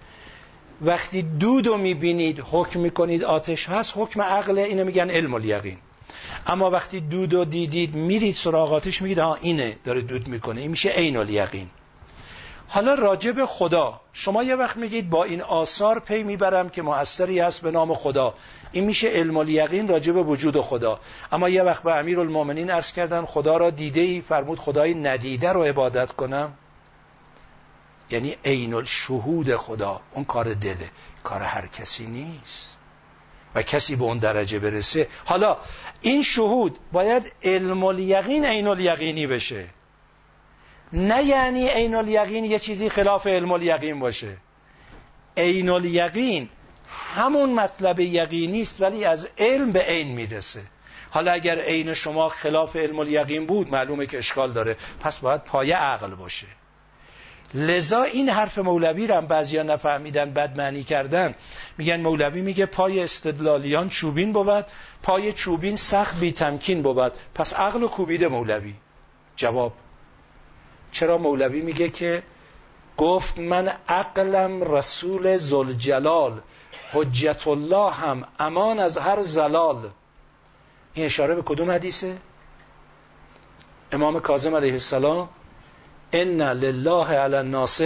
وقتی 0.81 1.23
دود 1.23 1.66
رو 1.66 1.77
می‌بینید 1.77 2.43
حکم 2.51 2.81
می‌کنید 2.81 3.24
آتش 3.24 3.69
هست 3.69 3.93
حکم 3.97 4.23
عقل 4.23 4.59
اینو 4.59 4.85
میگن 4.85 5.11
علم 5.11 5.35
الیقین. 5.35 5.78
اما 6.47 6.70
وقتی 6.70 7.01
دود 7.01 7.35
رو 7.35 7.44
دیدید 7.44 7.94
میرید 7.94 8.35
سراغ 8.35 8.73
آتش 8.73 9.03
میگید 9.03 9.19
ها 9.19 9.35
اینه 9.35 9.77
داره 9.85 10.01
دود 10.01 10.28
می‌کنه. 10.28 10.61
این 10.61 10.70
میشه 10.70 10.89
عین 10.89 11.16
الیقین. 11.16 11.70
حالا 12.68 12.94
راجع 12.94 13.32
به 13.32 13.47
خدا 13.47 14.01
شما 14.12 14.43
یه 14.43 14.56
وقت 14.56 14.76
میگید 14.76 15.10
با 15.10 15.24
این 15.24 15.43
آثار 15.43 16.01
پی 16.01 16.22
می‌برم 16.22 16.68
که 16.68 16.82
مؤثری 16.82 17.38
هست 17.40 17.62
به 17.62 17.70
نام 17.70 17.94
خدا. 17.94 18.34
این 18.72 18.84
میشه 18.84 19.09
علم 19.09 19.36
الیقین 19.36 19.88
راجع 19.88 20.12
به 20.12 20.22
وجود 20.22 20.60
خدا. 20.60 21.01
اما 21.32 21.48
یه 21.48 21.62
وقت 21.62 21.82
به 21.82 21.94
امیر 21.94 22.20
المومنین 22.20 22.70
عرض 22.70 22.93
کردن 22.93 23.24
خدا 23.24 23.56
را 23.56 23.70
دیده 23.70 24.01
ای 24.01 24.20
فرمود 24.28 24.59
خدای 24.59 24.94
ندیده 24.94 25.52
رو 25.52 25.62
عبادت 25.62 26.12
کنم. 26.12 26.52
یعنی 28.10 28.36
عین 28.44 28.74
الشهود 28.74 29.56
خدا. 29.56 30.01
اون 30.14 30.24
کار 30.24 30.55
دله. 30.55 30.90
کار 31.24 31.43
هر 31.43 31.66
کسی 31.66 32.06
نیست. 32.06 32.76
و 33.55 33.62
کسی 33.62 33.97
به 33.97 34.05
اون 34.05 34.18
درجه 34.18 34.59
برسه. 34.59 35.09
حالا 35.24 35.56
این 36.01 36.22
شهود 36.22 36.78
باید 36.93 37.32
علم 37.43 37.84
الیقین 37.84 38.44
عین 38.44 38.66
الیقینی 38.66 39.26
بشه. 39.26 39.76
نه 40.92 41.24
یعنی 41.24 41.68
عین 41.68 41.94
الیقین 41.94 42.44
یه 42.44 42.58
چیزی 42.58 42.88
خلاف 42.88 43.26
علم 43.26 43.52
الیقین 43.52 44.00
باشه. 44.00 44.36
عین 45.36 45.68
الیقین 45.68 46.48
همون 47.16 47.50
مطلب 47.52 48.00
یقینی 48.00 48.62
است 48.62 48.80
ولی 48.80 49.04
از 49.04 49.28
علم 49.38 49.70
به 49.70 49.80
عین 49.80 50.08
می‌رسه. 50.08 50.62
حالا 51.10 51.32
اگر 51.32 51.58
عین 51.58 51.94
شما 51.94 52.28
خلاف 52.28 52.76
علم 52.76 52.98
الیقین 52.98 53.46
بود 53.46 53.70
معلومه 53.70 54.06
که 54.06 54.18
اشکال 54.18 54.52
داره. 54.52 54.76
پس 55.00 55.18
باید 55.18 55.44
پایه 55.44 55.76
عقل 55.76 56.14
باشه. 56.14 56.46
لذا 57.54 58.02
این 58.02 58.28
حرف 58.28 58.58
مولوی 58.58 59.06
رو 59.06 59.14
هم 59.14 59.24
بعضیا 59.24 59.62
نفهمیدن 59.62 60.30
بد 60.30 60.56
معنی 60.56 60.84
کردن. 60.84 61.34
میگن 61.78 62.00
مولوی 62.00 62.40
میگه 62.40 62.66
پای 62.66 63.02
استدلالیان 63.02 63.88
چوبین 63.88 64.32
بود 64.32 64.64
پای 65.02 65.32
چوبین 65.32 65.76
سخت 65.76 66.20
بی 66.20 66.32
تمکین 66.32 66.82
بود. 66.82 67.12
پس 67.34 67.54
عقل 67.54 67.82
و 67.82 67.88
کوبیده 67.88 68.28
مولوی. 68.28 68.74
جواب 69.36 69.72
چرا 70.92 71.18
مولوی 71.18 71.60
میگه 71.60 71.88
که 71.88 72.22
گفت 72.96 73.38
من 73.38 73.72
عقلم 73.88 74.62
رسول 74.62 75.36
زلجلال 75.36 76.40
حجت 76.92 77.46
الله 77.46 77.90
هم 77.90 78.24
امان 78.38 78.78
از 78.78 78.98
هر 78.98 79.22
زلال. 79.22 79.88
این 80.94 81.06
اشاره 81.06 81.34
به 81.34 81.42
کدوم 81.42 81.70
حدیثه؟ 81.70 82.16
امام 83.92 84.20
کاظم 84.20 84.54
علیه 84.54 84.72
السلام 84.72 85.28
ان 86.12 86.42
لله 86.42 87.06
علی 87.06 87.34
الناس 87.34 87.80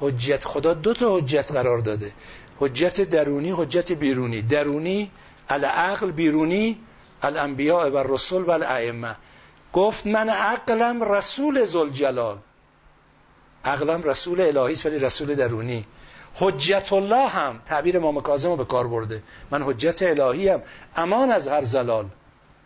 حجت. 0.00 0.44
خدا 0.44 0.74
دو 0.74 0.94
تا 0.94 1.16
حجت 1.16 1.52
قرار 1.52 1.78
داده. 1.78 2.12
حجت 2.60 3.00
درونی 3.00 3.50
حجت 3.50 3.92
بیرونی. 3.92 4.42
درونی 4.42 5.10
عقل 5.50 6.10
بیرونی 6.10 6.78
الانبیاء 7.22 7.90
و 7.90 8.14
رسول 8.14 8.42
و 8.42 8.50
الائمه. 8.50 9.16
گفت 9.76 10.06
من 10.06 10.28
عقلم 10.28 11.02
رسول 11.02 11.64
زلجلال 11.64 12.36
عقلم 13.64 14.02
رسول 14.02 14.40
الهی 14.40 14.72
است 14.72 14.86
ولی 14.86 14.98
رسول 14.98 15.34
درونی. 15.34 15.86
حجت 16.34 16.92
الله 16.92 17.28
هم 17.28 17.60
تعبیر 17.66 17.96
امام 17.96 18.20
کاظم 18.20 18.50
رو 18.50 18.56
به 18.56 18.64
کار 18.64 18.86
برده. 18.86 19.22
من 19.50 19.62
حجت 19.62 20.02
الهی 20.02 20.48
هم. 20.48 20.62
امان 20.96 21.30
از 21.30 21.48
هر 21.48 21.62
زلال. 21.62 22.06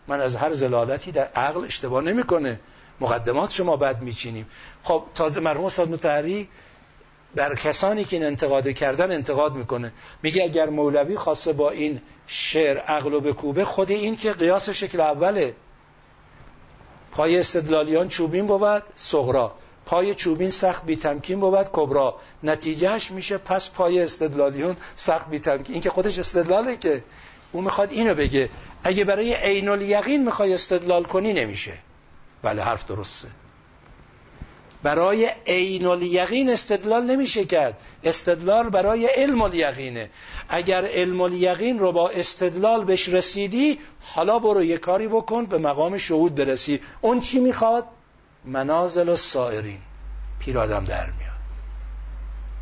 من 0.09 0.21
از 0.21 0.37
هر 0.37 0.53
زلالتی 0.53 1.13
در 1.13 1.25
عقل 1.25 1.65
اشتباه 1.65 2.03
نمی‌کنه. 2.03 2.61
مقدمات 3.01 3.51
شما 3.51 3.77
بعد 3.77 4.03
میچینیم. 4.03 4.47
خب 4.83 5.03
تازه 5.15 5.41
مرحوم 5.41 5.65
استاد 5.65 5.89
متحری 5.89 6.49
بر 7.35 7.55
کسانی 7.55 8.05
که 8.05 8.17
این 8.17 8.27
انتقاد 8.27 8.69
کردن 8.69 9.13
انتقاد 9.13 9.55
می‌کنه. 9.55 9.93
میگه 10.23 10.45
اگر 10.45 10.69
مولوی 10.69 11.17
خواسته 11.17 11.53
با 11.53 11.71
این 11.71 12.01
شعر 12.27 12.79
عقل 12.79 13.15
و 13.15 13.21
بکوبه 13.21 13.65
خود 13.65 13.91
این 13.91 14.17
که 14.17 14.33
قیاس 14.33 14.71
شکل 14.71 15.01
اوله. 15.01 15.55
پای 17.13 17.39
استدلالیان 17.39 18.09
چوبین 18.09 18.47
بود 18.47 18.83
صغرا. 18.95 19.53
پای 19.87 20.15
چوبین 20.15 20.51
سخت 20.51 20.85
بی 20.85 20.97
تمکین 20.97 21.41
بود 21.41 21.69
کبرا. 21.73 22.17
نتیجهش 22.43 23.11
میشه 23.11 23.39
پس 23.39 23.71
پای 23.71 24.03
استدلالیون 24.03 24.77
سخت 24.97 25.29
بی 25.31 25.39
تمکین 25.39 25.73
این 25.73 25.83
که 25.83 25.91
خودش 25.91 26.19
استدلاله 26.19 26.77
که 26.77 27.05
او 27.53 27.63
می‌خواد 27.63 27.93
اینو 27.93 28.15
بگه. 28.15 28.51
اگه 28.85 29.05
برای 29.05 29.35
عین 29.35 29.69
الیقین 29.69 30.25
می‌خوای 30.25 30.55
استدلال 30.55 31.05
کنی 31.05 31.33
نمیشه. 31.33 31.73
بله 32.43 32.63
حرف 32.63 32.87
درسته. 32.87 33.29
برای 34.83 35.31
عین 35.47 35.87
الیقین 35.87 36.51
استدلال 36.51 37.05
نمیشه 37.05 37.45
کرد. 37.45 37.79
استدلال 38.05 38.69
برای 38.69 39.07
علم 39.07 39.43
الیقینه. 39.43 40.11
اگر 40.49 40.85
علم 40.85 41.21
الیقین 41.21 41.79
رو 41.79 41.93
با 41.93 42.09
استدلال 42.09 42.85
بهش 42.85 43.09
رسیدی 43.09 43.79
حالا 44.01 44.39
برو 44.39 44.65
یه 44.65 44.79
کاری 44.79 45.09
بکن 45.09 45.45
به 45.45 45.59
مقام 45.59 45.97
شهود 45.97 46.35
برسی. 46.35 46.81
اون 47.01 47.21
چی 47.21 47.41
می‌خواد؟ 47.41 47.85
منازل 48.45 49.09
و 49.09 49.17
سائرین 49.17 49.79
پیر 50.39 50.59
آدم 50.59 50.85
در 50.85 51.07
میاد. 51.07 51.31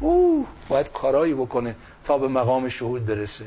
او 0.00 0.46
باید 0.68 0.92
کارایی 0.92 1.34
بکنه 1.34 1.76
تا 2.04 2.18
به 2.18 2.28
مقام 2.28 2.68
شهود 2.68 3.06
برسه. 3.06 3.44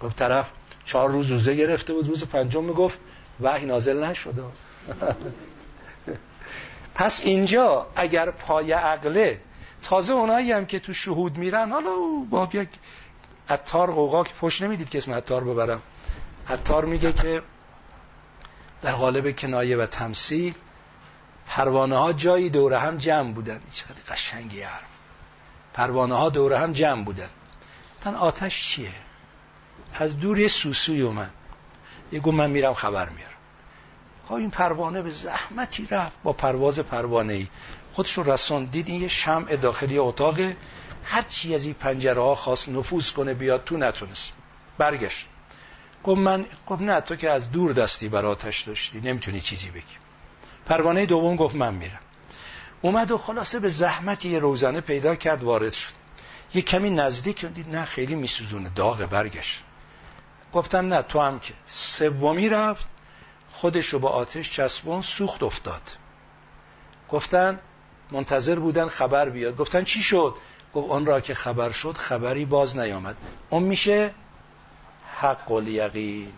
خب 0.00 0.08
طرف 0.08 0.50
چهار 0.86 1.10
روز 1.10 1.30
روزه 1.30 1.54
گرفته 1.54 1.92
بود 1.92 2.08
روز 2.08 2.24
پنجم 2.24 2.64
می‌گفت 2.64 2.98
وحی 3.40 3.66
نازل 3.66 4.04
نشده. 4.04 4.42
پس 6.94 7.20
اینجا 7.20 7.86
اگر 7.96 8.30
پای 8.30 8.72
عقله 8.72 9.40
تازه 9.82 10.12
اونایی 10.12 10.52
هم 10.52 10.66
که 10.66 10.78
تو 10.78 10.92
شهود 10.92 11.38
میرن 11.38 11.72
حالا 11.72 11.96
با 12.30 12.48
یک 12.52 12.68
عطار 13.48 13.90
قوقا 13.90 14.24
که 14.24 14.32
پشت 14.40 14.62
نمی‌دید 14.62 14.90
که 14.90 14.98
اسم 14.98 15.12
عطار 15.12 15.44
ببرم. 15.44 15.82
عطار 16.48 16.84
میگه 16.84 17.12
که 17.12 17.42
در 18.82 18.92
قالب 18.92 19.38
کنایه 19.38 19.76
و 19.76 19.86
تمثیل 19.86 20.54
پروانه 21.46 21.96
ها 21.96 22.12
جایی 22.12 22.50
دوره 22.50 22.78
هم 22.78 22.98
جمع 22.98 23.32
بودن. 23.32 23.60
چقدر 23.72 24.14
قشنگی 24.14 24.62
حرف. 24.62 24.84
پروانه 25.74 26.14
ها 26.14 26.30
دوره 26.30 26.58
هم 26.58 26.72
جمع 26.72 27.04
بودن. 27.04 27.28
تن 28.00 28.14
آتش 28.14 28.68
چیه؟ 28.68 28.92
از 29.94 30.18
دور 30.20 30.38
یه 30.38 30.48
سوسوی 30.48 31.00
اومد. 31.00 31.30
یه 32.12 32.20
گو 32.20 32.32
من 32.32 32.50
میرم 32.50 32.74
خبر 32.74 33.08
میارم. 33.08 33.33
خب 34.28 34.34
این 34.34 34.50
پروانه 34.50 35.02
به 35.02 35.10
زحمتی 35.10 35.88
رفت. 35.90 36.16
با 36.22 36.32
پرواز 36.32 36.78
پروانه 36.78 37.32
ای 37.32 37.46
خودش 37.92 38.18
رو 38.18 38.66
دید 38.70 38.88
این 38.88 39.02
یه 39.02 39.08
شمع 39.08 39.56
داخلی 39.56 39.98
اتاق. 39.98 40.38
هر 41.04 41.22
چی 41.22 41.54
از 41.54 41.64
این 41.64 41.74
پنجره 41.74 42.20
ها 42.20 42.34
خواست 42.34 42.68
نفوذ 42.68 43.10
کنه 43.10 43.34
بیاد 43.34 43.64
تو 43.64 43.76
نتونست. 43.76 44.32
برگشت. 44.78 45.26
گفت 46.04 46.20
من 46.20 46.46
گفت 46.66 46.82
نه 46.82 47.00
تو 47.00 47.16
که 47.16 47.30
از 47.30 47.50
دور 47.50 47.72
دستی 47.72 48.08
بر 48.08 48.24
آتش 48.24 48.60
داشتی. 48.60 49.00
نمی‌تونی 49.00 49.40
چیزی 49.40 49.70
بگی. 49.70 49.82
پروانه 50.66 51.06
دوم 51.06 51.36
گفت 51.36 51.54
من 51.54 51.74
میرم. 51.74 51.98
اومد 52.82 53.10
و 53.10 53.18
خلاصه 53.18 53.60
به 53.60 53.68
زحمتی 53.68 54.28
یه 54.28 54.38
روزانه 54.38 54.80
پیدا 54.80 55.14
کرد 55.14 55.42
وارد 55.42 55.72
شد. 55.72 55.92
یه 56.54 56.62
کمی 56.62 56.90
نزدیک 56.90 57.44
دید 57.44 57.76
نه 57.76 57.84
خیلی 57.84 58.14
میسوزونه. 58.14 58.68
داغ 58.68 59.06
برگشت. 59.06 59.62
گفتن 60.52 60.88
نه 60.88 61.02
تو 61.02 61.20
هم 61.20 61.38
که. 61.38 61.54
سومی 61.66 62.48
رفت. 62.48 62.93
خودش 63.64 63.88
رو 63.88 63.98
با 63.98 64.08
آتش 64.08 64.50
چسبون 64.50 65.02
سوخت 65.02 65.42
افتاد. 65.42 65.82
گفتن 67.08 67.58
منتظر 68.10 68.58
بودن 68.58 68.88
خبر 68.88 69.28
بیاد. 69.28 69.56
گفتن 69.56 69.84
چی 69.84 70.02
شد؟ 70.02 70.36
گفت 70.74 70.90
اون 70.90 71.06
را 71.06 71.20
که 71.20 71.34
خبر 71.34 71.70
شد 71.72 71.92
خبری 71.92 72.44
باز 72.44 72.76
نیامد. 72.76 73.16
اون 73.50 73.62
میشه 73.62 74.14
حق 75.20 75.52
الیقین. 75.52 76.32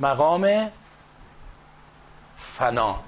مقام 0.00 0.70
فنا. 2.36 3.00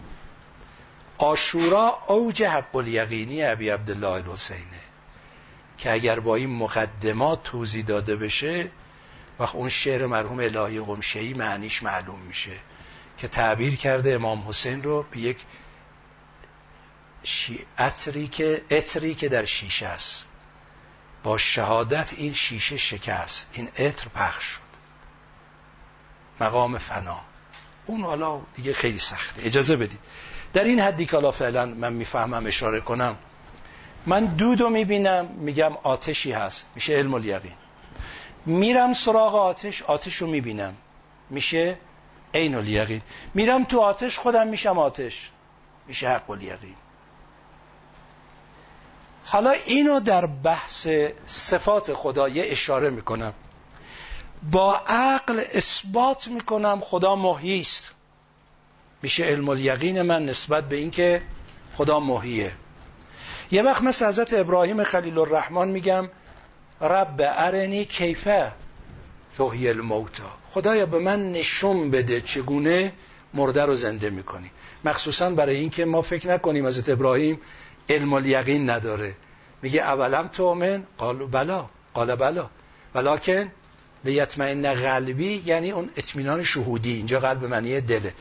آشورا 1.19 1.99
اوج 2.09 2.43
حق 2.43 2.77
الیقینی 2.77 3.45
ابی 3.45 3.69
عبدالله 3.69 4.11
الحسینه. 4.11 4.81
که 5.79 5.93
اگر 5.93 6.21
با 6.21 6.37
این 6.37 6.51
مقدمات 6.51 7.43
توضیح 7.43 7.85
داده 7.85 8.17
بشه 8.17 8.71
وقت 9.41 9.55
اون 9.55 9.69
شعر 9.69 10.07
مرحوم 10.07 10.39
الهی 10.39 10.81
قمشهی 10.81 11.35
معنیش 11.35 11.83
معلوم 11.83 12.21
میشه 12.21 12.61
که 13.19 13.29
تعبیر 13.29 13.77
کرده 13.77 14.15
امام 14.15 14.49
حسین 14.49 14.83
رو 14.83 15.03
به 15.11 15.19
یک 15.19 15.45
عطری 17.79 18.29
که 18.29 18.63
عطری 18.71 19.15
که 19.15 19.29
در 19.29 19.45
شیشه 19.45 19.87
است. 19.87 20.25
با 21.23 21.39
شهادت 21.39 22.13
این 22.17 22.33
شیشه 22.35 22.77
شکست. 22.77 23.49
این 23.53 23.67
عطر 23.67 24.09
پخش 24.09 24.45
شد. 24.45 24.61
مقام 26.41 26.79
فنا. 26.79 27.21
اون 27.87 28.01
حالا 28.01 28.41
دیگه 28.55 28.73
خیلی 28.73 28.99
سخته. 28.99 29.43
اجازه 29.47 29.77
بدید. 29.77 30.01
در 30.53 30.65
این 30.65 30.81
حدی 30.81 31.07
که 31.07 31.17
حالا 31.17 31.31
فعلا 31.31 31.67
من 31.67 31.93
می‌فهمم 31.93 32.47
اشاره 32.47 32.81
کنم 32.81 33.17
من 34.07 34.25
دود 34.27 34.61
رو 34.61 34.71
می‌بینم 34.71 35.27
میگم 35.27 35.73
آتشی 35.83 36.33
هست. 36.33 36.69
میشه 36.75 36.93
علم 36.93 37.15
الیقین. 37.15 37.57
میرم 38.47 38.93
سراغ 38.93 39.35
آتش 39.35 39.83
آتش 39.83 40.17
رو 40.17 40.27
می‌بینم. 40.27 40.77
میشه؟ 41.31 41.79
عین 42.35 42.55
الیقین. 42.55 43.03
میرم 43.35 43.65
تو 43.65 43.81
آتش 43.81 44.19
خودم 44.19 44.49
میشم 44.49 44.79
آتش. 44.79 45.31
میشه 45.87 46.09
حق 46.09 46.31
الیقین. 46.31 46.77
حالا 49.25 49.51
اینو 49.51 50.01
در 50.01 50.27
بحث 50.27 50.89
صفات 51.27 51.95
خدا 51.95 52.29
یه 52.29 52.45
اشاره 52.47 52.91
می‌کنم. 52.91 53.33
با 54.51 54.77
عقل 54.77 55.43
اثبات 55.53 56.29
می‌کنم 56.29 56.81
خدا 56.81 57.17
محیی 57.17 57.61
است 57.61 57.91
میشه 59.03 59.25
علم 59.25 59.49
الیقین 59.49 60.03
من 60.03 60.25
نسبت 60.25 60.69
به 60.69 60.77
اینکه 60.77 61.23
خدا 61.75 62.01
محییه. 62.01 62.53
یه 63.51 63.63
وقت 63.63 63.83
مثل 63.83 64.07
حضرت 64.07 64.33
ابراهیم 64.33 64.85
خلیل 64.85 65.19
الرحمن 65.19 65.69
میگم 65.69 66.09
رب 66.81 67.15
ارنی 67.19 67.85
کیفه 67.85 68.53
توهی 69.37 69.69
الموتا 69.69 70.31
خدایا 70.51 70.87
به 70.87 70.99
من 70.99 71.33
نشون 71.33 71.91
بده 71.91 72.21
چگونه 72.21 72.93
مرده 73.35 73.63
رو 73.63 73.75
زنده 73.75 74.11
می‌کنی. 74.11 74.51
مخصوصا 74.85 75.31
برای 75.31 75.57
اینکه 75.57 75.85
ما 75.85 76.03
فکر 76.03 76.29
نکنیم 76.29 76.67
حضرت 76.67 76.89
ابراهیم 76.89 77.41
علم 77.89 78.13
الیقین 78.13 78.71
نداره. 78.71 79.15
میگه 79.63 79.81
اولم 79.81 80.29
تومن 80.29 80.83
قالو 80.99 81.27
بلا. 81.27 81.67
قال 81.95 82.15
بلا. 82.15 82.51
ولیکن 82.95 83.53
لیتمئن 84.05 84.75
قلبی 84.75 85.43
یعنی 85.47 85.71
اون 85.71 85.91
اطمینان 85.97 86.43
شهودی. 86.45 86.93
اینجا 86.93 87.21
قلب 87.21 87.45
معنی 87.45 87.81
دله. 87.81 88.15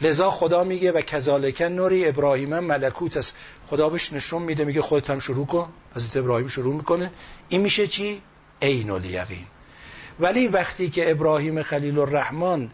لذا 0.00 0.30
خدا 0.30 0.64
میگه 0.64 0.92
و 0.92 1.00
کذالک 1.00 1.62
نوری 1.62 2.08
ابراهیم 2.08 2.58
ملکوت 2.58 3.16
است. 3.16 3.34
خدا 3.66 3.88
بهش 3.88 4.12
نشون 4.12 4.42
میده 4.42 4.64
میگه 4.64 4.82
خودت 4.82 5.10
هم 5.10 5.18
شروع 5.18 5.46
کن. 5.46 5.72
حضرت 5.94 6.16
ابراهیم 6.16 6.48
شروع 6.48 6.74
می‌کنه. 6.74 7.10
این 7.48 7.60
میشه 7.60 7.86
چی؟ 7.86 8.22
عین 8.62 8.90
الیقین. 8.90 9.46
ولی 10.20 10.48
وقتی 10.48 10.90
که 10.90 11.10
ابراهیم 11.10 11.62
خلیل 11.62 11.98
الرحمن 11.98 12.70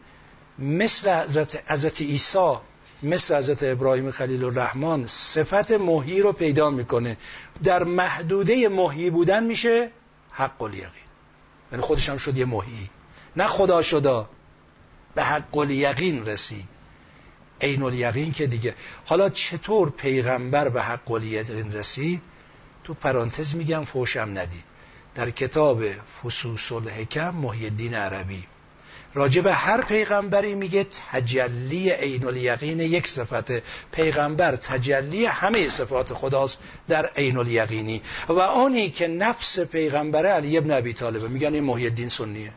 مثل 0.59 1.11
حضرت, 1.11 1.73
حضرت 1.73 2.01
عیسی 2.01 2.55
مثل 3.03 3.36
حضرت 3.36 3.62
ابراهیم 3.62 4.11
خلیل 4.11 4.44
الرحمن 4.44 5.07
صفت 5.07 5.73
محی 5.73 6.23
رو 6.23 6.32
پیدا 6.32 6.70
می‌کنه. 6.70 7.16
در 7.65 7.85
محدوده 7.85 8.69
محی 8.69 9.11
بودن 9.11 9.44
میشه 9.44 9.90
حق 10.31 10.62
الیقین. 10.62 10.90
یعنی 11.73 11.82
خودش 11.82 12.09
هم 12.09 12.16
شد 12.16 12.39
یه 12.39 12.44
محی. 12.44 12.90
نه 13.36 13.47
خدا 13.47 13.82
شدا 13.82 14.28
به 15.15 15.23
حق 15.23 15.57
الیقین 15.57 16.27
رسید. 16.27 16.76
عین 17.61 17.83
الیقین 17.83 18.33
که 18.33 18.47
دیگه. 18.47 18.74
حالا 19.07 19.28
چطور 19.28 19.91
پیغمبر 19.91 20.69
به 20.69 20.83
حق 20.83 21.11
الیقین 21.11 21.73
رسید؟ 21.73 22.23
تو 22.85 22.95
پرانتز 22.95 23.55
میگم 23.55 23.85
فوشم 23.85 24.31
ندید. 24.39 24.65
در 25.15 25.31
کتاب 25.31 25.83
فصوص 26.23 26.73
الحکم 26.73 27.31
محی 27.31 27.65
الدین 27.65 27.95
عربی. 27.95 28.45
راجع 29.15 29.41
به 29.41 29.55
هر 29.55 29.83
پیغمبری 29.83 30.55
میگه 30.55 30.87
تجلی 31.12 31.91
عین 31.91 32.27
الیقین 32.27 32.81
یک 32.81 33.09
صفت. 33.09 33.53
پیغمبر 33.93 34.57
تجلی 34.57 35.27
همه 35.27 35.69
صفات 35.69 36.15
خداست 36.15 36.59
در 36.89 37.07
عین 37.07 37.37
الیقینی 37.37 38.03
و 38.28 38.39
اونی 38.39 38.91
که 38.91 39.09
نفس 39.09 39.61
پیغمبر 39.61 40.27
علی 40.27 40.59
ابن 40.59 40.70
ابی 40.70 40.93
طالبه. 40.93 41.28
میگن 41.28 41.55
این 41.55 41.65
محی 41.65 41.85
الدین 41.85 42.09
سنیه. 42.09 42.53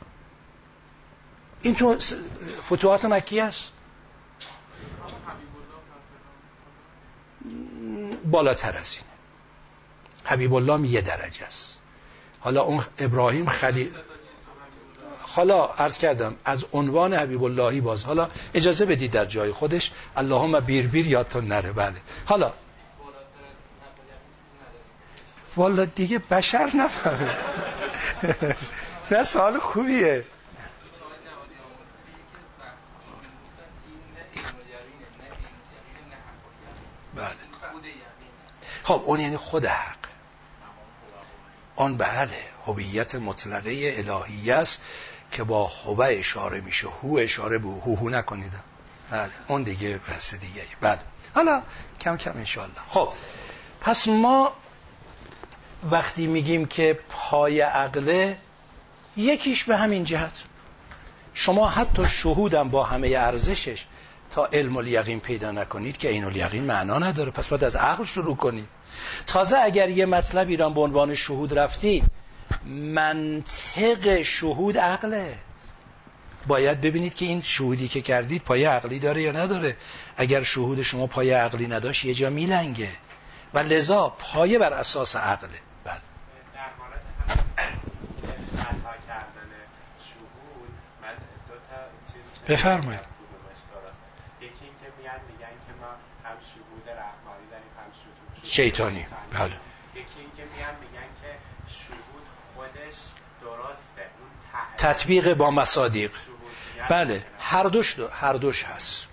این 1.62 1.76
تو 1.76 1.98
فتوحات 2.70 3.06
مکی 3.06 3.40
است؟ 3.40 3.72
بالاتر 8.26 8.78
از 8.78 8.96
اینه 8.96 9.10
حبیب 10.26 10.54
الله 10.54 10.88
یه 10.88 11.02
درجه 11.02 11.46
است. 11.46 11.80
حالا 12.40 12.62
اون 12.62 12.84
ابراهیم 13.00 13.46
خلیل 13.46 13.92
حالا 15.22 15.66
عرض 15.66 15.98
کردم 15.98 16.36
از 16.46 16.66
عنوان 16.74 17.14
حبیب 17.14 17.44
اللهی 17.44 17.82
باز. 17.82 18.04
حالا 18.06 18.30
اجازه 18.54 18.86
بدید 18.86 19.12
در 19.12 19.26
جای 19.26 19.52
خودش. 19.52 19.92
اللهم 20.18 20.60
بیر 20.60 20.88
بیر 20.88 21.08
یادتون 21.08 21.48
نره. 21.48 21.72
بله. 21.72 21.94
حالا 22.26 22.54
والا 25.56 25.86
دیگه 25.86 26.20
بشر 26.20 26.72
نفهمه. 26.76 27.36
نه 29.12 29.24
سوال 29.24 29.60
خوبیه 29.60 30.26
بله 37.16 37.50
خب 38.84 39.04
اون 39.06 39.20
یعنی 39.20 39.38
خود 39.38 39.66
حق. 39.66 39.98
آن 41.76 41.98
بله 41.98 42.44
هویت 42.66 43.16
مطلقه 43.16 43.96
الهی 43.98 44.52
است 44.52 44.82
که 45.32 45.44
با 45.44 45.68
هوه 45.68 46.08
اشاره 46.10 46.62
میشه. 46.62 46.88
هو 47.04 47.18
اشاره 47.22 47.58
به 47.58 47.68
هو 47.68 47.96
هو 47.96 48.10
نکنید. 48.10 48.54
بله 49.12 49.32
اون 49.48 49.64
دیگه 49.64 49.98
پس 49.98 50.36
دیگه. 50.36 50.64
بله. 50.82 51.00
حالا 51.36 51.62
کم 52.02 52.18
کم 52.18 52.38
انشالله 52.38 52.74
خب 52.88 53.10
پس 53.82 54.08
ما 54.08 54.54
وقتی 55.92 56.28
میگیم 56.28 56.66
که 56.66 57.00
پای 57.10 57.62
عقله 57.62 58.38
یکیش 59.18 59.64
به 59.64 59.78
همین 59.78 60.04
جهت. 60.04 60.34
شما 61.34 61.70
حتی 61.70 62.08
شهودم 62.08 62.70
با 62.70 62.84
همه 62.84 63.08
ارزشش 63.08 63.86
تا 64.32 64.46
علم 64.46 64.78
الیقین 64.78 65.20
پیدا 65.20 65.52
نکنید 65.52 65.98
که 65.98 66.10
این 66.10 66.24
الیقین 66.24 66.64
معنا 66.64 67.00
نداره. 67.00 67.32
پس 67.32 67.48
باید 67.48 67.64
از 67.64 67.76
عقل 67.76 68.06
شروع 68.06 68.36
کنید. 68.36 68.68
تازه 69.28 69.58
اگر 69.58 69.90
یه 69.90 70.06
مطلب 70.06 70.48
ایران 70.48 70.74
به 70.74 70.82
عنوان 70.82 71.16
شهود 71.16 71.60
رفتید 71.60 72.04
منطق 72.66 74.22
شهود 74.22 74.78
عقله. 74.78 75.36
باید 76.48 76.82
ببینید 76.82 77.14
که 77.14 77.26
این 77.26 77.42
شهودی 77.42 77.88
که 77.88 78.02
کردید 78.02 78.44
پایه 78.44 78.70
عقلی 78.70 79.00
داره 79.00 79.22
یا 79.22 79.32
نداره. 79.32 79.78
اگر 80.18 80.44
شهود 80.44 80.82
شما 80.82 81.08
پایه 81.08 81.38
عقلی 81.38 81.68
نداشت 81.68 82.06
یه 82.06 82.14
جا 82.14 82.30
میلنگه. 82.30 82.90
و 83.54 83.60
لذا 83.60 84.10
پایه 84.20 84.60
بر 84.60 84.74
اساس 84.74 85.16
عقله. 85.16 85.50
بله. 85.84 86.02
در 86.54 86.70
مورد 86.80 87.02
خطا 88.58 88.98
کردن 89.08 89.52
شهود 90.08 90.72
من 91.02 91.16
دو 91.48 91.56
تا 91.70 91.80
چیز 92.14 92.58
بفرمایید. 92.58 93.00
کدومش 93.00 93.62
درسته 93.74 94.06
یکی 94.42 94.66
این 94.66 94.74
که 94.82 94.88
میان 94.98 95.22
میگن 95.30 95.56
که 95.66 95.74
ما 95.82 95.92
هم 96.26 96.38
شهود 96.50 96.86
رحمانی 96.90 97.46
داریم 97.52 97.74
هم 97.80 97.90
شهود 98.00 98.18
شیطانی. 98.18 98.18
بله. 98.18 98.18
یکی 98.18 98.18
این 98.18 98.18
که 98.18 98.18
میان 98.18 98.20
میگن 98.20 98.20
که 98.20 98.20
شهود 98.20 98.36
خودش 98.36 98.48
درسته 103.42 104.02
اون 104.20 104.76
تطبیق 104.78 105.34
با 105.34 105.52
مصادیق. 105.52 106.12
بله. 106.90 107.26
هر 107.40 107.64
دوش 107.64 107.96
دو 107.96 108.08
هر 108.08 108.34
دوش 108.34 108.64
هست. 108.64 109.08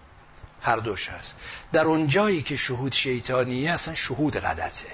هر 0.63 0.77
دوش 0.77 1.09
هست. 1.09 1.35
در 1.73 1.85
اون 1.85 2.09
جایی 2.09 2.43
که 2.43 2.57
شهود 2.57 2.93
شیطانیه 2.93 3.71
اصلا 3.73 3.95
شهود 3.95 4.37
غلطه. 4.37 4.87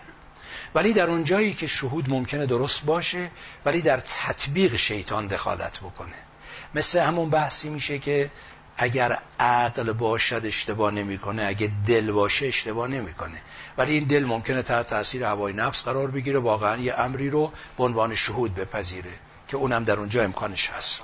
ولی 0.74 0.92
در 0.92 1.06
اون 1.06 1.24
جایی 1.24 1.54
که 1.54 1.66
شهود 1.66 2.10
ممکنه 2.10 2.46
درست 2.46 2.84
باشه 2.84 3.30
ولی 3.64 3.82
در 3.82 4.00
تطبیق 4.00 4.76
شیطان 4.76 5.26
دخالت 5.26 5.78
بکنه. 5.78 6.16
مثل 6.74 6.98
همون 6.98 7.30
بحثی 7.30 7.68
میشه 7.68 7.98
که 7.98 8.30
اگر 8.76 9.18
عقل 9.40 9.92
باشد 9.92 10.42
اشتباه 10.44 10.90
نمی‌کنه 10.90 11.44
اگه 11.46 11.70
دل 11.86 12.12
باشه 12.12 12.46
اشتباه 12.46 12.88
نمی‌کنه. 12.88 13.42
ولی 13.78 13.92
این 13.92 14.04
دل 14.04 14.24
ممکنه 14.24 14.62
تحت 14.62 14.86
تاثیر 14.86 15.24
هوای 15.24 15.52
نفس 15.52 15.82
قرار 15.82 16.10
بگیره 16.10 16.38
واقعا 16.38 16.76
یه 16.76 16.94
امری 16.98 17.30
رو 17.30 17.52
به 17.78 17.84
عنوان 17.84 18.14
شهود 18.14 18.54
بپذیره 18.54 19.12
که 19.48 19.56
اونم 19.56 19.84
در 19.84 19.96
اونجا 19.98 20.22
امکانش 20.22 20.70
هست. 20.70 21.00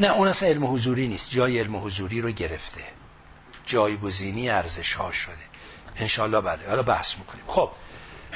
نه 0.00 0.12
اون 0.12 0.28
اصلا 0.28 0.48
علم 0.48 0.72
حضوری 0.72 1.08
نیست. 1.08 1.30
جای 1.30 1.58
علم 1.58 1.76
حضوری 1.76 2.20
رو 2.20 2.30
گرفته. 2.30 2.84
جایگزینی 3.66 4.50
ارزش 4.50 4.92
ها 4.92 5.12
شده. 5.12 5.32
انشالله 5.96 6.40
بله. 6.40 6.68
حالا 6.68 6.82
بحث 6.82 7.18
می‌کنیم. 7.18 7.44
خب 7.46 7.70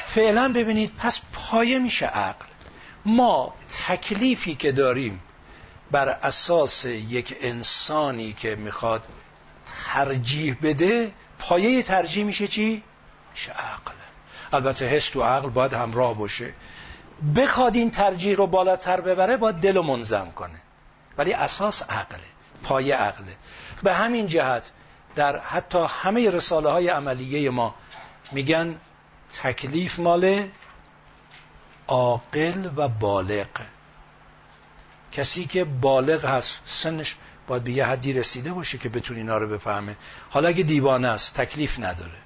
فعلا 0.06 0.52
ببینید 0.52 0.92
پس 0.98 1.20
پایه 1.32 1.78
میشه 1.78 2.06
عقل. 2.06 2.46
ما 3.04 3.54
تکلیفی 3.86 4.54
که 4.54 4.72
داریم 4.72 5.22
بر 5.90 6.08
اساس 6.08 6.84
یک 6.84 7.36
انسانی 7.40 8.32
که 8.32 8.56
می‌خواد 8.56 9.02
ترجیح 9.86 10.56
بده 10.62 11.12
پایه 11.42 11.82
ترجیح 11.82 12.24
میشه 12.24 12.48
چی؟ 12.48 12.82
میشه 13.32 13.52
عقل. 13.52 13.92
البته 14.52 14.86
حس 14.86 15.08
تو 15.08 15.22
عقل 15.22 15.48
باید 15.48 15.72
همراه 15.72 16.14
باشه. 16.14 16.54
بخواد 17.36 17.76
این 17.76 17.90
ترجیح 17.90 18.36
رو 18.36 18.46
بالاتر 18.46 19.00
ببره 19.00 19.36
باید 19.36 19.56
دل 19.56 19.76
رو 19.76 19.82
منظم 19.82 20.30
کنه. 20.30 20.60
ولی 21.18 21.32
اساس 21.32 21.82
عقله 21.82 22.18
پایه 22.62 22.96
عقله. 22.96 23.36
به 23.82 23.94
همین 23.94 24.26
جهت 24.26 24.70
در 25.14 25.38
حتی 25.38 25.86
همه 26.02 26.30
رساله 26.30 26.70
های 26.70 26.88
عملیه 26.88 27.50
ما 27.50 27.74
میگن 28.32 28.80
تکلیف 29.42 29.98
مال 29.98 30.48
عاقل 31.88 32.70
و 32.76 32.88
بالغ. 32.88 33.46
کسی 35.12 35.44
که 35.44 35.64
بالغ 35.64 36.24
هست 36.24 36.60
سنش 36.64 37.16
باید 37.52 37.64
به 37.64 37.72
یه 37.72 37.86
حدی 37.86 38.12
رسیده 38.12 38.52
باشه 38.52 38.78
که 38.78 38.88
بتونه 38.88 39.20
اینا 39.20 39.38
رو 39.38 39.48
بفهمه. 39.48 39.96
حالا 40.30 40.48
اگه 40.48 40.62
دیوانه 40.62 41.08
است 41.08 41.34
تکلیف 41.34 41.78
نداره. 41.78 42.20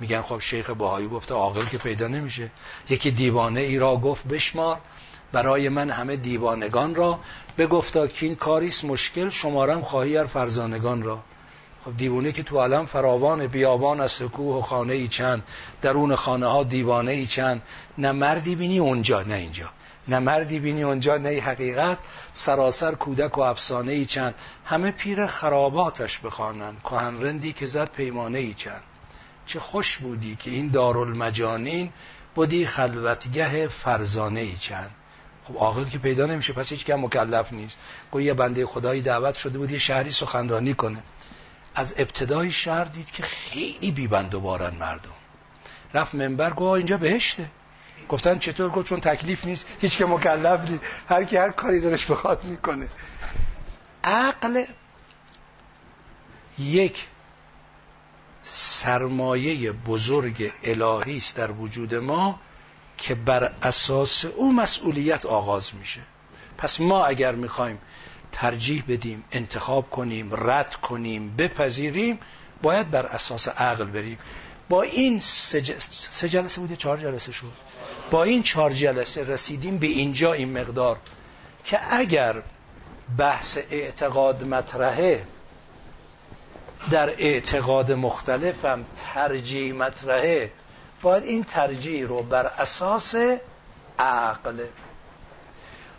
میگن 0.00 0.22
خب 0.22 0.38
شیخ 0.38 0.70
باهایی 0.70 1.08
گفته 1.08 1.34
عاقل 1.34 1.64
که 1.64 1.78
پیدا 1.78 2.08
نمیشه. 2.08 2.50
یکی 2.90 3.10
دیوانه 3.10 3.60
ای 3.60 3.78
را 3.78 3.96
گفت 3.96 4.26
بشمار 4.26 4.78
برای 5.32 5.68
من 5.68 5.90
همه 5.90 6.16
دیوانگان 6.16 6.94
را 6.94 7.20
بگفتا 7.58 8.06
که 8.06 8.26
این 8.26 8.34
کاریست 8.34 8.84
مشکل 8.84 9.30
شمارم 9.30 9.82
خواهی 9.82 10.16
ار 10.16 10.26
فرزانگان 10.26 11.02
را. 11.02 11.22
خب 11.84 11.96
دیوانه 11.96 12.32
که 12.32 12.42
تو 12.42 12.60
علم 12.60 12.86
فراوان 12.86 13.46
بیابان 13.46 14.00
از 14.00 14.18
کوه 14.18 14.56
و 14.56 14.60
خانه 14.60 14.94
ای 14.94 15.08
چند 15.08 15.42
درون 15.82 16.16
خانه 16.16 16.46
ها 16.46 16.64
دیوانه 16.64 17.10
ای 17.10 17.26
چند. 17.26 17.62
نه 17.98 18.12
مردی 18.12 18.54
بینی 18.54 18.78
اونجا 18.78 19.22
نه 19.22 19.34
اینجا. 19.34 19.70
نه 20.08 20.18
مردی 20.18 20.58
بینی 20.58 20.82
اونجا 20.82 21.16
نه 21.16 21.40
حقیقت. 21.40 21.98
سراسر 22.34 22.94
کودک 22.94 23.38
و 23.38 23.40
افسانه 23.40 23.92
ای 23.92 24.06
چند. 24.06 24.34
همه 24.64 24.90
پیر 24.90 25.26
خراباتش 25.26 26.18
بخوانن 26.18 26.76
کهن 26.76 27.22
رندی 27.22 27.52
که 27.52 27.66
زد 27.66 27.90
پیمانه 27.90 28.38
ای 28.38 28.54
چند. 28.54 28.82
چه 29.46 29.60
خوش 29.60 29.96
بودی 29.96 30.36
که 30.36 30.50
این 30.50 30.68
دارالمجانین 30.68 31.92
بودی 32.34 32.66
خلوتگه 32.66 33.68
فرزانه 33.68 34.40
ای 34.40 34.56
چند. 34.56 34.90
خب 35.44 35.56
عاقل 35.56 35.84
که 35.84 35.98
پیدا 35.98 36.26
نمیشه 36.26 36.52
پس 36.52 36.72
هیچ 36.72 36.84
کم 36.84 37.00
مکلف 37.00 37.52
نیست. 37.52 37.78
گویا 38.10 38.26
یه 38.26 38.34
بنده 38.34 38.66
خدایی 38.66 39.00
دعوت 39.02 39.34
شده 39.34 39.58
بود 39.58 39.70
یه 39.70 39.78
شهری 39.78 40.10
سخنرانی 40.10 40.74
کنه. 40.74 41.02
از 41.74 41.94
ابتدای 41.96 42.50
شهر 42.50 42.84
دید 42.84 43.10
که 43.10 43.22
خیلی 43.22 43.90
بیبند 43.90 44.34
و 44.34 44.40
بارن 44.40 44.76
مردم. 44.76 45.10
رفت 45.94 46.14
منبر 46.14 46.50
گفت 46.50 46.76
اینجا 46.76 46.96
بهشته. 46.96 47.50
گفتن 48.08 48.38
چطور؟ 48.38 48.70
گفت 48.70 48.86
چون 48.86 49.00
تکلیف 49.00 49.44
نیست 49.44 49.66
هیچ 49.80 49.96
که 49.96 50.06
مکلف 50.06 50.70
نیست. 50.70 50.82
هر 51.08 51.24
کی 51.24 51.36
هر 51.36 51.50
کاری 51.50 51.80
دلش 51.80 52.10
بخواد 52.10 52.44
می‌کنه. 52.44 52.88
عقل 54.04 54.64
یک 56.58 57.06
سرمایه 58.42 59.72
بزرگ 59.72 60.52
الهی 60.64 61.16
است 61.16 61.36
در 61.36 61.50
وجود 61.50 61.94
ما 61.94 62.40
که 62.98 63.14
بر 63.14 63.52
اساس 63.62 64.24
او 64.24 64.52
مسئولیت 64.52 65.26
آغاز 65.26 65.74
میشه. 65.74 66.00
پس 66.58 66.80
ما 66.80 67.06
اگر 67.06 67.34
می‌خوایم 67.34 67.78
ترجیح 68.32 68.84
بدیم 68.88 69.24
انتخاب 69.32 69.90
کنیم 69.90 70.30
رد 70.32 70.74
کنیم 70.74 71.36
بپذیریم 71.36 72.18
باید 72.62 72.90
بر 72.90 73.06
اساس 73.06 73.48
عقل 73.48 73.84
بریم. 73.84 74.18
با 74.68 74.82
این 74.82 75.20
سه, 75.20 75.60
جلسه 76.28 76.60
بوده؟ 76.60 76.76
چهار 76.76 76.96
جلسه 76.96 77.32
شد. 77.32 77.52
با 78.10 78.22
این 78.22 78.42
چهار 78.42 78.70
جلسه 78.70 79.24
رسیدیم 79.24 79.78
به 79.78 79.86
اینجا 79.86 80.32
این 80.32 80.58
مقدار 80.58 80.96
که 81.64 81.94
اگر 81.94 82.42
بحث 83.18 83.58
اعتقاد 83.70 84.44
مطرحه 84.44 85.24
در 86.90 87.10
اعتقاد 87.10 87.92
مختلف 87.92 88.64
هم 88.64 88.84
ترجیح 88.96 89.74
مطرحه 89.74 90.52
باید 91.02 91.24
این 91.24 91.44
ترجیح 91.44 92.06
رو 92.06 92.22
بر 92.22 92.46
اساس 92.46 93.14
عقل. 93.98 94.64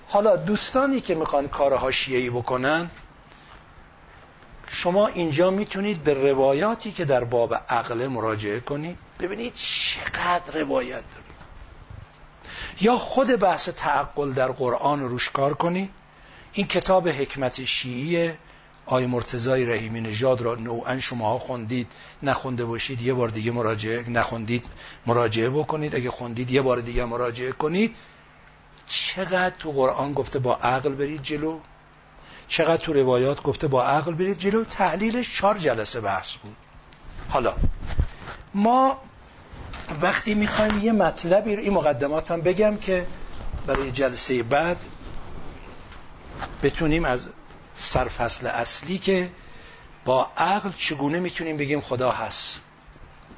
حالا 0.08 0.36
دوستانی 0.36 1.02
که 1.02 1.16
می‌خوان 1.16 1.48
کار 1.48 1.78
حاشیه‌ای 1.78 2.30
بکنن 2.30 2.90
شما 4.68 5.08
اینجا 5.08 5.52
می‌تونید 5.52 6.04
به 6.04 6.14
روایاتی 6.32 6.92
که 6.92 7.06
در 7.06 7.24
باب 7.24 7.56
عقل 7.70 8.08
مراجعه 8.08 8.60
کنید 8.60 8.98
ببینید 9.20 9.54
چقدر 9.56 10.60
روایت 10.62 11.04
داره. 11.14 11.29
یا 12.82 12.98
خود 12.98 13.28
بحث 13.28 13.70
تعقل 13.70 14.34
در 14.34 14.52
قرآن 14.52 15.00
روش 15.00 15.30
کار 15.30 15.54
کنید 15.54 15.90
این 16.54 16.68
کتاب 16.68 17.10
حکمت 17.10 17.66
شیعی 17.66 18.34
آی 18.86 19.06
مرتضای 19.06 19.66
رحیمی 19.66 20.02
نژاد 20.02 20.42
را 20.42 20.56
نوعا 20.56 21.00
شماها 21.00 21.40
خوندید. 21.40 21.92
نخونده 22.24 22.66
باشید 22.66 23.02
یه 23.02 23.14
بار 23.14 23.30
دیگه 23.30 23.52
مراجعه 23.52 24.10
نخوندید 24.10 24.66
مراجعه 25.06 25.50
بکنید. 25.50 25.96
اگه 25.96 26.12
خوندید 26.12 26.52
یه 26.52 26.62
بار 26.62 26.80
دیگه 26.80 27.06
مراجعه 27.06 27.52
کنید. 27.52 27.96
چقدر 28.88 29.56
تو 29.60 29.72
قرآن 29.72 30.12
گفته 30.14 30.40
با 30.40 30.56
عقل 30.56 30.90
برید 30.90 31.24
جلو؟ 31.24 31.60
چقدر 32.48 32.84
تو 32.84 32.94
روایات 32.94 33.44
گفته 33.44 33.68
با 33.68 33.84
عقل 33.84 34.14
برید 34.14 34.38
جلو؟ 34.38 34.64
تحلیلش 34.64 35.38
چهار 35.38 35.58
جلسه 35.58 36.02
بحث 36.02 36.36
بود. 36.36 36.56
حالا 37.30 37.56
ما 38.54 38.98
وقتی 40.02 40.36
می‌خوایم 40.36 40.78
یه 40.78 40.92
مطلبی 40.92 41.56
رو 41.56 41.62
این 41.62 41.74
مقدمات 41.74 42.32
هم 42.32 42.42
بگم 42.42 42.78
که 42.78 43.08
برای 43.66 43.92
جلسه 43.92 44.44
بعد 44.44 44.78
بتونیم 46.64 47.06
از 47.06 47.30
سرفصل 47.76 48.48
اصلی 48.48 48.98
که 48.98 49.32
با 50.06 50.32
عقل 50.38 50.72
چگونه 50.72 51.20
می‌تونیم 51.20 51.58
بگیم 51.58 51.82
خدا 51.82 52.12
هست 52.12 52.60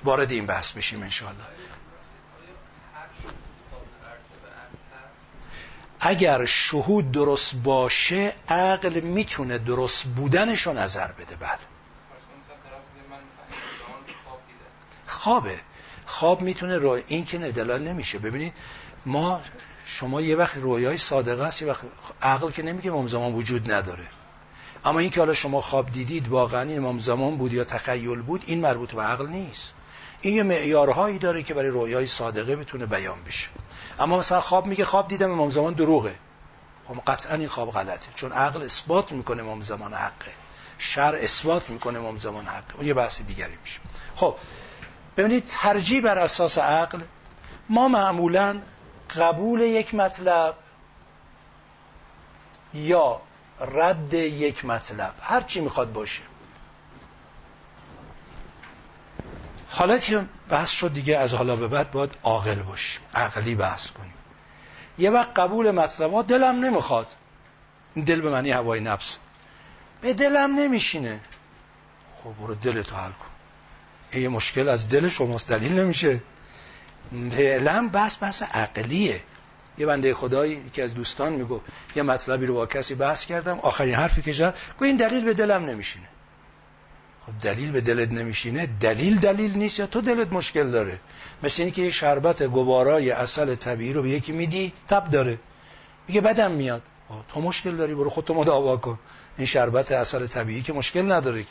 وارد 0.03 0.31
این 0.31 0.45
بحث 0.45 0.71
بشیم 0.71 1.03
انشاءالله. 1.03 1.43
اگر 5.99 6.45
شهود 6.45 7.11
درست 7.11 7.55
باشه 7.55 8.33
عقل 8.47 8.99
می‌تونه 8.99 9.57
درست 9.57 10.05
بودنش 10.05 10.61
رو 10.61 10.73
نظر 10.73 11.11
بده 11.11 11.35
بله. 11.35 11.59
خوابه. 15.07 15.59
خواب 16.11 16.41
می‌تونه 16.41 16.77
رو 16.77 16.99
این 17.07 17.25
که 17.25 17.37
دلال 17.37 17.81
نمیشه. 17.81 18.19
ببینید 18.19 18.53
ما 19.05 19.41
شما 19.85 20.21
یه 20.21 20.35
وقت 20.35 20.57
رویای 20.57 20.97
صادقه 20.97 21.43
است 21.43 21.61
یه 21.61 21.67
وقت 21.67 21.81
عقل 22.21 22.51
که 22.51 22.63
نمیگه 22.63 22.91
امام 22.91 23.07
زمان 23.07 23.33
وجود 23.33 23.71
نداره. 23.71 24.07
اما 24.85 24.99
این 24.99 25.09
که 25.09 25.19
حالا 25.19 25.33
شما 25.33 25.61
خواب 25.61 25.91
دیدید 25.91 26.27
واقعا 26.27 26.61
این 26.61 26.77
امام 26.77 26.99
زمان 26.99 27.37
بود 27.37 27.53
یا 27.53 27.63
تخیل 27.63 28.21
بود 28.21 28.43
این 28.45 28.61
مربوط 28.61 28.93
به 28.93 29.01
عقل 29.01 29.27
نیست. 29.27 29.73
این 30.21 30.35
یه 30.35 30.43
معیارهایی 30.43 31.19
داره 31.19 31.43
که 31.43 31.53
برای 31.53 31.69
رویای 31.69 32.07
صادقه 32.07 32.55
بتونه 32.55 32.85
بیان 32.85 33.23
بشه. 33.23 33.47
اما 33.99 34.17
مثلا 34.17 34.41
خواب 34.41 34.65
میگه 34.65 34.85
خواب 34.85 35.07
دیدم 35.07 35.31
امام 35.31 35.49
زمان 35.49 35.73
دروغه. 35.73 36.15
خب 36.87 37.01
قطعا 37.07 37.35
این 37.35 37.47
خواب 37.47 37.71
غلطه. 37.71 38.07
چون 38.15 38.31
عقل 38.31 38.61
اثبات 38.61 39.11
می‌کنه 39.11 39.43
امام 39.43 39.61
زمان 39.61 39.93
حقه. 39.93 40.31
شر 40.77 41.15
اثبات 41.15 41.69
می‌کنه 41.69 41.99
امام 41.99 42.17
زمان 42.17 42.45
حقه. 42.45 42.75
اون 42.75 42.87
یه 42.87 42.93
بحث 42.93 43.21
دیگری 43.21 43.57
میشه. 43.61 43.79
خب 44.15 44.35
ببینید 45.21 45.47
ترجیح 45.47 46.01
بر 46.01 46.17
اساس 46.19 46.57
عقل 46.57 47.01
ما 47.69 47.87
معمولا 47.87 48.61
قبول 49.17 49.61
یک 49.61 49.95
مطلب 49.95 50.55
یا 52.73 53.21
رد 53.59 54.13
یک 54.13 54.65
مطلب 54.65 55.13
هر 55.21 55.41
چی 55.41 55.61
می‌خواد 55.61 55.93
باشه. 55.93 56.21
حالتی 59.69 60.27
بحث 60.49 60.69
شد 60.69 60.93
دیگه 60.93 61.17
از 61.17 61.33
حالا 61.33 61.55
به 61.55 61.67
بعد 61.67 61.91
باید 61.91 62.11
عاقل 62.23 62.55
باشیم 62.55 63.01
عقلی 63.15 63.55
بحث 63.55 63.91
کنیم. 63.91 64.13
یه 64.97 65.09
وقت 65.09 65.39
قبول 65.39 65.71
مطلب 65.71 66.13
ها 66.13 66.21
دلم 66.21 66.65
نمی‌خواد. 66.65 67.07
این 67.95 68.05
دل 68.05 68.21
به 68.21 68.29
معنی 68.29 68.51
هوای 68.51 68.79
نفس. 68.79 69.17
به 70.01 70.13
دلم 70.13 70.55
نمیشینه. 70.55 71.19
خب 72.23 72.33
برو 72.39 72.55
دلتو 72.55 72.95
حل 72.95 73.11
کن. 73.11 73.30
یه 74.19 74.29
مشکل 74.29 74.69
از 74.69 74.89
دل 74.89 75.07
شماست 75.07 75.49
دلیل 75.49 75.79
نمیشه. 75.79 76.19
فعلا 77.31 77.89
بحث 77.93 78.17
بحث 78.21 78.41
عقلیه. 78.41 79.21
یه 79.77 79.85
بنده 79.85 80.13
خدایی 80.13 80.61
که 80.73 80.83
از 80.83 80.93
دوستان 80.93 81.33
میگو 81.33 81.61
یه 81.95 82.03
مطلبی 82.03 82.45
رو 82.45 82.53
با 82.53 82.65
کسی 82.65 82.95
بحث 82.95 83.25
کردم 83.25 83.59
آخرین 83.59 83.95
حرفی 83.95 84.21
که 84.21 84.33
زد 84.33 84.57
گفت 84.73 84.81
این 84.81 84.97
دلیل 84.97 85.25
به 85.25 85.33
دلم 85.33 85.65
نمیشینه. 85.65 86.07
خب 87.25 87.33
دلیل 87.41 87.71
به 87.71 87.81
دلت 87.81 88.11
نمیشینه؟ 88.11 88.65
دلیل 88.65 89.19
دلیل 89.19 89.57
نیست 89.57 89.79
یا 89.79 89.87
تو 89.87 90.01
دلت 90.01 90.33
مشکل 90.33 90.71
داره؟ 90.71 90.99
مثل 91.43 91.63
اینکه 91.63 91.81
یه 91.81 91.91
شربت 91.91 92.43
گوارای 92.43 93.11
اصل 93.11 93.55
طبیعی 93.55 93.93
رو 93.93 94.01
به 94.01 94.09
یکی 94.09 94.31
میدی 94.31 94.73
تب 94.87 95.09
داره. 95.09 95.39
میگه 96.07 96.21
بدم 96.21 96.51
میاد. 96.51 96.81
تو 97.33 97.41
مشکل 97.41 97.75
داری 97.75 97.95
برو 97.95 98.09
خودتو 98.09 98.33
مداوا 98.33 98.77
کن. 98.77 98.99
این 99.37 99.47
شربت 99.47 99.91
اصل 99.91 100.27
طبیعی 100.27 100.61
که 100.61 100.73
مشکل 100.73 101.11
نداره 101.11 101.43
که. 101.43 101.49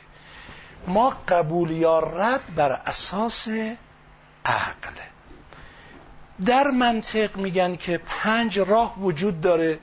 ما 0.87 1.17
قبول 1.29 1.71
یا 1.71 1.99
رد 1.99 2.55
بر 2.55 2.73
اساس 2.73 3.49
عقله 4.45 5.11
در 6.47 6.71
منطق 6.71 7.37
میگن 7.37 7.77
که 7.77 7.99
پنج 7.99 8.59
راه 8.59 9.01
وجود 9.01 9.41
داره 9.41 9.79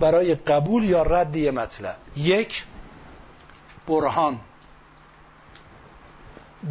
برای 0.00 0.34
قبول 0.34 0.84
یا 0.84 1.02
رد 1.02 1.36
یه 1.36 1.50
مطلب. 1.50 1.96
یک 2.16 2.64
برهان. 3.88 4.40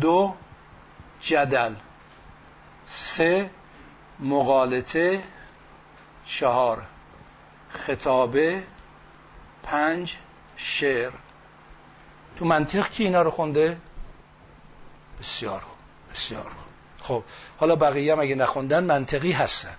دو 0.02 0.36
جدل. 1.22 1.76
سه 2.86 3.50
مقالطه. 4.20 5.24
چهار 6.26 6.84
خطابه. 7.70 8.64
پنج 9.64 10.18
شعر. 10.58 11.12
تو 12.40 12.46
منطق 12.46 12.90
کی 12.90 13.04
اینا 13.04 13.22
رو 13.22 13.32
خونده؟ 13.32 13.78
بسیار 15.22 15.60
خوب 15.60 15.78
بسیار 16.14 16.44
خوب. 16.44 17.24
خب 17.24 17.24
حالا 17.58 17.76
بقیه 17.76 18.14
هم 18.14 18.20
اگه 18.20 18.36
نخوندن 18.36 18.84
منطقی 18.84 19.32
هستن. 19.32 19.76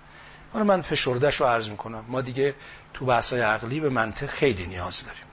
حالا 0.53 0.65
من 0.65 0.81
فشردش 0.81 1.35
رو 1.35 1.45
عرض 1.45 1.69
می‌کنم. 1.69 2.05
ما 2.07 2.21
دیگه 2.21 2.55
تو 2.93 3.05
بحثای 3.05 3.41
عقلی 3.41 3.79
به 3.79 3.89
منطق 3.89 4.27
خیلی 4.27 4.67
نیاز 4.67 5.03
داریم. 5.03 5.23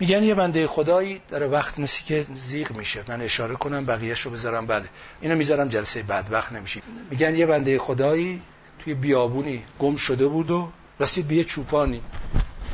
میگن 0.00 0.22
یه 0.22 0.34
بنده 0.34 0.66
خدایی 0.66 1.20
داره 1.28 1.46
وقت 1.46 1.78
مثل 1.78 2.04
که 2.04 2.26
زیغ 2.34 2.72
میشه. 2.72 3.04
من 3.08 3.20
اشاره 3.20 3.54
کنم 3.54 3.84
بقیهش 3.84 4.20
رو 4.20 4.30
بذارم. 4.30 4.66
بله. 4.66 4.88
اینو 5.20 5.36
می‌ذارم 5.36 5.68
جلسه 5.68 6.02
بعد 6.02 6.32
وقت 6.32 6.52
نمیشه. 6.52 6.82
میگن 7.10 7.34
یه 7.34 7.46
بنده 7.46 7.78
خدایی 7.78 8.42
توی 8.78 8.94
بیابونی 8.94 9.64
گم 9.78 9.96
شده 9.96 10.26
بود 10.26 10.50
و 10.50 10.72
رسید 11.00 11.28
به 11.28 11.34
یه 11.34 11.44
چوپانی. 11.44 12.02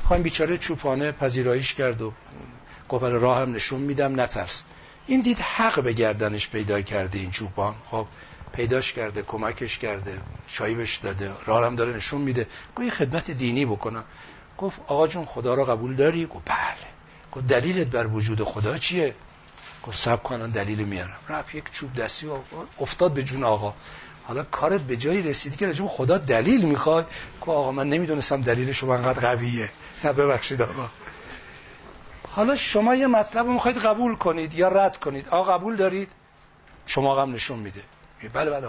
خواهیم 0.04 0.22
بیچاره 0.22 0.58
چوپانه 0.58 1.12
پذیرایش 1.12 1.74
کرد 1.74 2.02
و 2.02 2.12
گفت 2.88 3.04
راه 3.04 3.40
هم 3.40 3.54
نشون 3.54 3.80
میدم 3.80 4.20
نترس. 4.20 4.62
این 5.06 5.20
دید 5.20 5.38
حق 5.38 5.80
به 5.80 5.92
گردنش 5.92 6.48
پیدا 6.48 6.82
کرده 6.82 7.18
این 7.18 7.30
چوپان. 7.30 7.74
خب 7.90 8.06
پیداش 8.52 8.92
کرده 8.92 9.22
کمکش 9.22 9.78
کرده 9.78 10.20
شایبش 10.46 10.96
داده 10.96 11.30
راه 11.46 11.66
هم 11.66 11.76
داره 11.76 11.96
نشون 11.96 12.20
میده. 12.20 12.46
گفت 12.76 12.84
یه 12.84 12.90
خدمت 12.90 13.30
دینی 13.30 13.66
بکنم. 13.66 14.04
گفت 14.58 14.80
آقا 14.86 15.06
جون 15.06 15.24
خدا 15.24 15.54
را 15.54 15.64
قبول 15.64 15.96
داری؟ 15.96 16.26
گفت 16.26 16.42
بله. 16.44 16.88
گفت 17.32 17.46
دلیلت 17.46 17.86
بر 17.86 18.06
وجود 18.06 18.44
خدا 18.44 18.78
چیه؟ 18.78 19.14
گفت 19.86 19.98
سب 19.98 20.22
کنن 20.22 20.50
دلیل 20.50 20.78
میارم. 20.78 21.18
رفت 21.28 21.54
یک 21.54 21.64
چوب 21.70 21.94
دستی 21.94 22.26
و 22.26 22.38
افتاد 22.80 23.12
به 23.12 23.22
جون 23.22 23.44
آقا. 23.44 23.74
حالا 24.24 24.42
کارت 24.42 24.80
به 24.80 24.96
جایی 24.96 25.22
رسیدی 25.22 25.56
که 25.56 25.68
رجب 25.68 25.86
خدا 25.86 26.18
دلیل 26.18 26.66
می‌خوای؟ 26.66 27.04
که 27.44 27.50
آقا 27.50 27.72
من 27.72 27.88
نمی‌دونستم 27.88 28.42
دلیل 28.42 28.72
شما 28.72 28.94
انقدر 28.94 29.20
قویه. 29.20 29.70
نه 30.04 30.12
ببخشید 30.12 30.62
آقا. 30.62 30.88
حالا 32.38 32.56
شما 32.56 32.94
یه 32.94 33.06
مطلب 33.06 33.46
رو 33.46 33.52
می‌خواید 33.52 33.78
قبول 33.78 34.16
کنید 34.16 34.54
یا 34.54 34.68
رد 34.68 34.96
کنید. 34.96 35.28
آقا 35.28 35.52
قبول 35.52 35.76
دارید؟ 35.76 36.12
شما 36.86 37.22
هم 37.22 37.32
نشون 37.32 37.58
میده. 37.58 37.82
بله 38.32 38.50
بله 38.50 38.68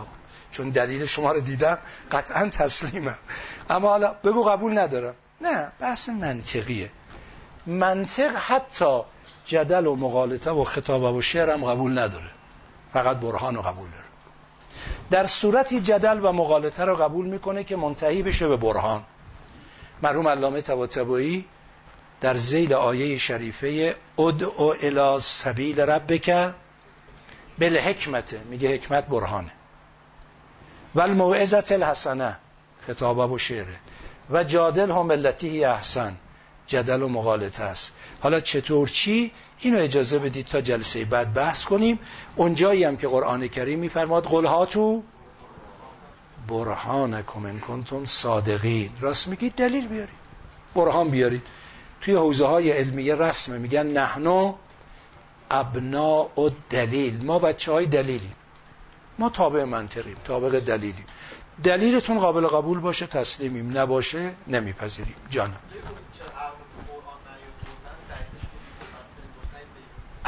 چون 0.52 0.70
دلیل 0.70 1.06
شما 1.06 1.32
رو 1.32 1.40
دیدم 1.40 1.78
قطعا 2.12 2.48
تسلیمم. 2.48 3.18
اما 3.70 3.90
حالا 3.90 4.14
بگو 4.24 4.44
قبول 4.44 4.80
ندارم. 4.80 5.14
نه 5.42 5.72
بحث 5.80 6.10
منطقیه. 6.10 6.90
منطق 7.66 8.36
حتی 8.36 9.02
جدل 9.46 9.88
و 9.88 9.96
مقالطه 9.96 10.52
و 10.52 10.64
خطاب 10.64 11.16
و 11.16 11.22
شعر 11.22 11.50
هم 11.50 11.66
قبول 11.66 12.00
نداره. 12.00 12.30
فقط 12.94 13.18
برهان 13.18 13.56
رو 13.56 13.62
قبول 13.62 13.90
داره. 13.90 14.06
در 15.12 15.26
صورتی 15.26 15.80
جدل 15.80 16.26
و 16.26 16.32
مقالطه 16.32 16.86
رو 16.86 16.96
قبول 16.96 17.26
می‌کنه 17.26 17.64
که 17.64 17.76
منتهی 17.76 18.24
بشه 18.24 18.48
به 18.48 18.58
برهان. 18.58 19.04
مرحوم 20.02 20.28
علامه 20.28 20.62
طباطبایی 20.62 21.46
در 22.22 22.38
زیل 22.38 22.74
آیه 22.74 23.18
شریفه 23.18 23.96
ادعو 24.18 24.74
الى 24.82 25.20
سبیل 25.22 25.80
ربک 25.80 26.54
بالحکمت. 27.60 28.34
میگه 28.34 28.74
حکمت 28.74 29.08
برهانه. 29.08 29.52
و 30.96 31.02
الموعظت 31.02 31.72
الحسنه. 31.72 32.38
خطابه 32.88 33.26
و 33.26 33.38
شعره. 33.38 33.76
و 34.30 34.44
جادل 34.44 34.92
هم 34.92 35.12
التي 35.12 35.66
احسن. 35.66 36.16
جدل 36.68 37.02
و 37.02 37.08
مغالطه 37.08 37.64
است. 37.64 37.92
حالا 38.20 38.40
چطور 38.40 38.88
چی؟ 38.88 39.32
اینو 39.60 39.80
اجازه 39.80 40.20
بدید 40.20 40.46
تا 40.46 40.62
جلسه 40.62 41.06
بعد 41.06 41.34
بحث 41.34 41.64
کنیم. 41.64 42.00
اونجایی 42.36 42.84
هم 42.84 42.98
که 42.98 43.08
قرآن 43.08 43.48
کریم 43.48 43.80
میفرماد 43.80 44.24
قلهاتو 44.24 45.04
برهانکم 46.48 47.46
ان 47.46 47.60
کنتم 47.60 48.06
صادقین. 48.06 48.90
راست 49.00 49.28
میگید؟ 49.28 49.56
دلیل 49.56 49.88
بیارید. 49.88 50.16
برهان 50.76 51.10
بیارید. 51.10 51.48
توی 52.02 52.14
حوزه 52.14 52.46
های 52.46 52.72
علمیه 52.72 53.16
رسمه. 53.16 53.58
میگن 53.58 53.88
نحنو 53.88 54.54
ابنا 55.52 56.40
و 56.42 56.50
دلیل. 56.70 57.26
ما 57.26 57.40
بچه 57.40 57.72
های 57.72 57.86
دلیلیم. 57.86 58.36
ما 59.20 59.30
تابع 59.30 59.64
منطقیم 59.64 60.18
تابع 60.26 60.60
دلیلیم. 60.60 61.06
دلیلتون 61.64 62.18
قابل 62.18 62.48
قبول 62.48 62.80
باشه 62.80 63.08
تسلیمیم. 63.08 63.78
نباشه 63.78 64.32
نمیپذیریم. 64.48 65.16
جانم. 65.30 65.69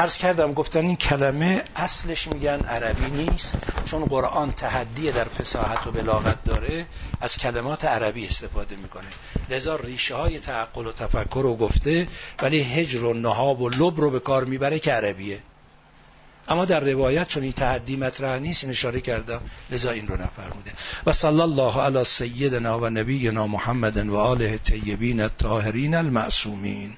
ارز 0.02 0.18
کردم 0.18 0.54
گفتن 0.54 0.86
این 0.86 0.96
کلمه 0.96 1.64
اصلش 1.76 2.28
میگن 2.28 2.60
عربی 2.60 3.10
نیست 3.12 3.54
چون 3.86 4.06
قرآن 4.06 4.52
تحدی 4.52 5.12
در 5.12 5.24
فساحت 5.24 5.88
و 5.88 5.92
بلاغت 5.92 6.44
داره 6.44 6.86
از 7.22 7.38
کلمات 7.38 7.86
عربی 7.86 8.28
استفاده 8.28 8.76
می‌کنه. 8.76 9.08
لذا 9.50 9.76
ریشه 9.76 10.16
های 10.16 10.40
تعقل 10.40 10.88
و 10.88 10.92
تفکر 10.92 11.42
رو 11.44 11.56
گفته 11.56 12.08
ولی 12.42 12.62
هجر 12.62 13.04
و 13.04 13.14
نهاب 13.14 13.62
و 13.62 13.70
لب 13.70 14.00
رو 14.02 14.10
به 14.10 14.20
کار 14.20 14.46
می‌بره 14.46 14.80
که 14.80 14.92
عربیه. 14.92 15.40
اما 16.48 16.66
در 16.66 16.80
روایت 16.80 17.28
چون 17.28 17.44
این 17.44 17.52
تحدی 17.52 17.96
مطرح 17.96 18.40
نیست 18.40 18.64
این 18.64 18.72
اشاره 18.72 19.02
کردم 19.02 19.42
لذا 19.72 19.92
این 19.92 20.08
رو 20.08 20.16
نفرموده. 20.16 20.72
و 21.06 21.14
صلی 21.14 21.42
الله 21.42 21.82
علی 21.82 22.04
سیدنا 22.04 22.80
و 22.80 22.90
نبینا 22.90 23.48
محمد 23.48 24.08
و 24.08 24.18
آله 24.18 24.58
طیبین 24.58 25.22
الطاهرین 25.22 25.96
المعصومین. 25.96 26.98